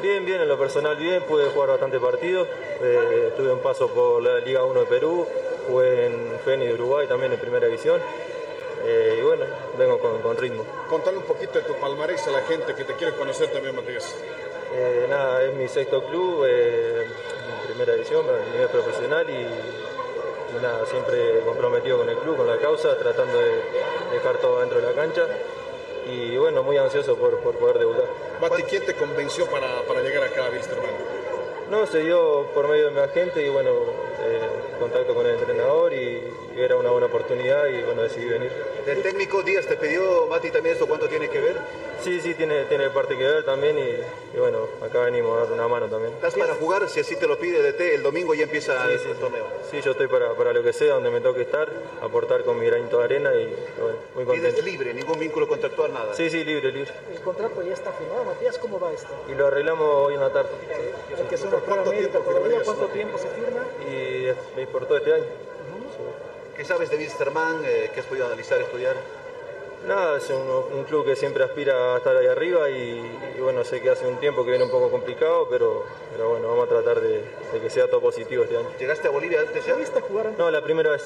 Bien, 0.00 0.24
bien, 0.24 0.40
en 0.40 0.48
lo 0.48 0.58
personal 0.58 0.96
bien, 0.96 1.22
pude 1.24 1.46
jugar 1.50 1.70
bastante 1.70 1.98
partidos, 2.00 2.48
tuve 3.36 3.52
un 3.52 3.60
paso 3.60 3.88
por 3.88 4.22
la 4.22 4.38
Liga 4.40 4.64
1 4.64 4.80
de 4.80 4.86
Perú, 4.86 5.26
jugué 5.68 6.06
en 6.06 6.40
Feni 6.44 6.66
de 6.66 6.74
Uruguay 6.74 7.06
también 7.06 7.32
en 7.32 7.38
Primera 7.38 7.66
División, 7.66 8.00
eh, 8.84 9.18
y 9.20 9.22
bueno, 9.22 9.44
vengo 9.78 9.98
con, 9.98 10.20
con 10.22 10.36
ritmo. 10.36 10.64
Contale 10.88 11.18
un 11.18 11.24
poquito 11.24 11.58
de 11.58 11.64
tu 11.64 11.74
palmarés 11.74 12.26
a 12.26 12.32
la 12.32 12.42
gente 12.42 12.74
que 12.74 12.84
te 12.84 12.94
quiere 12.94 13.14
conocer 13.16 13.48
también, 13.52 13.76
Matías. 13.76 14.14
Eh, 14.74 15.06
nada, 15.08 15.44
es 15.44 15.54
mi 15.54 15.68
sexto 15.68 16.02
club, 16.04 16.44
eh, 16.46 17.06
en 17.06 17.66
Primera 17.68 17.92
División, 17.92 18.26
a 18.28 18.52
nivel 18.52 18.68
profesional 18.68 19.28
y 19.30 19.46
nada, 20.60 20.84
siempre 20.86 21.40
comprometido 21.44 21.98
con 21.98 22.08
el 22.08 22.16
club, 22.16 22.36
con 22.36 22.46
la 22.46 22.58
causa, 22.58 22.96
tratando 22.98 23.38
de 23.38 23.62
dejar 24.12 24.38
todo 24.38 24.60
dentro 24.60 24.80
de 24.80 24.86
la 24.86 24.92
cancha 24.92 25.26
y 26.06 26.36
bueno, 26.36 26.62
muy 26.62 26.76
ansioso 26.76 27.16
por, 27.16 27.38
por 27.38 27.54
poder 27.56 27.78
debutar. 27.78 28.04
Mati, 28.40 28.62
¿quién 28.64 28.84
te 28.84 28.94
convenció 28.94 29.46
para, 29.46 29.82
para 29.82 30.02
llegar 30.02 30.24
acá 30.24 30.46
a 30.46 30.50
Wilstermann? 30.50 30.90
No, 31.70 31.86
se 31.86 32.00
dio 32.00 32.48
por 32.52 32.68
medio 32.68 32.86
de 32.86 32.90
mi 32.90 33.00
agente 33.00 33.44
y 33.44 33.48
bueno, 33.48 33.70
eh, 34.20 34.48
contacto 34.78 35.14
con 35.14 35.26
el 35.26 35.36
entrenador 35.36 35.92
y, 35.92 36.22
y 36.51 36.51
era 36.56 36.76
una 36.76 36.90
buena 36.90 37.06
oportunidad 37.06 37.66
y 37.66 37.82
bueno, 37.82 38.02
decidí 38.02 38.26
venir. 38.28 38.50
¿El 38.86 39.02
técnico 39.02 39.42
Díaz 39.42 39.66
te 39.66 39.76
pidió, 39.76 40.26
Mati, 40.26 40.50
también 40.50 40.74
esto 40.74 40.86
cuánto 40.86 41.08
tiene 41.08 41.28
que 41.28 41.40
ver? 41.40 41.56
Sí, 42.02 42.20
sí, 42.20 42.34
tiene, 42.34 42.64
tiene 42.64 42.90
parte 42.90 43.16
que 43.16 43.22
ver 43.22 43.44
también 43.44 43.78
y, 43.78 43.82
y 44.36 44.38
bueno, 44.40 44.66
acá 44.84 45.00
venimos 45.04 45.36
a 45.38 45.42
dar 45.44 45.52
una 45.52 45.68
mano 45.68 45.86
también. 45.86 46.12
¿Estás 46.14 46.34
para 46.34 46.54
jugar? 46.54 46.88
Si 46.88 46.98
así 46.98 47.14
te 47.14 47.28
lo 47.28 47.38
pide 47.38 47.62
DT, 47.62 47.94
el 47.94 48.02
domingo 48.02 48.34
ya 48.34 48.42
empieza 48.42 48.84
el, 48.86 48.98
el 48.98 49.16
torneo. 49.18 49.46
Sí, 49.70 49.80
yo 49.80 49.92
estoy 49.92 50.08
para, 50.08 50.34
para 50.34 50.52
lo 50.52 50.62
que 50.64 50.72
sea, 50.72 50.94
donde 50.94 51.10
me 51.10 51.20
toque 51.20 51.42
estar, 51.42 51.68
aportar 52.02 52.42
con 52.42 52.58
mi 52.58 52.66
granito 52.66 52.98
de 52.98 53.04
arena 53.04 53.32
y 53.34 53.46
bueno, 53.80 53.98
muy 54.16 54.24
contento. 54.24 54.50
Pides 54.50 54.64
libre, 54.64 54.94
ningún 54.94 55.18
vínculo 55.20 55.46
contractual, 55.46 55.92
nada. 55.92 56.12
Sí, 56.14 56.28
sí, 56.28 56.42
libre, 56.44 56.72
libre. 56.72 56.90
El 57.14 57.20
contrato 57.20 57.62
ya 57.62 57.72
está 57.72 57.92
firmado. 57.92 58.24
Matías, 58.24 58.58
¿cómo 58.58 58.80
va 58.80 58.92
esto? 58.92 59.08
Y 59.30 59.34
lo 59.36 59.46
arreglamos 59.46 59.88
hoy 59.88 60.14
en 60.14 60.20
la 60.20 60.30
tarde. 60.32 60.50
El 61.16 61.26
que 61.28 61.36
se 61.36 61.46
incorpora 61.46 61.82
a 61.82 61.84
América 61.84 62.18
todavía, 62.18 62.62
¿cuánto 62.64 62.86
tiempo 62.86 63.16
se 63.16 63.28
firma? 63.28 63.64
Y 63.88 64.26
es- 64.26 64.68
por 64.68 64.86
todo 64.86 64.98
este 64.98 65.12
año. 65.14 65.24
¿Qué 66.56 66.64
sabes 66.64 66.90
de 66.90 66.96
Wilstermann? 66.96 67.62
Eh, 67.64 67.90
¿Qué 67.94 68.00
has 68.00 68.06
podido 68.06 68.26
analizar, 68.26 68.60
estudiar? 68.60 68.96
Nada, 69.86 70.18
es 70.18 70.30
un, 70.30 70.78
un 70.78 70.84
club 70.84 71.04
que 71.04 71.16
siempre 71.16 71.42
aspira 71.42 71.94
a 71.94 71.98
estar 71.98 72.16
ahí 72.16 72.26
arriba 72.26 72.70
y, 72.70 73.02
y 73.36 73.40
bueno, 73.40 73.64
sé 73.64 73.80
que 73.80 73.90
hace 73.90 74.06
un 74.06 74.18
tiempo 74.18 74.44
que 74.44 74.50
viene 74.50 74.64
un 74.64 74.70
poco 74.70 74.90
complicado, 74.90 75.48
pero, 75.50 75.84
pero 76.12 76.28
bueno, 76.30 76.48
vamos 76.48 76.66
a 76.66 76.68
tratar 76.68 77.00
de, 77.00 77.24
de 77.52 77.60
que 77.60 77.68
sea 77.68 77.88
todo 77.88 78.00
positivo 78.00 78.44
este 78.44 78.56
año. 78.58 78.68
¿Llegaste 78.78 79.08
a 79.08 79.10
Bolivia 79.10 79.40
antes 79.40 79.66
ya? 79.66 79.74
¿Viste 79.74 80.00
jugar 80.00 80.30
No, 80.38 80.50
la 80.52 80.62
primera 80.62 80.90
vez. 80.90 81.04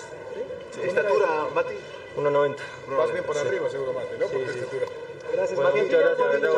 ¿Estatura, 0.82 1.47
Mati? 1.55 1.74
1.90. 2.18 2.56
Vas 2.98 3.12
bien 3.12 3.24
por 3.24 3.36
Sí. 3.36 3.47
arriba, 3.47 3.70
seguro, 3.70 3.93
Mati, 3.94 4.09
¿no? 4.18 4.27
Por 4.27 4.43
tu 4.43 4.51
estatura. 4.51 4.86
Gracias, 5.32 5.56
Bueno, 5.56 5.70
Mati. 5.70 5.82
muchas 5.82 6.01
gracias, 6.01 6.28
que 6.28 6.48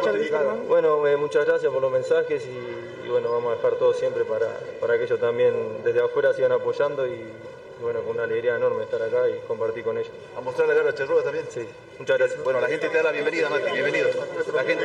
buen 0.00 0.20
día. 0.22 0.40
Bueno, 0.66 1.06
eh, 1.06 1.16
muchas 1.16 1.46
gracias 1.46 1.72
por 1.72 1.80
los 1.80 1.92
mensajes 1.92 2.44
y, 2.44 2.58
y 3.06 3.08
bueno, 3.08 3.30
vamos 3.30 3.52
a 3.52 3.56
dejar 3.56 3.78
todo 3.78 3.94
siempre 3.94 4.24
para, 4.24 4.48
para 4.80 4.98
que 4.98 5.04
ellos 5.04 5.20
también 5.20 5.54
desde 5.84 6.00
afuera 6.00 6.34
sigan 6.34 6.52
apoyando 6.52 7.06
y, 7.06 7.10
y 7.12 7.82
bueno, 7.82 8.00
con 8.00 8.16
una 8.16 8.24
alegría 8.24 8.56
enorme 8.56 8.82
estar 8.82 9.00
acá 9.00 9.28
y 9.28 9.46
compartir 9.46 9.84
con 9.84 9.96
ellos. 9.96 10.10
¿A 10.36 10.40
mostrar 10.40 10.66
la 10.66 10.74
garra 10.74 10.94
charrúa 10.94 11.22
también? 11.22 11.44
Sí, 11.48 11.60
muchas 11.98 12.18
gracias. 12.18 12.42
Bueno, 12.42 12.60
la 12.60 12.68
gente 12.68 12.88
te 12.88 12.96
da 12.96 13.04
la 13.04 13.12
bienvenida, 13.12 13.48
Mati. 13.48 13.70
Bienvenido. 13.70 14.08
La 14.54 14.64
gente. 14.64 14.84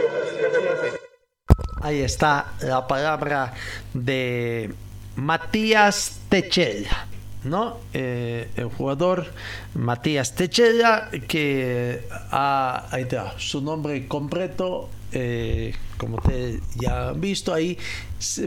Ahí 1.82 2.02
está 2.02 2.54
la 2.62 2.88
palabra 2.88 3.54
de 3.94 4.72
Matías 5.16 6.20
Techera, 6.30 7.08
¿no? 7.44 7.80
Eh, 7.92 8.50
el 8.56 8.66
jugador 8.66 9.26
Matías 9.74 10.36
Techera, 10.36 11.10
que 11.28 12.08
ha, 12.12 12.88
ahí 12.92 13.04
está, 13.04 13.34
su 13.40 13.62
nombre 13.62 14.08
completo, 14.08 14.90
eh, 15.12 15.74
como 15.98 16.18
ustedes 16.18 16.62
ya 16.76 17.10
han 17.10 17.20
visto 17.20 17.52
ahí, 17.52 17.78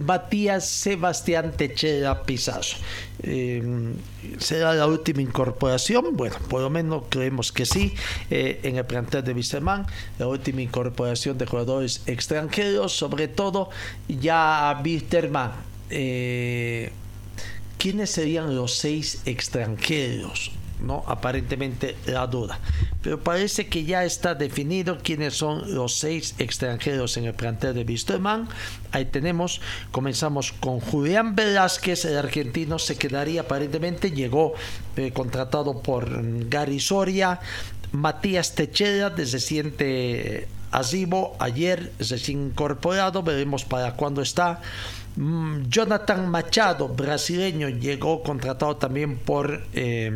Matías 0.03 0.69
Sebastián 0.69 1.53
Techera 1.57 2.23
Pizazo. 2.23 2.77
Eh, 3.23 3.63
¿Será 4.39 4.75
la 4.75 4.87
última 4.87 5.23
incorporación? 5.23 6.17
Bueno, 6.17 6.37
por 6.49 6.61
lo 6.61 6.71
menos 6.71 7.05
creemos 7.09 7.53
que 7.53 7.67
sí. 7.67 7.95
Eh, 8.31 8.61
en 8.63 8.77
el 8.77 8.85
plantel 8.85 9.25
de 9.25 9.33
Wisterman, 9.33 9.87
la 10.19 10.29
última 10.29 10.63
incorporación 10.63 11.39
de 11.39 11.47
jugadores 11.47 12.03
extranjeros, 12.07 12.93
sobre 12.93 13.29
todo 13.29 13.71
ya 14.09 14.81
Wisterman. 14.85 15.53
Eh, 15.91 16.93
¿Quiénes 17.79 18.11
serían 18.11 18.55
los 18.57 18.75
seis 18.75 19.23
extranjeros? 19.27 20.53
¿No? 20.81 21.05
Aparentemente 21.07 21.97
la 22.07 22.27
duda. 22.27 22.59
Pero 23.03 23.21
parece 23.21 23.67
que 23.67 23.85
ya 23.85 24.05
está 24.05 24.35
definido 24.35 24.99
quiénes 25.03 25.35
son 25.35 25.75
los 25.75 25.99
seis 25.99 26.35
extranjeros 26.39 27.17
en 27.17 27.25
el 27.25 27.35
plantel 27.35 27.75
de 27.75 27.85
Wisterman. 27.85 28.49
Ahí 28.93 29.07
tenemos, 29.07 29.61
comenzamos 29.91 30.53
con 30.53 30.81
Julián 30.81 31.35
Velázquez, 31.35 32.05
el 32.05 32.19
argentino 32.19 32.79
se 32.79 32.97
quedaría 32.97 33.43
aparentemente, 33.43 34.11
llegó 34.11 34.55
eh, 34.97 35.13
contratado 35.13 35.81
por 35.83 36.09
Gary 36.49 36.81
Soria. 36.81 37.41
Matías 37.93 38.55
Techera, 38.55 39.11
desde 39.11 39.39
siente 39.39 40.49
Asivo, 40.73 41.37
ayer 41.39 41.93
recién 42.01 42.47
incorporado, 42.47 43.23
veremos 43.23 43.65
para 43.65 43.95
cuándo 43.95 44.21
está. 44.21 44.61
Mm, 45.15 45.69
Jonathan 45.69 46.29
Machado, 46.29 46.89
brasileño, 46.89 47.69
llegó 47.69 48.25
contratado 48.25 48.77
también 48.77 49.17
por 49.17 49.63
eh, 49.73 50.11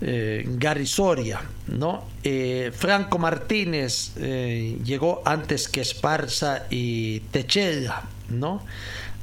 eh, 0.00 0.44
Gary 0.46 0.86
Soria, 0.86 1.40
¿no? 1.68 2.04
Eh, 2.22 2.72
Franco 2.74 3.18
Martínez 3.18 4.12
eh, 4.16 4.78
llegó 4.84 5.22
antes 5.24 5.68
que 5.68 5.80
Esparza 5.80 6.66
y 6.70 7.20
Techela, 7.30 8.04
¿no? 8.28 8.62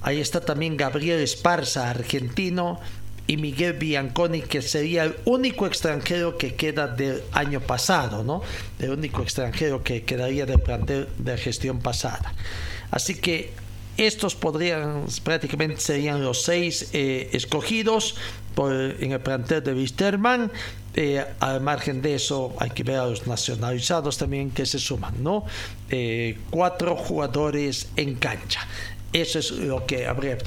Ahí 0.02 0.20
está 0.20 0.42
también 0.42 0.78
Gabriel 0.78 1.20
Esparza, 1.20 1.90
argentino, 1.90 2.80
y 3.28 3.36
Miguel 3.36 3.74
Bianconi, 3.74 4.42
que 4.42 4.62
sería 4.62 5.04
el 5.04 5.16
único 5.26 5.68
extranjero 5.68 6.38
que 6.38 6.56
queda 6.56 6.88
del 6.88 7.22
año 7.34 7.60
pasado, 7.60 8.24
¿no? 8.24 8.42
El 8.80 8.92
único 8.92 9.22
extranjero 9.22 9.84
que 9.84 10.04
quedaría 10.04 10.46
del 10.46 10.60
plantel 10.60 11.10
de 11.18 11.38
gestión 11.38 11.80
pasada. 11.80 12.34
Así 12.90 13.16
que 13.16 13.52
estos 13.98 14.36
podrían, 14.36 15.06
prácticamente 15.24 15.82
serían 15.82 16.24
los 16.24 16.44
seis 16.44 16.90
eh, 16.94 17.30
escogidos 17.34 18.16
en 18.66 19.12
el 19.12 19.20
plantel 19.20 19.64
de 19.64 19.74
Wisterman. 19.74 20.52
Eh, 20.96 21.24
al 21.40 21.62
margen 21.62 22.02
de 22.02 22.16
eso, 22.16 22.56
hay 22.60 22.72
que 22.72 22.84
ver 22.84 22.98
a 22.98 23.06
los 23.06 23.28
nacionalizados 23.28 24.18
también 24.18 24.50
que 24.50 24.66
se 24.66 24.80
suman, 24.80 25.22
¿no? 25.22 25.46
Eh, 25.90 26.40
cuatro 26.50 26.96
jugadores 26.96 27.90
en 27.96 28.16
cancha. 28.16 28.62
Eso 29.14 29.38
es 29.38 29.52
lo 29.52 29.86
que 29.86 30.08
habría. 30.08 30.38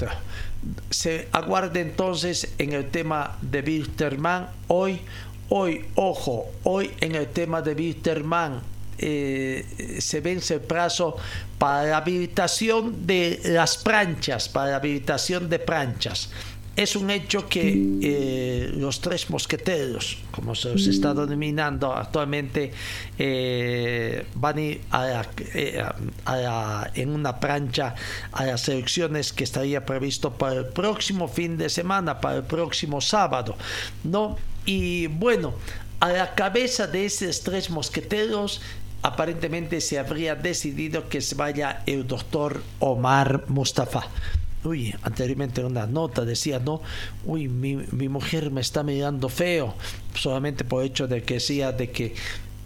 Se 0.89 1.29
aguarde 1.31 1.79
entonces 1.79 2.53
en 2.57 2.73
el 2.73 2.89
tema 2.89 3.37
de 3.41 3.61
Wisterman. 3.61 4.49
Hoy, 4.67 4.99
hoy, 5.47 5.85
ojo, 5.95 6.51
hoy 6.63 6.91
en 6.99 7.15
el 7.15 7.27
tema 7.27 7.61
de 7.61 7.73
Wisterman 7.73 8.61
eh, 8.97 9.97
se 9.99 10.21
vence 10.21 10.55
el 10.55 10.61
plazo 10.61 11.17
para 11.57 11.85
la 11.85 11.97
habilitación 11.97 13.07
de 13.07 13.39
las 13.45 13.77
planchas, 13.77 14.49
para 14.49 14.71
la 14.71 14.75
habilitación 14.75 15.49
de 15.49 15.59
planchas. 15.59 16.29
Es 16.73 16.95
un 16.95 17.09
hecho 17.11 17.49
que 17.49 17.77
eh, 18.01 18.71
los 18.75 19.01
tres 19.01 19.29
mosqueteros, 19.29 20.17
como 20.31 20.55
se 20.55 20.69
los 20.69 20.87
está 20.87 21.13
denominando 21.13 21.93
actualmente, 21.93 22.71
eh, 23.19 24.25
van 24.35 24.57
a 24.57 24.61
ir 24.61 24.81
a 24.89 25.25
la- 26.25 26.91
en 26.95 27.09
una 27.09 27.39
plancha 27.39 27.93
a 28.31 28.45
las 28.45 28.69
elecciones 28.69 29.33
que 29.33 29.43
estaría 29.43 29.85
previsto 29.85 30.31
para 30.31 30.55
el 30.61 30.65
próximo 30.67 31.27
fin 31.27 31.57
de 31.57 31.69
semana, 31.69 32.21
para 32.21 32.37
el 32.37 32.43
próximo 32.43 33.01
sábado, 33.01 33.57
¿no? 34.05 34.37
Y 34.65 35.07
bueno, 35.07 35.53
a 35.99 36.09
la 36.09 36.33
cabeza 36.35 36.87
de 36.87 37.05
esos 37.05 37.41
tres 37.41 37.69
mosqueteros 37.69 38.61
aparentemente 39.03 39.81
se 39.81 39.99
habría 39.99 40.35
decidido 40.35 41.09
que 41.09 41.19
se 41.21 41.35
vaya 41.35 41.83
el 41.85 42.07
doctor 42.07 42.63
Omar 42.79 43.43
Mustafa. 43.49 44.07
Uy, 44.63 44.93
anteriormente 45.01 45.63
una 45.63 45.87
nota 45.87 46.23
decía, 46.23 46.59
no, 46.59 46.81
uy, 47.25 47.47
mi, 47.47 47.75
mi 47.75 48.09
mujer 48.09 48.51
me 48.51 48.61
está 48.61 48.83
mirando 48.83 49.27
feo, 49.27 49.73
solamente 50.13 50.63
por 50.63 50.83
hecho 50.83 51.07
de 51.07 51.23
que 51.23 51.35
decía 51.35 51.71
de 51.71 51.89
que 51.89 52.13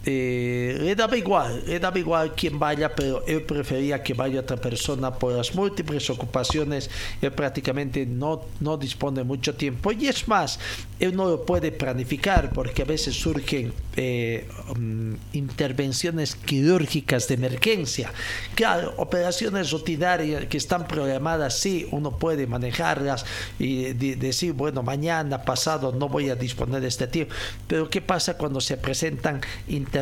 eh, 0.08 0.78
le 0.80 0.94
daba 0.94 1.16
igual, 1.16 1.64
le 1.66 1.80
daba 1.80 1.98
igual 1.98 2.32
quién 2.36 2.60
vaya, 2.60 2.94
pero 2.94 3.24
él 3.26 3.42
prefería 3.42 4.04
que 4.04 4.14
vaya 4.14 4.38
otra 4.40 4.56
persona 4.56 5.12
por 5.12 5.32
las 5.32 5.52
múltiples 5.56 6.08
ocupaciones. 6.10 6.88
Él 7.20 7.32
prácticamente 7.32 8.06
no, 8.06 8.42
no 8.60 8.76
dispone 8.76 9.24
mucho 9.24 9.56
tiempo. 9.56 9.90
Y 9.90 10.06
es 10.06 10.28
más, 10.28 10.60
él 11.00 11.16
no 11.16 11.28
lo 11.28 11.44
puede 11.44 11.72
planificar 11.72 12.50
porque 12.50 12.82
a 12.82 12.84
veces 12.84 13.16
surgen 13.16 13.72
eh, 13.96 14.46
mm, 14.76 15.14
intervenciones 15.32 16.36
quirúrgicas 16.36 17.26
de 17.26 17.34
emergencia. 17.34 18.12
Claro, 18.54 18.94
operaciones 18.98 19.72
rutinarias 19.72 20.44
que 20.46 20.56
están 20.56 20.86
programadas, 20.86 21.58
sí, 21.58 21.88
uno 21.90 22.16
puede 22.16 22.46
manejarlas 22.46 23.24
y 23.58 23.92
de- 23.94 24.14
decir, 24.14 24.52
bueno, 24.52 24.84
mañana, 24.84 25.42
pasado, 25.42 25.90
no 25.90 26.08
voy 26.08 26.28
a 26.30 26.36
disponer 26.36 26.80
de 26.80 26.86
este 26.88 27.08
tiempo. 27.08 27.34
Pero 27.66 27.90
¿qué 27.90 28.00
pasa 28.00 28.36
cuando 28.36 28.60
se 28.60 28.76
presentan 28.76 29.40
intervenciones 29.66 29.95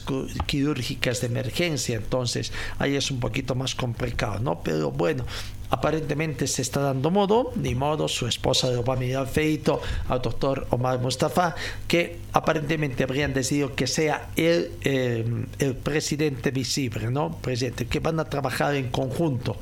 cu- 0.00 0.26
quirúrgicas 0.46 1.20
de 1.20 1.26
emergencia? 1.28 1.96
Entonces, 1.96 2.52
ahí 2.78 2.96
es 2.96 3.10
un 3.10 3.20
poquito 3.20 3.54
más 3.54 3.74
complicado, 3.74 4.38
¿no? 4.40 4.62
Pero 4.62 4.90
bueno, 4.90 5.24
aparentemente 5.72 6.46
se 6.46 6.60
está 6.60 6.80
dando 6.80 7.10
modo, 7.10 7.50
ni 7.56 7.74
modo, 7.74 8.06
su 8.06 8.26
esposa 8.26 8.70
lo 8.70 8.84
va 8.84 8.92
a 8.92 8.96
mirar 8.98 9.26
feito 9.26 9.80
al 10.06 10.20
doctor 10.20 10.66
Omar 10.68 11.00
Mustafa, 11.00 11.54
que 11.88 12.18
aparentemente 12.34 13.04
habrían 13.04 13.32
decidido 13.32 13.74
que 13.74 13.86
sea 13.86 14.28
el, 14.36 14.70
eh, 14.82 15.24
el 15.58 15.74
presidente 15.74 16.50
visible, 16.50 17.10
¿no? 17.10 17.38
Presidente, 17.40 17.86
que 17.86 18.00
van 18.00 18.20
a 18.20 18.26
trabajar 18.26 18.74
en 18.74 18.90
conjunto. 18.90 19.56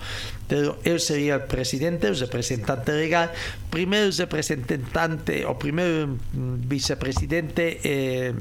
Pero 0.49 0.81
él 0.82 0.99
sería 0.99 1.37
el 1.37 1.43
presidente, 1.45 2.09
el 2.09 2.19
representante 2.19 2.91
legal, 2.91 3.31
primero 3.70 4.07
el 4.07 4.12
representante 4.12 5.47
o 5.47 5.57
primero 5.61 6.09
mm, 6.09 6.69
vicepresidente, 6.69 7.78
eh, 7.85 8.35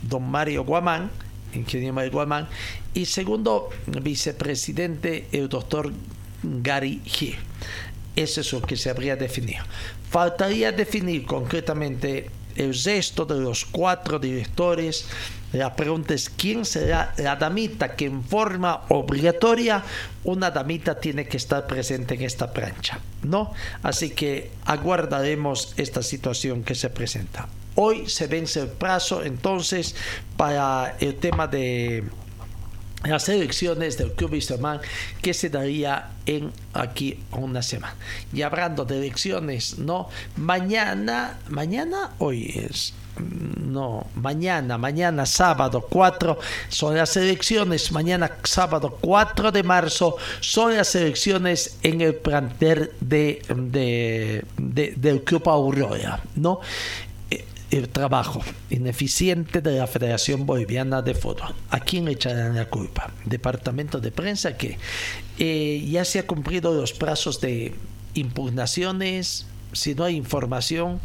don 0.00 0.30
Mario 0.30 0.64
Guamán, 0.64 1.10
ingeniero 1.52 1.92
Mario 1.92 2.12
Guamán, 2.12 2.48
y 2.94 3.04
segundo 3.04 3.68
vicepresidente, 3.86 5.26
el 5.32 5.50
doctor 5.50 5.92
Gary. 6.42 7.00
Eso 8.14 8.40
es 8.40 8.52
lo 8.52 8.62
que 8.62 8.76
se 8.76 8.90
habría 8.90 9.16
definido. 9.16 9.64
Faltaría 10.10 10.72
definir 10.72 11.26
concretamente 11.26 12.30
el 12.56 12.74
resto 12.74 13.26
de 13.26 13.38
los 13.38 13.64
cuatro 13.64 14.18
directores. 14.18 15.06
La 15.52 15.76
pregunta 15.76 16.14
es 16.14 16.30
quién 16.30 16.64
será 16.64 17.14
la 17.18 17.36
damita 17.36 17.94
que 17.94 18.06
en 18.06 18.24
forma 18.24 18.82
obligatoria 18.88 19.84
una 20.24 20.50
damita 20.50 20.98
tiene 20.98 21.26
que 21.26 21.36
estar 21.36 21.66
presente 21.66 22.14
en 22.14 22.22
esta 22.22 22.52
plancha, 22.52 22.98
¿no? 23.22 23.52
Así 23.82 24.10
que 24.10 24.50
aguardaremos 24.64 25.74
esta 25.76 26.02
situación 26.02 26.64
que 26.64 26.74
se 26.74 26.90
presenta. 26.90 27.48
Hoy 27.74 28.08
se 28.08 28.26
vence 28.26 28.60
el 28.60 28.68
plazo 28.68 29.22
entonces 29.22 29.94
para 30.36 30.96
el 30.98 31.16
tema 31.16 31.46
de 31.46 32.04
las 33.08 33.28
elecciones 33.28 33.96
del 33.98 34.12
Club 34.12 34.32
Wisterman 34.32 34.80
que 35.22 35.32
se 35.34 35.48
daría 35.50 36.10
en 36.26 36.52
aquí 36.74 37.18
una 37.32 37.62
semana. 37.62 37.94
Y 38.32 38.42
hablando 38.42 38.84
de 38.84 38.98
elecciones, 38.98 39.78
¿no? 39.78 40.08
Mañana, 40.36 41.38
mañana, 41.48 42.10
hoy 42.18 42.52
es, 42.68 42.94
mm, 43.18 43.72
no, 43.72 44.06
mañana, 44.14 44.78
mañana 44.78 45.24
sábado 45.26 45.86
4 45.88 46.38
son 46.68 46.96
las 46.96 47.16
elecciones, 47.16 47.92
mañana 47.92 48.30
sábado 48.44 48.98
4 49.00 49.52
de 49.52 49.62
marzo 49.62 50.16
son 50.40 50.76
las 50.76 50.94
elecciones 50.94 51.76
en 51.82 52.00
el 52.00 52.14
plantel 52.16 52.90
de, 53.00 53.42
de- 53.54 54.44
de- 54.58 54.94
del 54.96 55.22
Club 55.22 55.48
Aurora, 55.48 56.20
¿no? 56.34 56.60
El 57.70 57.88
trabajo 57.88 58.42
ineficiente 58.70 59.60
de 59.60 59.78
la 59.78 59.86
Federación 59.86 60.46
Boliviana 60.46 61.02
de 61.02 61.14
Fútbol. 61.14 61.54
¿A 61.70 61.80
quién 61.80 62.04
le 62.04 62.12
echarán 62.12 62.54
la 62.54 62.66
culpa? 62.66 63.10
Departamento 63.24 64.00
de 64.00 64.12
prensa 64.12 64.56
que 64.56 64.78
eh, 65.38 65.84
ya 65.88 66.04
se 66.04 66.20
ha 66.20 66.26
cumplido 66.26 66.72
los 66.74 66.92
plazos 66.92 67.40
de 67.40 67.74
impugnaciones. 68.14 69.46
Si 69.72 69.94
no 69.94 70.04
hay 70.04 70.16
información, 70.16 71.00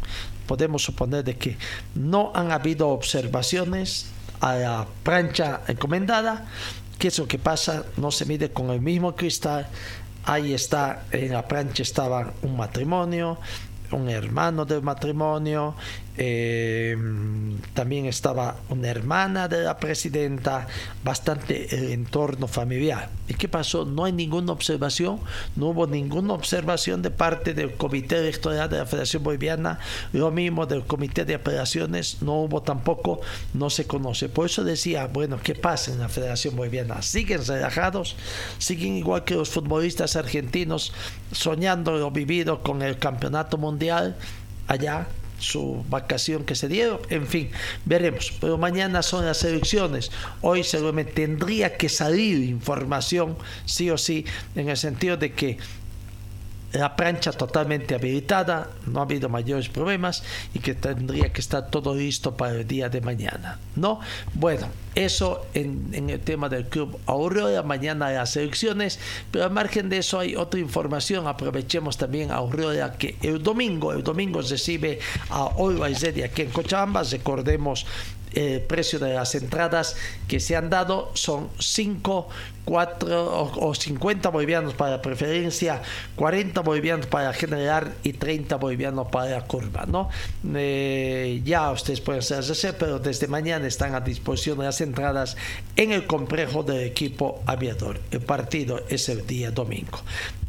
podemos 0.46 0.82
suponer 0.82 1.24
de 1.24 1.36
que 1.36 1.56
no 1.94 2.30
han 2.34 2.52
habido 2.52 2.88
observaciones 2.88 4.06
a 4.40 4.54
la 4.54 4.86
plancha 5.02 5.62
encomendada. 5.66 6.46
¿Qué 6.98 7.08
es 7.08 7.18
lo 7.18 7.26
que 7.26 7.38
pasa? 7.38 7.84
No 7.96 8.12
se 8.12 8.24
mide 8.24 8.52
con 8.52 8.70
el 8.70 8.80
mismo 8.80 9.16
cristal. 9.16 9.66
Ahí 10.24 10.52
está, 10.52 11.06
en 11.10 11.32
la 11.32 11.48
plancha 11.48 11.82
estaba 11.82 12.32
un 12.42 12.56
matrimonio, 12.56 13.38
un 13.90 14.08
hermano 14.08 14.64
del 14.64 14.82
matrimonio 14.82 15.74
eh, 16.16 16.96
también 17.72 18.04
estaba 18.04 18.56
una 18.68 18.88
hermana 18.88 19.48
de 19.48 19.62
la 19.62 19.78
presidenta, 19.78 20.66
bastante 21.02 21.74
el 21.74 21.90
entorno 21.92 22.46
familiar. 22.46 23.08
¿Y 23.28 23.34
qué 23.34 23.48
pasó? 23.48 23.86
No 23.86 24.04
hay 24.04 24.12
ninguna 24.12 24.52
observación, 24.52 25.20
no 25.56 25.68
hubo 25.68 25.86
ninguna 25.86 26.34
observación 26.34 27.00
de 27.00 27.10
parte 27.10 27.54
del 27.54 27.74
Comité 27.74 28.18
Electoral 28.18 28.68
de 28.68 28.78
la 28.78 28.86
Federación 28.86 29.22
Boliviana, 29.22 29.78
lo 30.12 30.30
mismo 30.30 30.66
del 30.66 30.84
Comité 30.84 31.24
de 31.24 31.36
Operaciones, 31.36 32.18
no 32.20 32.42
hubo 32.42 32.62
tampoco, 32.62 33.20
no 33.54 33.70
se 33.70 33.86
conoce. 33.86 34.28
Por 34.28 34.46
eso 34.46 34.64
decía, 34.64 35.06
bueno, 35.06 35.40
¿qué 35.42 35.54
pasa 35.54 35.92
en 35.92 36.00
la 36.00 36.10
Federación 36.10 36.56
Boliviana? 36.56 37.00
¿Siguen 37.00 37.44
relajados? 37.46 38.16
¿Siguen 38.58 38.96
igual 38.96 39.24
que 39.24 39.34
los 39.34 39.48
futbolistas 39.48 40.16
argentinos 40.16 40.92
soñando 41.32 41.92
lo 41.92 42.10
vivido 42.10 42.62
con 42.62 42.82
el 42.82 42.98
campeonato 42.98 43.56
mundial 43.56 44.16
allá? 44.68 45.06
Su 45.42 45.84
vacación 45.88 46.44
que 46.44 46.54
se 46.54 46.68
dieron, 46.68 47.00
en 47.10 47.26
fin, 47.26 47.50
veremos. 47.84 48.32
Pero 48.40 48.58
mañana 48.58 49.02
son 49.02 49.26
las 49.26 49.42
elecciones. 49.44 50.10
Hoy 50.40 50.64
seguramente 50.64 51.12
tendría 51.12 51.76
que 51.76 51.88
salir 51.88 52.42
información, 52.44 53.36
sí 53.64 53.90
o 53.90 53.98
sí, 53.98 54.24
en 54.54 54.68
el 54.68 54.76
sentido 54.76 55.16
de 55.16 55.32
que 55.32 55.58
la 56.72 56.96
plancha 56.96 57.32
totalmente 57.32 57.94
habilitada, 57.94 58.68
no 58.86 59.00
ha 59.00 59.02
habido 59.02 59.28
mayores 59.28 59.68
problemas 59.68 60.22
y 60.54 60.60
que 60.60 60.74
tendría 60.74 61.32
que 61.32 61.40
estar 61.40 61.70
todo 61.70 61.94
listo 61.94 62.36
para 62.36 62.52
el 62.52 62.66
día 62.66 62.88
de 62.88 63.00
mañana. 63.00 63.58
¿No? 63.76 64.00
Bueno, 64.34 64.68
eso 64.94 65.46
en, 65.54 66.08
el 66.08 66.20
tema 66.20 66.48
del 66.48 66.66
club 66.66 66.98
Aurora, 67.06 67.62
mañana 67.62 68.10
las 68.10 68.36
elecciones, 68.36 68.98
pero 69.30 69.44
al 69.44 69.50
margen 69.50 69.88
de 69.88 69.98
eso 69.98 70.18
hay 70.18 70.34
otra 70.34 70.60
información, 70.60 71.26
aprovechemos 71.26 71.96
también 71.96 72.30
a 72.30 72.36
Aurora 72.36 72.92
que 72.94 73.16
el 73.22 73.42
domingo, 73.42 73.92
el 73.92 74.02
domingo 74.02 74.40
recibe 74.40 74.98
a 75.30 75.50
Always 75.58 76.00
Ready 76.00 76.22
aquí 76.22 76.42
en 76.42 76.50
Cochabamba, 76.50 77.02
recordemos 77.02 77.86
el 78.34 78.62
precio 78.62 78.98
de 78.98 79.14
las 79.14 79.34
entradas 79.34 79.96
que 80.28 80.40
se 80.40 80.56
han 80.56 80.70
dado 80.70 81.10
son 81.14 81.48
5, 81.58 82.28
4 82.64 83.50
o, 83.60 83.74
50 83.74 84.28
bolivianos 84.28 84.74
para 84.74 85.02
preferencia, 85.02 85.82
40 86.16 86.60
bolivianos 86.60 87.06
para 87.06 87.32
general 87.32 87.94
y 88.02 88.12
30 88.12 88.56
bolivianos 88.56 89.08
para 89.08 89.40
curva, 89.42 89.84
¿no? 89.86 90.08
Eh, 90.54 91.40
ya 91.44 91.70
ustedes 91.70 92.00
pueden 92.00 92.20
hacerse, 92.20 92.72
pero 92.72 92.98
desde 92.98 93.26
mañana 93.26 93.66
están 93.66 93.94
a 93.94 94.00
disposición 94.00 94.58
las 94.58 94.80
entradas 94.80 95.36
en 95.76 95.92
el 95.92 96.06
complejo 96.06 96.62
del 96.62 96.82
equipo 96.82 97.42
aviador. 97.46 98.00
El 98.10 98.20
partido 98.20 98.82
es 98.88 99.08
el 99.08 99.26
día 99.26 99.50
domingo. 99.50 99.98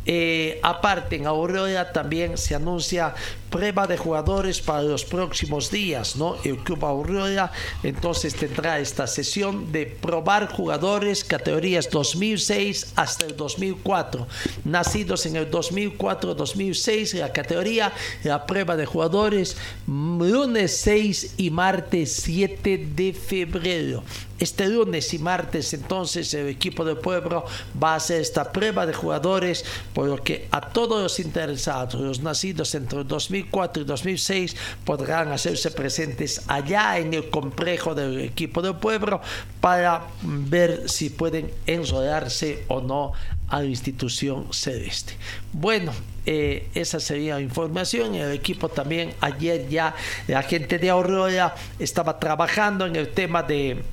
Eh, 0.05 0.59
aparte, 0.63 1.15
en 1.15 1.27
Aurora 1.27 1.93
también 1.93 2.37
se 2.37 2.55
anuncia 2.55 3.15
prueba 3.49 3.87
de 3.87 3.97
jugadores 3.97 4.59
para 4.59 4.81
los 4.81 5.05
próximos 5.05 5.71
días, 5.71 6.15
¿no? 6.17 6.35
El 6.43 6.57
Club 6.57 6.83
Aurora 6.83 7.51
entonces 7.83 8.35
tendrá 8.35 8.79
esta 8.79 9.07
sesión 9.07 9.71
de 9.71 9.85
probar 9.85 10.51
jugadores 10.51 11.23
categorías 11.23 11.87
2006 12.03 12.93
hasta 12.95 13.25
el 13.25 13.37
2004, 13.37 14.27
nacidos 14.65 15.25
en 15.25 15.37
el 15.37 15.49
2004-2006, 15.49 17.17
la 17.19 17.31
categoría, 17.31 17.93
la 18.23 18.45
prueba 18.45 18.75
de 18.75 18.85
jugadores 18.85 19.55
lunes 19.87 20.75
6 20.77 21.35
y 21.37 21.49
martes 21.49 22.11
7 22.23 22.89
de 22.93 23.13
febrero. 23.13 24.03
Este 24.39 24.67
lunes 24.67 25.13
y 25.13 25.19
martes 25.19 25.73
entonces 25.73 26.33
el 26.33 26.49
equipo 26.49 26.83
del 26.83 26.97
pueblo 26.97 27.45
va 27.81 27.93
a 27.93 27.95
hacer 27.95 28.19
esta 28.19 28.51
prueba 28.51 28.85
de 28.85 28.93
jugadores, 28.93 29.63
por 29.93 30.07
lo 30.07 30.21
que 30.21 30.49
a 30.51 30.59
todos 30.59 31.01
los 31.01 31.19
interesados, 31.19 32.01
los 32.01 32.19
nacidos 32.19 32.75
entre 32.75 33.05
2004 33.05 33.83
y 33.83 33.85
2006, 33.85 34.55
podrán 34.83 35.31
hacerse 35.31 35.71
presentes 35.71 36.41
allá 36.47 36.97
en 36.97 37.13
el 37.13 37.29
complejo 37.29 37.95
del 37.95 38.19
equipo 38.19 38.61
del 38.61 38.75
pueblo 38.75 39.21
para 39.61 40.07
ver 40.23 40.89
si 40.89 41.09
pueden 41.09 41.49
enrolarse 41.93 42.63
o 42.67 42.81
no 42.81 43.13
a 43.47 43.59
la 43.59 43.65
institución 43.65 44.47
celeste. 44.51 45.13
Bueno, 45.51 45.91
eh, 46.25 46.69
esa 46.73 46.99
sería 46.99 47.35
la 47.35 47.41
información. 47.41 48.15
El 48.15 48.31
equipo 48.31 48.69
también, 48.69 49.13
ayer 49.21 49.67
ya 49.69 49.95
la 50.27 50.41
gente 50.41 50.79
de 50.79 50.89
Aurora 50.89 51.53
estaba 51.79 52.19
trabajando 52.19 52.85
en 52.85 52.95
el 52.95 53.09
tema 53.09 53.43
de, 53.43 53.83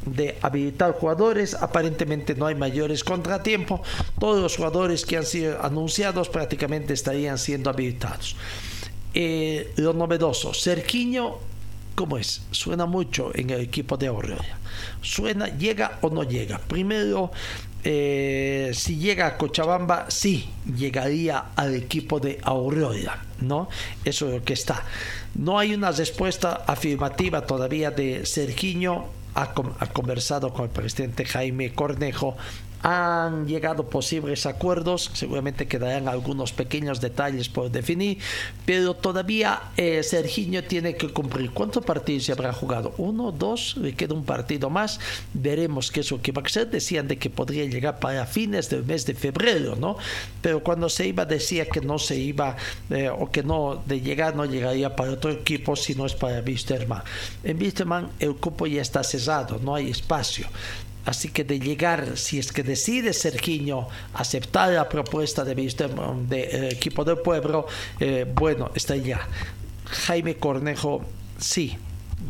habilitar 0.40 0.92
jugadores. 0.92 1.54
Aparentemente 1.54 2.34
no 2.34 2.46
hay 2.46 2.54
mayores 2.54 3.04
contratiempos. 3.04 3.80
Todos 4.18 4.40
los 4.40 4.56
jugadores 4.56 5.04
que 5.04 5.16
han 5.16 5.26
sido 5.26 5.62
anunciados 5.62 6.28
prácticamente 6.28 6.94
estarían 6.94 7.38
siendo 7.38 7.70
habilitados. 7.70 8.36
Eh, 9.12 9.72
lo 9.76 9.92
novedoso, 9.92 10.54
Cerquiño, 10.54 11.38
¿cómo 11.96 12.16
es? 12.16 12.42
Suena 12.52 12.86
mucho 12.86 13.32
en 13.34 13.50
el 13.50 13.60
equipo 13.60 13.96
de 13.96 14.06
Aurora. 14.06 14.58
Suena, 15.02 15.48
llega 15.48 15.98
o 16.00 16.10
no 16.10 16.22
llega. 16.22 16.58
Primero 16.58 17.32
eh, 17.84 18.70
si 18.74 18.96
llega 18.96 19.26
a 19.26 19.36
Cochabamba, 19.36 20.06
sí, 20.10 20.50
llegaría 20.76 21.46
al 21.56 21.74
equipo 21.74 22.20
de 22.20 22.38
Aurora, 22.42 23.24
¿no? 23.40 23.68
Eso 24.04 24.28
es 24.28 24.34
lo 24.34 24.44
que 24.44 24.52
está. 24.52 24.84
No 25.34 25.58
hay 25.58 25.74
una 25.74 25.90
respuesta 25.92 26.64
afirmativa 26.66 27.46
todavía 27.46 27.90
de 27.90 28.26
Sergiño. 28.26 29.06
Ha, 29.34 29.54
ha 29.78 29.86
conversado 29.86 30.52
con 30.52 30.64
el 30.64 30.70
presidente 30.70 31.24
Jaime 31.24 31.72
Cornejo 31.72 32.36
han 32.82 33.46
llegado 33.46 33.88
posibles 33.88 34.46
acuerdos, 34.46 35.10
seguramente 35.12 35.66
quedarán 35.66 36.08
algunos 36.08 36.52
pequeños 36.52 37.00
detalles 37.00 37.48
por 37.48 37.70
definir, 37.70 38.18
pero 38.64 38.94
todavía 38.94 39.60
eh, 39.76 40.02
Serginho 40.02 40.64
tiene 40.64 40.96
que 40.96 41.08
cumplir. 41.08 41.50
¿Cuántos 41.50 41.84
partidos 41.84 42.24
se 42.24 42.32
habrá 42.32 42.52
jugado? 42.52 42.94
¿Uno, 42.96 43.32
dos? 43.32 43.76
Le 43.76 43.94
queda 43.94 44.14
un 44.14 44.24
partido 44.24 44.70
más. 44.70 44.98
Veremos 45.34 45.90
qué 45.90 46.00
es 46.00 46.10
lo 46.10 46.22
que 46.22 46.32
va 46.32 46.42
a 46.44 46.48
ser. 46.48 46.70
Decían 46.70 47.08
de 47.08 47.18
que 47.18 47.30
podría 47.30 47.64
llegar 47.66 47.98
para 47.98 48.26
fines 48.26 48.70
del 48.70 48.84
mes 48.84 49.04
de 49.06 49.14
febrero, 49.14 49.76
¿no? 49.76 49.96
Pero 50.40 50.62
cuando 50.62 50.88
se 50.88 51.06
iba 51.06 51.24
decía 51.24 51.66
que 51.66 51.80
no 51.80 51.98
se 51.98 52.16
iba, 52.16 52.56
eh, 52.90 53.10
o 53.10 53.30
que 53.30 53.42
no, 53.42 53.82
de 53.86 54.00
llegar 54.00 54.34
no 54.36 54.44
llegaría 54.44 54.96
para 54.96 55.12
otro 55.12 55.30
equipo, 55.30 55.76
si 55.76 55.94
no 55.94 56.06
es 56.06 56.14
para 56.14 56.40
Wisterman. 56.40 57.02
En 57.44 57.60
Wisterman 57.60 58.10
el 58.18 58.36
cupo 58.36 58.66
ya 58.66 58.82
está 58.82 59.04
cesado, 59.04 59.58
no 59.62 59.74
hay 59.74 59.90
espacio. 59.90 60.46
Así 61.04 61.30
que 61.30 61.44
de 61.44 61.58
llegar, 61.58 62.16
si 62.16 62.38
es 62.38 62.52
que 62.52 62.62
decide 62.62 63.12
Sergiño 63.12 63.88
aceptar 64.14 64.70
la 64.72 64.88
propuesta 64.88 65.44
de 65.44 65.54
de, 65.54 66.68
equipo 66.70 67.04
del 67.04 67.18
pueblo, 67.18 67.66
eh, 67.98 68.26
bueno, 68.34 68.70
está 68.74 68.96
ya. 68.96 69.26
Jaime 69.86 70.36
Cornejo, 70.36 71.02
sí, 71.38 71.76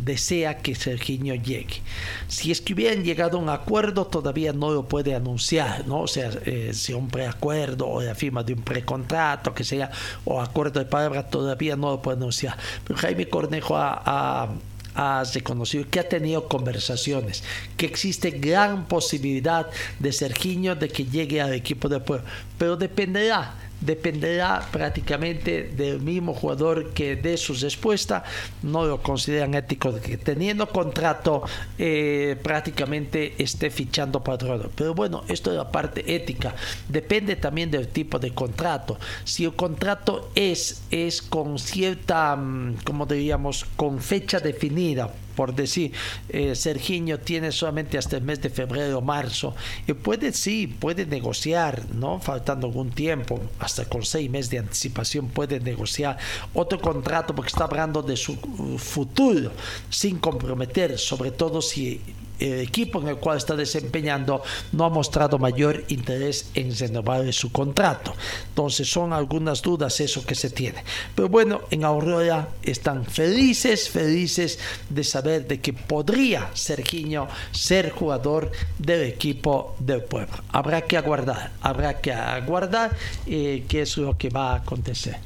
desea 0.05 0.59
que 0.59 0.75
Sergiño 0.75 1.35
llegue. 1.35 1.83
Si 2.29 2.51
es 2.51 2.61
que 2.61 2.75
hubieran 2.75 3.03
llegado 3.05 3.39
a 3.39 3.41
un 3.41 3.49
acuerdo, 3.49 4.07
todavía 4.07 4.53
no 4.53 4.71
lo 4.71 4.87
puede 4.87 5.15
anunciar, 5.15 5.87
¿no? 5.87 6.03
O 6.03 6.09
sea, 6.09 6.31
eh, 6.47 6.71
si 6.73 6.93
un 6.93 7.09
preacuerdo 7.09 7.89
o 7.89 8.01
la 8.01 8.15
firma 8.15 8.43
de 8.43 8.55
un 8.55 8.63
precontrato, 8.63 9.53
que 9.53 9.65
sea, 9.65 9.91
o 10.25 10.41
acuerdo 10.41 10.81
de 10.81 10.87
palabra, 10.87 11.29
todavía 11.29 11.77
no 11.77 11.91
lo 11.91 12.03
puede 12.03 12.19
anunciar. 12.19 12.57
Pero 12.85 12.99
Jaime 12.99 13.29
Cornejo 13.29 13.77
ha 13.77 14.01
ha 14.05 14.49
reconocido 15.33 15.87
que 15.91 16.01
ha 16.01 16.09
tenido 16.09 16.49
conversaciones, 16.49 17.43
que 17.77 17.87
existe 17.87 18.31
gran 18.31 18.87
posibilidad 18.87 19.69
de 19.99 20.13
Sergiño 20.13 20.77
de 20.77 20.89
que 20.89 21.05
llegue 21.05 21.41
al 21.41 21.55
equipo 21.55 21.89
de 21.89 22.01
pueblo, 22.01 22.27
pero 22.59 22.77
dependerá 22.77 23.55
dependerá 23.81 24.67
prácticamente 24.71 25.65
del 25.65 26.01
mismo 26.01 26.35
jugador 26.35 26.91
que 26.91 27.17
dé 27.17 27.37
su 27.37 27.55
respuesta. 27.55 28.25
No 28.63 28.85
lo 28.85 29.03
consideran 29.03 29.55
ético 29.55 29.95
que 30.01 30.17
teniendo 30.17 30.69
contrato 30.69 31.43
eh, 31.79 32.37
prácticamente 32.43 33.43
esté 33.43 33.71
fichando 33.71 34.23
otro 34.27 34.71
Pero 34.75 34.95
bueno, 34.95 35.25
esto 35.29 35.51
es 35.51 35.57
la 35.57 35.71
parte 35.71 36.15
ética. 36.15 36.55
Depende 36.89 37.37
también 37.37 37.71
del 37.71 37.89
tipo 37.89 38.19
de 38.19 38.33
contrato. 38.33 38.99
Si 39.25 39.45
el 39.45 39.55
contrato 39.55 40.31
es, 40.35 40.83
es 40.91 41.23
con 41.23 41.59
cierta, 41.59 42.37
mm, 42.37 42.79
como 42.85 43.07
diríamos, 43.07 43.67
con 43.77 44.01
fecha 44.01 44.41
definida 44.41 45.11
por 45.35 45.55
decir, 45.55 45.93
eh, 46.29 46.55
Serginho 46.55 47.19
tiene 47.21 47.53
solamente 47.53 47.99
hasta 47.99 48.17
el 48.17 48.23
mes 48.23 48.41
de 48.41 48.51
febrero 48.51 48.99
o 48.99 49.01
marzo, 49.01 49.55
y 49.87 49.93
puede, 49.93 50.33
sí, 50.33 50.67
puede 50.67 51.07
negociar, 51.07 51.85
¿no? 51.95 52.21
Faltando 52.21 52.67
algún 52.67 52.91
tiempo, 52.91 53.41
hasta 53.59 53.85
con 53.85 54.05
seis 54.05 54.31
meses 54.31 54.51
de 54.51 54.59
anticipación 54.59 55.29
puede 55.29 55.61
negociar 55.61 56.19
otro 56.55 56.81
contrato 56.81 57.35
porque 57.35 57.49
está 57.49 57.65
hablando 57.65 58.03
de 58.03 58.17
su 58.17 58.37
futuro 58.79 59.53
sin 59.89 60.19
comprometer, 60.19 60.99
sobre 60.99 61.31
todo 61.31 61.63
si 61.63 62.01
el 62.41 62.61
equipo 62.61 63.01
en 63.01 63.09
el 63.09 63.17
cual 63.17 63.39
está 63.39 63.55
desempeñando 63.55 64.43
no 64.73 64.85
ha 64.85 64.89
mostrado 64.89 65.39
mayor 65.39 65.85
interés 65.89 66.51
en 66.55 66.77
renovar 66.77 67.33
su 67.33 67.53
contrato. 67.53 68.15
Entonces 68.49 68.91
son 68.91 69.13
algunas 69.13 69.63
dudas 69.63 70.01
eso 70.01 70.25
que 70.25 70.35
se 70.35 70.51
tiene. 70.51 70.83
Pero 71.15 71.29
bueno, 71.29 71.63
en 71.71 71.85
Aurora 71.85 72.49
están 72.63 73.05
felices, 73.05 73.89
felices 73.89 74.59
de 74.89 75.05
saber 75.05 75.47
de 75.47 75.61
que 75.61 75.73
podría 75.73 76.51
Sergiño 76.55 77.29
ser 77.53 77.91
jugador 77.91 78.51
del 78.79 79.03
equipo 79.03 79.77
del 79.79 80.03
pueblo. 80.03 80.43
Habrá 80.49 80.83
que 80.83 80.97
aguardar, 80.97 81.53
habrá 81.61 82.01
que 82.01 82.13
aguardar 82.13 82.97
eh, 83.27 83.65
qué 83.69 83.83
es 83.83 83.97
lo 83.97 84.17
que 84.17 84.31
va 84.31 84.53
a 84.53 84.57
acontecer. 84.57 85.17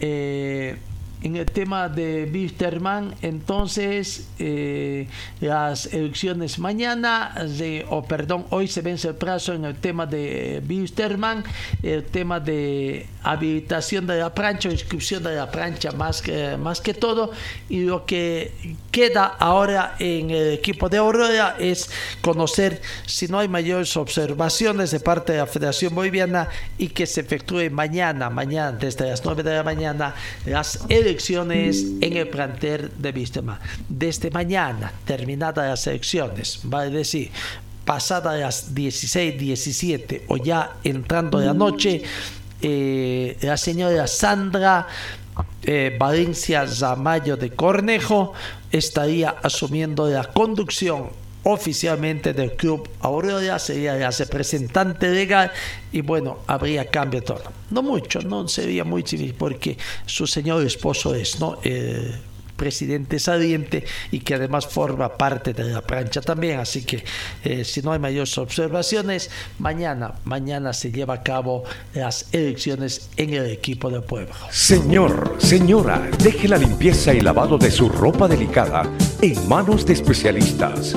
Eh, 0.00 0.76
en 1.22 1.36
el 1.36 1.46
tema 1.46 1.88
de 1.88 2.30
Wisterman, 2.32 3.14
entonces 3.22 4.28
eh, 4.38 5.08
las 5.40 5.86
elecciones 5.92 6.58
mañana, 6.58 7.34
de, 7.58 7.84
o 7.90 8.04
perdón, 8.04 8.46
hoy 8.50 8.68
se 8.68 8.82
vence 8.82 9.08
el 9.08 9.14
plazo 9.16 9.52
en 9.52 9.64
el 9.64 9.76
tema 9.76 10.06
de 10.06 10.62
Wisterman, 10.68 11.42
el 11.82 12.04
tema 12.04 12.38
de 12.38 13.06
habilitación 13.22 14.06
de 14.06 14.18
la 14.18 14.32
plancha, 14.32 14.70
inscripción 14.70 15.22
de 15.24 15.34
la 15.34 15.50
plancha 15.50 15.90
más 15.92 16.22
que, 16.22 16.56
más 16.56 16.80
que 16.80 16.94
todo, 16.94 17.32
y 17.68 17.80
lo 17.80 18.06
que 18.06 18.76
queda 18.92 19.24
ahora 19.24 19.96
en 19.98 20.30
el 20.30 20.52
equipo 20.52 20.88
de 20.88 20.98
Aurora 20.98 21.56
es 21.58 21.90
conocer 22.22 22.80
si 23.06 23.26
no 23.26 23.40
hay 23.40 23.48
mayores 23.48 23.96
observaciones 23.96 24.92
de 24.92 25.00
parte 25.00 25.32
de 25.32 25.38
la 25.38 25.46
Federación 25.46 25.94
Boliviana 25.94 26.48
y 26.78 26.88
que 26.88 27.06
se 27.06 27.20
efectúe 27.22 27.70
mañana, 27.70 28.30
mañana 28.30 28.72
desde 28.72 29.10
las 29.10 29.24
9 29.24 29.42
de 29.42 29.54
la 29.54 29.62
mañana, 29.62 30.14
las 30.46 30.80
elecciones 30.88 31.07
elecciones 31.08 31.84
en 32.00 32.16
el 32.16 32.28
plantel 32.28 32.90
de 32.96 33.12
Vistema. 33.12 33.58
Desde 33.88 34.30
mañana, 34.30 34.92
terminadas 35.04 35.68
las 35.68 35.86
elecciones, 35.86 36.60
vale 36.62 36.90
decir, 36.90 37.30
pasadas 37.84 38.38
las 38.38 38.74
16, 38.74 39.38
17 39.38 40.24
o 40.28 40.36
ya 40.36 40.76
entrando 40.84 41.38
de 41.38 41.46
la 41.46 41.54
noche, 41.54 42.02
eh, 42.60 43.36
la 43.40 43.56
señora 43.56 44.06
Sandra 44.06 44.86
eh, 45.62 45.96
Valencia 45.98 46.66
Zamayo 46.66 47.36
de 47.36 47.50
Cornejo 47.50 48.32
estaría 48.70 49.30
asumiendo 49.30 50.08
la 50.08 50.24
conducción 50.24 51.10
oficialmente 51.50 52.34
del 52.34 52.52
club 52.52 52.88
Aurora, 53.00 53.58
sería 53.58 53.94
la 53.94 54.10
representante 54.10 55.08
legal 55.08 55.50
y 55.90 56.02
bueno, 56.02 56.40
habría 56.46 56.84
cambio 56.90 57.22
todo. 57.22 57.42
No 57.70 57.82
mucho, 57.82 58.20
no 58.20 58.46
sería 58.48 58.84
muy 58.84 59.02
civil 59.02 59.34
porque 59.36 59.78
su 60.04 60.26
señor 60.26 60.64
esposo 60.66 61.14
es, 61.14 61.40
¿no? 61.40 61.58
El 61.62 62.20
presidente 62.58 63.18
saliente 63.18 63.84
y 64.10 64.20
que 64.20 64.34
además 64.34 64.66
forma 64.66 65.16
parte 65.16 65.54
de 65.54 65.64
la 65.64 65.80
plancha 65.80 66.20
también, 66.20 66.60
así 66.60 66.82
que 66.82 67.04
eh, 67.44 67.64
si 67.64 67.80
no 67.80 67.92
hay 67.92 67.98
mayores 67.98 68.36
observaciones, 68.36 69.30
mañana, 69.58 70.14
mañana 70.24 70.74
se 70.74 70.90
lleva 70.90 71.14
a 71.14 71.22
cabo 71.22 71.64
las 71.94 72.26
elecciones 72.32 73.08
en 73.16 73.32
el 73.32 73.46
equipo 73.46 73.88
del 73.88 74.02
pueblo. 74.02 74.34
Señor, 74.50 75.36
señora, 75.38 76.10
deje 76.22 76.48
la 76.48 76.58
limpieza 76.58 77.14
y 77.14 77.20
lavado 77.20 77.56
de 77.56 77.70
su 77.70 77.88
ropa 77.88 78.28
delicada 78.28 78.82
en 79.22 79.48
manos 79.48 79.86
de 79.86 79.94
especialistas. 79.94 80.96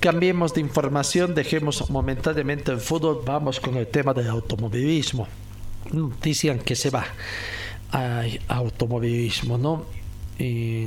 Cambiemos 0.00 0.54
de 0.54 0.60
información, 0.60 1.34
dejemos 1.34 1.90
momentáneamente 1.90 2.70
el 2.70 2.78
fútbol, 2.78 3.22
vamos 3.24 3.58
con 3.58 3.76
el 3.76 3.88
tema 3.88 4.14
del 4.14 4.28
automovilismo. 4.28 5.26
Dicen 6.22 6.60
que 6.60 6.76
se 6.76 6.90
va 6.90 7.04
al 7.90 8.38
automovilismo, 8.46 9.58
¿no? 9.58 9.86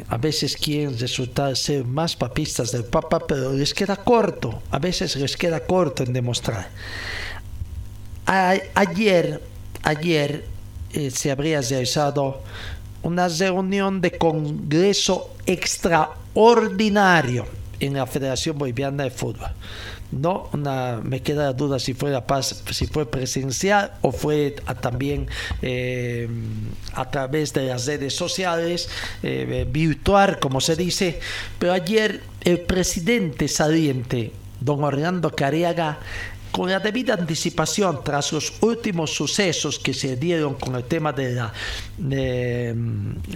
A 0.08 0.18
veces 0.18 0.56
quieren 0.56 0.98
resultar 0.98 1.58
ser 1.58 1.84
más 1.84 2.16
papistas 2.16 2.72
del 2.72 2.86
Papa, 2.86 3.20
pero 3.28 3.52
les 3.52 3.74
queda 3.74 3.98
corto, 3.98 4.62
a 4.72 4.80
veces 4.80 5.18
les 5.18 5.36
queda 5.36 5.66
corto 5.66 6.04
en 6.04 6.14
demostrar. 6.14 6.70
ayer, 8.26 9.42
ayer 9.84 10.46
eh, 10.94 11.12
se 11.12 11.32
habría 11.32 11.60
realizado 11.60 12.42
una 13.04 13.28
reunión 13.28 14.00
de 14.00 14.18
congreso 14.18 15.36
extraordinario 15.46 17.46
en 17.82 17.96
la 17.96 18.06
Federación 18.06 18.58
Boliviana 18.58 19.04
de 19.04 19.12
Fútbol. 19.12 19.50
No, 20.12 20.50
me 21.04 21.22
queda 21.22 21.46
la 21.46 21.54
duda 21.54 21.80
si 21.80 21.94
fue 21.94 22.12
la 22.12 22.28
paz, 22.28 22.64
si 22.72 22.86
fue 22.86 23.10
presencial 23.10 23.94
o 24.02 24.12
fue 24.12 24.56
también 24.82 25.28
eh, 25.62 26.28
a 26.94 27.10
través 27.10 27.54
de 27.54 27.68
las 27.68 27.86
redes 27.86 28.14
sociales, 28.14 28.90
eh, 29.24 29.66
virtual, 29.70 30.40
como 30.40 30.60
se 30.60 30.76
dice. 30.76 31.20
Pero 31.60 31.74
ayer 31.74 32.22
el 32.42 32.60
presidente 32.60 33.48
saliente, 33.48 34.34
don 34.60 34.84
Orlando 34.84 35.32
Cariaga, 35.32 36.00
con 36.52 36.70
la 36.70 36.80
debida 36.80 37.14
anticipación 37.14 38.04
tras 38.04 38.34
los 38.34 38.54
últimos 38.62 39.14
sucesos 39.14 39.80
que 39.80 39.94
se 39.94 40.18
dieron 40.18 40.56
con 40.56 40.76
el 40.76 40.84
tema 40.84 41.14
de, 41.14 41.42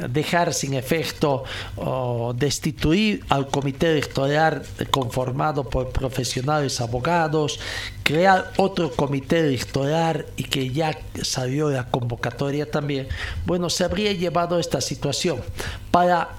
dejar 0.09 0.53
sin 0.53 0.73
efecto 0.73 1.43
o 1.77 2.33
destituir 2.35 3.23
al 3.29 3.47
comité 3.47 3.91
electoral 3.91 4.63
conformado 4.91 5.63
por 5.63 5.89
profesionales 5.89 6.81
abogados, 6.81 7.59
crear 8.03 8.51
otro 8.57 8.91
comité 8.91 9.39
electoral 9.39 10.25
y 10.35 10.43
que 10.43 10.69
ya 10.69 10.97
salió 11.21 11.69
la 11.69 11.87
convocatoria 11.87 12.69
también, 12.69 13.07
bueno, 13.45 13.69
se 13.69 13.83
habría 13.83 14.11
llevado 14.11 14.59
esta 14.59 14.81
situación 14.81 15.41
para, 15.91 16.29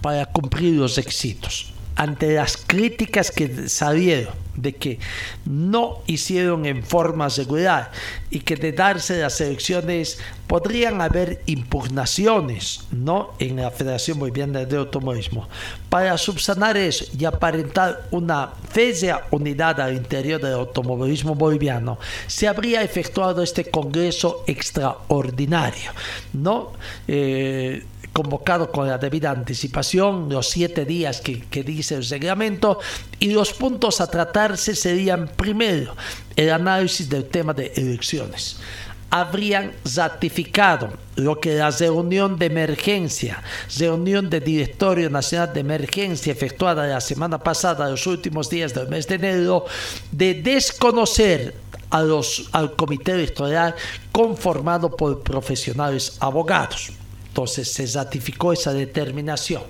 para 0.00 0.26
cumplir 0.26 0.74
los 0.74 0.96
éxitos 0.98 1.73
ante 1.96 2.34
las 2.34 2.56
críticas 2.56 3.30
que 3.30 3.68
salieron 3.68 4.44
de 4.56 4.72
que 4.74 4.98
no 5.44 6.02
hicieron 6.06 6.66
en 6.66 6.82
forma 6.82 7.28
regular 7.28 7.90
y 8.30 8.40
que 8.40 8.56
de 8.56 8.72
darse 8.72 9.20
las 9.20 9.40
elecciones 9.40 10.18
podrían 10.46 11.00
haber 11.00 11.42
impugnaciones 11.46 12.84
¿no? 12.92 13.30
en 13.38 13.56
la 13.56 13.70
Federación 13.70 14.18
Boliviana 14.18 14.64
de 14.64 14.76
Automovilismo. 14.76 15.48
Para 15.88 16.16
subsanar 16.18 16.76
eso 16.76 17.06
y 17.18 17.24
aparentar 17.24 18.06
una 18.10 18.52
fea 18.70 19.26
unidad 19.30 19.80
al 19.80 19.96
interior 19.96 20.40
del 20.40 20.54
automovilismo 20.54 21.34
boliviano, 21.34 21.98
se 22.26 22.46
habría 22.46 22.82
efectuado 22.82 23.42
este 23.42 23.64
Congreso 23.70 24.44
extraordinario. 24.46 25.90
¿no? 26.32 26.72
Eh, 27.08 27.84
convocado 28.14 28.70
con 28.70 28.86
la 28.86 28.96
debida 28.96 29.32
anticipación, 29.32 30.28
los 30.30 30.48
siete 30.48 30.84
días 30.84 31.20
que, 31.20 31.64
dice 31.64 31.96
el 31.96 32.08
reglamento, 32.08 32.78
y 33.18 33.30
los 33.30 33.52
puntos 33.52 34.00
a 34.00 34.06
tratarse 34.06 34.76
serían 34.76 35.26
primero 35.26 35.96
el 36.36 36.50
análisis 36.50 37.08
del 37.10 37.24
tema 37.24 37.52
de 37.52 37.72
elecciones. 37.74 38.58
Habrían 39.10 39.72
ratificado 39.96 40.90
lo 41.16 41.40
que 41.40 41.54
la 41.54 41.70
reunión 41.70 42.38
de 42.38 42.46
emergencia, 42.46 43.42
reunión 43.76 44.30
de 44.30 44.40
Directorio 44.40 45.10
Nacional 45.10 45.52
de 45.52 45.60
Emergencia 45.60 46.32
efectuada 46.32 46.86
la 46.86 47.00
semana 47.00 47.38
pasada, 47.38 47.90
los 47.90 48.06
últimos 48.06 48.48
días 48.48 48.74
del 48.74 48.88
mes 48.88 49.08
de 49.08 49.16
enero, 49.16 49.66
de 50.12 50.34
desconocer 50.34 51.54
a 51.90 52.00
los, 52.00 52.48
al 52.52 52.76
comité 52.76 53.12
electoral 53.12 53.74
conformado 54.12 54.96
por 54.96 55.20
profesionales 55.22 56.16
abogados. 56.20 56.92
Entonces 57.34 57.72
se 57.72 57.84
ratificó 57.88 58.52
esa 58.52 58.72
determinación. 58.72 59.64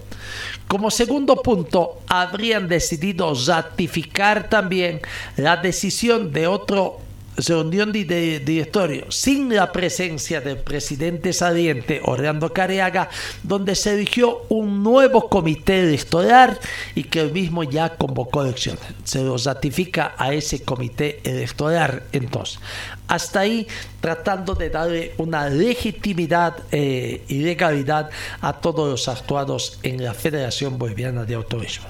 Como 0.69 0.91
segundo 0.91 1.37
punto, 1.37 2.03
habrían 2.09 2.69
decidido 2.69 3.33
ratificar 3.47 4.51
también 4.51 5.01
la 5.39 5.57
decisión 5.57 6.31
de 6.31 6.47
otro 6.47 7.01
reunión 7.39 7.91
de 7.91 8.41
directorio 8.41 9.11
sin 9.11 9.55
la 9.55 9.73
presencia 9.73 10.43
del 10.43 10.59
presidente 10.59 11.33
saliente 11.33 12.03
Orlando 12.05 12.53
Careaga, 12.53 13.09
donde 13.43 13.75
se 13.75 13.95
eligió 13.95 14.43
un 14.51 14.83
nuevo 14.83 15.31
comité 15.31 15.81
electoral 15.81 16.59
y 16.95 17.05
que 17.05 17.21
el 17.21 17.33
mismo 17.33 17.65
ya 17.65 17.97
convocó 17.97 18.43
elecciones. 18.43 18.85
Se 19.05 19.23
lo 19.23 19.39
ratifica 19.39 20.15
a 20.19 20.35
ese 20.35 20.63
comité 20.63 21.21
electoral 21.25 22.03
entonces. 22.13 22.61
Hasta 23.07 23.41
ahí 23.41 23.67
tratando 24.01 24.55
de 24.55 24.71
darle 24.71 25.13
una 25.19 25.49
legitimidad 25.49 26.57
eh, 26.73 27.23
y 27.29 27.41
legalidad 27.41 28.11
a 28.41 28.55
todos 28.55 28.89
los 28.91 29.09
actuados 29.09 29.79
en 29.83 30.03
la 30.03 30.15
Federación 30.15 30.79
Boliviana 30.79 31.25
de 31.25 31.35
Autorismo. 31.35 31.87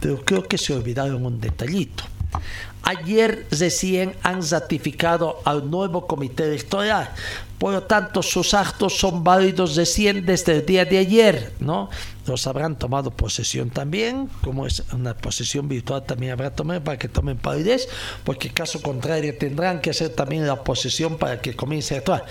Pero 0.00 0.24
creo 0.24 0.42
que 0.42 0.58
se 0.58 0.74
olvidaron 0.74 1.24
un 1.24 1.40
detallito 1.40 2.04
Ayer 2.82 3.46
recién 3.50 4.14
han 4.22 4.48
ratificado 4.48 5.40
al 5.44 5.68
nuevo 5.68 6.06
comité 6.06 6.44
electoral. 6.44 7.10
Por 7.58 7.72
lo 7.72 7.82
tanto, 7.82 8.22
sus 8.22 8.54
actos 8.54 8.98
son 8.98 9.24
válidos 9.24 9.76
recién 9.76 10.26
desde 10.26 10.56
el 10.56 10.66
día 10.66 10.84
de 10.84 10.98
ayer, 10.98 11.52
¿no? 11.58 11.88
los 12.26 12.46
habrán 12.46 12.76
tomado 12.76 13.10
posesión 13.10 13.70
también, 13.70 14.28
como 14.42 14.66
es 14.66 14.82
una 14.92 15.14
posesión 15.14 15.68
virtual 15.68 16.04
también 16.04 16.32
habrá 16.32 16.50
tomado 16.54 16.82
para 16.82 16.98
que 16.98 17.08
tomen 17.08 17.36
palidez, 17.36 17.88
porque 18.24 18.50
caso 18.50 18.82
contrario 18.82 19.36
tendrán 19.38 19.80
que 19.80 19.90
hacer 19.90 20.10
también 20.10 20.46
la 20.46 20.62
posesión 20.62 21.18
para 21.18 21.40
que 21.40 21.54
comience 21.54 21.94
a 21.94 21.98
actuar. 21.98 22.26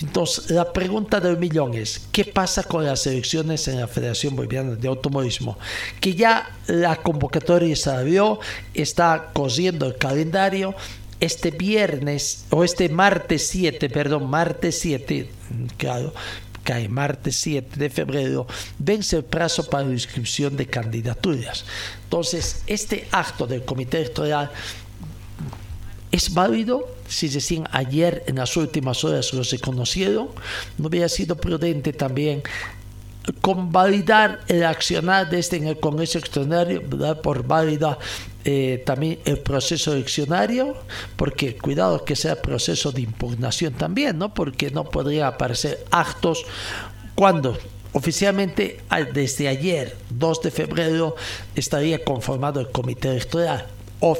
Entonces, 0.00 0.50
la 0.50 0.72
pregunta 0.72 1.20
del 1.20 1.36
millón 1.36 1.74
es, 1.74 2.08
¿qué 2.10 2.24
pasa 2.24 2.62
con 2.64 2.84
las 2.84 3.06
elecciones 3.06 3.68
en 3.68 3.78
la 3.80 3.86
Federación 3.86 4.34
Boliviana 4.34 4.74
de 4.74 4.88
Automovilismo? 4.88 5.58
Que 6.00 6.14
ya 6.14 6.50
la 6.66 6.96
convocatoria 6.96 7.76
se 7.76 7.90
abrió, 7.90 8.40
está 8.74 9.30
cosiendo 9.32 9.86
el 9.86 9.96
calendario, 9.96 10.74
este 11.22 11.52
viernes, 11.52 12.46
o 12.50 12.64
este 12.64 12.88
martes 12.88 13.46
7, 13.46 13.88
perdón, 13.88 14.28
martes 14.28 14.80
7, 14.80 15.30
claro, 15.76 16.12
cae 16.64 16.88
martes 16.88 17.36
7 17.36 17.78
de 17.78 17.90
febrero, 17.90 18.48
vence 18.78 19.18
el 19.18 19.24
plazo 19.24 19.70
para 19.70 19.86
la 19.86 19.92
inscripción 19.92 20.56
de 20.56 20.66
candidaturas. 20.66 21.64
Entonces, 22.02 22.64
este 22.66 23.06
acto 23.12 23.46
del 23.46 23.64
comité 23.64 23.98
electoral 23.98 24.50
es 26.10 26.34
válido 26.34 26.88
si 27.06 27.28
decían 27.28 27.68
ayer 27.70 28.24
en 28.26 28.36
las 28.36 28.56
últimas 28.56 29.04
horas 29.04 29.32
lo 29.32 29.44
se 29.44 29.60
conocieron, 29.60 30.28
no 30.76 30.88
hubiera 30.88 31.08
sido 31.08 31.36
prudente 31.36 31.92
también 31.92 32.42
convalidar 33.40 34.40
el 34.48 34.64
accionar 34.64 35.26
desde 35.26 35.56
este 35.56 35.68
el 35.68 35.78
Congreso 35.78 36.18
Extraordinario, 36.18 36.82
por 37.22 37.46
válida 37.46 37.98
eh, 38.44 38.82
también 38.84 39.20
el 39.24 39.38
proceso 39.38 39.92
eleccionario, 39.92 40.76
porque 41.16 41.56
cuidado 41.56 42.04
que 42.04 42.16
sea 42.16 42.42
proceso 42.42 42.90
de 42.90 43.02
impugnación 43.02 43.74
también, 43.74 44.18
¿no? 44.18 44.34
Porque 44.34 44.70
no 44.70 44.84
podría 44.84 45.28
aparecer 45.28 45.84
actos 45.90 46.44
cuando 47.14 47.56
oficialmente 47.92 48.80
desde 49.12 49.48
ayer, 49.48 49.96
2 50.10 50.42
de 50.42 50.50
febrero, 50.50 51.14
estaría 51.54 52.02
conformado 52.02 52.60
el 52.60 52.70
comité 52.70 53.10
electoral 53.10 53.66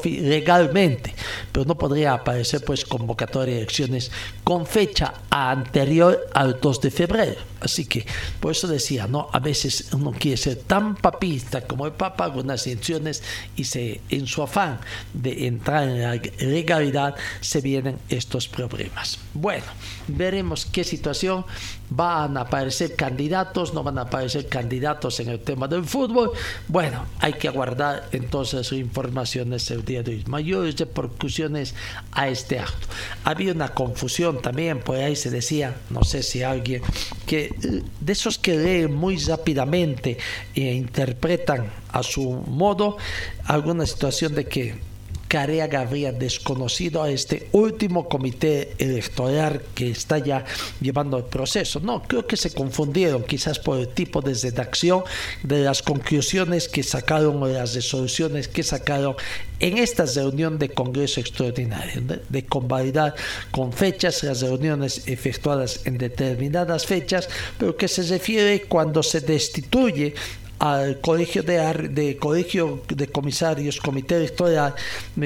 legalmente, 0.05 1.13
pero 1.51 1.65
no 1.65 1.77
podría 1.77 2.15
aparecer 2.15 2.65
pues 2.65 2.85
convocatoria 2.85 3.55
de 3.55 3.61
elecciones 3.63 4.13
con 4.45 4.65
fecha 4.67 5.15
anterior 5.31 6.21
al 6.33 6.61
2 6.61 6.81
de 6.81 6.91
febrero. 6.91 7.52
Así 7.63 7.85
que 7.85 8.05
por 8.41 8.53
eso 8.53 8.67
decía, 8.67 9.07
¿no? 9.07 9.29
A 9.33 9.39
veces 9.39 9.89
uno 9.93 10.13
quiere 10.13 10.37
ser 10.37 10.57
tan 10.57 10.97
papista 10.97 11.63
como 11.63 11.87
el 11.87 11.93
Papa, 11.93 12.25
algunas 12.25 12.67
elecciones 12.67 13.23
y 13.57 13.65
se, 13.65 14.01
en 14.09 14.27
su 14.27 14.43
afán 14.43 14.81
de 15.13 15.47
entrar 15.47 15.89
en 15.89 16.03
la 16.03 16.15
legalidad 16.41 17.15
se 17.41 17.61
vienen 17.61 17.99
estos 18.09 18.49
problemas. 18.49 19.19
Bueno, 19.35 19.65
veremos 20.09 20.67
qué 20.67 20.85
situación 20.85 21.45
van 21.91 22.37
a 22.37 22.43
aparecer 22.43 22.97
candidatos, 22.97 23.75
no 23.75 23.83
van 23.83 23.99
a 23.99 24.03
aparecer 24.03 24.49
candidatos 24.49 25.21
en 25.21 25.29
el 25.29 25.41
tema 25.41 25.69
del 25.69 25.85
fútbol. 25.85 26.33
Bueno, 26.69 27.07
hay 27.21 27.35
que 27.35 27.49
aguardar 27.49 28.09
entonces 28.13 28.73
informaciones 28.73 29.71
el 29.71 29.85
día 29.85 30.03
de 30.03 30.13
hoy. 30.13 30.25
Mayores 30.27 30.77
repercusiones 30.77 31.75
a 32.13 32.29
este 32.29 32.59
acto. 32.59 32.89
Había 33.25 33.53
una 33.53 33.69
confusión 33.69 34.41
también, 34.41 34.81
por 34.81 34.97
ahí 34.97 35.17
se 35.17 35.31
decía, 35.31 35.77
no 35.91 36.03
sé 36.05 36.23
si 36.23 36.43
alguien, 36.43 36.83
que 37.27 37.52
de 37.61 38.13
esos 38.13 38.39
que 38.39 38.57
leen 38.57 38.95
muy 38.95 39.17
rápidamente 39.19 40.19
e 40.55 40.73
interpretan 40.75 41.71
a 41.91 42.03
su 42.03 42.31
modo 42.47 42.97
alguna 43.45 43.87
situación 43.87 44.35
de 44.35 44.45
que 44.47 44.92
Careaga 45.33 45.81
habría 45.81 46.13
desconocido 46.13 47.03
a 47.03 47.11
este 47.11 47.49
último 47.53 48.07
comité 48.07 48.75
electoral 48.77 49.63
que 49.75 49.89
está 49.89 50.19
ya 50.19 50.45
llevando 50.79 51.17
el 51.17 51.25
proceso. 51.25 51.81
No, 51.81 52.03
creo 52.03 52.27
que 52.27 52.37
se 52.37 52.53
confundieron 52.53 53.25
quizás 53.25 53.59
por 53.59 53.79
el 53.79 53.89
tipo 53.89 54.21
de 54.21 54.35
redacción 54.35 55.05
de 55.43 55.63
las 55.63 55.81
conclusiones 55.81 56.69
que 56.69 56.83
sacaron 56.83 57.43
o 57.43 57.47
las 57.47 57.75
resoluciones 57.75 58.47
que 58.47 58.63
sacaron 58.63 59.15
en 59.59 59.79
esta 59.79 60.05
reunión 60.05 60.59
de 60.59 60.69
Congreso 60.69 61.21
Extraordinario, 61.21 62.03
de 62.29 62.45
convalidar 62.45 63.15
con 63.51 63.73
fechas 63.73 64.23
las 64.25 64.43
reuniones 64.43 65.09
efectuadas 65.09 65.81
en 65.87 65.97
determinadas 65.97 66.85
fechas, 66.85 67.31
pero 67.59 67.75
que 67.75 67.89
se 67.89 68.03
refiere 68.03 68.65
cuando 68.65 69.03
se 69.03 69.23
destituye 69.23 70.15
al 70.63 71.01
colegio 71.01 71.43
de, 71.43 71.59
de 71.91 73.07
comisarios, 73.09 73.81
comité 73.81 74.15
electoral 74.17 74.75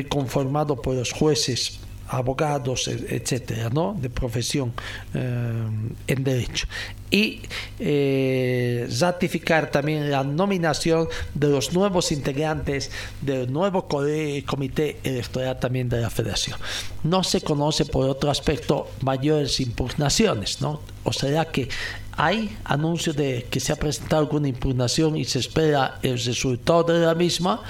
conformado 0.09 0.81
por 0.81 0.95
los 0.95 1.13
jueces 1.13 1.79
abogados, 2.09 2.89
etcétera, 2.89 3.69
¿no? 3.69 3.95
de 4.01 4.09
profesión 4.09 4.73
eh, 5.13 5.69
en 6.07 6.25
derecho. 6.25 6.67
Y 7.11 7.43
eh, 7.79 8.89
ratificar 8.99 9.71
también 9.71 10.11
la 10.11 10.25
nominación 10.25 11.07
de 11.35 11.49
los 11.49 11.75
nuevos 11.75 12.13
integrantes 12.13 12.91
del 13.21 13.53
nuevo 13.53 13.87
comité 13.89 14.97
electoral 15.05 15.61
también 15.61 15.91
de 15.91 16.01
la 16.01 16.09
federación. 16.09 16.59
No 17.05 17.23
se 17.23 17.43
conoce 17.43 17.85
por 17.85 18.09
otro 18.09 18.31
aspecto 18.31 18.89
mayores 19.03 19.61
impugnaciones, 19.61 20.63
¿no? 20.63 20.81
O 21.05 21.13
sea 21.13 21.45
que 21.45 21.69
hay 22.17 22.57
anuncio 22.65 23.13
de 23.13 23.47
que 23.51 23.61
se 23.61 23.73
ha 23.73 23.77
presentado 23.77 24.23
alguna 24.23 24.49
impugnación 24.49 25.17
y 25.17 25.25
se 25.25 25.39
espera 25.39 25.99
el 26.03 26.19
resultado 26.19 26.85
de 26.85 27.05
la 27.05 27.15
misma, 27.15 27.61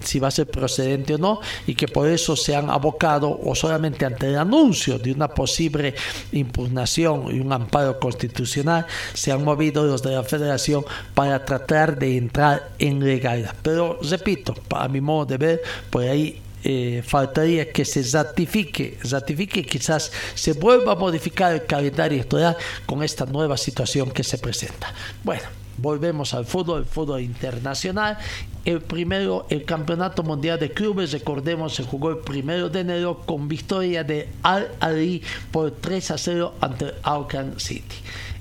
si 0.00 0.18
va 0.18 0.28
a 0.28 0.30
ser 0.30 0.46
procedente 0.48 1.14
o 1.14 1.18
no, 1.18 1.40
y 1.66 1.74
que 1.74 1.88
por 1.88 2.08
eso 2.08 2.36
se 2.36 2.54
han 2.54 2.70
abocado 2.70 3.38
o 3.42 3.54
solamente 3.54 4.04
ante 4.04 4.28
el 4.28 4.38
anuncio 4.38 4.98
de 4.98 5.12
una 5.12 5.28
posible 5.28 5.94
impugnación 6.32 7.34
y 7.34 7.40
un 7.40 7.52
amparo 7.52 7.98
constitucional, 7.98 8.86
se 9.12 9.32
han 9.32 9.42
movido 9.42 9.84
los 9.84 10.02
de 10.02 10.12
la 10.12 10.22
federación 10.22 10.84
para 11.14 11.44
tratar 11.44 11.98
de 11.98 12.16
entrar 12.16 12.70
en 12.78 13.04
legalidad. 13.04 13.54
Pero 13.62 13.98
repito, 14.02 14.54
a 14.70 14.88
mi 14.88 15.00
modo 15.00 15.26
de 15.26 15.36
ver, 15.36 15.62
por 15.90 16.02
ahí 16.02 16.40
eh, 16.64 17.02
faltaría 17.06 17.70
que 17.72 17.84
se 17.84 18.02
ratifique, 18.02 18.98
ratifique 19.10 19.64
quizás 19.64 20.10
se 20.34 20.52
vuelva 20.54 20.92
a 20.92 20.96
modificar 20.96 21.52
el 21.52 21.64
calendario 21.64 22.16
electoral 22.16 22.56
con 22.86 23.02
esta 23.02 23.26
nueva 23.26 23.56
situación 23.56 24.10
que 24.10 24.24
se 24.24 24.38
presenta. 24.38 24.92
Bueno, 25.22 25.44
volvemos 25.78 26.34
al 26.34 26.44
fútbol, 26.44 26.80
el 26.80 26.86
fútbol 26.86 27.20
internacional. 27.20 28.18
El 28.64 28.80
primero, 28.80 29.46
el 29.48 29.64
Campeonato 29.64 30.22
Mundial 30.22 30.58
de 30.58 30.72
Clubes, 30.72 31.12
recordemos, 31.12 31.74
se 31.74 31.84
jugó 31.84 32.10
el 32.10 32.18
primero 32.18 32.68
de 32.68 32.80
enero 32.80 33.20
con 33.24 33.46
victoria 33.46 34.02
de 34.02 34.28
Al 34.42 34.72
Ali 34.80 35.22
por 35.52 35.70
3 35.70 36.10
a 36.10 36.18
0 36.18 36.54
ante 36.60 36.94
Auckland 37.02 37.60
City. 37.60 37.96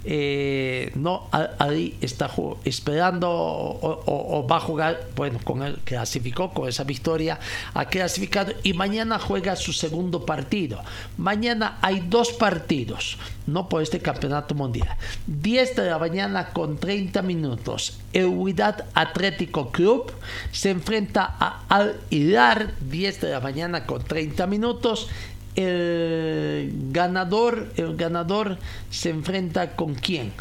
Eh, 0.08 0.92
no 0.94 1.28
ahí 1.58 1.98
está 2.00 2.30
esperando 2.64 3.28
o, 3.32 4.48
va 4.50 4.58
a 4.58 4.60
jugar, 4.60 5.08
bueno, 5.16 5.40
con 5.44 5.64
el 5.64 5.78
clasificó 5.80 6.52
con 6.54 6.70
esa 6.70 6.84
victoria, 6.84 7.40
ha 7.74 7.86
clasificado 7.86 8.54
y 8.62 8.74
mañana 8.74 9.18
juega 9.18 9.56
su 9.56 9.74
segundo 9.74 10.26
partido. 10.26 10.80
Mañana 11.18 11.80
hay 11.82 12.02
dos 12.08 12.34
partidos, 12.34 13.18
no 13.48 13.68
por 13.68 13.82
este 13.82 14.00
campeonato 14.00 14.54
mundial. 14.54 14.96
10 15.26 15.76
de 15.76 15.90
la 15.90 15.98
mañana 15.98 16.50
con 16.50 16.78
30 16.78 17.24
minutos. 17.24 18.00
El 18.14 18.28
Huidad 18.28 18.86
Atlético 18.94 19.72
Club 19.72 20.12
se 20.52 20.70
enfrenta 20.70 21.36
a 21.40 21.64
Al 21.68 22.00
Hilar, 22.12 22.74
10 22.80 23.22
de 23.22 23.32
la 23.32 23.40
mañana 23.40 23.86
con 23.86 24.04
30 24.04 24.46
minutos 24.46 25.10
el 25.56 26.92
ganador, 26.92 27.72
el 27.78 27.96
ganador 27.96 28.58
se 28.90 29.10
enfrenta 29.10 29.76
con 29.76 29.96
quién? 29.96 30.34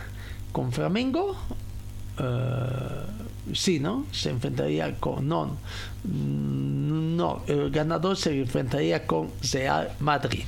¿Con 0.52 0.72
Flamengo? 0.72 1.36
Uh, 2.18 3.54
sí, 3.54 3.80
¿no? 3.80 4.06
Se 4.12 4.30
enfrentaría 4.30 4.94
con. 4.96 5.26
No, 5.28 5.56
no, 6.04 7.42
el 7.46 7.70
ganador 7.70 8.16
se 8.16 8.40
enfrentaría 8.40 9.06
con 9.06 9.30
Real 9.52 9.90
Madrid. 10.00 10.44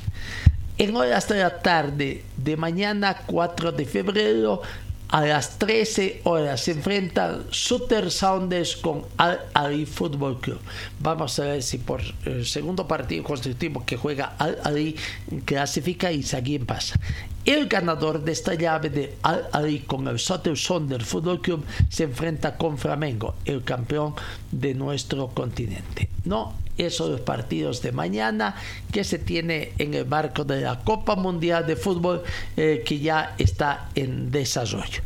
En 0.78 0.94
horas 0.94 1.28
de 1.28 1.38
la 1.38 1.58
tarde 1.60 2.22
de 2.36 2.56
mañana 2.56 3.16
4 3.26 3.72
de 3.72 3.86
febrero 3.86 4.60
a 5.08 5.24
las 5.24 5.58
13 5.58 6.22
horas 6.24 6.62
se 6.62 6.72
enfrentan 6.72 7.44
Sutter 7.50 8.10
Sounders 8.10 8.76
con 8.76 9.04
Al 9.16 9.40
Ali 9.54 9.86
Football 9.86 10.40
Club. 10.40 10.60
Vamos 11.00 11.38
a 11.38 11.44
ver 11.44 11.62
si 11.62 11.78
por 11.78 12.02
el 12.24 12.44
segundo 12.44 12.88
partido 12.88 13.22
constructivo 13.22 13.84
que 13.84 13.96
juega 13.96 14.34
Al 14.38 14.58
Ali 14.64 14.96
clasifica 15.44 16.10
y 16.10 16.22
si 16.22 16.34
alguien 16.36 16.66
pasa. 16.66 16.98
El 17.44 17.68
ganador 17.68 18.24
de 18.24 18.32
esta 18.32 18.54
llave 18.54 18.90
de 18.90 19.16
Al 19.22 19.48
Ali 19.52 19.80
con 19.80 20.08
el 20.08 20.18
Sutter 20.18 20.56
Sounders 20.56 21.06
Football 21.06 21.40
Club 21.40 21.64
se 21.88 22.04
enfrenta 22.04 22.56
con 22.56 22.76
Flamengo, 22.76 23.36
el 23.44 23.62
campeón 23.62 24.14
de 24.50 24.74
nuestro 24.74 25.28
continente. 25.28 26.08
No 26.24 26.65
esos 26.78 27.20
partidos 27.20 27.82
de 27.82 27.92
mañana 27.92 28.54
que 28.92 29.04
se 29.04 29.18
tiene 29.18 29.72
en 29.78 29.94
el 29.94 30.06
marco 30.06 30.44
de 30.44 30.60
la 30.60 30.80
Copa 30.80 31.16
Mundial 31.16 31.66
de 31.66 31.76
Fútbol 31.76 32.22
eh, 32.56 32.82
que 32.84 32.98
ya 32.98 33.34
está 33.38 33.88
en 33.94 34.30
desarrollo. 34.30 35.02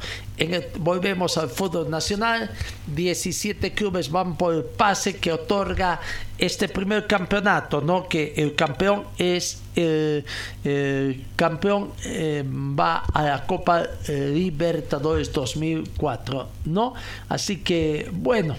volvemos 0.78 1.36
al 1.38 1.48
fútbol 1.48 1.90
nacional, 1.90 2.50
17 2.86 3.72
clubes 3.72 4.10
van 4.10 4.36
por 4.36 4.54
el 4.54 4.64
pase 4.64 5.16
que 5.16 5.32
otorga 5.32 6.00
este 6.38 6.68
primer 6.68 7.06
campeonato, 7.06 7.80
¿no? 7.80 8.08
Que 8.08 8.32
el 8.36 8.54
campeón 8.54 9.04
es 9.18 9.60
el, 9.76 10.24
campeón 11.36 11.92
eh, 12.04 12.42
va 12.46 13.04
a 13.12 13.22
la 13.22 13.46
Copa 13.46 13.84
eh, 14.08 14.32
Libertadores 14.34 15.32
2004, 15.32 16.48
¿no? 16.66 16.94
Así 17.28 17.58
que 17.58 18.08
bueno. 18.12 18.56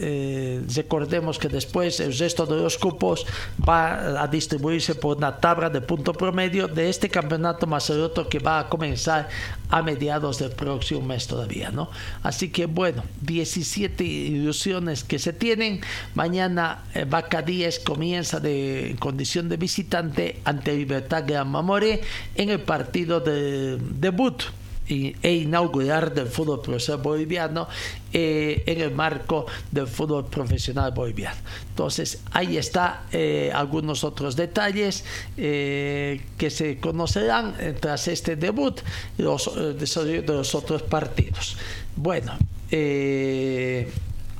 Eh, 0.00 0.62
recordemos 0.74 1.38
que 1.38 1.48
después 1.48 2.00
el 2.00 2.16
resto 2.16 2.46
de 2.46 2.56
los 2.56 2.78
cupos 2.78 3.26
va 3.68 4.22
a 4.22 4.28
distribuirse 4.28 4.94
por 4.94 5.16
una 5.16 5.36
tabla 5.36 5.70
de 5.70 5.80
punto 5.80 6.12
promedio 6.12 6.68
de 6.68 6.88
este 6.88 7.08
campeonato 7.08 7.66
más 7.66 7.90
que 8.30 8.38
va 8.38 8.60
a 8.60 8.68
comenzar 8.68 9.28
a 9.70 9.82
mediados 9.82 10.38
del 10.38 10.50
próximo 10.50 11.02
mes 11.02 11.26
todavía, 11.26 11.70
¿no? 11.70 11.90
Así 12.22 12.50
que 12.50 12.66
bueno, 12.66 13.02
17 13.22 14.04
ilusiones 14.04 15.04
que 15.04 15.18
se 15.18 15.32
tienen. 15.32 15.80
Mañana 16.14 16.84
eh, 16.94 17.04
Vaca 17.08 17.42
10 17.42 17.80
comienza 17.80 18.40
de 18.40 18.96
condición 18.98 19.48
de 19.48 19.56
visitante 19.56 20.40
ante 20.44 20.74
Libertad 20.74 21.24
Gran 21.26 21.48
Mamore 21.48 22.02
en 22.34 22.50
el 22.50 22.60
partido 22.60 23.20
de 23.20 23.78
debut 23.78 24.42
e 24.88 25.32
inaugurar 25.32 26.12
del 26.14 26.26
fútbol 26.26 26.62
profesional 26.62 27.02
boliviano 27.02 27.68
eh, 28.12 28.62
en 28.66 28.80
el 28.80 28.90
marco 28.90 29.46
del 29.70 29.86
fútbol 29.86 30.26
profesional 30.26 30.92
boliviano. 30.92 31.36
Entonces, 31.68 32.22
ahí 32.32 32.56
está 32.56 33.04
eh, 33.12 33.50
algunos 33.54 34.02
otros 34.02 34.34
detalles 34.34 35.04
eh, 35.36 36.22
que 36.38 36.48
se 36.50 36.78
conocerán 36.78 37.54
tras 37.80 38.08
este 38.08 38.36
debut 38.36 38.80
los 39.18 39.54
de 39.54 40.22
los 40.26 40.54
otros 40.54 40.82
partidos. 40.82 41.56
Bueno, 41.94 42.38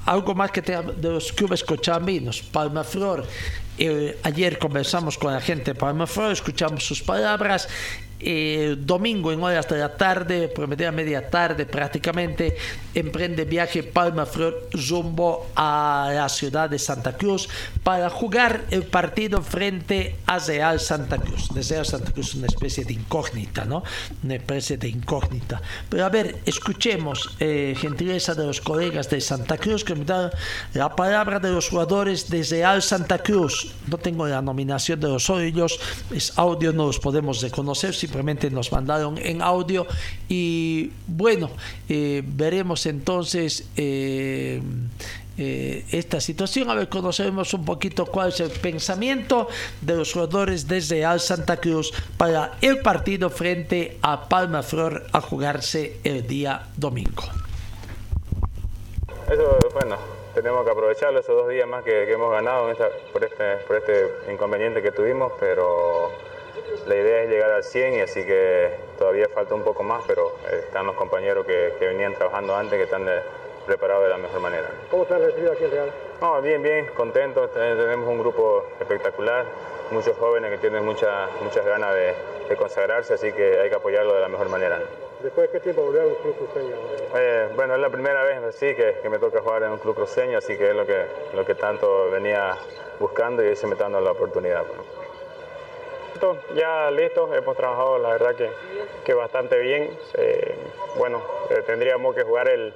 algo 0.07 0.35
más 0.35 0.51
que 0.51 0.63
te, 0.63 0.73
de 0.73 1.09
los 1.11 1.33
clubes 1.33 1.63
cochabambinos, 1.63 2.43
Palma 2.43 2.85
Flor. 2.85 3.27
ayer 4.23 4.59
conversamos 4.59 5.19
con 5.19 5.33
la 5.33 5.41
gente 5.41 5.75
de 5.75 5.75
Palma 5.75 6.07
Flor, 6.07 6.33
escuchamos 6.33 6.85
sus 6.85 7.03
palabras 7.03 7.69
eh, 8.21 8.77
domingo 8.79 9.33
en 9.33 9.43
horas 9.43 9.69
de 9.69 9.79
la 9.79 9.97
tarde, 9.97 10.49
promedio 10.49 10.89
a 10.89 10.93
media 10.93 11.31
tarde 11.31 11.67
prácticamente, 11.67 12.57
emprende 12.95 13.45
viaje 13.45 13.83
Palma 13.83 14.27
Flor 14.27 14.69
rumbo 14.89 15.47
a 15.55 16.11
la 16.13 16.29
ciudad 16.29 16.69
de 16.69 16.79
Santa 16.79 17.17
Cruz 17.17 17.49
para 17.85 18.11
jugar 18.11 18.65
el 18.71 18.83
partido 18.85 19.43
frente 19.43 20.17
a 20.27 20.39
Real 20.39 20.81
Santa 20.81 21.19
Cruz. 21.19 21.49
Real 21.55 21.87
Santa 21.87 22.11
Cruz 22.11 22.35
una 22.35 22.47
especie 22.47 22.85
de 22.85 22.95
incógnita, 22.95 23.65
¿no? 23.65 23.85
Una 24.25 24.35
especie 24.35 24.77
de 24.77 24.89
incógnita. 24.89 25.63
Pero 25.89 26.05
a 26.05 26.09
ver, 26.09 26.41
escuchemos 26.45 27.37
eh, 27.39 27.75
gentileza 27.79 28.35
de 28.35 28.47
los 28.47 28.61
colegas 28.61 29.09
de 29.11 29.21
Santa 29.21 29.59
Cruz 29.59 29.85
que 29.85 29.95
me 29.95 30.05
dan 30.05 30.31
la 30.75 30.95
palabra 30.95 31.39
de 31.39 31.51
los 31.51 31.69
jugadores 31.69 32.29
de 32.29 32.43
Real 32.43 32.83
Santa 32.83 33.19
Cruz. 33.19 33.73
No 33.87 33.99
tengo 33.99 34.27
la 34.27 34.43
nominación 34.43 34.99
de 34.99 35.09
los 35.09 35.29
ellos, 35.31 35.79
es 36.11 36.33
audio, 36.39 36.73
no 36.73 36.87
los 36.87 36.99
podemos 36.99 37.43
reconocer. 37.43 37.95
Si 37.95 38.08
simplemente 38.09 38.51
nos 38.51 38.73
mandaron 38.73 39.19
en 39.19 39.43
audio 39.43 39.87
y 40.31 40.91
bueno, 41.07 41.51
eh, 41.91 42.23
veremos 42.25 42.87
entonces 42.87 43.69
eh, 43.77 44.63
eh, 45.37 45.85
esta 45.93 46.23
situación, 46.23 46.71
a 46.71 46.75
ver, 46.75 46.89
conocemos 46.89 47.53
un 47.53 47.67
poquito 47.67 48.07
cuál 48.07 48.31
es 48.31 48.41
el 48.41 48.51
pensamiento 48.51 49.47
de 49.83 49.95
los 49.95 50.11
jugadores 50.11 50.67
desde 50.67 51.05
Al 51.05 51.21
Santa 51.21 51.59
Cruz 51.59 51.93
para 52.17 52.57
el 52.63 52.79
partido 52.79 53.29
frente 53.29 53.99
a 54.01 54.27
Palma 54.27 54.63
Flor 54.63 55.05
a 55.13 55.21
jugarse 55.21 55.99
el 56.03 56.27
día 56.27 56.67
domingo. 56.77 57.25
Eso, 59.31 59.59
bueno, 59.75 59.99
tenemos 60.35 60.65
que 60.65 60.71
aprovecharlo 60.71 61.21
esos 61.21 61.37
dos 61.37 61.51
días 61.51 61.69
más 61.69 61.85
que, 61.85 62.11
hemos 62.11 62.33
ganado 62.33 62.73
por, 63.13 63.23
este, 63.23 63.57
por 63.67 63.77
este 63.77 64.33
inconveniente 64.33 64.81
que 64.81 64.93
tuvimos, 64.93 65.31
pero 65.39 66.11
la 66.87 66.95
idea 66.95 67.23
es 67.23 67.31
llegar 67.31 67.51
al 67.51 67.65
100 67.65 67.95
y 67.95 68.01
así 68.01 68.25
que 68.25 68.71
todavía 68.99 69.29
falta 69.29 69.55
un 69.55 69.63
poco 69.63 69.83
más, 69.83 70.05
pero 70.07 70.33
están 70.51 70.87
los 70.87 70.97
compañeros 70.97 71.47
que, 71.47 71.75
venían 71.81 72.15
trabajando 72.15 72.55
antes 72.55 72.77
que 72.79 72.85
están 72.85 73.07
preparados 73.67 74.05
de 74.05 74.11
la 74.11 74.19
mejor 74.19 74.41
manera. 74.41 74.69
¿Cómo 74.91 75.05
se 75.05 75.15
han 75.15 75.23
recibido 75.23 75.53
aquí 75.53 75.65
en 75.65 75.71
Real? 75.71 75.93
No, 76.21 76.43
bien, 76.43 76.63
bien, 76.63 76.87
contentos. 76.97 77.53
Tenemos 77.53 78.09
un 78.09 78.19
grupo 78.19 78.65
espectacular, 78.81 79.45
muchos 79.91 80.17
jóvenes 80.17 80.51
que 80.51 80.59
tienen 80.59 80.85
muchas 80.85 81.31
muchas 81.43 81.65
ganas 81.65 81.95
de, 81.95 82.15
consagrarse, 82.57 83.13
así 83.13 83.31
que 83.33 83.61
hay 83.61 83.69
que 83.69 83.77
apoyarlo 83.77 84.15
de 84.15 84.21
la 84.21 84.29
mejor 84.29 84.49
manera. 84.49 84.81
¿Después 85.23 85.49
de 85.49 85.53
qué 85.53 85.61
tiempo 85.61 85.83
volvió 85.83 86.03
a 86.03 86.07
un 86.07 86.15
club 86.15 86.37
cruceño? 86.37 86.77
Eh, 87.15 87.49
bueno, 87.55 87.75
es 87.75 87.81
la 87.81 87.91
primera 87.91 88.25
vez 88.25 88.55
sí, 88.55 88.75
que, 88.75 89.07
me 89.11 89.19
toca 89.19 89.41
jugar 89.41 89.65
en 89.65 89.73
un 89.73 89.79
club 89.79 89.95
cruceño, 89.95 90.39
así 90.39 90.57
que 90.57 90.71
es 90.71 90.75
lo 90.75 90.87
que, 90.87 91.05
lo 91.35 91.45
que 91.45 91.55
tanto 91.55 92.11
venía 92.11 92.57
buscando 92.99 93.45
y 93.45 93.49
hoy 93.49 93.57
se 93.57 93.67
me 93.67 93.73
está 93.73 93.85
dando 93.85 94.01
la 94.01 94.13
oportunidad 94.13 94.65
ya 96.55 96.91
listo, 96.91 97.35
hemos 97.35 97.57
trabajado 97.57 97.99
la 97.99 98.11
verdad 98.11 98.35
que, 98.35 98.51
que 99.05 99.15
bastante 99.15 99.59
bien. 99.59 99.91
bueno, 100.97 101.23
eh, 101.51 101.63
tendríamos 101.67 102.15
que 102.15 102.23
jugar 102.23 102.49
el, 102.49 102.73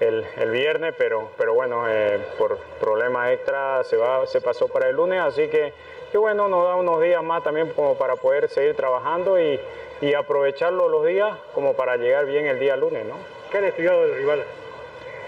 el, 0.00 0.50
viernes, 0.50 0.94
pero, 0.96 1.30
pero 1.36 1.54
bueno, 1.54 1.84
eh, 1.88 2.18
por 2.38 2.58
problemas 2.80 3.32
extra 3.32 3.84
se, 3.84 3.96
va, 3.96 4.26
se 4.26 4.40
pasó 4.40 4.68
para 4.68 4.88
el 4.88 4.96
lunes, 4.96 5.20
así 5.20 5.48
que, 5.48 5.72
que 6.10 6.18
bueno, 6.18 6.48
nos 6.48 6.64
da 6.64 6.76
unos 6.76 7.00
días 7.00 7.22
más 7.22 7.42
también 7.42 7.70
como 7.70 7.96
para 7.96 8.16
poder 8.16 8.48
seguir 8.48 8.74
trabajando 8.74 9.40
y, 9.40 9.60
y 10.00 10.14
aprovecharlo 10.14 10.88
los 10.88 11.06
días 11.06 11.36
como 11.54 11.74
para 11.74 11.96
llegar 11.96 12.26
bien 12.26 12.46
el 12.46 12.58
día 12.58 12.76
lunes. 12.76 13.04
¿no? 13.06 13.14
¿Qué 13.50 13.58
han 13.58 13.64
estudiado 13.64 14.02
del 14.02 14.16
rival? 14.16 14.44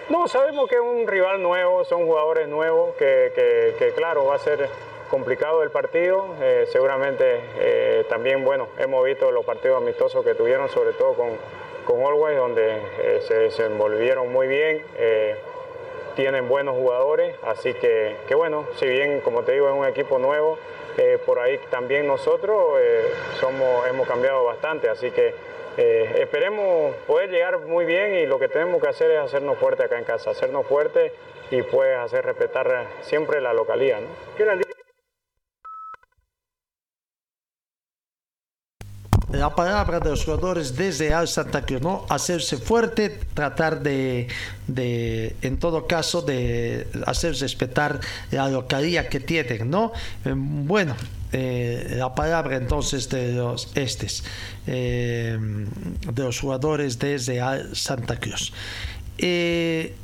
No, 0.09 0.29
sabemos 0.29 0.69
que 0.69 0.75
es 0.75 0.81
un 0.81 1.07
rival 1.07 1.41
nuevo, 1.41 1.85
son 1.85 2.05
jugadores 2.05 2.47
nuevos, 2.49 2.95
que, 2.97 3.33
que, 3.35 3.75
que 3.79 3.93
claro, 3.93 4.27
va 4.27 4.35
a 4.35 4.39
ser 4.39 4.69
complicado 5.15 5.63
el 5.63 5.71
partido. 5.71 6.35
Eh, 6.43 6.67
seguramente 6.73 7.41
eh, 7.61 8.05
también, 8.09 8.45
bueno, 8.45 8.67
hemos 8.79 9.05
visto 9.05 9.31
los 9.31 9.45
partidos 9.45 9.81
amistosos 9.81 10.25
que 10.25 10.35
tuvieron, 10.35 10.69
sobre 10.69 10.91
todo 10.91 11.15
con, 11.15 11.29
con 11.87 12.05
Always, 12.05 12.37
donde 12.37 12.79
eh, 12.99 13.21
se 13.23 13.35
desenvolvieron 13.35 14.33
muy 14.33 14.49
bien. 14.49 14.83
tienen 16.17 16.49
buenos 16.49 16.75
jugadores, 16.75 17.37
así 17.45 17.75
que, 17.75 18.17
que, 18.27 18.35
bueno, 18.35 18.67
si 18.77 18.87
bien, 18.89 19.21
como 19.21 19.43
te 19.43 19.53
digo, 19.53 19.69
es 19.69 19.75
un 19.75 19.87
equipo 19.87 20.19
nuevo, 20.19 20.59
por 21.27 21.39
ahí 21.39 21.59
también 21.71 22.07
nosotros 22.07 22.81
somos, 23.41 23.87
hemos 23.89 24.07
cambiado 24.07 24.45
bastante, 24.45 24.89
así 24.89 25.11
que 25.11 25.35
esperemos 25.77 26.95
poder 27.09 27.31
llegar 27.31 27.59
muy 27.59 27.85
bien 27.85 28.15
y 28.15 28.27
lo 28.27 28.39
que 28.39 28.47
tenemos 28.47 28.81
que 28.81 28.89
hacer 28.89 29.11
es 29.11 29.19
hacernos 29.19 29.59
fuerte 29.59 29.83
acá 29.83 29.99
en 29.99 30.05
casa, 30.05 30.31
hacernos 30.31 30.67
fuerte 30.67 31.13
y 31.51 31.63
pues 31.63 31.97
hacer 31.99 32.25
respetar 32.25 32.87
siempre 33.03 33.41
la 33.41 33.53
localidad. 33.53 34.01
¿no? 34.01 34.64
La 39.39 39.55
palabra 39.55 40.01
de 40.01 40.11
los 40.11 40.25
jugadores 40.25 40.77
desde 40.77 41.13
Al 41.13 41.29
Santa 41.29 41.63
Cruz, 41.63 41.83
¿no? 41.83 42.07
Hacerse 42.09 42.57
fuerte, 42.57 43.19
tratar 43.35 43.83
de, 43.83 44.29
de, 44.67 45.37
en 45.43 45.59
todo 45.59 45.87
caso, 45.87 46.23
de 46.23 46.87
hacer 47.07 47.35
respetar 47.35 48.01
la 48.31 48.49
localidad 48.49 49.09
que 49.09 49.21
tienen, 49.21 49.71
¿no? 49.71 49.93
Eh, 50.25 50.33
bueno, 50.35 50.95
eh, 51.33 51.95
la 51.97 52.15
palabra 52.15 52.57
entonces 52.57 53.09
de 53.09 53.33
los 53.33 53.71
estes, 53.75 54.25
eh, 54.67 55.39
de 55.39 56.23
los 56.23 56.41
jugadores 56.41 56.99
desde 56.99 57.41
Al 57.41 57.75
Santa 57.77 58.19
Cruz. 58.19 58.53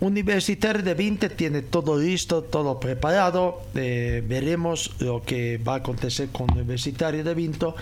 Universitario 0.00 0.82
de 0.82 0.94
20 0.94 1.30
tiene 1.30 1.62
todo 1.62 1.98
listo, 1.98 2.42
todo 2.42 2.78
preparado. 2.78 3.62
Veremos 3.74 4.92
lo 5.00 5.20
que 5.22 5.58
va 5.58 5.74
a 5.74 5.76
acontecer 5.78 6.28
con 6.28 6.50
Universitario 6.52 7.24
de 7.24 7.34
Vinto. 7.34 7.74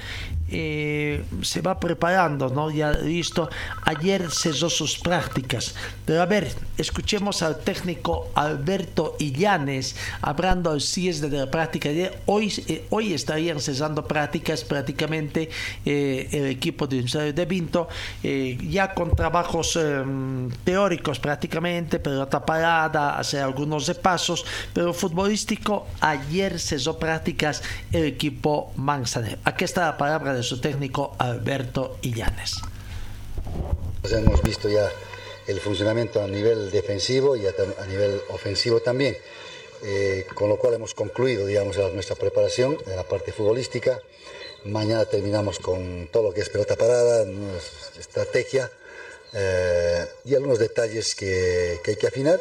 Eh, 0.51 1.25
se 1.43 1.61
va 1.61 1.79
preparando, 1.79 2.49
¿no? 2.49 2.71
Ya 2.71 2.93
listo. 2.93 3.51
Ayer 3.85 4.31
cesó 4.31 4.71
sus 4.71 4.99
prácticas. 4.99 5.75
Pero 6.05 6.23
a 6.23 6.27
ver, 6.27 6.53
escuchemos 6.79 7.43
al 7.43 7.59
técnico 7.59 8.31
Alberto 8.35 9.17
Illanes 9.19 9.97
hablando 10.23 10.71
al 10.71 10.81
CIES 10.81 11.21
de 11.21 11.31
la 11.31 11.51
práctica. 11.51 11.91
Hoy, 12.27 12.53
hoy 12.91 13.13
estarían 13.13 13.61
cesando 13.61 14.07
prácticas 14.07 14.65
prácticamente 14.65 15.51
el 15.85 16.47
equipo 16.47 16.87
de 16.87 16.97
Universitario 16.97 17.33
de 17.33 17.45
Vinto, 17.45 17.89
ya 18.23 18.95
con 18.95 19.15
trabajos 19.15 19.79
teóricos 20.65 21.19
prácticamente, 21.19 21.99
pelota 21.99 22.45
parada, 22.45 23.19
hacer 23.19 23.43
algunos 23.43 23.87
repasos, 23.87 24.45
pero 24.73 24.95
futbolístico, 24.95 25.87
ayer 26.01 26.59
cesó 26.59 26.99
prácticas 26.99 27.63
el 27.93 28.05
equipo 28.05 28.73
Manzanero. 28.77 29.39
Aquí 29.45 29.65
está 29.65 29.87
la 29.87 29.97
palabra 29.97 30.35
de 30.35 30.38
su 30.43 30.61
técnico 30.61 31.15
Alberto 31.19 31.99
Illanes. 32.03 32.57
Pues 34.01 34.13
hemos 34.13 34.43
visto 34.43 34.69
ya 34.69 34.91
el 35.47 35.61
funcionamiento 35.61 36.23
a 36.23 36.29
nivel 36.29 36.71
defensivo 36.71 37.37
y 37.37 37.47
a, 37.47 37.53
nivel 37.87 38.21
ofensivo 38.31 38.81
también, 38.81 39.17
eh, 39.83 40.27
con 40.35 40.49
lo 40.49 40.59
cual 40.59 40.75
hemos 40.75 40.95
concluido 40.95 41.47
digamos, 41.47 41.77
nuestra 41.95 42.17
preparación 42.17 42.77
de 42.87 42.95
la 42.95 43.05
parte 43.05 43.33
futbolística. 43.33 44.01
Mañana 44.65 45.05
terminamos 45.07 45.59
con 45.59 46.09
todo 46.13 46.25
lo 46.25 46.35
que 46.35 46.43
es 46.43 46.51
pelota 46.51 46.77
parada, 46.77 47.25
estrategia 47.99 48.71
eh, 49.33 50.07
y 50.25 50.35
algunos 50.35 50.59
detalles 50.59 51.15
que, 51.15 51.81
que 51.83 51.93
hay 51.93 51.97
que 51.97 52.09
afinar. 52.09 52.41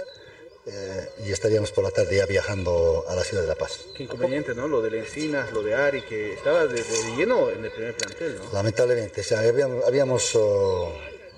Eh, 0.70 1.10
y 1.26 1.32
estaríamos 1.32 1.72
por 1.72 1.86
la 1.86 1.92
tarde 1.92 2.18
ya 2.18 2.26
viajando 2.26 3.06
a 3.08 3.16
la 3.16 3.24
ciudad 3.24 3.44
de 3.44 3.48
La 3.48 3.56
Paz. 3.56 3.86
Qué 3.96 4.04
inconveniente, 4.04 4.54
¿no? 4.54 4.68
Lo 4.68 4.82
de 4.82 5.00
Encinas, 5.00 5.54
lo 5.54 5.64
de 5.64 5.74
Ari, 5.74 6.02
que 6.02 6.34
estaba 6.34 6.68
de, 6.68 6.84
de 6.84 7.16
lleno 7.16 7.50
en 7.50 7.64
el 7.64 7.72
primer 7.72 7.96
plantel, 7.96 8.38
¿no? 8.38 8.52
Lamentablemente, 8.52 9.22
o 9.22 9.24
sea, 9.24 9.40
habíamos, 9.40 9.86
habíamos, 9.86 10.36
oh, 10.36 10.92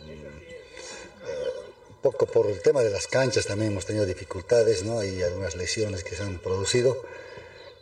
eh, 0.08 1.50
poco 2.02 2.26
por 2.26 2.48
el 2.48 2.60
tema 2.62 2.82
de 2.82 2.90
las 2.90 3.06
canchas 3.06 3.46
también 3.46 3.72
hemos 3.72 3.86
tenido 3.86 4.08
dificultades, 4.08 4.84
¿no? 4.84 4.98
Hay 4.98 5.22
algunas 5.22 5.56
lesiones 5.56 6.04
que 6.04 6.16
se 6.16 6.24
han 6.24 6.40
producido. 6.40 7.00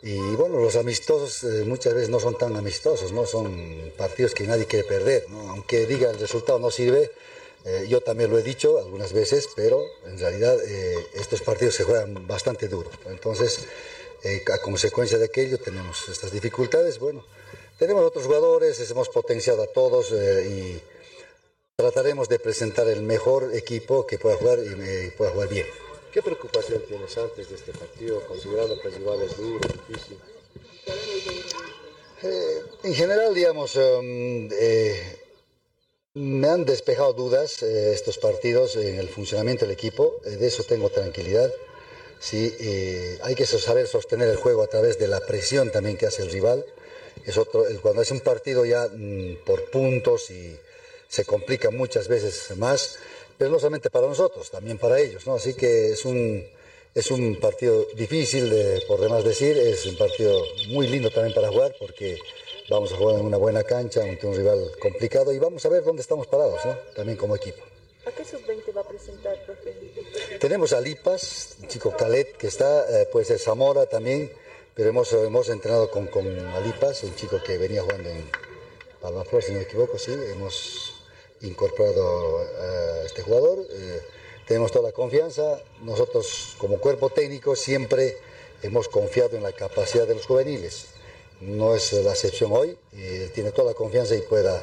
Y 0.02 0.18
bueno, 0.36 0.60
los 0.60 0.76
amistosos 0.76 1.42
eh, 1.44 1.64
muchas 1.64 1.94
veces 1.94 2.10
no 2.10 2.20
son 2.20 2.36
tan 2.36 2.56
amistosos, 2.56 3.10
¿no? 3.12 3.24
Son 3.24 3.90
partidos 3.96 4.34
que 4.34 4.46
nadie 4.46 4.66
quiere 4.66 4.86
perder, 4.86 5.24
¿no? 5.30 5.48
Aunque 5.50 5.86
diga 5.86 6.10
el 6.10 6.18
resultado 6.18 6.58
no 6.58 6.70
sirve, 6.70 7.10
eh, 7.64 7.86
yo 7.88 8.00
también 8.00 8.30
lo 8.30 8.38
he 8.38 8.42
dicho 8.42 8.78
algunas 8.78 9.12
veces, 9.12 9.48
pero 9.54 9.82
en 10.06 10.18
realidad 10.18 10.56
eh, 10.64 10.94
estos 11.14 11.42
partidos 11.42 11.74
se 11.74 11.84
juegan 11.84 12.26
bastante 12.26 12.68
duro. 12.68 12.90
Entonces, 13.06 13.66
eh, 14.22 14.42
a 14.52 14.58
consecuencia 14.58 15.18
de 15.18 15.26
aquello 15.26 15.58
tenemos 15.58 16.08
estas 16.08 16.30
dificultades. 16.32 16.98
Bueno, 16.98 17.24
tenemos 17.78 18.04
otros 18.04 18.24
jugadores, 18.24 18.90
hemos 18.90 19.08
potenciado 19.08 19.62
a 19.62 19.66
todos 19.66 20.12
y 20.12 20.80
trataremos 21.76 22.28
de 22.28 22.38
presentar 22.38 22.88
el 22.88 23.02
mejor 23.02 23.54
equipo 23.54 24.06
que 24.06 24.18
pueda 24.18 24.36
jugar 24.36 24.58
y 24.58 25.10
pueda 25.10 25.30
jugar 25.30 25.48
bien. 25.48 25.66
¿Qué 26.12 26.22
preocupación 26.22 26.82
tienes 26.88 27.16
antes 27.18 27.50
de 27.50 27.54
este 27.54 27.72
partido, 27.72 28.20
considerando 28.26 28.80
que 28.80 28.88
el 28.88 28.94
rival 28.94 29.22
es 29.22 29.36
duro, 29.36 29.68
difícil? 29.88 30.18
En 32.82 32.94
general, 32.94 33.34
digamos, 33.34 33.76
um, 33.76 34.48
eh, 34.52 35.27
me 36.18 36.48
han 36.48 36.64
despejado 36.64 37.12
dudas 37.12 37.62
eh, 37.62 37.92
estos 37.92 38.18
partidos 38.18 38.74
en 38.76 38.98
el 38.98 39.08
funcionamiento 39.08 39.64
del 39.64 39.72
equipo, 39.72 40.20
eh, 40.24 40.30
de 40.30 40.48
eso 40.48 40.64
tengo 40.64 40.90
tranquilidad. 40.90 41.52
Sí, 42.18 42.52
eh, 42.58 43.18
hay 43.22 43.36
que 43.36 43.46
saber 43.46 43.86
sostener 43.86 44.28
el 44.28 44.36
juego 44.36 44.62
a 44.62 44.66
través 44.66 44.98
de 44.98 45.06
la 45.06 45.20
presión 45.20 45.70
también 45.70 45.96
que 45.96 46.06
hace 46.06 46.22
el 46.22 46.30
rival. 46.30 46.64
Es 47.24 47.38
otro, 47.38 47.64
cuando 47.80 48.02
es 48.02 48.10
un 48.10 48.20
partido 48.20 48.64
ya 48.64 48.88
mm, 48.88 49.44
por 49.46 49.70
puntos 49.70 50.30
y 50.30 50.56
se 51.06 51.24
complica 51.24 51.70
muchas 51.70 52.08
veces 52.08 52.56
más, 52.56 52.98
pero 53.36 53.52
no 53.52 53.60
solamente 53.60 53.88
para 53.88 54.08
nosotros, 54.08 54.50
también 54.50 54.78
para 54.78 54.98
ellos, 54.98 55.24
¿no? 55.24 55.36
Así 55.36 55.54
que 55.54 55.92
es 55.92 56.04
un, 56.04 56.44
es 56.94 57.10
un 57.12 57.38
partido 57.38 57.86
difícil, 57.94 58.50
de, 58.50 58.82
por 58.88 59.00
demás 59.00 59.22
decir, 59.22 59.56
es 59.56 59.86
un 59.86 59.96
partido 59.96 60.42
muy 60.68 60.88
lindo 60.88 61.10
también 61.10 61.34
para 61.34 61.48
jugar 61.48 61.76
porque 61.78 62.18
vamos 62.68 62.92
a 62.92 62.96
jugar 62.96 63.18
en 63.18 63.26
una 63.26 63.36
buena 63.36 63.62
cancha 63.64 64.02
ante 64.02 64.26
un 64.26 64.34
rival 64.34 64.72
complicado 64.80 65.32
y 65.32 65.38
vamos 65.38 65.64
a 65.64 65.68
ver 65.68 65.84
dónde 65.84 66.02
estamos 66.02 66.26
parados, 66.26 66.64
¿no? 66.64 66.74
También 66.94 67.16
como 67.16 67.36
equipo. 67.36 67.62
¿A 68.06 68.10
qué 68.10 68.24
sub-20 68.24 68.76
va 68.76 68.80
a 68.80 68.88
presentar, 68.88 69.44
profe? 69.44 70.38
Tenemos 70.38 70.72
a 70.72 70.80
Lipas, 70.80 71.56
un 71.60 71.68
chico 71.68 71.94
Calet 71.96 72.36
que 72.36 72.46
está, 72.46 73.00
eh, 73.00 73.06
puede 73.10 73.26
ser 73.26 73.38
Zamora 73.38 73.86
también, 73.86 74.32
pero 74.74 74.90
hemos, 74.90 75.12
hemos 75.12 75.48
entrenado 75.48 75.90
con, 75.90 76.06
con 76.06 76.26
Alipas, 76.26 77.02
un 77.02 77.14
chico 77.16 77.42
que 77.42 77.58
venía 77.58 77.82
jugando 77.82 78.08
en 78.08 78.24
Palmaflor, 79.00 79.42
si 79.42 79.52
no 79.52 79.58
me 79.58 79.64
equivoco, 79.64 79.98
sí, 79.98 80.12
hemos 80.12 80.94
incorporado 81.42 82.38
a 82.38 83.02
este 83.04 83.22
jugador. 83.22 83.58
eh, 83.70 84.00
tenemos 84.48 84.72
toda 84.72 84.88
la 84.88 84.92
confianza. 84.92 85.60
Nosotros, 85.82 86.54
como 86.56 86.78
cuerpo 86.78 87.10
técnico, 87.10 87.54
siempre 87.54 88.16
hemos 88.62 88.88
confiado 88.88 89.36
en 89.36 89.42
la 89.42 89.52
capacidad 89.52 90.06
de 90.06 90.14
los 90.14 90.24
juveniles. 90.24 90.86
No 91.40 91.74
es 91.74 91.92
la 91.92 92.12
excepción 92.12 92.50
hoy. 92.52 92.76
y 92.92 93.02
él 93.02 93.32
tiene 93.32 93.52
toda 93.52 93.72
la 93.72 93.74
confianza 93.74 94.14
y 94.14 94.22
pueda, 94.22 94.62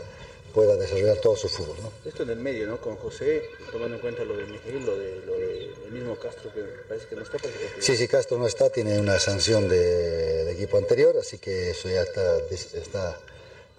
pueda 0.53 0.75
desarrollar 0.75 1.17
todo 1.17 1.35
su 1.35 1.47
fútbol. 1.49 1.77
¿no? 1.81 1.91
Esto 2.09 2.23
en 2.23 2.29
el 2.31 2.39
medio, 2.39 2.67
¿no? 2.67 2.79
Con 2.81 2.95
José, 2.97 3.43
tomando 3.71 3.95
en 3.95 4.01
cuenta 4.01 4.23
lo 4.23 4.35
de 4.35 4.45
Miguel, 4.45 4.85
lo 4.85 4.97
de, 4.97 5.25
lo 5.25 5.33
de 5.33 5.65
el 5.85 5.91
mismo 5.91 6.15
Castro, 6.15 6.51
que 6.53 6.61
parece 6.87 7.07
que 7.07 7.15
no 7.15 7.21
está. 7.21 7.37
Sí, 7.79 7.95
sí, 7.95 8.07
Castro 8.07 8.37
no 8.37 8.47
está, 8.47 8.69
tiene 8.69 8.99
una 8.99 9.19
sanción 9.19 9.69
de, 9.69 10.45
de 10.45 10.51
equipo 10.51 10.77
anterior, 10.77 11.15
así 11.17 11.37
que 11.37 11.71
eso 11.71 11.89
ya 11.89 12.01
está, 12.01 12.37
está 12.49 13.19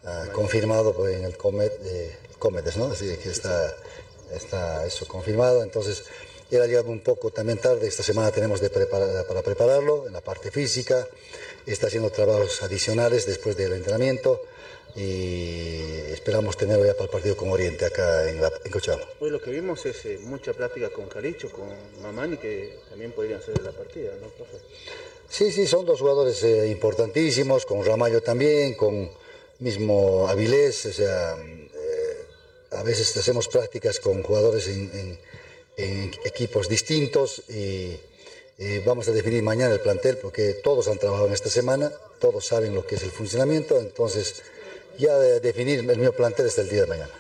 ah, 0.05 0.27
confirmado 0.33 0.95
pues, 0.95 1.17
en 1.17 1.25
el 1.25 1.37
Comet, 1.37 1.73
eh, 1.85 2.17
Cometes, 2.39 2.77
¿no? 2.77 2.87
Así 2.87 3.17
que 3.17 3.31
está, 3.31 3.75
está 4.33 4.87
eso 4.87 5.07
confirmado. 5.07 5.63
Entonces, 5.63 6.05
él 6.51 6.63
ha 6.63 6.67
llegado 6.67 6.91
un 6.91 7.01
poco 7.01 7.31
también 7.31 7.59
tarde. 7.59 7.87
Esta 7.89 8.03
semana 8.03 8.31
tenemos 8.31 8.61
de 8.61 8.71
preparar- 8.71 9.27
para 9.27 9.43
prepararlo 9.43 10.07
en 10.07 10.13
la 10.13 10.21
parte 10.21 10.51
física. 10.51 11.07
Está 11.67 11.89
haciendo 11.89 12.11
trabajos 12.11 12.63
adicionales 12.63 13.27
después 13.27 13.57
del 13.57 13.73
entrenamiento 13.73 14.43
y 14.95 15.91
esperamos 16.13 16.57
tenerlo 16.57 16.85
ya 16.87 16.93
para 16.95 17.05
el 17.05 17.11
partido 17.11 17.37
con 17.37 17.51
Oriente 17.51 17.85
acá 17.85 18.29
en, 18.31 18.41
la, 18.41 18.51
en 18.65 18.71
Cochabamba. 18.71 19.07
Hoy 19.21 19.31
lo 19.31 19.41
que 19.41 19.51
vimos 19.51 19.85
es 19.87 20.05
eh, 20.07 20.19
mucha 20.23 20.53
plática 20.55 20.89
con 20.91 21.07
Calicho, 21.09 21.51
con 21.51 21.69
Mamani, 22.03 22.37
que 22.39 22.79
también 22.89 23.13
podrían 23.13 23.43
ser 23.43 23.55
de 23.55 23.63
la 23.65 23.73
partida, 23.73 24.13
¿no, 24.21 24.29
profe? 24.29 24.57
Sí, 25.29 25.51
sí, 25.53 25.67
son 25.67 25.85
dos 25.85 26.01
jugadores 26.01 26.43
eh, 26.45 26.69
importantísimos, 26.69 27.67
con 27.67 27.85
Ramallo 27.85 28.23
también, 28.23 28.75
con 28.75 29.11
mismo 29.59 30.29
Avilés, 30.29 30.87
o 30.87 30.93
sea, 30.93 31.37
eh, 31.37 32.25
a 32.73 32.83
veces 32.83 33.15
hacemos 33.17 33.49
prácticas 33.49 33.99
con 34.01 34.23
jugadores 34.23 34.67
en, 34.69 34.91
en- 34.95 35.26
en 35.77 36.11
equipos 36.25 36.69
distintos 36.69 37.43
y 37.49 37.97
eh, 38.59 38.83
vamos 38.87 39.09
a 39.09 39.13
definir 39.13 39.43
mañana 39.43 39.75
el 39.75 39.81
plantel 39.81 40.17
porque 40.17 40.55
todos 40.65 40.89
han 40.89 40.99
trabajado 40.99 41.27
en 41.29 41.35
esta 41.35 41.51
semana, 41.51 41.91
todos 42.19 42.47
saben 42.47 42.75
lo 42.75 42.87
que 42.87 42.95
es 42.95 43.03
el 43.03 43.11
funcionamiento, 43.11 43.79
entonces 43.79 44.43
ya 44.99 45.19
de 45.19 45.41
definir 45.41 45.81
el 45.81 45.87
mismo 45.87 46.13
plantel 46.13 46.47
hasta 46.47 46.63
el 46.63 46.71
día 46.71 46.83
de 46.83 46.87
mañana. 46.87 47.13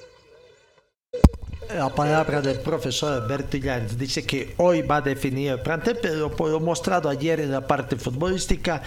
La 1.74 1.93
palabra 1.93 2.41
del 2.41 2.61
profesor 2.61 3.27
Bertillán 3.27 3.89
dice 3.99 4.24
que 4.24 4.55
hoy 4.59 4.83
va 4.83 4.99
a 4.99 5.01
definir 5.01 5.51
el 5.51 5.61
plantel, 5.61 5.99
pero 6.01 6.31
por 6.31 6.49
lo 6.49 6.61
mostrado 6.61 7.09
ayer 7.09 7.41
en 7.41 7.51
la 7.51 7.66
parte 7.66 7.97
futbolística, 7.97 8.83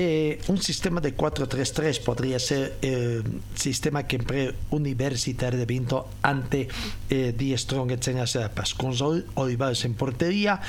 eh, 0.00 0.38
un 0.46 0.62
sistema 0.62 1.00
de 1.00 1.16
4-3-3 1.16 2.04
podría 2.04 2.38
ser 2.38 2.76
el 2.82 3.24
sistema 3.56 4.06
que 4.06 4.14
emplee 4.14 4.54
Universitario 4.70 5.58
de 5.58 5.66
Vinto 5.66 6.06
ante 6.22 6.68
eh, 7.10 7.34
Die 7.36 7.58
Strong 7.58 7.90
en 7.90 8.26
Serpas, 8.28 8.74
con 8.74 8.94
Olivares 9.34 9.84
en 9.84 9.94
portería, 9.94 10.60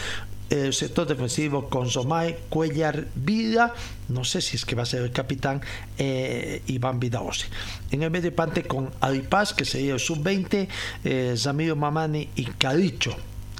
el 0.50 0.74
sector 0.74 1.06
defensivo 1.06 1.70
con 1.70 1.92
Zomay, 1.92 2.40
Cuellar, 2.50 3.06
Vida, 3.14 3.76
no 4.08 4.24
sé 4.24 4.42
si 4.42 4.56
es 4.56 4.66
que 4.66 4.74
va 4.74 4.82
a 4.82 4.88
ser 4.88 5.04
el 5.04 5.12
capitán, 5.12 5.62
eh, 6.00 6.64
Iván 6.66 7.00
Vidaosi. 7.00 7.46
En 7.92 8.02
el 8.02 8.10
medio 8.10 8.34
pante 8.34 8.64
con 8.64 8.90
Alipaz, 9.00 9.54
que 9.54 9.64
sería 9.64 9.94
el 9.94 10.00
sub-20, 10.00 10.68
eh, 11.04 11.76
Mamani 11.76 12.30
y 12.36 12.46
Calicho. 12.46 13.16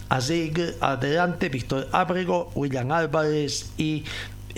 Azeg 0.10 0.78
adelante, 0.82 1.50
Víctor 1.50 1.88
Ábrego, 1.92 2.52
William 2.56 2.92
Álvarez 2.92 3.70
y 3.78 4.04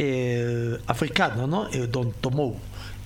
eh, 0.03 0.79
africano, 0.87 1.45
¿no? 1.45 1.67
El 1.69 1.91
Don 1.91 2.11
Tomou 2.11 2.57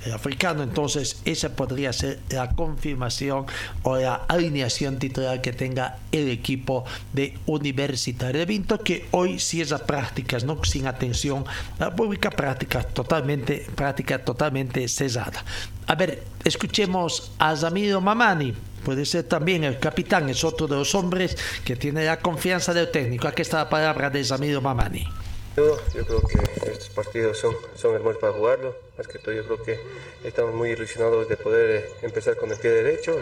el 0.05 0.13
africano. 0.13 0.63
Entonces, 0.63 1.21
esa 1.25 1.49
podría 1.49 1.91
ser 1.91 2.19
la 2.29 2.51
confirmación 2.51 3.45
o 3.83 3.97
la 3.97 4.15
alineación 4.27 4.99
titular 4.99 5.41
que 5.41 5.51
tenga 5.51 5.97
el 6.11 6.29
equipo 6.29 6.85
de 7.13 7.37
Universitario 7.45 8.39
de 8.39 8.45
Vinto, 8.45 8.79
que 8.79 9.07
hoy 9.11 9.39
sí 9.39 9.61
es 9.61 9.73
prácticas, 9.85 10.43
¿no? 10.43 10.63
sin 10.63 10.87
atención, 10.87 11.43
la 11.79 11.93
pública 11.95 12.29
práctica 12.29 12.83
totalmente, 12.83 13.65
práctica 13.75 14.23
totalmente 14.23 14.87
cesada. 14.87 15.43
A 15.87 15.95
ver, 15.95 16.23
escuchemos 16.43 17.31
a 17.39 17.55
Zamiro 17.55 17.99
Mamani. 17.99 18.53
Puede 18.83 19.05
ser 19.05 19.23
también 19.23 19.63
el 19.63 19.79
capitán, 19.79 20.29
es 20.29 20.43
otro 20.43 20.67
de 20.67 20.75
los 20.75 20.93
hombres 20.93 21.35
que 21.63 21.75
tiene 21.75 22.05
la 22.05 22.19
confianza 22.19 22.71
del 22.71 22.91
técnico. 22.91 23.27
Aquí 23.27 23.41
está 23.41 23.57
la 23.57 23.69
palabra 23.69 24.11
de 24.11 24.23
Zamiro 24.23 24.61
Mamani. 24.61 25.07
Yo, 25.55 25.77
yo 25.93 26.05
creo 26.05 26.21
que 26.21 26.69
estos 26.69 26.89
partidos 26.89 27.37
son, 27.37 27.55
son 27.75 27.95
hermosos 27.95 28.19
para 28.19 28.33
jugarlo. 28.33 28.75
Más 28.97 29.07
que 29.07 29.19
todo, 29.19 29.33
yo 29.33 29.45
creo 29.45 29.63
que 29.63 29.79
estamos 30.25 30.53
muy 30.53 30.71
ilusionados 30.71 31.29
de 31.29 31.37
poder 31.37 31.83
eh, 31.83 31.89
empezar 32.01 32.35
con 32.35 32.51
el 32.51 32.57
pie 32.57 32.71
derecho 32.71 33.17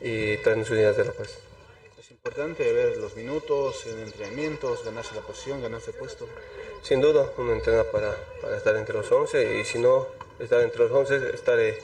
y, 0.00 0.08
y 0.08 0.36
traernos 0.38 0.70
unidades 0.70 0.96
de 0.96 1.04
la 1.04 1.12
paz. 1.12 1.38
Es 1.98 2.10
importante 2.10 2.72
ver 2.72 2.96
los 2.96 3.14
minutos 3.16 3.84
en 3.86 3.98
entrenamientos, 3.98 4.82
ganarse 4.82 5.14
la 5.14 5.20
posición, 5.20 5.60
ganarse 5.60 5.90
el 5.90 5.98
puesto. 5.98 6.26
Sin 6.80 7.02
duda, 7.02 7.30
uno 7.36 7.52
entrena 7.52 7.84
para, 7.84 8.16
para 8.40 8.56
estar 8.56 8.74
entre 8.76 8.94
los 8.94 9.12
11 9.12 9.60
y 9.60 9.64
si 9.66 9.78
no 9.78 10.06
estar 10.38 10.62
entre 10.62 10.84
los 10.84 10.90
11, 10.90 11.34
estar 11.34 11.58
eh, 11.58 11.78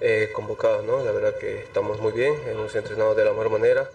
eh, 0.00 0.30
convocado. 0.34 0.82
¿no? 0.82 1.04
La 1.04 1.12
verdad 1.12 1.38
que 1.38 1.60
estamos 1.60 2.00
muy 2.00 2.12
bien, 2.12 2.34
hemos 2.48 2.74
entrenado 2.74 3.14
de 3.14 3.24
la 3.24 3.30
mejor 3.30 3.50
manera. 3.50 3.88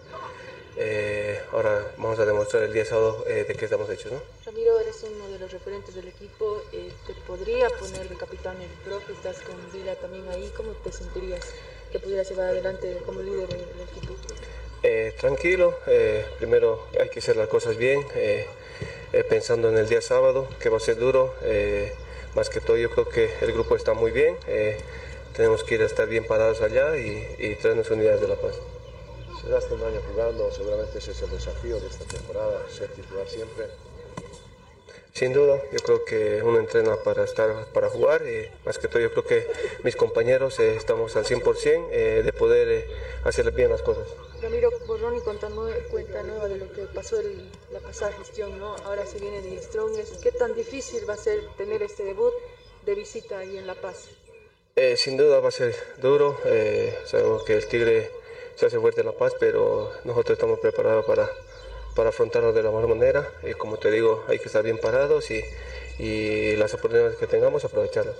Eh, 0.80 1.40
ahora 1.50 1.84
vamos 1.96 2.20
a 2.20 2.24
demostrar 2.24 2.62
el 2.62 2.72
día 2.72 2.84
sábado 2.84 3.24
eh, 3.26 3.44
de 3.48 3.54
qué 3.56 3.64
estamos 3.64 3.90
hechos. 3.90 4.12
¿no? 4.12 4.22
Ramiro, 4.46 4.78
eres 4.78 5.02
uno 5.02 5.26
de 5.28 5.40
los 5.40 5.50
referentes 5.50 5.92
del 5.92 6.06
equipo. 6.06 6.62
eh, 6.72 6.92
¿Te 7.04 7.14
podría 7.26 7.68
poner 7.68 8.08
de 8.08 8.14
capitán 8.14 8.56
el 8.62 8.70
profe? 8.88 9.12
Estás 9.12 9.40
con 9.40 9.56
Vila 9.72 9.96
también 9.96 10.28
ahí. 10.28 10.52
¿Cómo 10.56 10.70
te 10.84 10.92
sentirías 10.92 11.44
que 11.90 11.98
pudieras 11.98 12.30
llevar 12.30 12.50
adelante 12.50 12.96
como 13.04 13.22
líder 13.22 13.48
del 13.48 13.58
del 13.58 13.88
equipo? 13.90 14.14
Eh, 14.84 15.12
tranquilo, 15.18 15.76
primero 16.38 16.86
hay 17.00 17.08
que 17.08 17.18
hacer 17.18 17.34
las 17.36 17.48
cosas 17.48 17.76
bien, 17.76 18.06
pensando 19.28 19.70
en 19.70 19.76
el 19.76 19.88
día 19.88 20.00
sábado, 20.00 20.48
que 20.60 20.68
va 20.68 20.76
a 20.76 20.80
ser 20.80 20.96
duro. 20.96 21.34
más 22.36 22.48
que 22.48 22.60
todo, 22.60 22.76
yo 22.76 22.88
creo 22.90 23.08
que 23.08 23.28
el 23.40 23.52
grupo 23.52 23.74
está 23.74 23.94
muy 23.94 24.12
bien. 24.12 24.36
tenemos 25.36 25.64
que 25.64 25.74
ir 25.74 25.82
a 25.82 25.86
estar 25.86 26.06
bien 26.06 26.24
parados 26.24 26.60
allá 26.60 26.96
y, 26.96 27.34
y 27.40 27.56
traernos 27.56 27.90
unidades 27.90 28.20
de 28.20 28.28
la 28.28 28.36
paz. 28.36 28.54
Se 29.40 29.48
gasta 29.48 29.74
un 29.74 29.82
año 29.82 30.00
jugando, 30.10 30.50
seguramente 30.50 30.98
ese 30.98 31.12
es 31.12 31.22
el 31.22 31.30
desafío 31.30 31.80
de 31.80 31.86
esta 31.86 32.04
temporada, 32.04 32.60
ser 32.70 32.88
titular 32.88 33.28
siempre. 33.28 33.66
Sin 35.12 35.32
duda, 35.32 35.60
yo 35.72 35.78
creo 35.80 36.04
que 36.04 36.42
uno 36.44 36.60
entrena 36.60 36.94
para 36.96 37.24
estar, 37.24 37.66
para 37.72 37.88
jugar 37.88 38.22
y 38.24 38.48
más 38.64 38.78
que 38.78 38.86
todo 38.86 39.00
yo 39.00 39.10
creo 39.10 39.24
que 39.24 39.46
mis 39.82 39.96
compañeros 39.96 40.60
eh, 40.60 40.76
estamos 40.76 41.16
al 41.16 41.24
100% 41.24 41.88
eh, 41.90 42.22
de 42.24 42.32
poder 42.32 42.68
eh, 42.68 42.86
hacer 43.24 43.50
bien 43.50 43.70
las 43.70 43.82
cosas. 43.82 44.06
Ramiro, 44.40 44.70
borrón 44.86 45.16
y 45.16 45.20
cuenta, 45.20 45.48
cuenta 45.90 46.22
nueva 46.22 46.46
de 46.46 46.58
lo 46.58 46.72
que 46.72 46.82
pasó 46.82 47.18
en 47.20 47.50
la 47.72 47.80
pasada 47.80 48.12
gestión, 48.12 48.60
¿no? 48.60 48.76
Ahora 48.84 49.06
se 49.06 49.18
viene 49.18 49.42
de 49.42 49.60
Strongest. 49.60 50.22
¿Qué 50.22 50.30
tan 50.30 50.54
difícil 50.54 51.08
va 51.08 51.14
a 51.14 51.16
ser 51.16 51.40
tener 51.56 51.82
este 51.82 52.04
debut 52.04 52.32
de 52.86 52.94
visita 52.94 53.38
ahí 53.38 53.58
en 53.58 53.66
La 53.66 53.74
Paz? 53.74 54.08
sin 54.94 55.16
duda 55.16 55.40
va 55.40 55.48
a 55.48 55.50
ser 55.50 55.74
duro. 56.00 56.38
sabemos 57.04 57.42
que 57.42 57.54
el 57.54 57.66
Tigre 57.66 58.12
se 58.58 58.66
hace 58.66 58.80
fuerte 58.80 59.04
La 59.04 59.12
Paz, 59.12 59.34
pero 59.38 59.92
nosotros 60.04 60.36
estamos 60.36 60.58
preparados 60.58 61.04
para, 61.04 61.30
para 61.94 62.08
afrontarlo 62.08 62.52
de 62.52 62.64
la 62.64 62.70
mejor 62.70 62.88
manera. 62.88 63.30
Y 63.44 63.52
como 63.54 63.76
te 63.76 63.88
digo, 63.88 64.24
hay 64.26 64.40
que 64.40 64.46
estar 64.46 64.64
bien 64.64 64.78
parados 64.78 65.30
y, 65.30 65.44
y 66.00 66.56
las 66.56 66.74
oportunidades 66.74 67.16
que 67.18 67.28
tengamos 67.28 67.64
aprovecharlas. 67.64 68.16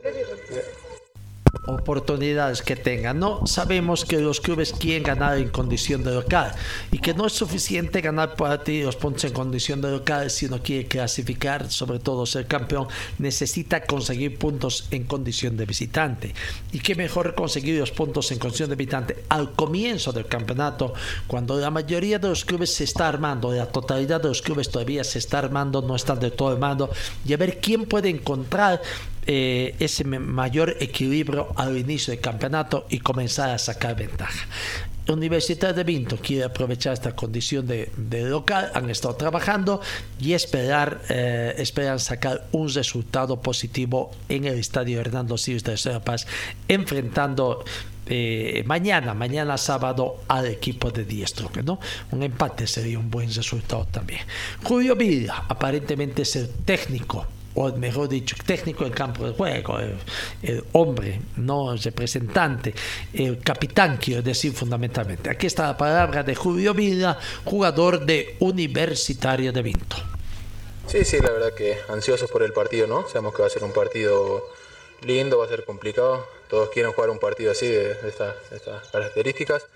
Gracias 0.00 0.85
oportunidades 1.66 2.62
que 2.62 2.76
tengan. 2.76 3.18
No 3.18 3.46
sabemos 3.46 4.04
que 4.04 4.18
los 4.18 4.40
clubes 4.40 4.72
quieren 4.72 5.02
ganar 5.02 5.38
en 5.38 5.48
condición 5.48 6.04
de 6.04 6.14
local 6.14 6.54
y 6.92 6.98
que 6.98 7.14
no 7.14 7.26
es 7.26 7.32
suficiente 7.32 8.00
ganar 8.00 8.36
partidos 8.36 8.96
puntos 8.96 9.24
en 9.24 9.32
condición 9.32 9.80
de 9.80 9.90
local 9.90 10.30
si 10.30 10.48
no 10.48 10.62
quiere 10.62 10.86
clasificar, 10.86 11.70
sobre 11.70 11.98
todo 11.98 12.26
ser 12.26 12.46
campeón, 12.46 12.88
necesita 13.18 13.84
conseguir 13.84 14.38
puntos 14.38 14.86
en 14.90 15.04
condición 15.04 15.56
de 15.56 15.66
visitante. 15.66 16.34
Y 16.72 16.80
qué 16.80 16.94
mejor 16.94 17.34
conseguir 17.34 17.78
los 17.78 17.90
puntos 17.90 18.30
en 18.32 18.38
condición 18.38 18.70
de 18.70 18.76
visitante 18.76 19.24
al 19.28 19.52
comienzo 19.52 20.12
del 20.12 20.26
campeonato, 20.26 20.94
cuando 21.26 21.58
la 21.58 21.70
mayoría 21.70 22.18
de 22.18 22.28
los 22.28 22.44
clubes 22.44 22.74
se 22.74 22.84
está 22.84 23.08
armando, 23.08 23.52
la 23.52 23.66
totalidad 23.66 24.20
de 24.20 24.28
los 24.28 24.42
clubes 24.42 24.70
todavía 24.70 25.04
se 25.04 25.18
está 25.18 25.38
armando, 25.38 25.82
no 25.82 25.96
están 25.96 26.20
de 26.20 26.30
todo 26.30 26.48
armando, 26.48 26.90
y 27.24 27.32
a 27.32 27.36
ver 27.36 27.60
quién 27.60 27.86
puede 27.86 28.08
encontrar 28.08 28.80
eh, 29.26 29.74
ese 29.78 30.04
mayor 30.04 30.76
equilibrio 30.80 31.48
al 31.56 31.76
inicio 31.76 32.12
del 32.12 32.20
campeonato 32.20 32.86
y 32.88 33.00
comenzar 33.00 33.50
a 33.50 33.58
sacar 33.58 33.96
ventaja. 33.96 34.46
Universidad 35.08 35.74
de 35.74 35.84
Vinto 35.84 36.16
quiere 36.16 36.44
aprovechar 36.44 36.92
esta 36.92 37.14
condición 37.14 37.66
de, 37.66 37.90
local, 38.28 38.70
han 38.74 38.90
estado 38.90 39.14
trabajando 39.14 39.80
y 40.20 40.32
esperar, 40.32 41.00
eh, 41.08 41.54
esperan 41.58 42.00
sacar 42.00 42.46
un 42.52 42.68
resultado 42.72 43.40
positivo 43.40 44.10
en 44.28 44.46
el 44.46 44.58
estadio 44.58 45.00
Hernando 45.00 45.38
Siles 45.38 45.62
de 45.62 45.92
La 45.92 46.00
Paz, 46.00 46.26
enfrentando 46.66 47.64
eh, 48.08 48.64
mañana, 48.66 49.14
mañana 49.14 49.58
sábado 49.58 50.22
al 50.28 50.46
equipo 50.46 50.90
de 50.90 51.04
Diestro, 51.04 51.50
¿no? 51.64 51.78
Un 52.10 52.22
empate 52.22 52.66
sería 52.66 52.98
un 52.98 53.10
buen 53.10 53.32
resultado 53.32 53.86
también. 53.86 54.20
Julio 54.64 54.96
Villa, 54.96 55.44
aparentemente 55.48 56.22
es 56.22 56.34
el 56.36 56.48
técnico 56.64 57.26
o 57.56 57.72
mejor 57.72 58.08
dicho, 58.08 58.36
técnico 58.44 58.84
en 58.84 58.92
campo 58.92 59.26
de 59.26 59.32
juego, 59.32 59.78
el, 60.42 60.64
hombre, 60.72 61.20
no 61.36 61.72
el 61.72 61.78
representante, 61.78 62.74
el 63.14 63.38
capitán, 63.38 63.96
quiero 63.96 64.22
decir 64.22 64.52
fundamentalmente. 64.52 65.30
Aquí 65.30 65.46
está 65.46 65.68
la 65.68 65.76
palabra 65.76 66.22
de 66.22 66.34
Julio 66.34 66.74
Villa, 66.74 67.18
jugador 67.44 68.04
de 68.04 68.36
Universitario 68.40 69.52
de 69.52 69.62
Vinto. 69.62 69.96
Sí, 70.86 71.04
sí, 71.04 71.18
la 71.18 71.30
verdad 71.30 71.54
que 71.54 71.78
ansioso 71.88 72.28
por 72.28 72.42
el 72.42 72.52
partido, 72.52 72.86
¿no? 72.86 73.08
Sabemos 73.08 73.34
que 73.34 73.40
va 73.40 73.48
a 73.48 73.50
ser 73.50 73.64
un 73.64 73.72
partido 73.72 74.46
lindo, 75.02 75.38
va 75.38 75.46
a 75.46 75.48
ser 75.48 75.64
complicado. 75.64 76.26
Todos 76.50 76.68
quieren 76.68 76.92
jugar 76.92 77.08
un 77.08 77.18
partido 77.18 77.52
así, 77.52 77.66
de, 77.66 77.92
estas, 78.06 78.36
características. 78.92 79.66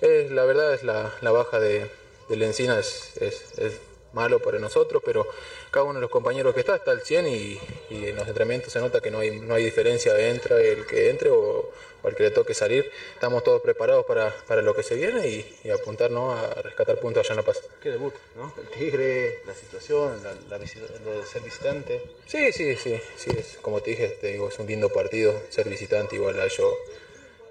la 0.00 0.44
verdad 0.44 0.72
es 0.72 0.82
la, 0.82 1.30
baja 1.30 1.60
de, 1.60 1.90
de 2.30 2.36
Lencina 2.36 2.78
es, 2.78 3.12
es 3.20 3.80
malo 4.16 4.40
para 4.40 4.58
nosotros, 4.58 5.02
pero 5.04 5.26
cada 5.70 5.84
uno 5.84 5.94
de 5.94 6.00
los 6.00 6.10
compañeros 6.10 6.54
que 6.54 6.60
está 6.60 6.76
está 6.76 6.90
al 6.90 7.02
100 7.02 7.26
y, 7.26 7.60
en 7.90 8.16
los 8.16 8.26
entrenamientos 8.26 8.72
se 8.72 8.80
nota 8.80 9.00
que 9.00 9.10
no 9.10 9.20
hay, 9.20 9.38
no 9.40 9.54
hay 9.54 9.64
diferencia 9.64 10.12
de 10.14 10.30
entra 10.30 10.60
el 10.60 10.86
que 10.86 11.10
entre 11.10 11.30
o, 11.30 11.70
el 12.04 12.14
que 12.14 12.22
le 12.22 12.30
toque 12.30 12.54
salir. 12.54 12.90
Estamos 13.14 13.42
todos 13.42 13.60
preparados 13.60 14.06
para, 14.06 14.32
para 14.46 14.62
lo 14.62 14.74
que 14.74 14.82
se 14.82 14.94
viene 14.94 15.26
y, 15.28 15.70
apuntarnos 15.70 16.38
a 16.38 16.62
rescatar 16.62 16.98
puntos 17.00 17.24
allá 17.24 17.32
en 17.32 17.36
La 17.36 17.42
Paz. 17.42 17.60
Qué 17.82 17.90
debut, 17.90 18.14
¿no? 18.36 18.52
El 18.56 18.68
Tigre, 18.68 19.40
la 19.46 19.54
situación, 19.54 20.22
la, 20.22 20.58
lo 20.58 21.20
de 21.20 21.26
ser 21.26 21.42
visitante. 21.42 22.02
Sí, 22.26 22.52
sí, 22.52 22.76
sí, 22.76 23.00
sí, 23.16 23.30
es, 23.36 23.58
como 23.60 23.80
te 23.80 23.90
dije, 23.90 24.08
te 24.20 24.28
digo, 24.28 24.48
es 24.48 24.58
un 24.58 24.66
lindo 24.66 24.88
partido 24.88 25.34
ser 25.50 25.68
visitante, 25.68 26.16
igual 26.16 26.38
a 26.38 26.44
ellos 26.44 26.72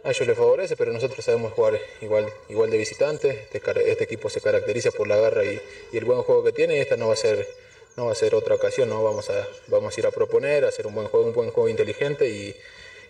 a 0.06 0.12
ellos 0.12 0.28
les 0.28 0.38
favorece, 0.38 0.78
pero 0.78 0.94
nosotros 0.94 1.26
sabemos 1.26 1.52
jugar 1.54 1.80
igual, 2.00 2.32
igual 2.48 2.70
de 2.70 2.78
visitante. 2.78 3.48
Este, 3.52 3.92
este 3.92 4.04
equipo 4.04 4.30
se 4.30 4.40
caracteriza 4.40 4.92
por 4.92 5.08
la 5.08 5.16
garra 5.16 5.44
y, 5.44 5.60
el 5.92 6.06
buen 6.06 6.22
juego 6.22 6.44
que 6.44 6.52
tiene 6.52 6.78
y 6.78 6.80
esta 6.80 6.96
no 6.96 7.08
va 7.08 7.14
a 7.14 7.18
ser 7.18 7.48
no 7.96 8.06
va 8.06 8.12
a 8.12 8.16
ser 8.16 8.36
otra 8.36 8.56
ocasión, 8.56 8.90
¿no? 8.90 9.04
vamos, 9.04 9.30
a, 9.30 9.48
vamos 9.68 9.96
a 9.96 10.00
ir 10.00 10.08
a 10.08 10.12
proponer, 10.12 10.66
a 10.66 10.70
hacer 10.70 10.88
un 10.88 10.96
buen 10.96 11.08
juego, 11.08 11.28
un 11.28 11.34
buen 11.34 11.52
juego 11.52 11.70
inteligente 11.70 12.30
y, 12.30 12.56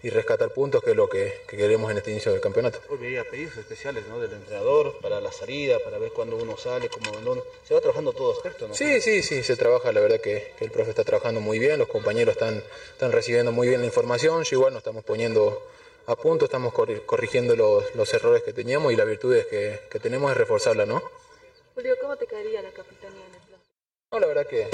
rescatar 0.08 0.54
puntos, 0.54 0.84
que 0.84 0.92
es 0.92 0.96
lo 0.96 1.10
que, 1.10 1.34
queremos 1.48 1.90
en 1.90 1.98
este 1.98 2.12
inicio 2.12 2.32
del 2.32 2.40
campeonato. 2.40 2.80
Hoy 2.90 3.00
veía 3.00 3.24
pedidos 3.24 3.58
especiales 3.58 4.06
¿no? 4.08 4.20
del 4.20 4.32
entrenador 4.34 5.00
para 5.02 5.20
la 5.20 5.32
salida, 5.32 5.80
para 5.80 5.98
ver 5.98 6.12
cuándo 6.12 6.36
uno 6.36 6.56
sale, 6.58 6.90
cómo 6.90 7.42
Se 7.64 7.74
va 7.74 7.82
trabajando 7.82 8.14
todo 8.14 8.34
aspecto, 8.34 8.68
¿no? 8.68 8.76
Sí, 8.76 9.02
sí, 9.02 9.24
sí, 9.24 9.42
se 9.42 9.58
trabaja, 9.58 9.92
la 9.92 10.02
verdad 10.02 10.22
que, 10.22 10.54
el 10.60 10.70
profe 10.70 10.92
está 10.92 11.04
trabajando 11.04 11.42
muy 11.42 11.58
bien, 11.58 11.80
los 11.80 11.88
compañeros 11.88 12.34
están, 12.34 12.62
están 12.92 13.12
recibiendo 13.12 13.52
muy 13.52 13.68
bien 13.68 13.80
la 13.80 13.88
información, 13.88 14.44
yo 14.44 14.58
igual 14.58 14.74
nos 14.74 14.82
estamos 14.82 15.04
poniendo 15.04 15.64
a 16.08 16.16
punto, 16.16 16.46
estamos 16.46 16.72
corrigiendo 16.74 17.56
los, 17.56 18.14
errores 18.14 18.44
que 18.44 18.54
teníamos 18.54 18.94
y 18.94 18.96
las 18.96 19.08
virtudes 19.08 19.48
que, 19.48 20.00
tenemos 20.00 20.32
es 20.32 20.38
reforzarla, 20.38 20.86
¿no? 20.86 21.02
Julio, 21.74 21.96
¿cómo 22.00 22.16
te 22.16 22.28
caería 22.28 22.62
la 22.62 22.70
plan? 22.70 22.86
No, 24.16 24.22
la 24.22 24.28
verdad 24.28 24.48
que, 24.48 24.70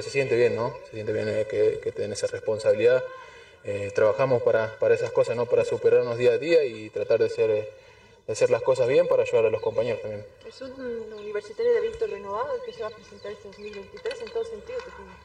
se 0.00 0.10
siente 0.10 0.36
bien, 0.36 0.54
¿no? 0.54 0.72
Se 0.84 0.92
siente 0.92 1.12
bien 1.12 1.28
eh, 1.28 1.44
que, 1.50 1.80
que 1.82 2.04
esa 2.04 2.28
responsabilidad. 2.28 3.02
Eh, 3.64 3.90
trabajamos 3.92 4.42
para, 4.42 4.78
para, 4.78 4.94
esas 4.94 5.10
cosas, 5.10 5.34
¿no? 5.34 5.46
Para 5.46 5.64
superarnos 5.64 6.16
día 6.18 6.30
a 6.30 6.38
día 6.38 6.64
y 6.64 6.88
tratar 6.90 7.18
de 7.18 7.28
ser... 7.28 7.50
Eh, 7.50 7.68
de 8.28 8.32
hacer 8.32 8.50
las 8.50 8.62
cosas 8.62 8.88
bien 8.88 9.06
para 9.06 9.22
ayudar 9.22 9.46
a 9.46 9.50
los 9.50 9.60
compañeros 9.60 10.02
también. 10.02 10.24
Es 10.44 10.60
un 10.60 11.12
universitario 11.16 11.72
de 11.74 11.80
Víctor 11.80 12.10
renovado 12.10 12.56
el 12.56 12.62
que 12.62 12.72
se 12.72 12.82
va 12.82 12.88
a 12.88 12.90
presentar 12.90 13.30
este 13.30 13.46
2023 13.46 14.20
en 14.20 14.32
todo 14.32 14.44
sentido. 14.44 14.78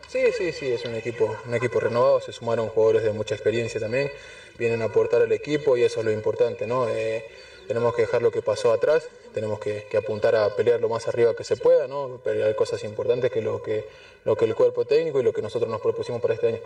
Sí, 0.08 0.32
sí, 0.38 0.52
sí, 0.52 0.72
es 0.72 0.86
un 0.86 0.94
equipo, 0.94 1.36
un 1.48 1.56
equipo 1.56 1.80
renovado, 1.80 2.22
se 2.22 2.32
sumaron 2.32 2.70
jugadores 2.70 3.04
de 3.04 3.12
mucha 3.12 3.34
experiencia 3.34 3.80
también, 3.80 4.12
vienen 4.60 4.84
a 4.84 4.86
aportar 4.86 5.24
al 5.24 5.32
equipo 5.32 5.78
y 5.78 5.84
eso 5.84 6.02
es 6.02 6.06
lo 6.06 6.12
importante, 6.12 6.68
¿no? 6.68 6.88
Eh, 6.90 7.26
tenemos 7.68 7.96
que 7.96 8.04
dejar 8.04 8.22
lo 8.22 8.32
que 8.32 8.44
pasó 8.44 8.72
atrás, 8.72 9.08
tenemos 9.34 9.60
que, 9.60 9.88
apuntar 9.98 10.36
a 10.36 10.56
pelear 10.56 10.80
lo 10.80 10.90
más 10.90 11.08
arriba 11.08 11.36
que 11.36 11.44
se 11.44 11.58
pueda, 11.58 11.88
¿no? 11.88 12.20
Pelear 12.24 12.56
cosas 12.56 12.84
importantes 12.84 13.32
que 13.32 13.42
lo 13.42 13.62
que, 13.62 13.88
lo 14.26 14.36
que 14.36 14.46
el 14.46 14.56
cuerpo 14.56 14.86
técnico 14.86 15.20
y 15.20 15.24
lo 15.24 15.34
que 15.34 15.42
nosotros 15.42 15.70
nos 15.70 15.82
propusimos 15.82 16.22
para 16.22 16.34
este 16.34 16.48
año. 16.48 16.60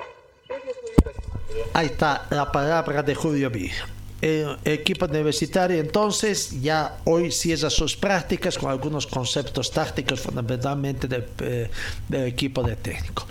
Ahí 1.73 1.87
está 1.87 2.27
la 2.29 2.51
palabra 2.51 3.03
de 3.03 3.15
Julio 3.15 3.49
Villa 3.49 3.85
el 4.21 4.57
equipo 4.63 5.05
universitario 5.05 5.79
entonces 5.79 6.61
ya 6.61 6.97
hoy 7.03 7.31
cierra 7.31 7.69
sus 7.69 7.95
prácticas 7.95 8.57
con 8.57 8.71
algunos 8.71 9.05
conceptos 9.05 9.71
tácticos 9.71 10.19
fundamentalmente 10.21 11.07
del, 11.07 11.25
eh, 11.41 11.69
del 12.07 12.27
equipo 12.27 12.63
de 12.63 12.75
técnico 12.75 13.27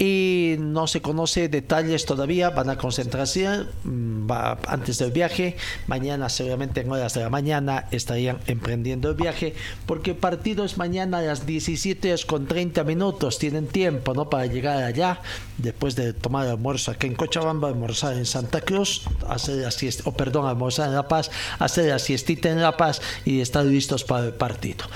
y 0.00 0.56
no 0.58 0.86
se 0.86 1.02
conoce 1.02 1.50
detalles 1.50 2.06
todavía, 2.06 2.48
van 2.48 2.70
a 2.70 2.78
concentrarse 2.78 3.66
mm, 3.84 4.30
antes 4.66 4.96
del 4.96 5.12
viaje, 5.12 5.58
mañana 5.88 6.30
seguramente 6.30 6.80
en 6.80 6.90
horas 6.90 7.12
de 7.12 7.20
la 7.20 7.28
mañana 7.28 7.84
estarían 7.90 8.38
emprendiendo 8.46 9.10
el 9.10 9.14
viaje, 9.14 9.54
porque 9.84 10.12
el 10.12 10.16
partido 10.16 10.64
es 10.64 10.78
mañana 10.78 11.18
a 11.18 11.22
las 11.22 11.44
17 11.44 12.14
con 12.26 12.46
30 12.46 12.82
minutos, 12.84 13.38
tienen 13.38 13.66
tiempo 13.66 14.14
¿no? 14.14 14.30
para 14.30 14.46
llegar 14.46 14.82
allá, 14.82 15.20
después 15.58 15.96
de 15.96 16.14
tomar 16.14 16.48
almuerzo 16.48 16.92
aquí 16.92 17.06
en 17.06 17.14
Cochabamba, 17.14 17.68
almorzar 17.68 18.14
en 18.14 18.24
Santa 18.24 18.62
Cruz, 18.62 19.02
hacer 19.28 19.56
la 19.56 19.70
siesta, 19.70 20.04
o 20.06 20.12
perdón, 20.12 20.46
almorzar 20.46 20.88
en 20.88 20.94
La 20.94 21.08
Paz, 21.08 21.30
hacer 21.58 21.90
la 21.90 21.98
siestita 21.98 22.48
en 22.48 22.62
La 22.62 22.78
Paz 22.78 23.02
y 23.26 23.40
estar 23.40 23.66
listos 23.66 24.02
para 24.04 24.24
el 24.24 24.32
partido. 24.32 24.86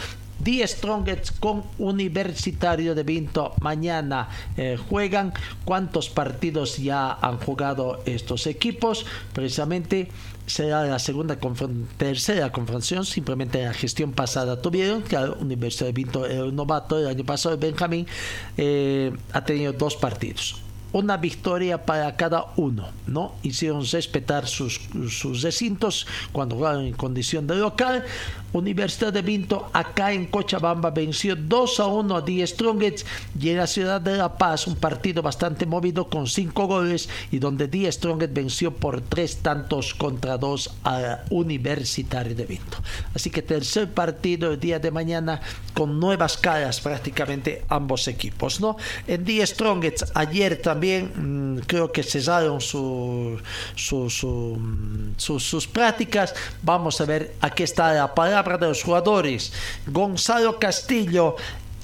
The 0.42 0.66
Strongest 0.66 1.38
con 1.38 1.62
Universitario 1.78 2.94
de 2.94 3.02
Vinto 3.02 3.54
mañana 3.60 4.28
eh, 4.56 4.76
juegan. 4.88 5.32
¿Cuántos 5.64 6.08
partidos 6.10 6.78
ya 6.78 7.12
han 7.12 7.38
jugado 7.38 8.02
estos 8.06 8.46
equipos? 8.46 9.06
Precisamente 9.32 10.08
será 10.46 10.84
la 10.84 10.98
segunda 10.98 11.38
tercera 11.96 12.52
confrontación 12.52 13.06
simplemente 13.06 13.60
en 13.60 13.68
la 13.68 13.74
gestión 13.74 14.12
pasada 14.12 14.60
tuvieron 14.60 15.02
que 15.02 15.16
la 15.16 15.30
Universidad 15.32 15.86
de 15.86 15.92
Vinto 15.92 16.26
el 16.26 16.54
novato 16.54 16.98
el 16.98 17.06
año 17.06 17.24
pasado 17.24 17.56
Benjamín 17.56 18.06
eh, 18.58 19.10
ha 19.32 19.44
tenido 19.44 19.72
dos 19.72 19.96
partidos 19.96 20.60
una 20.94 21.16
victoria 21.16 21.84
para 21.84 22.14
cada 22.14 22.46
uno, 22.54 22.88
¿no? 23.08 23.34
Hicieron 23.42 23.84
respetar 23.84 24.46
sus, 24.46 24.80
sus 25.10 25.42
recintos 25.42 26.06
cuando 26.30 26.54
jugaron 26.54 26.86
en 26.86 26.94
condición 26.94 27.48
de 27.48 27.56
local 27.56 28.04
Universidad 28.54 29.12
de 29.12 29.20
Vinto 29.20 29.68
acá 29.72 30.12
en 30.12 30.26
Cochabamba 30.26 30.90
venció 30.90 31.34
2 31.34 31.80
a 31.80 31.86
1 31.86 32.16
a 32.16 32.20
Die 32.22 32.46
Strongets 32.46 33.04
y 33.38 33.48
en 33.50 33.56
la 33.56 33.66
ciudad 33.66 34.00
de 34.00 34.16
La 34.16 34.38
Paz 34.38 34.68
un 34.68 34.76
partido 34.76 35.22
bastante 35.22 35.66
movido 35.66 36.08
con 36.08 36.28
5 36.28 36.66
goles 36.68 37.08
y 37.32 37.40
donde 37.40 37.66
Die 37.66 37.90
Strongets 37.90 38.32
venció 38.32 38.72
por 38.72 39.00
3 39.00 39.38
tantos 39.38 39.92
contra 39.94 40.38
2 40.38 40.70
a 40.84 41.24
Universitario 41.30 42.36
de 42.36 42.46
Vinto. 42.46 42.78
Así 43.12 43.28
que 43.30 43.42
tercer 43.42 43.90
partido 43.90 44.52
el 44.52 44.60
día 44.60 44.78
de 44.78 44.92
mañana 44.92 45.40
con 45.74 45.98
nuevas 45.98 46.36
caras 46.36 46.80
prácticamente 46.80 47.64
ambos 47.68 48.06
equipos. 48.06 48.60
¿no? 48.60 48.76
En 49.08 49.24
Die 49.24 49.44
Strongets 49.44 50.12
ayer 50.14 50.62
también 50.62 51.56
mmm, 51.56 51.58
creo 51.66 51.90
que 51.90 52.04
cesaron 52.04 52.60
su, 52.60 53.40
su, 53.74 54.08
su, 54.08 55.40
sus 55.40 55.66
prácticas. 55.66 56.34
Vamos 56.62 57.00
a 57.00 57.04
ver, 57.04 57.34
aquí 57.40 57.64
está 57.64 57.92
la 57.92 58.14
palabra 58.14 58.43
de 58.44 58.68
los 58.68 58.82
jugadores. 58.82 59.52
Gonzalo 59.86 60.58
Castillo 60.58 61.36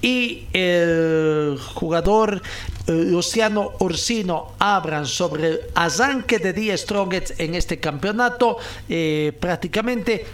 y 0.02 0.46
el 0.52 1.58
jugador 1.74 2.40
eh, 2.86 2.92
Luciano 2.92 3.72
Ursino 3.80 4.52
hablan 4.58 5.06
sobre 5.06 5.46
el 5.46 5.60
arranque 5.74 6.38
de 6.38 6.52
Die 6.52 6.76
Strongets 6.76 7.34
en 7.38 7.54
este 7.54 7.80
campeonato. 7.80 8.58
Eh, 8.88 9.32
prácticamente 9.38 10.24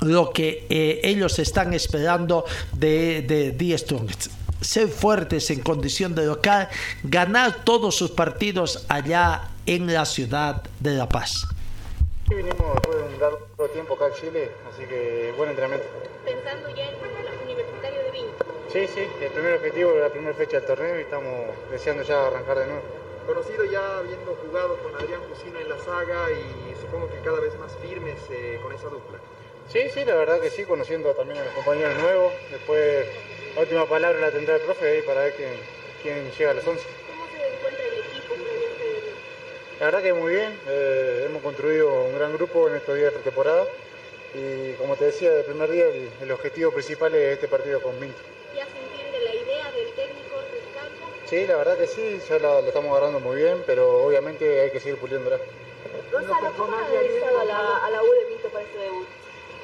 lo 0.00 0.32
que 0.32 0.66
eh, 0.68 1.00
ellos 1.04 1.38
están 1.38 1.72
esperando 1.72 2.44
de, 2.72 3.22
de 3.22 3.52
Die 3.52 3.76
Strongets 3.76 4.30
ser 4.62 4.88
fuertes 4.88 5.50
en 5.50 5.60
condición 5.60 6.14
de 6.14 6.24
local, 6.24 6.68
ganar 7.02 7.64
todos 7.64 7.96
sus 7.96 8.12
partidos 8.12 8.84
allá 8.88 9.48
en 9.66 9.92
la 9.92 10.04
ciudad 10.04 10.62
de 10.80 10.94
La 10.94 11.08
Paz. 11.08 11.46
Sí, 12.28 12.34
vinimos 12.34 12.74
después 12.74 12.96
de 12.96 13.02
un 13.02 13.20
largo 13.20 13.68
tiempo 13.72 13.94
acá 13.94 14.06
en 14.06 14.14
Chile, 14.14 14.50
así 14.72 14.84
que 14.84 15.32
buen 15.36 15.50
entrenamiento. 15.50 15.86
Pensando 16.24 16.68
ya 16.70 16.88
en 16.88 16.94
el 16.94 17.42
universitario 17.44 18.02
de 18.04 18.10
Vinto. 18.10 18.44
Sí, 18.72 18.86
sí, 18.86 19.06
el 19.20 19.30
primer 19.32 19.54
objetivo 19.54 19.92
la 19.98 20.08
primera 20.08 20.34
fecha 20.34 20.58
del 20.58 20.66
torneo 20.66 20.98
y 20.98 21.02
estamos 21.02 21.32
deseando 21.70 22.02
ya 22.02 22.26
arrancar 22.26 22.58
de 22.58 22.66
nuevo. 22.66 22.82
Conocido 23.26 23.64
ya 23.64 23.98
habiendo 23.98 24.34
jugado 24.34 24.76
con 24.78 24.94
Adrián 24.96 25.20
Jusino 25.28 25.58
en 25.60 25.68
la 25.68 25.78
saga 25.78 26.28
y 26.30 26.74
supongo 26.80 27.08
que 27.10 27.18
cada 27.18 27.40
vez 27.40 27.56
más 27.58 27.72
firmes 27.82 28.18
eh, 28.30 28.58
con 28.62 28.72
esa 28.72 28.88
dupla. 28.88 29.18
Sí, 29.68 29.88
sí, 29.92 30.04
la 30.04 30.14
verdad 30.14 30.40
que 30.40 30.50
sí, 30.50 30.64
conociendo 30.64 31.12
también 31.14 31.38
a 31.40 31.44
los 31.44 31.54
compañeros 31.54 31.96
nuevos. 31.98 32.32
Después, 32.50 33.06
la 33.54 33.60
última 33.62 33.86
palabra 33.86 34.18
la 34.20 34.30
tendrá 34.30 34.56
el 34.56 34.62
profe 34.62 34.88
ahí 34.88 35.02
para 35.02 35.22
ver 35.22 35.34
quién, 35.34 35.52
quién 36.02 36.30
llega 36.30 36.50
a 36.50 36.54
las 36.54 36.66
11. 36.66 36.82
¿Cómo 37.06 37.26
se 37.26 37.36
encuentra 37.36 37.68
el 37.68 37.71
equipo? 37.71 37.71
La 39.82 39.86
verdad 39.86 40.02
que 40.04 40.12
muy 40.12 40.32
bien, 40.32 40.56
eh, 40.68 41.24
hemos 41.26 41.42
construido 41.42 42.04
un 42.04 42.16
gran 42.16 42.32
grupo 42.32 42.68
en 42.68 42.76
estos 42.76 42.94
días 42.94 43.06
de 43.06 43.18
pretemporada 43.18 43.66
y 44.32 44.74
como 44.74 44.94
te 44.94 45.06
decía, 45.06 45.36
el 45.36 45.44
primer 45.44 45.68
día 45.72 45.88
el, 45.88 46.08
el 46.22 46.30
objetivo 46.30 46.70
principal 46.70 47.12
es 47.16 47.32
este 47.34 47.48
partido 47.48 47.82
con 47.82 47.98
Vinto. 47.98 48.20
¿Ya 48.54 48.64
se 48.64 48.78
entiende 48.78 49.18
la 49.18 49.34
idea 49.34 49.72
del 49.72 49.92
técnico 49.94 50.36
Rescalvo? 50.52 51.06
Sí, 51.28 51.46
la 51.48 51.56
verdad 51.56 51.76
que 51.76 51.88
sí, 51.88 52.20
ya 52.28 52.38
la, 52.38 52.60
la 52.60 52.68
estamos 52.68 52.92
agarrando 52.92 53.18
muy 53.18 53.38
bien, 53.38 53.64
pero 53.66 54.04
obviamente 54.04 54.60
hay 54.60 54.70
que 54.70 54.78
seguir 54.78 55.00
puliéndola. 55.00 55.40
Gonzalo, 56.12 56.52
¿cómo 56.56 56.76
ha 56.76 56.86
analizado 56.86 57.40
a 57.40 57.44
la, 57.44 57.76
a 57.84 57.90
la 57.90 58.02
U 58.04 58.06
de 58.06 58.24
Vinto 58.26 58.48
para 58.50 58.64
este 58.64 58.78
debut? 58.78 59.06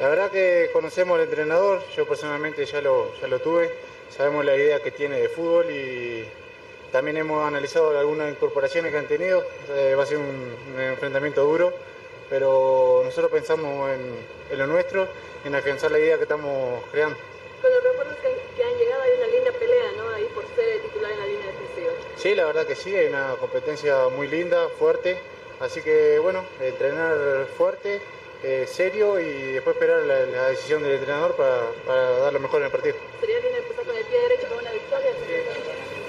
La 0.00 0.08
verdad 0.08 0.32
que 0.32 0.70
conocemos 0.72 1.16
al 1.16 1.26
entrenador, 1.26 1.80
yo 1.96 2.08
personalmente 2.08 2.66
ya 2.66 2.80
lo, 2.80 3.14
ya 3.20 3.28
lo 3.28 3.38
tuve, 3.38 3.70
sabemos 4.10 4.44
la 4.44 4.56
idea 4.56 4.82
que 4.82 4.90
tiene 4.90 5.20
de 5.20 5.28
fútbol 5.28 5.70
y 5.70 6.26
también 6.92 7.16
hemos 7.16 7.46
analizado 7.46 7.98
algunas 7.98 8.30
incorporaciones 8.30 8.92
que 8.92 8.98
han 8.98 9.06
tenido, 9.06 9.44
eh, 9.70 9.94
va 9.96 10.02
a 10.02 10.06
ser 10.06 10.18
un, 10.18 10.56
un, 10.74 10.80
enfrentamiento 10.80 11.44
duro, 11.44 11.72
pero 12.30 13.02
nosotros 13.04 13.30
pensamos 13.30 13.90
en, 13.90 14.00
en, 14.50 14.58
lo 14.58 14.66
nuestro, 14.66 15.08
en 15.44 15.54
afianzar 15.54 15.90
la 15.90 15.98
idea 15.98 16.16
que 16.16 16.22
estamos 16.22 16.82
creando. 16.90 17.16
Con 17.62 17.70
los 17.70 17.82
refuerzos 17.82 18.16
que, 18.16 18.56
que, 18.56 18.64
han 18.64 18.76
llegado 18.78 19.02
hay 19.02 19.12
una 19.18 19.26
linda 19.26 19.52
pelea, 19.52 19.92
¿no? 19.96 20.08
Ahí 20.10 20.28
por 20.34 20.44
ser 20.54 20.80
titular 20.82 21.12
en 21.12 21.18
la 21.18 21.26
línea 21.26 21.46
defensiva. 21.46 21.92
Sí, 22.16 22.34
la 22.34 22.44
verdad 22.46 22.66
que 22.66 22.74
sí, 22.74 22.94
hay 22.94 23.06
una 23.06 23.34
competencia 23.40 24.08
muy 24.08 24.28
linda, 24.28 24.68
fuerte, 24.78 25.18
así 25.60 25.82
que 25.82 26.18
bueno, 26.18 26.44
entrenar 26.60 27.46
fuerte 27.56 28.00
eh, 28.42 28.68
serio 28.70 29.18
y 29.18 29.52
después 29.52 29.74
esperar 29.74 30.04
la, 30.04 30.20
la, 30.26 30.48
decisión 30.50 30.80
del 30.82 30.92
entrenador 30.92 31.34
para, 31.34 31.72
para, 31.84 32.10
dar 32.18 32.32
lo 32.32 32.38
mejor 32.38 32.60
en 32.60 32.66
el 32.66 32.70
partido. 32.70 32.94
Sería 33.18 33.40
bien 33.40 33.56
empezar 33.56 33.84
con 33.84 33.96
el 33.96 34.04
pie 34.04 34.20
derecho 34.20 34.48
con 34.48 34.58
una 34.58 34.70
victoria, 34.70 35.10
es 35.10 35.16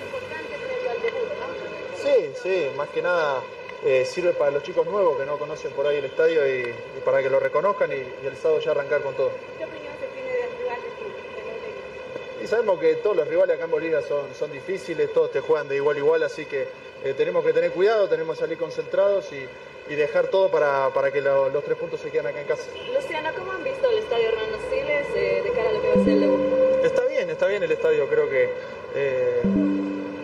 importante 0.05 0.55
previo 0.55 0.91
al 0.91 1.01
debut, 1.01 1.29
¿no? 1.39 1.98
Sí, 2.09 2.31
sí, 2.41 2.71
más 2.75 2.89
que 2.89 3.01
nada 3.01 3.41
eh, 3.85 4.03
sirve 4.05 4.33
para 4.33 4.51
los 4.51 4.63
chicos 4.63 4.85
nuevos 4.87 5.17
que 5.17 5.25
no 5.25 5.37
conocen 5.37 5.71
por 5.71 5.85
ahí 5.85 5.97
el 5.97 6.05
estadio 6.05 6.47
y, 6.47 6.61
y 6.61 7.01
para 7.05 7.21
que 7.21 7.29
lo 7.29 7.39
reconozcan 7.39 7.91
y, 7.91 7.95
y, 7.95 8.27
el 8.27 8.35
sábado 8.35 8.59
ya 8.59 8.71
arrancar 8.71 9.01
con 9.01 9.13
todo. 9.13 9.31
¿Qué 9.57 9.65
opinión 9.65 9.93
se 9.99 10.07
tiene 10.07 10.31
del 10.31 10.49
rival 10.57 10.79
de? 10.81 12.43
Y 12.43 12.47
sabemos 12.47 12.79
que 12.79 12.95
todos 12.95 13.15
los 13.15 13.27
rivales 13.27 13.55
acá 13.55 13.65
en 13.65 13.71
Bolivia 13.71 14.01
son, 14.01 14.33
son 14.33 14.51
difíciles, 14.51 15.13
todos 15.13 15.31
te 15.31 15.41
juegan 15.41 15.67
de 15.67 15.75
igual 15.75 15.97
a 15.97 15.99
igual, 15.99 16.23
así 16.23 16.45
que 16.45 16.67
eh, 17.03 17.13
tenemos 17.15 17.45
que 17.45 17.53
tener 17.53 17.71
cuidado, 17.71 18.07
tenemos 18.07 18.37
que 18.37 18.41
salir 18.41 18.57
concentrados 18.57 19.31
y 19.31 19.45
y 19.89 19.95
dejar 19.95 20.27
todo 20.27 20.49
para, 20.49 20.89
para 20.93 21.11
que 21.11 21.19
lo, 21.19 21.49
los 21.49 21.63
tres 21.63 21.75
puntos 21.75 21.99
se 21.99 22.11
queden 22.11 22.27
acá 22.27 22.39
en 22.39 22.47
casa. 22.47 22.63
Luciana, 22.93 23.33
¿cómo 23.33 23.51
han 23.51 23.63
visto 23.63 23.89
el 23.89 23.97
estadio 23.97 24.29
Hernando 24.29 24.57
Siles 24.69 25.07
eh, 25.15 25.41
de 25.43 25.51
cara 25.51 25.69
a 25.69 25.73
lo 25.73 25.81
que 25.81 25.87
va 25.87 25.93
a 25.95 26.03
ser 26.03 26.13
el? 26.13 26.85
Está 26.85 27.05
bien, 27.05 27.29
está 27.29 27.47
bien 27.47 27.63
el 27.63 27.71
estadio, 27.71 28.07
creo 28.07 28.29
que 28.29 28.49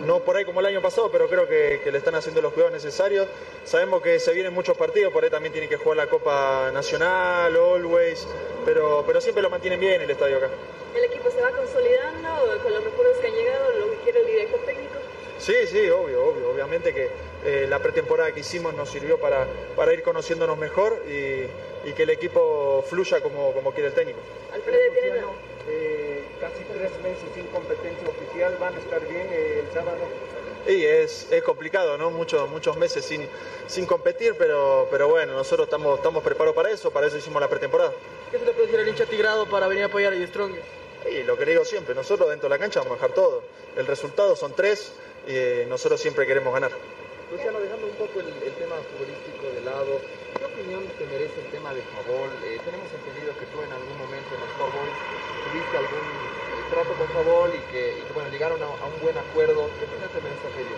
no 0.06 0.20
por 0.20 0.36
ahí 0.36 0.44
como 0.44 0.60
el 0.60 0.66
año 0.66 0.80
pasado, 0.80 1.10
pero 1.10 1.28
creo 1.28 1.48
que, 1.48 1.80
que, 1.82 1.90
le 1.90 1.98
están 1.98 2.14
haciendo 2.14 2.40
los 2.40 2.52
cuidados 2.52 2.72
necesarios. 2.72 3.26
Sabemos 3.64 4.00
que 4.00 4.18
se 4.20 4.32
vienen 4.32 4.54
muchos 4.54 4.76
partidos, 4.76 5.12
por 5.12 5.24
ahí 5.24 5.30
también 5.30 5.52
tienen 5.52 5.68
que 5.68 5.76
jugar 5.76 5.96
la 5.96 6.06
Copa 6.06 6.70
Nacional, 6.72 7.54
Always, 7.56 8.26
pero, 8.64 9.02
pero 9.06 9.20
siempre 9.20 9.42
lo 9.42 9.50
mantienen 9.50 9.80
bien 9.80 10.00
el 10.00 10.10
estadio 10.10 10.38
acá. 10.38 10.48
¿El 10.94 11.04
equipo 11.04 11.30
se 11.30 11.42
va 11.42 11.50
consolidando 11.50 12.62
con 12.62 12.72
los 12.72 12.84
refuerzos 12.84 13.18
que 13.18 13.26
han 13.26 13.34
llegado, 13.34 13.72
lo 13.80 13.90
que 13.90 13.96
quiere 13.98 14.20
el 14.20 14.26
director 14.26 14.60
técnico? 14.60 14.94
Sí, 15.38 15.54
sí, 15.66 15.90
obvio, 15.90 16.24
obvio. 16.24 16.50
Obviamente 16.50 16.94
que 16.94 17.10
eh, 17.44 17.66
la 17.68 17.78
pretemporada 17.80 18.32
que 18.32 18.40
hicimos 18.40 18.74
nos 18.74 18.88
sirvió 18.88 19.18
para, 19.18 19.46
para 19.76 19.92
ir 19.92 20.02
conociéndonos 20.02 20.56
mejor 20.56 21.02
y, 21.06 21.88
y, 21.88 21.92
que 21.94 22.04
el 22.04 22.10
equipo 22.10 22.82
fluya 22.88 23.20
como, 23.20 23.52
como 23.52 23.72
quiere 23.72 23.88
el 23.88 23.94
técnico. 23.94 24.18
Alfredo, 24.54 24.92
¿tienen 24.92 25.24
eh, 25.68 26.22
casi 26.40 26.64
tres 26.72 26.90
meses 27.02 27.24
sin 27.34 27.46
competencia 27.48 28.08
oficial, 28.08 28.25
¿van 28.60 28.74
a 28.74 28.78
estar 28.78 29.00
bien 29.08 29.26
eh, 29.30 29.64
el 29.66 29.72
sábado? 29.72 29.98
Sí, 30.66 30.84
es, 30.84 31.28
es 31.30 31.42
complicado, 31.42 31.96
¿no? 31.96 32.10
Muchos, 32.10 32.48
muchos 32.50 32.76
meses 32.76 33.04
sin, 33.04 33.26
sin 33.66 33.86
competir, 33.86 34.34
pero, 34.36 34.88
pero 34.90 35.08
bueno, 35.08 35.32
nosotros 35.32 35.66
estamos, 35.66 35.98
estamos 35.98 36.22
preparados 36.22 36.54
para 36.56 36.70
eso, 36.70 36.90
para 36.90 37.06
eso 37.06 37.16
hicimos 37.16 37.40
la 37.40 37.48
pretemporada. 37.48 37.92
¿Qué 38.30 38.38
se 38.38 38.44
le 38.44 38.52
puede 38.52 38.66
decir 38.66 38.80
al 38.80 38.88
hincha 38.88 39.06
tigrado 39.06 39.46
para 39.46 39.68
venir 39.68 39.84
a 39.84 39.86
apoyar 39.86 40.12
a 40.12 40.26
Strong? 40.26 40.54
Y 41.10 41.22
lo 41.22 41.38
que 41.38 41.44
digo 41.44 41.64
siempre, 41.64 41.94
nosotros 41.94 42.28
dentro 42.28 42.48
de 42.48 42.54
la 42.56 42.58
cancha 42.58 42.80
vamos 42.80 42.98
a 42.98 43.02
dejar 43.02 43.14
todo. 43.14 43.42
El 43.76 43.86
resultado 43.86 44.34
son 44.34 44.54
tres, 44.54 44.92
y 45.26 45.66
nosotros 45.68 46.00
siempre 46.00 46.26
queremos 46.26 46.52
ganar. 46.52 46.72
Luciano, 47.30 47.58
dejando 47.58 47.86
un 47.86 47.94
poco 47.94 48.20
el, 48.20 48.26
el, 48.26 48.52
tema 48.54 48.76
futbolístico 48.86 49.50
de 49.50 49.60
lado, 49.62 49.98
¿qué 50.38 50.44
opinión 50.44 50.86
te 50.98 51.04
merece 51.06 51.34
el 51.42 51.50
tema 51.50 51.74
de 51.74 51.82
Favol? 51.82 52.30
Eh, 52.46 52.58
tenemos 52.64 52.86
entendido 52.86 53.34
que 53.34 53.46
tú 53.50 53.58
en 53.62 53.72
algún 53.72 53.98
momento 53.98 54.30
en 54.34 54.40
los 54.46 54.52
Favol 54.54 54.90
tuviste 55.50 55.74
algún 55.74 56.06
eh, 56.06 56.25
trato 56.76 56.92
con 56.92 57.08
Favol 57.08 57.50
y 57.54 57.72
que, 57.72 57.94
bueno, 58.12 58.28
llegaron 58.28 58.62
a, 58.62 58.66
un 58.66 59.00
buen 59.00 59.16
acuerdo. 59.16 59.70
¿Qué 59.78 59.86
opinión 59.86 60.10
te 60.12 60.20
merece 60.20 60.46
aquello? 60.46 60.76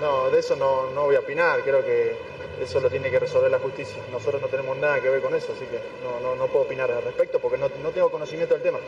No, 0.00 0.24
no, 0.24 0.30
de 0.30 0.38
eso 0.40 0.56
no, 0.56 0.90
no 0.90 1.04
voy 1.04 1.16
a 1.16 1.20
opinar, 1.20 1.62
creo 1.62 1.82
que 1.82 2.14
eso 2.60 2.80
lo 2.80 2.90
tiene 2.90 3.10
que 3.10 3.18
resolver 3.18 3.50
la 3.50 3.58
justicia. 3.58 3.96
Nosotros 4.10 4.42
no 4.42 4.48
tenemos 4.48 4.76
nada 4.76 5.00
que 5.00 5.08
ver 5.08 5.22
con 5.22 5.34
eso, 5.34 5.52
así 5.56 5.64
que 5.64 5.80
no, 6.04 6.20
no, 6.20 6.36
no 6.36 6.48
puedo 6.48 6.66
opinar 6.66 6.90
al 6.90 7.02
respecto 7.02 7.38
porque 7.38 7.56
no, 7.56 7.70
no 7.82 7.90
tengo 7.90 8.10
conocimiento 8.10 8.52
del 8.54 8.62
tema. 8.62 8.78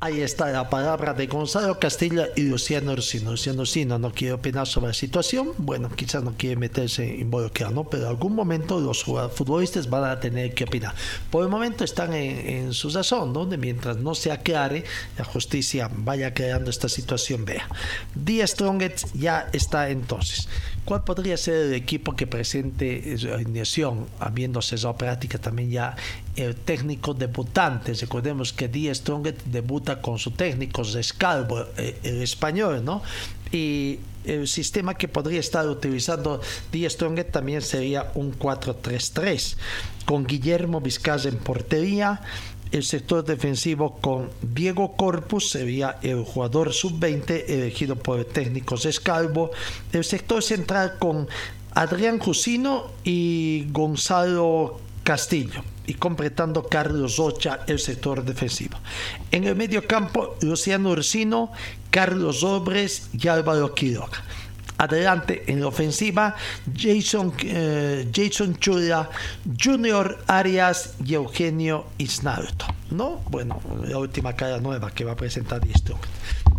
Ahí 0.00 0.20
está 0.20 0.46
la 0.52 0.70
palabra 0.70 1.12
de 1.12 1.26
Gonzalo 1.26 1.80
Castilla 1.80 2.28
y 2.36 2.42
Luciano 2.42 2.92
Orsino. 2.92 3.32
Luciano 3.32 3.62
Orsino 3.62 3.98
no 3.98 4.12
quiere 4.12 4.34
opinar 4.34 4.68
sobre 4.68 4.86
la 4.86 4.94
situación. 4.94 5.48
Bueno, 5.58 5.90
quizás 5.90 6.22
no 6.22 6.34
quiere 6.36 6.54
meterse 6.54 7.14
en 7.14 7.22
involucrar, 7.22 7.72
¿no? 7.72 7.82
Pero 7.82 8.04
en 8.04 8.10
algún 8.10 8.32
momento 8.32 8.78
los 8.78 9.02
futbolistas 9.02 9.90
van 9.90 10.04
a 10.04 10.20
tener 10.20 10.54
que 10.54 10.62
opinar. 10.62 10.94
Por 11.32 11.42
el 11.42 11.48
momento 11.48 11.82
están 11.82 12.12
en, 12.12 12.72
su 12.74 12.90
razón, 12.90 13.32
¿no? 13.32 13.44
De 13.44 13.56
mientras 13.56 13.96
no 13.96 14.14
se 14.14 14.30
aclare, 14.30 14.84
la 15.18 15.24
justicia 15.24 15.90
vaya 15.92 16.32
creando 16.32 16.70
esta 16.70 16.88
situación, 16.88 17.44
vea. 17.44 17.66
Díaz 18.14 18.50
Strongets 18.50 19.12
ya 19.14 19.48
está 19.52 19.90
entonces. 19.90 20.48
¿Cuál 20.84 21.02
podría 21.02 21.36
ser 21.36 21.66
el 21.66 21.74
equipo 21.74 22.14
que 22.14 22.26
presente 22.26 23.16
la 23.20 23.34
alineación, 23.34 24.06
habiendo 24.20 24.62
cesado 24.62 24.96
práctica 24.96 25.38
también 25.38 25.70
ya 25.70 25.96
el 26.36 26.54
técnico 26.54 27.14
debutante? 27.14 27.92
Recordemos 27.94 28.52
que 28.52 28.68
Díaz 28.68 28.98
Strongets 28.98 29.42
debuta 29.44 29.87
con 29.96 30.18
su 30.18 30.30
técnico 30.30 30.82
Rescalvo, 30.82 31.66
el 31.76 32.22
español, 32.22 32.84
¿no? 32.84 33.02
Y 33.50 33.98
el 34.24 34.46
sistema 34.46 34.94
que 34.94 35.08
podría 35.08 35.40
estar 35.40 35.66
utilizando 35.66 36.40
Díaz 36.70 36.92
Strongets 36.92 37.32
también 37.32 37.62
sería 37.62 38.12
un 38.14 38.38
4-3-3, 38.38 39.56
con 40.04 40.26
Guillermo 40.26 40.80
Vizcaya 40.80 41.30
en 41.30 41.38
portería, 41.38 42.20
el 42.70 42.84
sector 42.84 43.24
defensivo 43.24 43.96
con 43.96 44.28
Diego 44.42 44.94
Corpus, 44.94 45.48
sería 45.50 45.98
el 46.02 46.22
jugador 46.22 46.74
sub-20 46.74 47.44
elegido 47.48 47.96
por 47.96 48.18
el 48.18 48.26
técnico 48.26 48.74
Escalvo. 48.74 49.50
El 49.90 50.04
sector 50.04 50.42
central 50.42 50.96
con 50.98 51.26
Adrián 51.72 52.18
Jusino 52.18 52.88
y 53.04 53.66
Gonzalo 53.70 54.80
Castillo. 55.02 55.62
Y 55.88 55.94
completando 55.94 56.62
Carlos 56.64 57.18
Ocha 57.18 57.60
el 57.66 57.78
sector 57.78 58.22
defensivo. 58.22 58.78
En 59.32 59.44
el 59.44 59.56
medio 59.56 59.86
campo, 59.86 60.36
Luciano 60.42 60.90
Ursino, 60.90 61.50
Carlos 61.90 62.44
Obres 62.44 63.08
y 63.18 63.26
Álvaro 63.26 63.74
Quiroga. 63.74 64.22
Adelante 64.76 65.42
en 65.48 65.60
la 65.60 65.66
ofensiva, 65.66 66.36
Jason, 66.76 67.32
eh, 67.42 68.08
Jason 68.14 68.56
Chula, 68.58 69.10
Junior 69.60 70.22
Arias 70.28 70.94
y 71.04 71.14
Eugenio 71.14 71.86
Isnaldo. 71.96 72.66
¿No? 72.90 73.22
Bueno, 73.30 73.60
la 73.86 73.98
última 73.98 74.34
cara 74.36 74.60
nueva 74.60 74.90
que 74.90 75.04
va 75.04 75.12
a 75.12 75.16
presentar 75.16 75.62
Strong. 75.66 76.00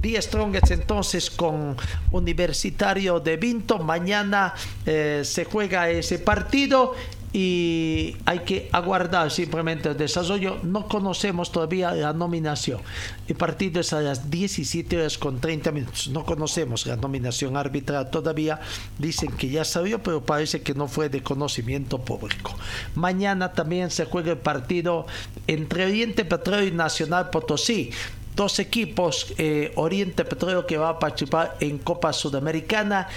Die 0.01 0.21
Strongest 0.21 0.71
entonces 0.71 1.29
con 1.29 1.75
Universitario 2.11 3.19
de 3.19 3.37
Vinto. 3.37 3.79
Mañana 3.79 4.53
eh, 4.85 5.21
se 5.23 5.45
juega 5.45 5.89
ese 5.89 6.19
partido 6.19 6.95
y 7.31 8.15
hay 8.25 8.39
que 8.39 8.69
aguardar 8.71 9.29
simplemente 9.29 9.89
el 9.89 9.97
desarrollo. 9.97 10.57
No 10.63 10.87
conocemos 10.87 11.51
todavía 11.51 11.91
la 11.91 12.13
nominación. 12.13 12.79
El 13.27 13.35
partido 13.35 13.81
es 13.81 13.93
a 13.93 14.01
las 14.01 14.31
17 14.31 14.97
horas 14.97 15.17
con 15.17 15.39
30 15.39 15.71
minutos. 15.71 16.07
No 16.07 16.25
conocemos 16.25 16.85
la 16.87 16.95
nominación 16.95 17.55
arbitral 17.55 18.09
todavía. 18.09 18.59
Dicen 18.97 19.31
que 19.31 19.49
ya 19.49 19.63
salió, 19.63 20.01
pero 20.01 20.23
parece 20.23 20.61
que 20.61 20.73
no 20.73 20.87
fue 20.87 21.09
de 21.09 21.21
conocimiento 21.21 21.99
público. 21.99 22.55
Mañana 22.95 23.53
también 23.53 23.91
se 23.91 24.05
juega 24.05 24.31
el 24.31 24.39
partido 24.39 25.05
entre 25.45 25.85
Oriente 25.85 26.25
Petróleo 26.25 26.67
y 26.67 26.71
Nacional 26.71 27.29
Potosí 27.29 27.91
dos 28.35 28.59
equipos, 28.59 29.33
eh, 29.37 29.73
Oriente 29.75 30.23
Petróleo 30.23 30.65
que 30.65 30.77
va 30.77 30.89
a 30.89 30.99
participar 30.99 31.57
en 31.59 31.77
Copa 31.77 32.13
Sudamericana 32.13 33.09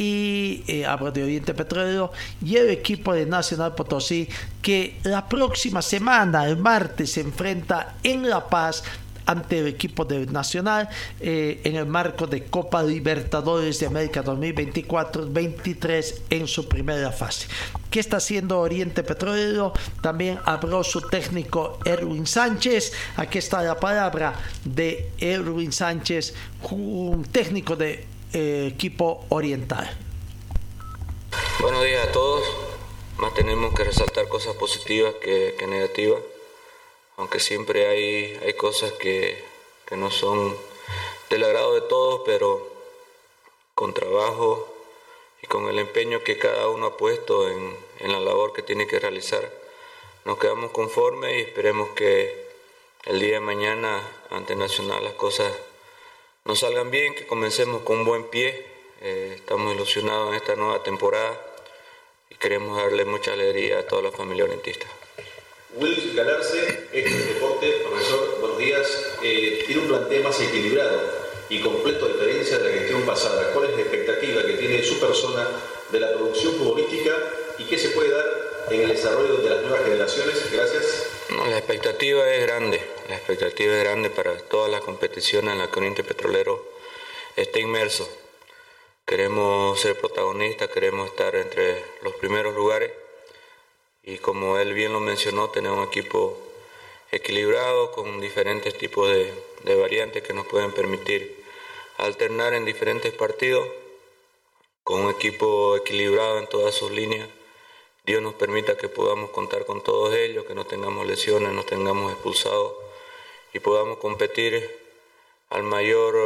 y 0.00 0.64
eh, 0.66 0.86
hablo 0.86 1.12
de 1.12 1.22
Oriente 1.22 1.52
Petróleo 1.52 2.10
y 2.42 2.56
el 2.56 2.70
equipo 2.70 3.12
de 3.12 3.26
Nacional 3.26 3.74
Potosí 3.74 4.26
que 4.62 4.98
la 5.02 5.28
próxima 5.28 5.82
semana, 5.82 6.46
el 6.46 6.56
martes, 6.56 7.12
se 7.12 7.20
enfrenta 7.20 7.96
en 8.02 8.30
La 8.30 8.48
Paz 8.48 8.82
ante 9.26 9.58
el 9.58 9.66
equipo 9.66 10.06
de 10.06 10.24
Nacional 10.24 10.88
eh, 11.20 11.60
en 11.64 11.76
el 11.76 11.84
marco 11.84 12.26
de 12.26 12.44
Copa 12.44 12.82
Libertadores 12.82 13.78
de 13.78 13.88
América 13.88 14.24
2024-23 14.24 16.14
en 16.30 16.46
su 16.46 16.66
primera 16.66 17.12
fase. 17.12 17.46
¿Qué 17.90 18.00
está 18.00 18.16
haciendo 18.16 18.58
Oriente 18.58 19.02
Petrolero? 19.02 19.74
También 20.00 20.38
habló 20.46 20.82
su 20.82 21.02
técnico 21.02 21.78
Erwin 21.84 22.26
Sánchez. 22.26 22.94
Aquí 23.16 23.36
está 23.36 23.60
la 23.60 23.78
palabra 23.78 24.32
de 24.64 25.10
Erwin 25.18 25.72
Sánchez, 25.72 26.32
un 26.70 27.22
técnico 27.24 27.76
de 27.76 28.09
eh, 28.32 28.68
equipo 28.72 29.24
oriental. 29.28 29.90
Buenos 31.60 31.84
días 31.84 32.08
a 32.08 32.12
todos. 32.12 32.42
Más 33.18 33.34
tenemos 33.34 33.74
que 33.74 33.84
resaltar 33.84 34.28
cosas 34.28 34.56
positivas 34.56 35.14
que, 35.16 35.54
negativas, 35.68 36.22
aunque 37.16 37.40
siempre 37.40 37.86
hay, 37.86 38.38
hay 38.42 38.54
cosas 38.54 38.92
que, 38.92 39.44
no 39.90 40.10
son 40.10 40.56
del 41.28 41.42
agrado 41.42 41.74
de 41.74 41.80
todos, 41.80 42.22
pero 42.24 42.66
con 43.74 43.92
trabajo 43.92 44.72
y 45.42 45.48
con 45.48 45.68
el 45.68 45.80
empeño 45.80 46.22
que 46.22 46.38
cada 46.38 46.68
uno 46.68 46.86
ha 46.86 46.96
puesto 46.96 47.48
en, 47.48 47.76
en 47.98 48.12
la 48.12 48.20
labor 48.20 48.52
que 48.52 48.62
tiene 48.62 48.86
que 48.86 49.00
realizar, 49.00 49.52
nos 50.24 50.38
quedamos 50.38 50.70
conformes 50.70 51.36
y 51.36 51.40
esperemos 51.40 51.88
que 51.90 52.48
el 53.04 53.18
día 53.18 53.34
de 53.34 53.40
mañana 53.40 54.00
ante 54.30 54.54
Nacional 54.54 55.02
las 55.02 55.14
cosas 55.14 55.52
nos 56.44 56.60
salgan 56.60 56.90
bien, 56.90 57.14
que 57.14 57.26
comencemos 57.26 57.82
con 57.82 57.98
un 58.00 58.04
buen 58.04 58.24
pie. 58.24 58.66
Eh, 59.02 59.34
estamos 59.36 59.74
ilusionados 59.74 60.30
en 60.30 60.34
esta 60.36 60.56
nueva 60.56 60.82
temporada 60.82 61.40
y 62.28 62.34
queremos 62.36 62.76
darle 62.76 63.04
mucha 63.04 63.32
alegría 63.32 63.80
a 63.80 63.86
toda 63.86 64.02
la 64.02 64.10
familia 64.10 64.44
orientista. 64.44 64.86
Will 65.76 66.14
Galarse, 66.14 66.88
este 66.92 67.34
deporte, 67.34 67.70
profesor, 67.88 68.38
buenos 68.40 68.58
días, 68.58 69.16
eh, 69.22 69.62
tiene 69.66 69.82
un 69.82 69.88
planteo 69.88 70.22
más 70.22 70.40
equilibrado 70.40 71.00
y 71.48 71.60
completo 71.60 72.06
a 72.06 72.08
diferencia 72.08 72.58
de 72.58 72.64
la 72.64 72.78
gestión 72.78 73.02
pasada. 73.02 73.52
¿Cuál 73.52 73.70
es 73.70 73.76
la 73.76 73.82
expectativa 73.82 74.42
que 74.42 74.54
tiene 74.54 74.82
su 74.82 74.98
persona 74.98 75.48
de 75.90 76.00
la 76.00 76.12
producción 76.12 76.54
futbolística 76.54 77.16
y 77.58 77.64
qué 77.64 77.78
se 77.78 77.90
puede 77.90 78.10
dar 78.10 78.26
en 78.70 78.82
el 78.82 78.88
desarrollo 78.88 79.36
de 79.36 79.50
las 79.50 79.62
nuevas 79.62 79.84
generaciones? 79.84 80.52
Gracias. 80.52 81.09
La 81.30 81.58
expectativa 81.58 82.28
es 82.32 82.42
grande, 82.46 82.80
la 83.08 83.16
expectativa 83.16 83.72
es 83.72 83.84
grande 83.84 84.10
para 84.10 84.36
todas 84.36 84.70
las 84.70 84.80
competiciones 84.80 85.52
en 85.52 85.58
las 85.58 85.68
que 85.68 85.78
Oriente 85.78 86.02
Petrolero 86.02 86.64
esté 87.36 87.60
inmerso. 87.60 88.08
Queremos 89.06 89.80
ser 89.80 89.98
protagonistas, 89.98 90.68
queremos 90.70 91.08
estar 91.08 91.34
entre 91.36 91.84
los 92.02 92.14
primeros 92.14 92.54
lugares 92.54 92.90
y 94.02 94.18
como 94.18 94.58
él 94.58 94.72
bien 94.74 94.92
lo 94.92 95.00
mencionó, 95.00 95.50
tenemos 95.50 95.78
un 95.78 95.84
equipo 95.84 96.36
equilibrado 97.12 97.92
con 97.92 98.20
diferentes 98.20 98.76
tipos 98.76 99.08
de 99.10 99.74
variantes 99.76 100.22
que 100.22 100.32
nos 100.32 100.46
pueden 100.46 100.72
permitir 100.72 101.44
alternar 101.98 102.54
en 102.54 102.64
diferentes 102.64 103.12
partidos, 103.12 103.68
con 104.82 105.04
un 105.04 105.10
equipo 105.10 105.76
equilibrado 105.76 106.38
en 106.38 106.48
todas 106.48 106.74
sus 106.74 106.90
líneas 106.90 107.28
Dios 108.10 108.22
nos 108.22 108.34
permita 108.34 108.76
que 108.76 108.88
podamos 108.88 109.30
contar 109.30 109.64
con 109.64 109.84
todos 109.84 110.12
ellos, 110.12 110.44
que 110.44 110.52
no 110.52 110.66
tengamos 110.66 111.06
lesiones, 111.06 111.52
no 111.52 111.62
tengamos 111.62 112.10
expulsados 112.10 112.72
y 113.54 113.60
podamos 113.60 113.98
competir 113.98 114.68
al 115.50 115.62
mayor, 115.62 116.16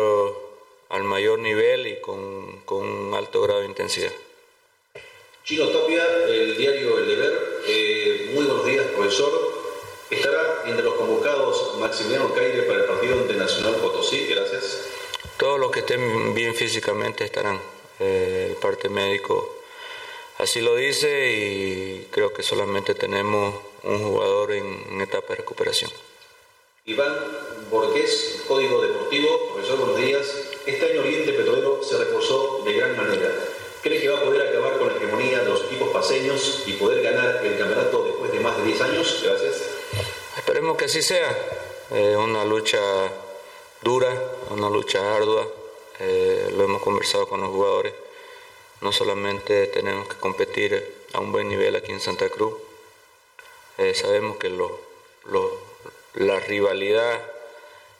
al 0.88 1.04
mayor 1.04 1.40
nivel 1.40 1.86
y 1.86 2.00
con, 2.00 2.62
con 2.64 2.88
un 2.88 3.12
alto 3.12 3.42
grado 3.42 3.60
de 3.60 3.66
intensidad. 3.66 4.12
Chino 5.44 5.68
Tapia, 5.68 6.06
el 6.26 6.56
diario 6.56 6.96
El 7.00 7.06
Deber, 7.06 7.62
eh, 7.66 8.30
muy 8.32 8.46
buenos 8.46 8.64
días 8.64 8.86
profesor. 8.86 9.52
¿Estará 10.08 10.62
entre 10.64 10.84
los 10.84 10.94
convocados 10.94 11.76
Maximiliano 11.80 12.32
Caire 12.32 12.62
para 12.62 12.78
el 12.78 12.86
partido 12.86 13.24
de 13.24 13.34
Nacional 13.34 13.74
Potosí? 13.74 14.24
Gracias. 14.24 14.88
Todos 15.36 15.60
los 15.60 15.70
que 15.70 15.80
estén 15.80 16.32
bien 16.32 16.54
físicamente 16.54 17.24
estarán. 17.24 17.60
Eh, 18.00 18.46
el 18.48 18.56
parte 18.56 18.88
médico 18.88 19.63
Así 20.38 20.60
lo 20.60 20.74
dice 20.74 21.30
y 21.30 22.08
creo 22.10 22.32
que 22.32 22.42
solamente 22.42 22.94
tenemos 22.94 23.54
un 23.84 24.02
jugador 24.02 24.52
en, 24.52 25.00
etapa 25.00 25.28
de 25.28 25.36
recuperación. 25.36 25.92
Iván 26.86 27.14
Borges, 27.70 28.42
Código 28.48 28.82
Deportivo, 28.82 29.52
profesor, 29.54 29.78
buenos 29.78 29.96
días. 29.96 30.26
Este 30.66 30.90
año 30.90 31.02
Oriente 31.02 31.32
Petrolero 31.32 31.82
se 31.84 31.98
reforzó 31.98 32.62
de 32.64 32.72
gran 32.72 32.96
manera. 32.96 33.30
¿Cree 33.80 34.00
que 34.00 34.08
va 34.08 34.18
a 34.18 34.24
poder 34.24 34.48
acabar 34.48 34.76
con 34.76 34.88
la 34.88 34.96
hegemonía 34.96 35.38
de 35.38 35.50
los 35.50 35.64
equipos 35.64 35.90
paseños 35.90 36.64
y 36.66 36.72
poder 36.72 37.02
ganar 37.02 37.40
el 37.44 37.56
campeonato 37.56 38.04
después 38.04 38.32
de 38.32 38.40
más 38.40 38.56
de 38.56 38.64
10 38.64 38.80
años? 38.80 39.20
Gracias. 39.24 39.62
Esperemos 40.36 40.76
que 40.76 40.86
así 40.86 41.00
sea. 41.00 41.30
Eh, 41.92 42.16
una 42.16 42.44
lucha 42.44 42.80
dura, 43.82 44.10
una 44.50 44.68
lucha 44.68 45.14
ardua. 45.14 45.46
Eh, 46.00 46.52
lo 46.56 46.64
hemos 46.64 46.82
conversado 46.82 47.28
con 47.28 47.40
los 47.40 47.50
jugadores 47.50 47.92
no 48.80 48.92
solamente 48.92 49.66
tenemos 49.68 50.08
que 50.08 50.16
competir 50.16 50.94
a 51.12 51.20
un 51.20 51.32
buen 51.32 51.48
nivel 51.48 51.76
aquí 51.76 51.92
en 51.92 52.00
Santa 52.00 52.28
Cruz, 52.28 52.54
eh, 53.78 53.94
sabemos 53.94 54.36
que 54.36 54.50
la 56.14 56.40
rivalidad 56.40 57.20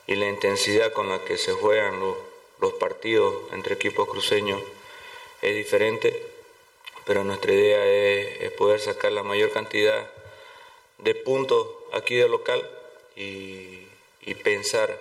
y 0.07 0.15
la 0.15 0.27
intensidad 0.27 0.93
con 0.93 1.09
la 1.09 1.23
que 1.23 1.37
se 1.37 1.53
juegan 1.53 1.99
los, 1.99 2.15
partidos 2.79 3.35
entre 3.53 3.75
equipos 3.75 4.09
cruceños 4.09 4.59
es 5.43 5.55
diferente, 5.55 6.25
pero 7.05 7.23
nuestra 7.23 7.53
idea 7.53 7.85
es, 7.85 8.51
poder 8.53 8.79
sacar 8.79 9.11
la 9.11 9.21
mayor 9.21 9.51
cantidad 9.51 10.09
de 10.97 11.13
puntos 11.13 11.67
aquí 11.93 12.15
de 12.15 12.27
local 12.27 12.67
y 13.15 13.87
pensar 14.43 14.99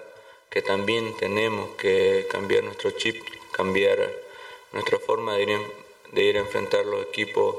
que 0.55 0.63
también 0.63 1.17
tenemos 1.17 1.71
que 1.77 2.29
cambiar 2.31 2.63
nuestro 2.63 2.93
chip, 2.93 3.21
cambiar 3.51 4.24
nuestra 4.75 4.99
forma 4.99 5.37
de 5.37 5.43
ir, 6.17 6.37
a 6.37 6.41
enfrentar 6.41 6.85
los 6.85 7.03
equipos 7.07 7.57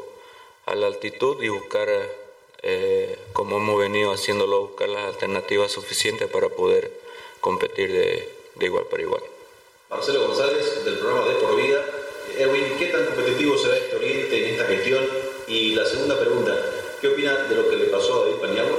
a 0.66 0.76
la 0.76 0.88
altitud 0.88 1.42
y 1.42 1.48
buscar, 1.48 1.90
eh, 2.62 3.18
como 3.32 3.58
hemos 3.58 3.80
venido 3.80 4.12
haciéndolo, 4.12 4.68
buscar 4.68 4.90
las 4.90 5.06
alternativas 5.06 5.72
suficientes 5.72 6.30
para 6.30 6.50
poder 6.50 6.92
competir 7.40 7.92
de, 7.92 8.30
igual 8.66 8.86
para 8.86 9.02
igual. 9.02 9.24
Marcelo 9.90 10.28
González, 10.28 10.84
del 10.84 10.98
programa 10.98 11.26
De 11.26 11.36
Por 11.36 11.56
Vida. 11.56 11.86
Erwin, 12.38 12.76
¿qué 12.78 12.88
tan 12.88 13.06
competitivo 13.06 13.58
será 13.58 13.78
este 13.78 13.96
Oriente 13.96 14.38
en 14.38 14.54
esta 14.54 14.66
gestión? 14.66 15.08
Y 15.48 15.74
la 15.74 15.86
segunda 15.86 16.20
pregunta, 16.20 16.54
¿qué 17.00 17.08
opina 17.08 17.34
de 17.44 17.56
lo 17.56 17.70
que 17.70 17.78
le 17.78 17.86
pasó 17.86 18.16
a 18.16 18.26
David 18.26 18.42
Paniagua? 18.42 18.78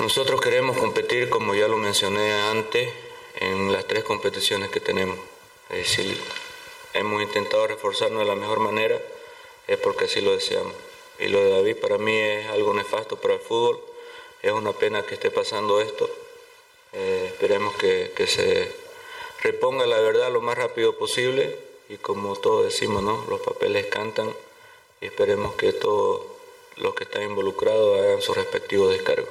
Nosotros 0.00 0.40
queremos 0.40 0.76
competir, 0.76 1.28
como 1.28 1.54
ya 1.54 1.68
lo 1.68 1.76
mencioné 1.76 2.32
antes, 2.32 2.88
en 3.36 3.72
las 3.72 3.86
tres 3.86 4.02
competiciones 4.02 4.70
que 4.70 4.80
tenemos. 4.80 5.18
Es 5.68 5.96
decir, 5.96 6.18
hemos 6.94 7.22
intentado 7.22 7.66
reforzarnos 7.66 8.20
de 8.20 8.26
la 8.26 8.34
mejor 8.34 8.58
manera, 8.60 9.00
es 9.66 9.78
porque 9.78 10.04
así 10.04 10.20
lo 10.20 10.32
deseamos. 10.32 10.74
Y 11.18 11.28
lo 11.28 11.38
de 11.40 11.50
David 11.50 11.76
para 11.76 11.98
mí 11.98 12.16
es 12.16 12.48
algo 12.48 12.72
nefasto 12.74 13.16
para 13.16 13.34
el 13.34 13.40
fútbol, 13.40 13.80
es 14.42 14.52
una 14.52 14.72
pena 14.72 15.04
que 15.04 15.14
esté 15.14 15.30
pasando 15.30 15.80
esto. 15.80 16.08
Eh, 16.92 17.24
esperemos 17.26 17.74
que, 17.76 18.10
se 18.26 18.72
reponga 19.42 19.86
la 19.86 20.00
verdad 20.00 20.30
lo 20.30 20.40
más 20.40 20.58
rápido 20.58 20.96
posible 20.96 21.56
y 21.88 21.96
como 21.96 22.36
todos 22.36 22.64
decimos, 22.64 23.02
¿no? 23.02 23.24
los 23.28 23.40
papeles 23.40 23.86
cantan 23.86 24.34
y 25.00 25.06
esperemos 25.06 25.54
que 25.54 25.72
todo 25.72 26.26
los 26.76 26.94
que 26.94 27.04
están 27.04 27.22
involucrados 27.22 28.00
hagan 28.00 28.22
sus 28.22 28.36
respectivos 28.36 28.90
descargos. 28.90 29.28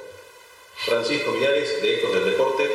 Francisco 0.76 1.32
Millares, 1.32 1.82
de 1.82 1.96
Ecos 1.96 2.14
del 2.14 2.24
Deporte. 2.24 2.70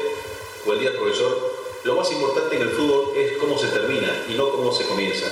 Buen 0.66 0.80
día, 0.80 0.92
profesor. 0.94 1.55
Lo 1.86 1.94
más 1.94 2.12
importante 2.12 2.56
en 2.56 2.64
el 2.64 2.72
fútbol 2.72 3.16
es 3.16 3.38
cómo 3.38 3.60
se 3.60 3.68
termina 3.68 4.26
y 4.28 4.34
no 4.34 4.50
cómo 4.50 4.74
se 4.74 4.88
comienza. 4.88 5.28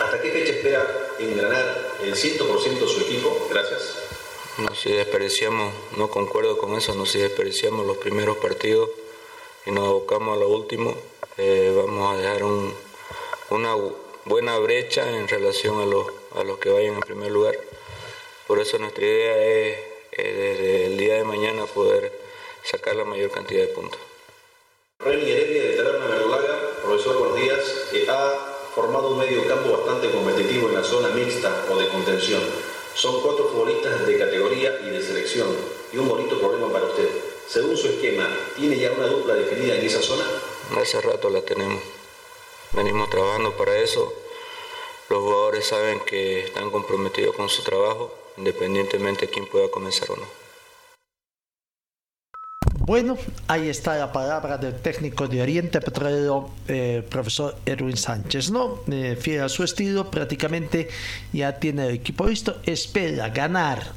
¿Hasta 0.00 0.20
qué 0.20 0.32
fecha 0.32 0.50
espera 0.50 1.14
engranar 1.20 1.92
el 2.02 2.16
100% 2.16 2.80
de 2.80 2.88
su 2.88 3.00
equipo? 3.02 3.46
Gracias. 3.48 3.96
No 4.58 4.74
si 4.74 4.90
desperdiciamos, 4.90 5.72
no 5.96 6.10
concuerdo 6.10 6.58
con 6.58 6.76
eso, 6.76 6.96
no 6.96 7.06
si 7.06 7.20
desperdiciamos 7.20 7.86
los 7.86 7.96
primeros 7.98 8.38
partidos 8.38 8.90
y 9.66 9.70
nos 9.70 9.86
abocamos 9.86 10.36
a 10.36 10.40
lo 10.40 10.48
último, 10.48 10.96
eh, 11.36 11.72
vamos 11.76 12.12
a 12.12 12.16
dejar 12.16 12.42
una 13.50 13.76
buena 14.24 14.58
brecha 14.58 15.08
en 15.16 15.28
relación 15.28 15.80
a 15.80 15.86
los, 15.86 16.08
a 16.34 16.42
los 16.42 16.58
que 16.58 16.70
vayan 16.70 16.94
en 16.94 17.00
primer 17.02 17.30
lugar. 17.30 17.56
Por 18.48 18.58
eso 18.58 18.80
nuestra 18.80 19.04
idea 19.06 19.46
es 19.46 19.78
desde 20.10 20.86
el 20.86 20.96
día 20.96 21.14
de 21.14 21.22
mañana 21.22 21.66
poder 21.66 22.20
sacar 22.64 22.96
la 22.96 23.04
mayor 23.04 23.30
cantidad 23.30 23.60
de 23.60 23.68
puntos. 23.68 24.07
Reni 25.00 25.30
Heredia 25.30 25.62
de 25.62 25.76
Taberna 25.76 26.06
Verdolaga, 26.06 26.58
profesor, 26.82 27.18
buenos 27.18 27.36
días. 27.40 27.60
Eh, 27.92 28.04
ha 28.10 28.72
formado 28.74 29.12
un 29.12 29.18
medio 29.18 29.46
campo 29.46 29.70
bastante 29.70 30.10
competitivo 30.10 30.68
en 30.68 30.74
la 30.74 30.82
zona 30.82 31.10
mixta 31.10 31.66
o 31.70 31.78
de 31.78 31.86
contención. 31.86 32.42
Son 32.94 33.22
cuatro 33.22 33.48
futbolistas 33.48 34.04
de 34.04 34.18
categoría 34.18 34.80
y 34.84 34.90
de 34.90 35.00
selección. 35.00 35.56
Y 35.92 35.98
un 35.98 36.08
bonito 36.08 36.36
problema 36.40 36.72
para 36.72 36.86
usted. 36.86 37.08
Según 37.46 37.76
su 37.76 37.86
esquema, 37.86 38.28
¿tiene 38.56 38.76
ya 38.76 38.90
una 38.90 39.06
dupla 39.06 39.34
definida 39.34 39.76
en 39.76 39.86
esa 39.86 40.02
zona? 40.02 40.24
Hace 40.76 41.00
rato 41.00 41.30
la 41.30 41.42
tenemos. 41.42 41.80
Venimos 42.72 43.08
trabajando 43.08 43.56
para 43.56 43.78
eso. 43.78 44.12
Los 45.10 45.20
jugadores 45.20 45.64
saben 45.64 46.00
que 46.00 46.40
están 46.40 46.72
comprometidos 46.72 47.36
con 47.36 47.48
su 47.48 47.62
trabajo 47.62 48.12
independientemente 48.36 49.26
de 49.26 49.32
quién 49.32 49.46
pueda 49.46 49.68
comenzar 49.68 50.10
o 50.10 50.16
no. 50.16 50.37
Bueno, 52.88 53.18
ahí 53.48 53.68
está 53.68 53.98
la 53.98 54.10
palabra 54.10 54.56
del 54.56 54.76
técnico 54.76 55.28
de 55.28 55.42
Oriente 55.42 55.78
Petrolero, 55.78 56.48
eh, 56.66 57.06
profesor 57.06 57.54
Erwin 57.66 57.98
Sánchez, 57.98 58.50
¿no? 58.50 58.80
Eh, 58.90 59.14
fiel 59.20 59.42
a 59.42 59.50
su 59.50 59.62
estilo, 59.62 60.10
prácticamente 60.10 60.88
ya 61.30 61.58
tiene 61.58 61.88
el 61.88 61.96
equipo 61.96 62.26
listo, 62.26 62.56
espera 62.64 63.28
ganar 63.28 63.92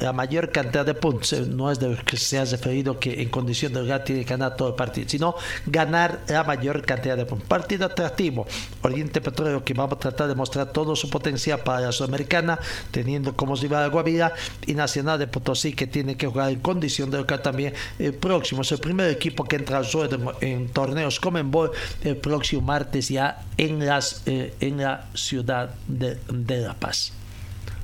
La 0.00 0.12
mayor 0.12 0.50
cantidad 0.50 0.84
de 0.84 0.94
puntos 0.94 1.32
eh, 1.32 1.46
no 1.48 1.70
es 1.70 1.78
de 1.78 1.90
lo 1.90 2.04
que 2.04 2.16
se 2.16 2.38
ha 2.38 2.44
referido 2.44 2.98
que 2.98 3.22
en 3.22 3.28
condición 3.28 3.72
de 3.72 3.80
lugar 3.80 4.02
tiene 4.02 4.24
que 4.24 4.30
ganar 4.30 4.56
todo 4.56 4.68
el 4.68 4.74
partido, 4.74 5.08
sino 5.08 5.36
ganar 5.66 6.20
la 6.28 6.42
mayor 6.42 6.82
cantidad 6.82 7.16
de 7.16 7.24
puntos. 7.24 7.48
Partido 7.48 7.86
atractivo. 7.86 8.46
Oriente 8.82 9.20
Petróleo 9.20 9.64
que 9.64 9.72
vamos 9.72 9.94
a 9.94 9.98
tratar 9.98 10.28
de 10.28 10.34
mostrar 10.34 10.72
todo 10.72 10.96
su 10.96 11.08
potencial 11.08 11.60
para 11.60 11.80
la 11.80 11.92
Sudamericana, 11.92 12.58
teniendo 12.90 13.36
como 13.36 13.54
rival 13.54 13.84
a 13.84 13.86
Guavira 13.86 14.32
y 14.66 14.74
Nacional 14.74 15.18
de 15.18 15.28
Potosí 15.28 15.72
que 15.74 15.86
tiene 15.86 16.16
que 16.16 16.26
jugar 16.26 16.50
en 16.50 16.60
condición 16.60 17.10
de 17.10 17.18
local 17.18 17.40
también 17.40 17.72
el 17.98 18.14
próximo. 18.14 18.62
Es 18.62 18.72
el 18.72 18.80
primer 18.80 19.10
equipo 19.10 19.44
que 19.44 19.56
entra 19.56 19.78
al 19.78 19.86
suelo 19.86 20.34
en 20.40 20.68
torneos 20.70 21.20
como 21.20 21.38
en 21.38 21.50
Bol 21.50 21.70
el 22.02 22.16
próximo 22.16 22.62
martes 22.62 23.08
ya 23.08 23.44
en, 23.56 23.86
las, 23.86 24.22
eh, 24.26 24.54
en 24.60 24.78
la 24.78 25.06
ciudad 25.14 25.70
de, 25.86 26.18
de 26.28 26.58
La 26.58 26.74
Paz. 26.74 27.12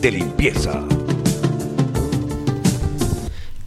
De 0.00 0.10
limpieza. 0.10 0.82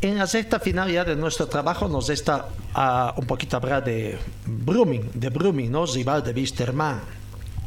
En 0.01 0.17
la 0.17 0.27
sexta 0.27 0.59
final 0.59 0.91
ya 0.91 1.05
de 1.05 1.15
nuestro 1.15 1.47
trabajo 1.47 1.87
nos 1.87 2.09
está 2.09 2.49
uh, 2.75 3.19
un 3.19 3.25
poquito 3.25 3.57
hablar 3.57 3.83
de 3.83 4.17
Brumming, 4.45 5.11
de 5.13 5.29
Brumming, 5.29 5.71
¿no? 5.71 5.85
rival 5.85 6.23
de 6.23 6.33
Wisterman 6.33 7.01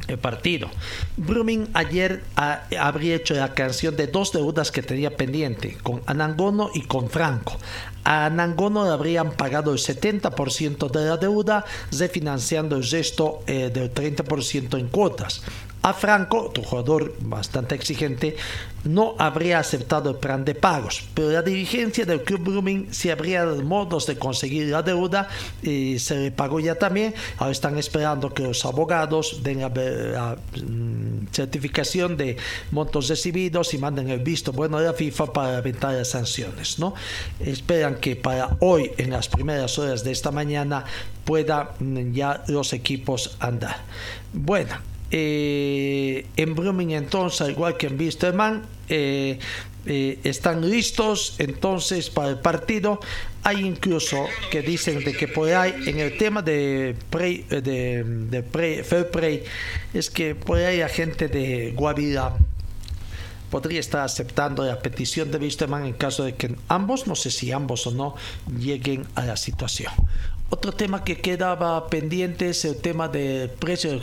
el 0.08 0.18
partido. 0.18 0.68
Brumming 1.16 1.68
ayer 1.74 2.22
uh, 2.36 2.76
habría 2.78 3.16
hecho 3.16 3.34
la 3.34 3.54
canción 3.54 3.96
de 3.96 4.06
dos 4.06 4.32
deudas 4.32 4.70
que 4.70 4.82
tenía 4.82 5.16
pendiente, 5.16 5.78
con 5.82 6.02
Anangono 6.06 6.70
y 6.74 6.82
con 6.82 7.10
Franco. 7.10 7.56
A 8.04 8.26
Anangono 8.26 8.84
le 8.84 8.90
habrían 8.90 9.32
pagado 9.32 9.72
el 9.72 9.78
70% 9.78 10.90
de 10.90 11.08
la 11.08 11.16
deuda, 11.16 11.64
refinanciando 11.90 12.76
el 12.76 12.88
resto 12.88 13.40
eh, 13.46 13.70
del 13.72 13.92
30% 13.92 14.78
en 14.78 14.88
cuotas. 14.88 15.42
A 15.86 15.94
Franco, 15.94 16.46
otro 16.46 16.64
jugador 16.64 17.14
bastante 17.20 17.76
exigente, 17.76 18.34
no 18.82 19.14
habría 19.20 19.60
aceptado 19.60 20.10
el 20.10 20.16
plan 20.16 20.44
de 20.44 20.56
pagos, 20.56 21.04
pero 21.14 21.30
la 21.30 21.42
dirigencia 21.42 22.04
del 22.04 22.24
club 22.24 22.40
Blooming 22.40 22.92
se 22.92 23.12
habría 23.12 23.44
dado 23.44 23.62
modos 23.62 24.04
de 24.08 24.18
conseguir 24.18 24.66
la 24.66 24.82
deuda 24.82 25.28
y 25.62 26.00
se 26.00 26.16
le 26.16 26.30
pagó 26.32 26.58
ya 26.58 26.74
también. 26.74 27.14
Ahora 27.38 27.52
están 27.52 27.78
esperando 27.78 28.34
que 28.34 28.42
los 28.42 28.64
abogados 28.64 29.44
den 29.44 29.60
la, 29.60 30.36
mm, 30.56 31.28
certificación 31.30 32.16
de 32.16 32.36
montos 32.72 33.06
recibidos 33.06 33.72
y 33.72 33.78
manden 33.78 34.08
el 34.08 34.24
visto 34.24 34.50
bueno 34.50 34.80
de 34.80 34.86
la 34.86 34.92
FIFA 34.92 35.32
para 35.32 35.58
aventar 35.58 35.94
las 35.94 36.08
sanciones. 36.08 36.80
¿no? 36.80 36.94
Esperan 37.38 38.00
que 38.00 38.16
para 38.16 38.56
hoy, 38.58 38.90
en 38.98 39.10
las 39.10 39.28
primeras 39.28 39.78
horas 39.78 40.02
de 40.02 40.10
esta 40.10 40.32
mañana, 40.32 40.84
puedan 41.24 41.68
mm, 41.78 42.12
ya 42.12 42.42
los 42.48 42.72
equipos 42.72 43.36
andar. 43.38 43.84
Bueno, 44.32 44.74
eh, 45.10 46.26
en 46.36 46.54
Brumming 46.54 46.90
entonces, 46.90 47.48
igual 47.48 47.76
que 47.76 47.86
en 47.86 47.98
Wisterman, 47.98 48.64
eh, 48.88 49.38
eh, 49.86 50.18
están 50.24 50.68
listos 50.68 51.36
entonces 51.38 52.10
para 52.10 52.30
el 52.30 52.38
partido. 52.38 53.00
Hay 53.44 53.64
incluso 53.64 54.26
que 54.50 54.62
dicen 54.62 55.04
de 55.04 55.12
que 55.12 55.28
por 55.28 55.48
ahí 55.48 55.74
en 55.86 56.00
el 56.00 56.16
tema 56.16 56.42
de, 56.42 56.96
pre, 57.10 57.44
de, 57.48 58.02
de 58.04 58.42
pre, 58.42 58.82
fair 58.82 59.08
play 59.10 59.44
es 59.94 60.10
que 60.10 60.34
por 60.34 60.58
ahí 60.58 60.80
hay 60.80 60.90
gente 60.90 61.28
de 61.28 61.72
Guavira 61.76 62.36
podría 63.50 63.80
estar 63.80 64.02
aceptando 64.02 64.64
la 64.64 64.80
petición 64.80 65.30
de 65.30 65.38
Wisterman 65.38 65.86
en 65.86 65.92
caso 65.94 66.24
de 66.24 66.34
que 66.34 66.56
ambos, 66.68 67.06
no 67.06 67.14
sé 67.14 67.30
si 67.30 67.52
ambos 67.52 67.86
o 67.86 67.92
no, 67.92 68.16
lleguen 68.58 69.06
a 69.14 69.24
la 69.24 69.36
situación. 69.36 69.92
Otro 70.48 70.72
tema 70.72 71.02
que 71.02 71.16
quedaba 71.16 71.88
pendiente 71.88 72.50
es 72.50 72.64
el 72.64 72.76
tema 72.76 73.08
del 73.08 73.50
precio. 73.50 73.98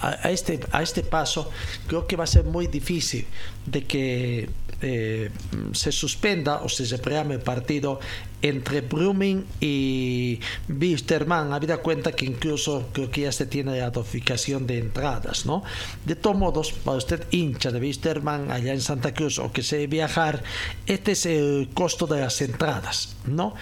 A 0.00 0.30
este, 0.30 0.60
a 0.72 0.82
este 0.82 1.02
paso, 1.02 1.50
creo 1.86 2.06
que 2.06 2.16
va 2.16 2.24
a 2.24 2.26
ser 2.26 2.44
muy 2.44 2.66
difícil 2.66 3.26
de 3.64 3.84
que 3.84 4.50
eh, 4.82 5.30
se 5.72 5.92
suspenda 5.92 6.60
o 6.62 6.68
se 6.68 6.84
reprograme 6.84 7.36
el 7.36 7.40
partido 7.40 8.00
entre 8.42 8.82
Brumming 8.82 9.46
y 9.58 10.38
Wisterman, 10.68 11.54
habida 11.54 11.78
cuenta 11.78 12.12
que 12.12 12.26
incluso 12.26 12.90
creo 12.92 13.10
que 13.10 13.22
ya 13.22 13.32
se 13.32 13.46
tiene 13.46 13.78
la 13.78 13.86
notificación 13.86 14.66
de 14.66 14.78
entradas, 14.78 15.46
¿no? 15.46 15.64
De 16.04 16.14
todos 16.14 16.36
modos, 16.36 16.72
para 16.72 16.98
usted 16.98 17.24
hincha 17.30 17.70
de 17.70 17.80
Wisterman 17.80 18.50
allá 18.50 18.74
en 18.74 18.82
Santa 18.82 19.14
Cruz 19.14 19.38
o 19.38 19.50
que 19.50 19.62
se 19.62 19.86
viajar, 19.86 20.42
este 20.84 21.12
es 21.12 21.24
el 21.24 21.70
costo 21.72 22.06
de 22.06 22.20
las 22.20 22.42
entradas, 22.42 23.16
¿no? 23.26 23.54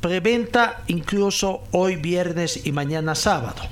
Preventa 0.00 0.82
incluso 0.86 1.64
hoy 1.72 1.96
viernes 1.96 2.66
y 2.66 2.72
mañana 2.72 3.14
sábado. 3.14 3.62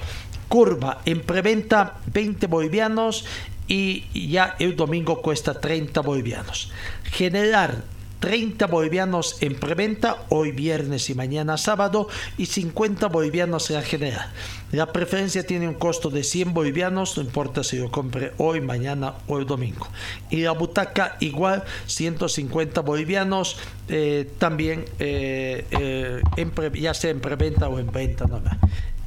Curva 0.48 1.02
en 1.04 1.20
preventa 1.20 1.94
20 2.12 2.46
bolivianos 2.46 3.24
y 3.68 4.28
ya 4.28 4.56
el 4.58 4.76
domingo 4.76 5.22
cuesta 5.22 5.60
30 5.60 6.00
bolivianos. 6.00 6.70
Generar 7.04 7.82
30 8.20 8.66
bolivianos 8.66 9.36
en 9.40 9.54
preventa 9.54 10.24
hoy 10.28 10.52
viernes 10.52 11.10
y 11.10 11.14
mañana 11.14 11.58
sábado 11.58 12.08
y 12.38 12.46
50 12.46 13.08
bolivianos 13.08 13.70
en 13.70 13.82
general. 13.82 14.32
La 14.72 14.92
preferencia 14.92 15.46
tiene 15.46 15.68
un 15.68 15.74
costo 15.74 16.10
de 16.10 16.24
100 16.24 16.52
bolivianos, 16.52 17.16
no 17.16 17.22
importa 17.22 17.62
si 17.62 17.78
lo 17.78 17.90
compre 17.90 18.32
hoy, 18.38 18.60
mañana 18.60 19.14
o 19.28 19.38
el 19.38 19.46
domingo. 19.46 19.86
Y 20.30 20.42
la 20.42 20.52
butaca 20.52 21.16
igual, 21.20 21.64
150 21.86 22.80
bolivianos, 22.80 23.58
eh, 23.88 24.28
también 24.38 24.84
eh, 24.98 25.64
eh, 25.70 26.72
ya 26.80 26.94
sea 26.94 27.10
en 27.10 27.20
preventa 27.20 27.68
o 27.68 27.78
en 27.78 27.92
venta 27.92 28.26
normal. 28.26 28.58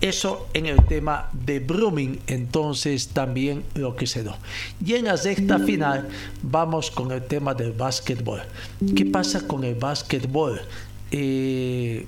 Eso 0.01 0.47
en 0.53 0.65
el 0.65 0.85
tema 0.85 1.29
de 1.33 1.59
Brumming, 1.59 2.19
entonces 2.27 3.09
también 3.09 3.63
lo 3.75 3.97
que 3.97 4.07
se 4.07 4.23
dio. 4.23 4.35
Y 4.85 4.93
en 4.93 5.05
la 5.05 5.17
sexta 5.17 5.59
final 5.59 6.07
vamos 6.41 6.89
con 6.89 7.11
el 7.11 7.21
tema 7.23 7.53
del 7.53 7.73
básquetbol. 7.73 8.41
¿Qué 8.95 9.05
pasa 9.05 9.45
con 9.45 9.65
el 9.65 9.75
básquetbol? 9.75 10.61
Eh, 11.11 12.05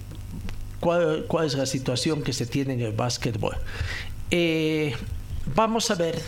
¿cuál, 0.80 1.26
¿cuál, 1.28 1.48
es 1.48 1.56
la 1.56 1.66
situación 1.66 2.22
que 2.22 2.32
se 2.32 2.46
tiene 2.46 2.74
en 2.74 2.82
el 2.82 2.94
básquetbol? 2.94 3.58
Eh, 4.30 4.94
vamos 5.54 5.92
a 5.92 5.96
ver 5.96 6.22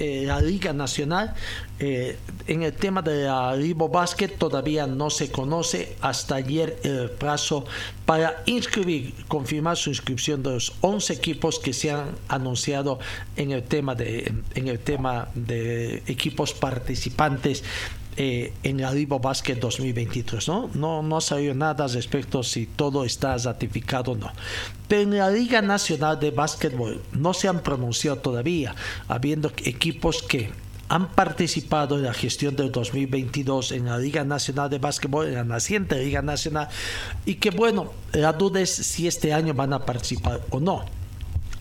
eh, 0.00 0.24
la 0.26 0.40
Liga 0.40 0.72
Nacional. 0.72 1.34
Eh, 1.78 2.18
en 2.46 2.62
el 2.62 2.72
tema 2.72 3.02
de 3.02 3.24
la 3.24 3.54
Ribo 3.54 3.90
Basket 3.90 4.28
todavía 4.28 4.86
no 4.86 5.10
se 5.10 5.30
conoce 5.30 5.94
hasta 6.00 6.36
ayer 6.36 6.78
el 6.84 7.10
plazo 7.10 7.66
para 8.06 8.42
inscribir, 8.46 9.14
confirmar 9.28 9.76
su 9.76 9.90
inscripción 9.90 10.42
de 10.42 10.52
los 10.52 10.72
11 10.80 11.12
equipos 11.12 11.58
que 11.58 11.74
se 11.74 11.90
han 11.90 12.16
anunciado 12.28 12.98
en 13.36 13.52
el 13.52 13.62
tema 13.62 13.94
de, 13.94 14.32
en 14.54 14.68
el 14.68 14.78
tema 14.78 15.28
de 15.34 16.02
equipos 16.06 16.54
participantes 16.54 17.62
eh, 18.16 18.52
en 18.62 18.80
la 18.80 18.90
Ribo 18.90 19.18
Basket 19.18 19.56
2023. 19.56 20.48
¿no? 20.48 20.70
No, 20.74 21.02
no 21.02 21.16
ha 21.16 21.20
salido 21.20 21.54
nada 21.54 21.86
respecto 21.86 22.42
si 22.42 22.66
todo 22.66 23.04
está 23.04 23.36
ratificado 23.36 24.12
o 24.12 24.16
no. 24.16 24.30
Pero 24.88 25.02
en 25.02 25.18
la 25.18 25.30
Liga 25.30 25.62
Nacional 25.62 26.18
de 26.18 26.30
Básquetbol 26.30 27.00
no 27.12 27.34
se 27.34 27.48
han 27.48 27.60
pronunciado 27.60 28.18
todavía, 28.18 28.74
habiendo 29.08 29.52
equipos 29.64 30.22
que 30.22 30.50
han 30.90 31.08
participado 31.08 31.96
en 31.96 32.02
la 32.02 32.12
gestión 32.12 32.56
del 32.56 32.72
2022 32.72 33.70
en 33.70 33.84
la 33.86 33.96
Liga 33.96 34.24
Nacional 34.24 34.68
de 34.68 34.78
Básquetbol, 34.78 35.28
en 35.28 35.34
la 35.34 35.44
naciente 35.44 36.02
Liga 36.02 36.20
Nacional, 36.20 36.68
y 37.24 37.36
que 37.36 37.50
bueno, 37.50 37.92
la 38.12 38.32
duda 38.32 38.60
es 38.60 38.70
si 38.70 39.06
este 39.06 39.32
año 39.32 39.54
van 39.54 39.72
a 39.72 39.86
participar 39.86 40.40
o 40.50 40.58
no. 40.58 40.84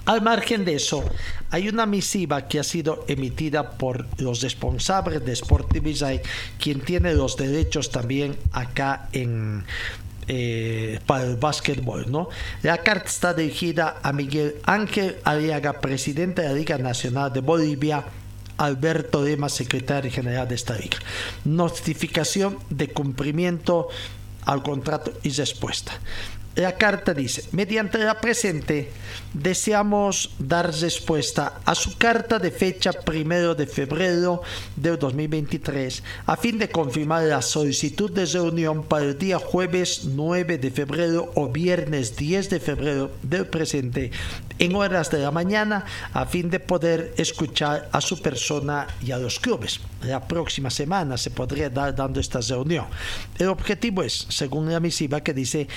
Al 0.10 0.23
margen 0.23 0.65
de 0.65 0.73
eso, 0.73 1.03
hay 1.52 1.69
una 1.69 1.86
misiva 1.86 2.48
que 2.48 2.60
ha 2.60 2.64
sido 2.64 3.06
emitida 3.07 3.73
por 3.77 4.07
los 4.19 4.41
responsables 4.41 5.23
de 5.23 5.36
Sportivizai, 5.36 6.23
quien 6.57 6.81
tiene 6.81 7.14
los 7.14 7.38
derechos 7.38 7.91
también 7.91 8.36
acá 8.52 9.07
en, 9.11 9.65
eh, 10.27 10.99
para 11.06 11.26
el 11.26 11.36
básquetbol. 11.36 12.11
¿no? 12.11 12.27
La 12.64 12.80
carta 12.80 13.07
está 13.07 13.36
dirigida 13.36 13.98
a 14.02 14.11
Miguel 14.11 14.56
Ángel 14.64 15.18
Aliaga, 15.26 15.73
presidente 15.73 16.41
de 16.41 16.48
la 16.48 16.53
Liga 16.56 16.80
Nacional 16.80 17.31
de 17.31 17.41
Bolivia. 17.41 18.03
Alberto 18.57 19.23
Lema, 19.23 19.48
secretario 19.48 20.11
general 20.11 20.48
de 20.48 20.56
esta 20.56 20.76
liga. 20.76 20.98
Notificación 21.45 22.57
de 22.72 22.90
cumplimiento 22.90 23.88
al 24.45 24.64
contrato 24.64 25.14
y 25.22 25.30
respuesta. 25.30 25.94
La 26.60 26.76
carta 26.76 27.14
dice, 27.14 27.45
mediante 27.53 27.99
la 27.99 28.19
presente, 28.19 28.91
deseamos 29.34 30.31
dar 30.40 30.69
respuesta 30.76 31.61
a 31.64 31.73
su 31.73 31.98
carta 31.98 32.38
de 32.38 32.52
fecha 32.52 32.91
primero 32.91 33.56
de 33.56 33.65
febrero 33.65 34.41
de 34.76 34.98
2023 34.98 36.03
a 36.26 36.36
fin 36.36 36.57
de 36.57 36.68
confirmar 36.68 37.23
la 37.23 37.41
solicitud 37.41 38.11
de 38.11 38.26
reunión 38.26 38.84
para 38.84 39.06
el 39.06 39.18
día 39.18 39.40
jueves 39.40 40.02
9 40.03 40.57
de 40.57 40.69
febrero 40.69 41.31
o 41.36 41.48
viernes 41.48 42.18
10 42.18 42.49
de 42.49 42.60
febrero 42.60 43.11
del 43.23 43.48
presente 43.48 44.11
en 44.57 44.76
horas 44.76 45.10
de 45.10 45.19
la 45.19 45.31
mañana 45.31 45.86
a 46.11 46.26
fin 46.26 46.49
de 46.49 46.60
poder 46.60 47.14
escuchar 47.18 47.88
a 47.94 48.02
su 48.02 48.22
persona 48.22 48.86
y 49.02 49.11
a 49.11 49.18
los 49.18 49.40
clubes. 49.40 49.80
La 50.02 50.27
próxima 50.27 50.69
semana 50.69 51.18
se 51.18 51.31
podría 51.31 51.69
dar 51.69 51.95
dando 51.95 52.19
esta 52.19 52.41
reunión. 52.41 52.86
El 53.38 53.48
objetivo 53.48 54.03
es, 54.03 54.26
según 54.30 54.69
la 54.72 54.81
misiva 54.81 55.22
que 55.22 55.34
dice, 55.34 55.68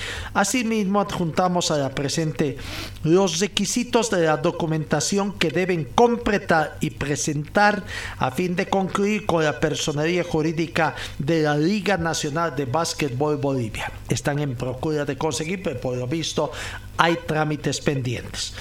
asimismo 0.73 1.01
adjuntamos 1.01 1.69
a 1.69 1.77
la 1.77 1.93
presente 1.93 2.57
los 3.03 3.39
requisitos 3.39 4.09
de 4.09 4.25
la 4.25 4.37
documentación 4.37 5.33
que 5.33 5.51
deben 5.51 5.85
completar 5.85 6.77
y 6.81 6.89
presentar 6.89 7.83
a 8.17 8.31
fin 8.31 8.55
de 8.55 8.65
concluir 8.65 9.27
con 9.27 9.43
la 9.43 9.59
personería 9.59 10.23
jurídica 10.23 10.95
de 11.19 11.43
la 11.43 11.55
Liga 11.55 11.97
Nacional 11.97 12.55
de 12.55 12.65
Básquetbol 12.65 13.37
Bolivia. 13.37 13.91
Están 14.09 14.39
en 14.39 14.55
procura 14.55 15.05
de 15.05 15.15
conseguir, 15.15 15.61
pero 15.61 15.79
por 15.79 15.95
lo 15.95 16.07
visto 16.07 16.51
hay 16.97 17.17
trámites 17.27 17.79
pendientes 17.79 18.53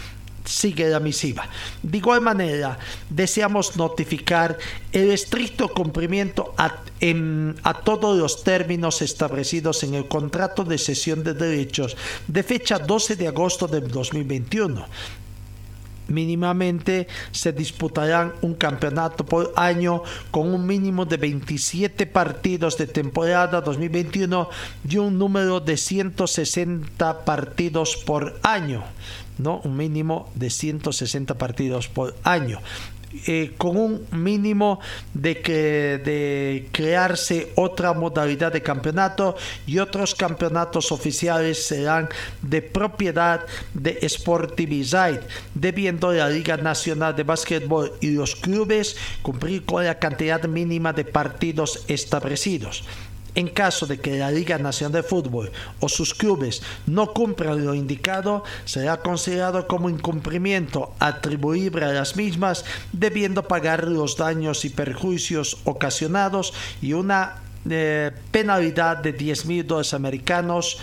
sigue 0.44 0.88
la 0.88 1.00
misiva. 1.00 1.48
De 1.82 1.98
igual 1.98 2.20
manera, 2.20 2.78
deseamos 3.08 3.76
notificar 3.76 4.58
el 4.92 5.10
estricto 5.10 5.68
cumplimiento 5.68 6.54
a, 6.56 6.80
a, 7.62 7.74
todos 7.74 8.18
los 8.18 8.44
términos 8.44 9.02
establecidos 9.02 9.82
en 9.82 9.94
el 9.94 10.08
contrato 10.08 10.64
de 10.64 10.78
cesión 10.78 11.24
de 11.24 11.34
derechos 11.34 11.96
de 12.26 12.42
fecha 12.42 12.78
12 12.78 13.16
de 13.16 13.28
agosto 13.28 13.66
de 13.66 13.80
2021 13.80 14.86
mínimamente 16.12 17.08
se 17.32 17.52
disputarán 17.52 18.32
un 18.42 18.54
campeonato 18.54 19.24
por 19.24 19.52
año 19.56 20.02
con 20.30 20.52
un 20.52 20.66
mínimo 20.66 21.04
de 21.04 21.16
27 21.16 22.06
partidos 22.06 22.76
de 22.78 22.86
temporada 22.86 23.60
2021 23.60 24.48
y 24.88 24.96
un 24.98 25.18
número 25.18 25.60
de 25.60 25.76
160 25.76 27.24
partidos 27.24 27.96
por 27.96 28.38
año. 28.42 28.84
¿No? 29.38 29.60
Un 29.64 29.76
mínimo 29.76 30.30
de 30.34 30.50
160 30.50 31.38
partidos 31.38 31.88
por 31.88 32.14
año. 32.22 32.60
Eh, 33.26 33.52
con 33.58 33.76
un 33.76 34.06
mínimo 34.10 34.80
de, 35.12 35.42
que, 35.42 36.00
de 36.02 36.68
crearse 36.72 37.52
otra 37.56 37.92
modalidad 37.92 38.50
de 38.50 38.62
campeonato 38.62 39.36
y 39.66 39.80
otros 39.80 40.14
campeonatos 40.14 40.90
oficiales 40.92 41.66
serán 41.66 42.08
de 42.40 42.62
propiedad 42.62 43.44
de 43.74 44.00
Sportivizide, 44.08 45.20
debiendo 45.54 46.10
la 46.10 46.30
Liga 46.30 46.56
Nacional 46.56 47.14
de 47.14 47.24
Básquetbol 47.24 47.92
y 48.00 48.12
los 48.12 48.34
clubes 48.34 48.96
cumplir 49.20 49.66
con 49.66 49.84
la 49.84 49.98
cantidad 49.98 50.42
mínima 50.44 50.94
de 50.94 51.04
partidos 51.04 51.84
establecidos. 51.88 52.82
En 53.34 53.48
caso 53.48 53.86
de 53.86 53.98
que 53.98 54.18
la 54.18 54.30
Liga 54.30 54.58
Nacional 54.58 54.92
de 54.92 55.08
Fútbol 55.08 55.50
o 55.80 55.88
sus 55.88 56.12
clubes 56.12 56.62
no 56.86 57.14
cumplan 57.14 57.64
lo 57.64 57.74
indicado, 57.74 58.44
será 58.66 58.98
considerado 58.98 59.66
como 59.66 59.88
incumplimiento 59.88 60.92
atribuible 60.98 61.86
a 61.86 61.92
las 61.92 62.16
mismas, 62.16 62.64
debiendo 62.92 63.48
pagar 63.48 63.88
los 63.88 64.16
daños 64.18 64.64
y 64.66 64.70
perjuicios 64.70 65.58
ocasionados 65.64 66.52
y 66.82 66.92
una 66.92 67.36
eh, 67.68 68.10
penalidad 68.30 68.98
de 68.98 69.12
10 69.12 69.46
mil 69.46 69.66
dólares 69.66 69.94
americanos 69.94 70.78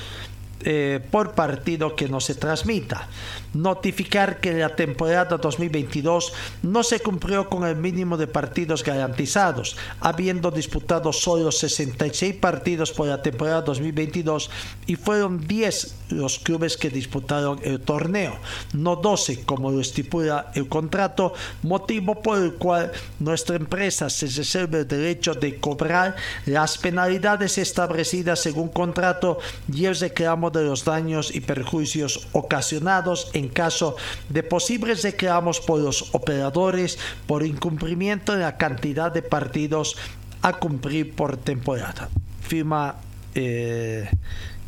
eh, 0.61 0.99
por 1.11 1.33
partido 1.35 1.95
que 1.95 2.09
no 2.09 2.19
se 2.19 2.35
transmita. 2.35 3.07
Notificar 3.53 4.39
que 4.39 4.53
la 4.53 4.75
temporada 4.75 5.37
2022 5.37 6.33
no 6.63 6.83
se 6.83 6.99
cumplió 6.99 7.49
con 7.49 7.65
el 7.65 7.75
mínimo 7.75 8.17
de 8.17 8.27
partidos 8.27 8.83
garantizados, 8.83 9.75
habiendo 9.99 10.51
disputado 10.51 11.11
solo 11.11 11.51
66 11.51 12.35
partidos 12.35 12.91
por 12.91 13.07
la 13.07 13.21
temporada 13.21 13.61
2022 13.61 14.49
y 14.85 14.95
fueron 14.95 15.47
10 15.47 15.95
los 16.09 16.39
clubes 16.39 16.77
que 16.77 16.89
disputaron 16.89 17.59
el 17.63 17.79
torneo, 17.79 18.37
no 18.73 18.95
12 18.95 19.43
como 19.45 19.71
lo 19.71 19.79
estipula 19.79 20.51
el 20.55 20.67
contrato, 20.67 21.33
motivo 21.63 22.21
por 22.21 22.39
el 22.39 22.53
cual 22.53 22.91
nuestra 23.19 23.55
empresa 23.55 24.09
se 24.09 24.27
reserva 24.27 24.79
el 24.79 24.87
derecho 24.87 25.33
de 25.33 25.59
cobrar 25.59 26.15
las 26.45 26.77
penalidades 26.77 27.57
establecidas 27.57 28.39
según 28.39 28.69
contrato 28.69 29.39
y 29.71 29.85
el 29.85 29.95
reclamo 29.95 30.49
de 30.49 30.63
los 30.63 30.85
daños 30.85 31.33
y 31.33 31.41
perjuicios 31.41 32.27
ocasionados 32.31 33.29
caso 33.47 33.95
de 34.27 34.43
posibles 34.43 35.03
reclamos 35.03 35.61
por 35.61 35.79
los 35.79 36.13
operadores 36.13 36.99
por 37.25 37.45
incumplimiento 37.45 38.33
de 38.33 38.39
la 38.39 38.57
cantidad 38.57 39.11
de 39.11 39.21
partidos 39.21 39.95
a 40.41 40.53
cumplir 40.53 41.15
por 41.15 41.37
temporada. 41.37 42.09
Firma, 42.41 42.95
eh, 43.35 44.09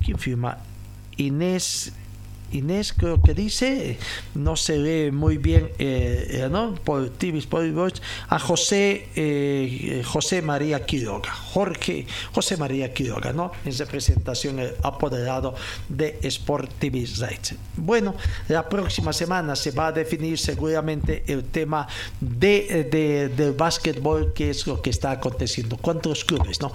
¿quién 0.03 0.17
firma? 0.17 0.59
Inés 1.17 1.93
Inés 2.51 2.93
creo 2.93 3.21
que 3.21 3.33
dice, 3.33 3.97
no 4.35 4.55
se 4.55 4.77
ve 4.77 5.11
muy 5.11 5.37
bien, 5.37 5.69
eh, 5.79 6.27
eh, 6.29 6.49
¿no? 6.51 6.75
Por 6.75 7.09
TV 7.09 7.41
a 8.29 8.39
José, 8.39 9.07
eh, 9.15 10.03
José 10.05 10.41
María 10.41 10.85
Quiroga, 10.85 11.31
Jorge, 11.31 12.05
José 12.33 12.57
María 12.57 12.93
Quiroga, 12.93 13.33
¿no? 13.33 13.51
En 13.65 13.77
representación 13.77 14.59
apoderado 14.83 15.55
de 15.89 16.19
Sport 16.23 16.71
TV 16.79 17.07
Rights. 17.19 17.55
Bueno, 17.75 18.15
la 18.47 18.67
próxima 18.67 19.13
semana 19.13 19.55
se 19.55 19.71
va 19.71 19.87
a 19.87 19.91
definir 19.91 20.37
seguramente 20.37 21.23
el 21.27 21.43
tema 21.45 21.87
de, 22.19 22.87
de, 22.91 23.29
del 23.29 23.53
básquetbol, 23.53 24.33
que 24.33 24.49
es 24.49 24.67
lo 24.67 24.81
que 24.81 24.89
está 24.89 25.11
aconteciendo. 25.11 25.77
¿Cuántos 25.77 26.25
clubes, 26.25 26.61
no? 26.61 26.71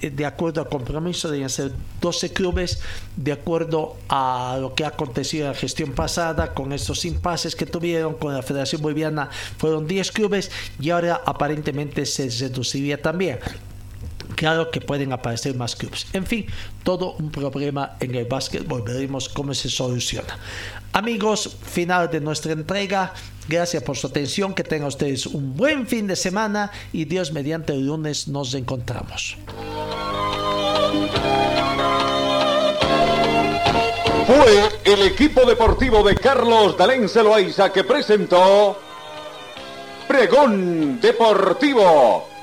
Eh, 0.00 0.10
de 0.10 0.24
acuerdo 0.24 0.60
al 0.60 0.68
compromiso, 0.68 1.30
deben 1.30 1.48
ser 1.48 1.72
12 2.00 2.32
clubes, 2.32 2.80
de 3.16 3.32
acuerdo 3.32 3.96
a 4.08 4.56
lo 4.60 4.74
que 4.74 4.84
ha 4.84 4.88
acontecido 4.88 5.46
en 5.46 5.52
la 5.52 5.58
gestión 5.58 5.92
pasada, 5.92 6.54
con 6.54 6.72
estos 6.72 7.04
impases 7.04 7.56
que 7.56 7.66
tuvieron 7.66 8.14
con 8.14 8.32
la 8.32 8.42
Federación 8.42 8.80
Boliviana, 8.80 9.30
fueron 9.56 9.86
10 9.86 10.12
clubes 10.12 10.50
y 10.80 10.90
ahora 10.90 11.20
aparentemente 11.26 12.06
se 12.06 12.28
reduciría 12.28 13.02
también 13.02 13.38
claro 14.38 14.70
que 14.70 14.80
pueden 14.80 15.12
aparecer 15.12 15.56
más 15.56 15.74
clubes. 15.74 16.06
En 16.12 16.24
fin, 16.24 16.46
todo 16.84 17.14
un 17.18 17.30
problema 17.30 17.96
en 17.98 18.14
el 18.14 18.24
básquetbol. 18.24 18.82
Veremos 18.82 19.28
cómo 19.28 19.52
se 19.52 19.68
soluciona. 19.68 20.38
Amigos, 20.92 21.56
final 21.60 22.08
de 22.08 22.20
nuestra 22.20 22.52
entrega. 22.52 23.12
Gracias 23.48 23.82
por 23.82 23.96
su 23.96 24.06
atención. 24.06 24.54
Que 24.54 24.62
tengan 24.62 24.88
ustedes 24.88 25.26
un 25.26 25.56
buen 25.56 25.88
fin 25.88 26.06
de 26.06 26.14
semana 26.14 26.70
y 26.92 27.04
Dios 27.04 27.32
mediante 27.32 27.72
el 27.72 27.84
lunes 27.84 28.28
nos 28.28 28.54
encontramos. 28.54 29.36
Fue 34.26 34.68
el 34.84 35.02
equipo 35.02 35.44
deportivo 35.46 36.04
de 36.04 36.14
Carlos 36.14 36.76
Dalén 36.76 37.08
Celoaiza 37.08 37.72
que 37.72 37.82
presentó 37.82 38.78
Pregón 40.06 41.00
Deportivo. 41.00 42.37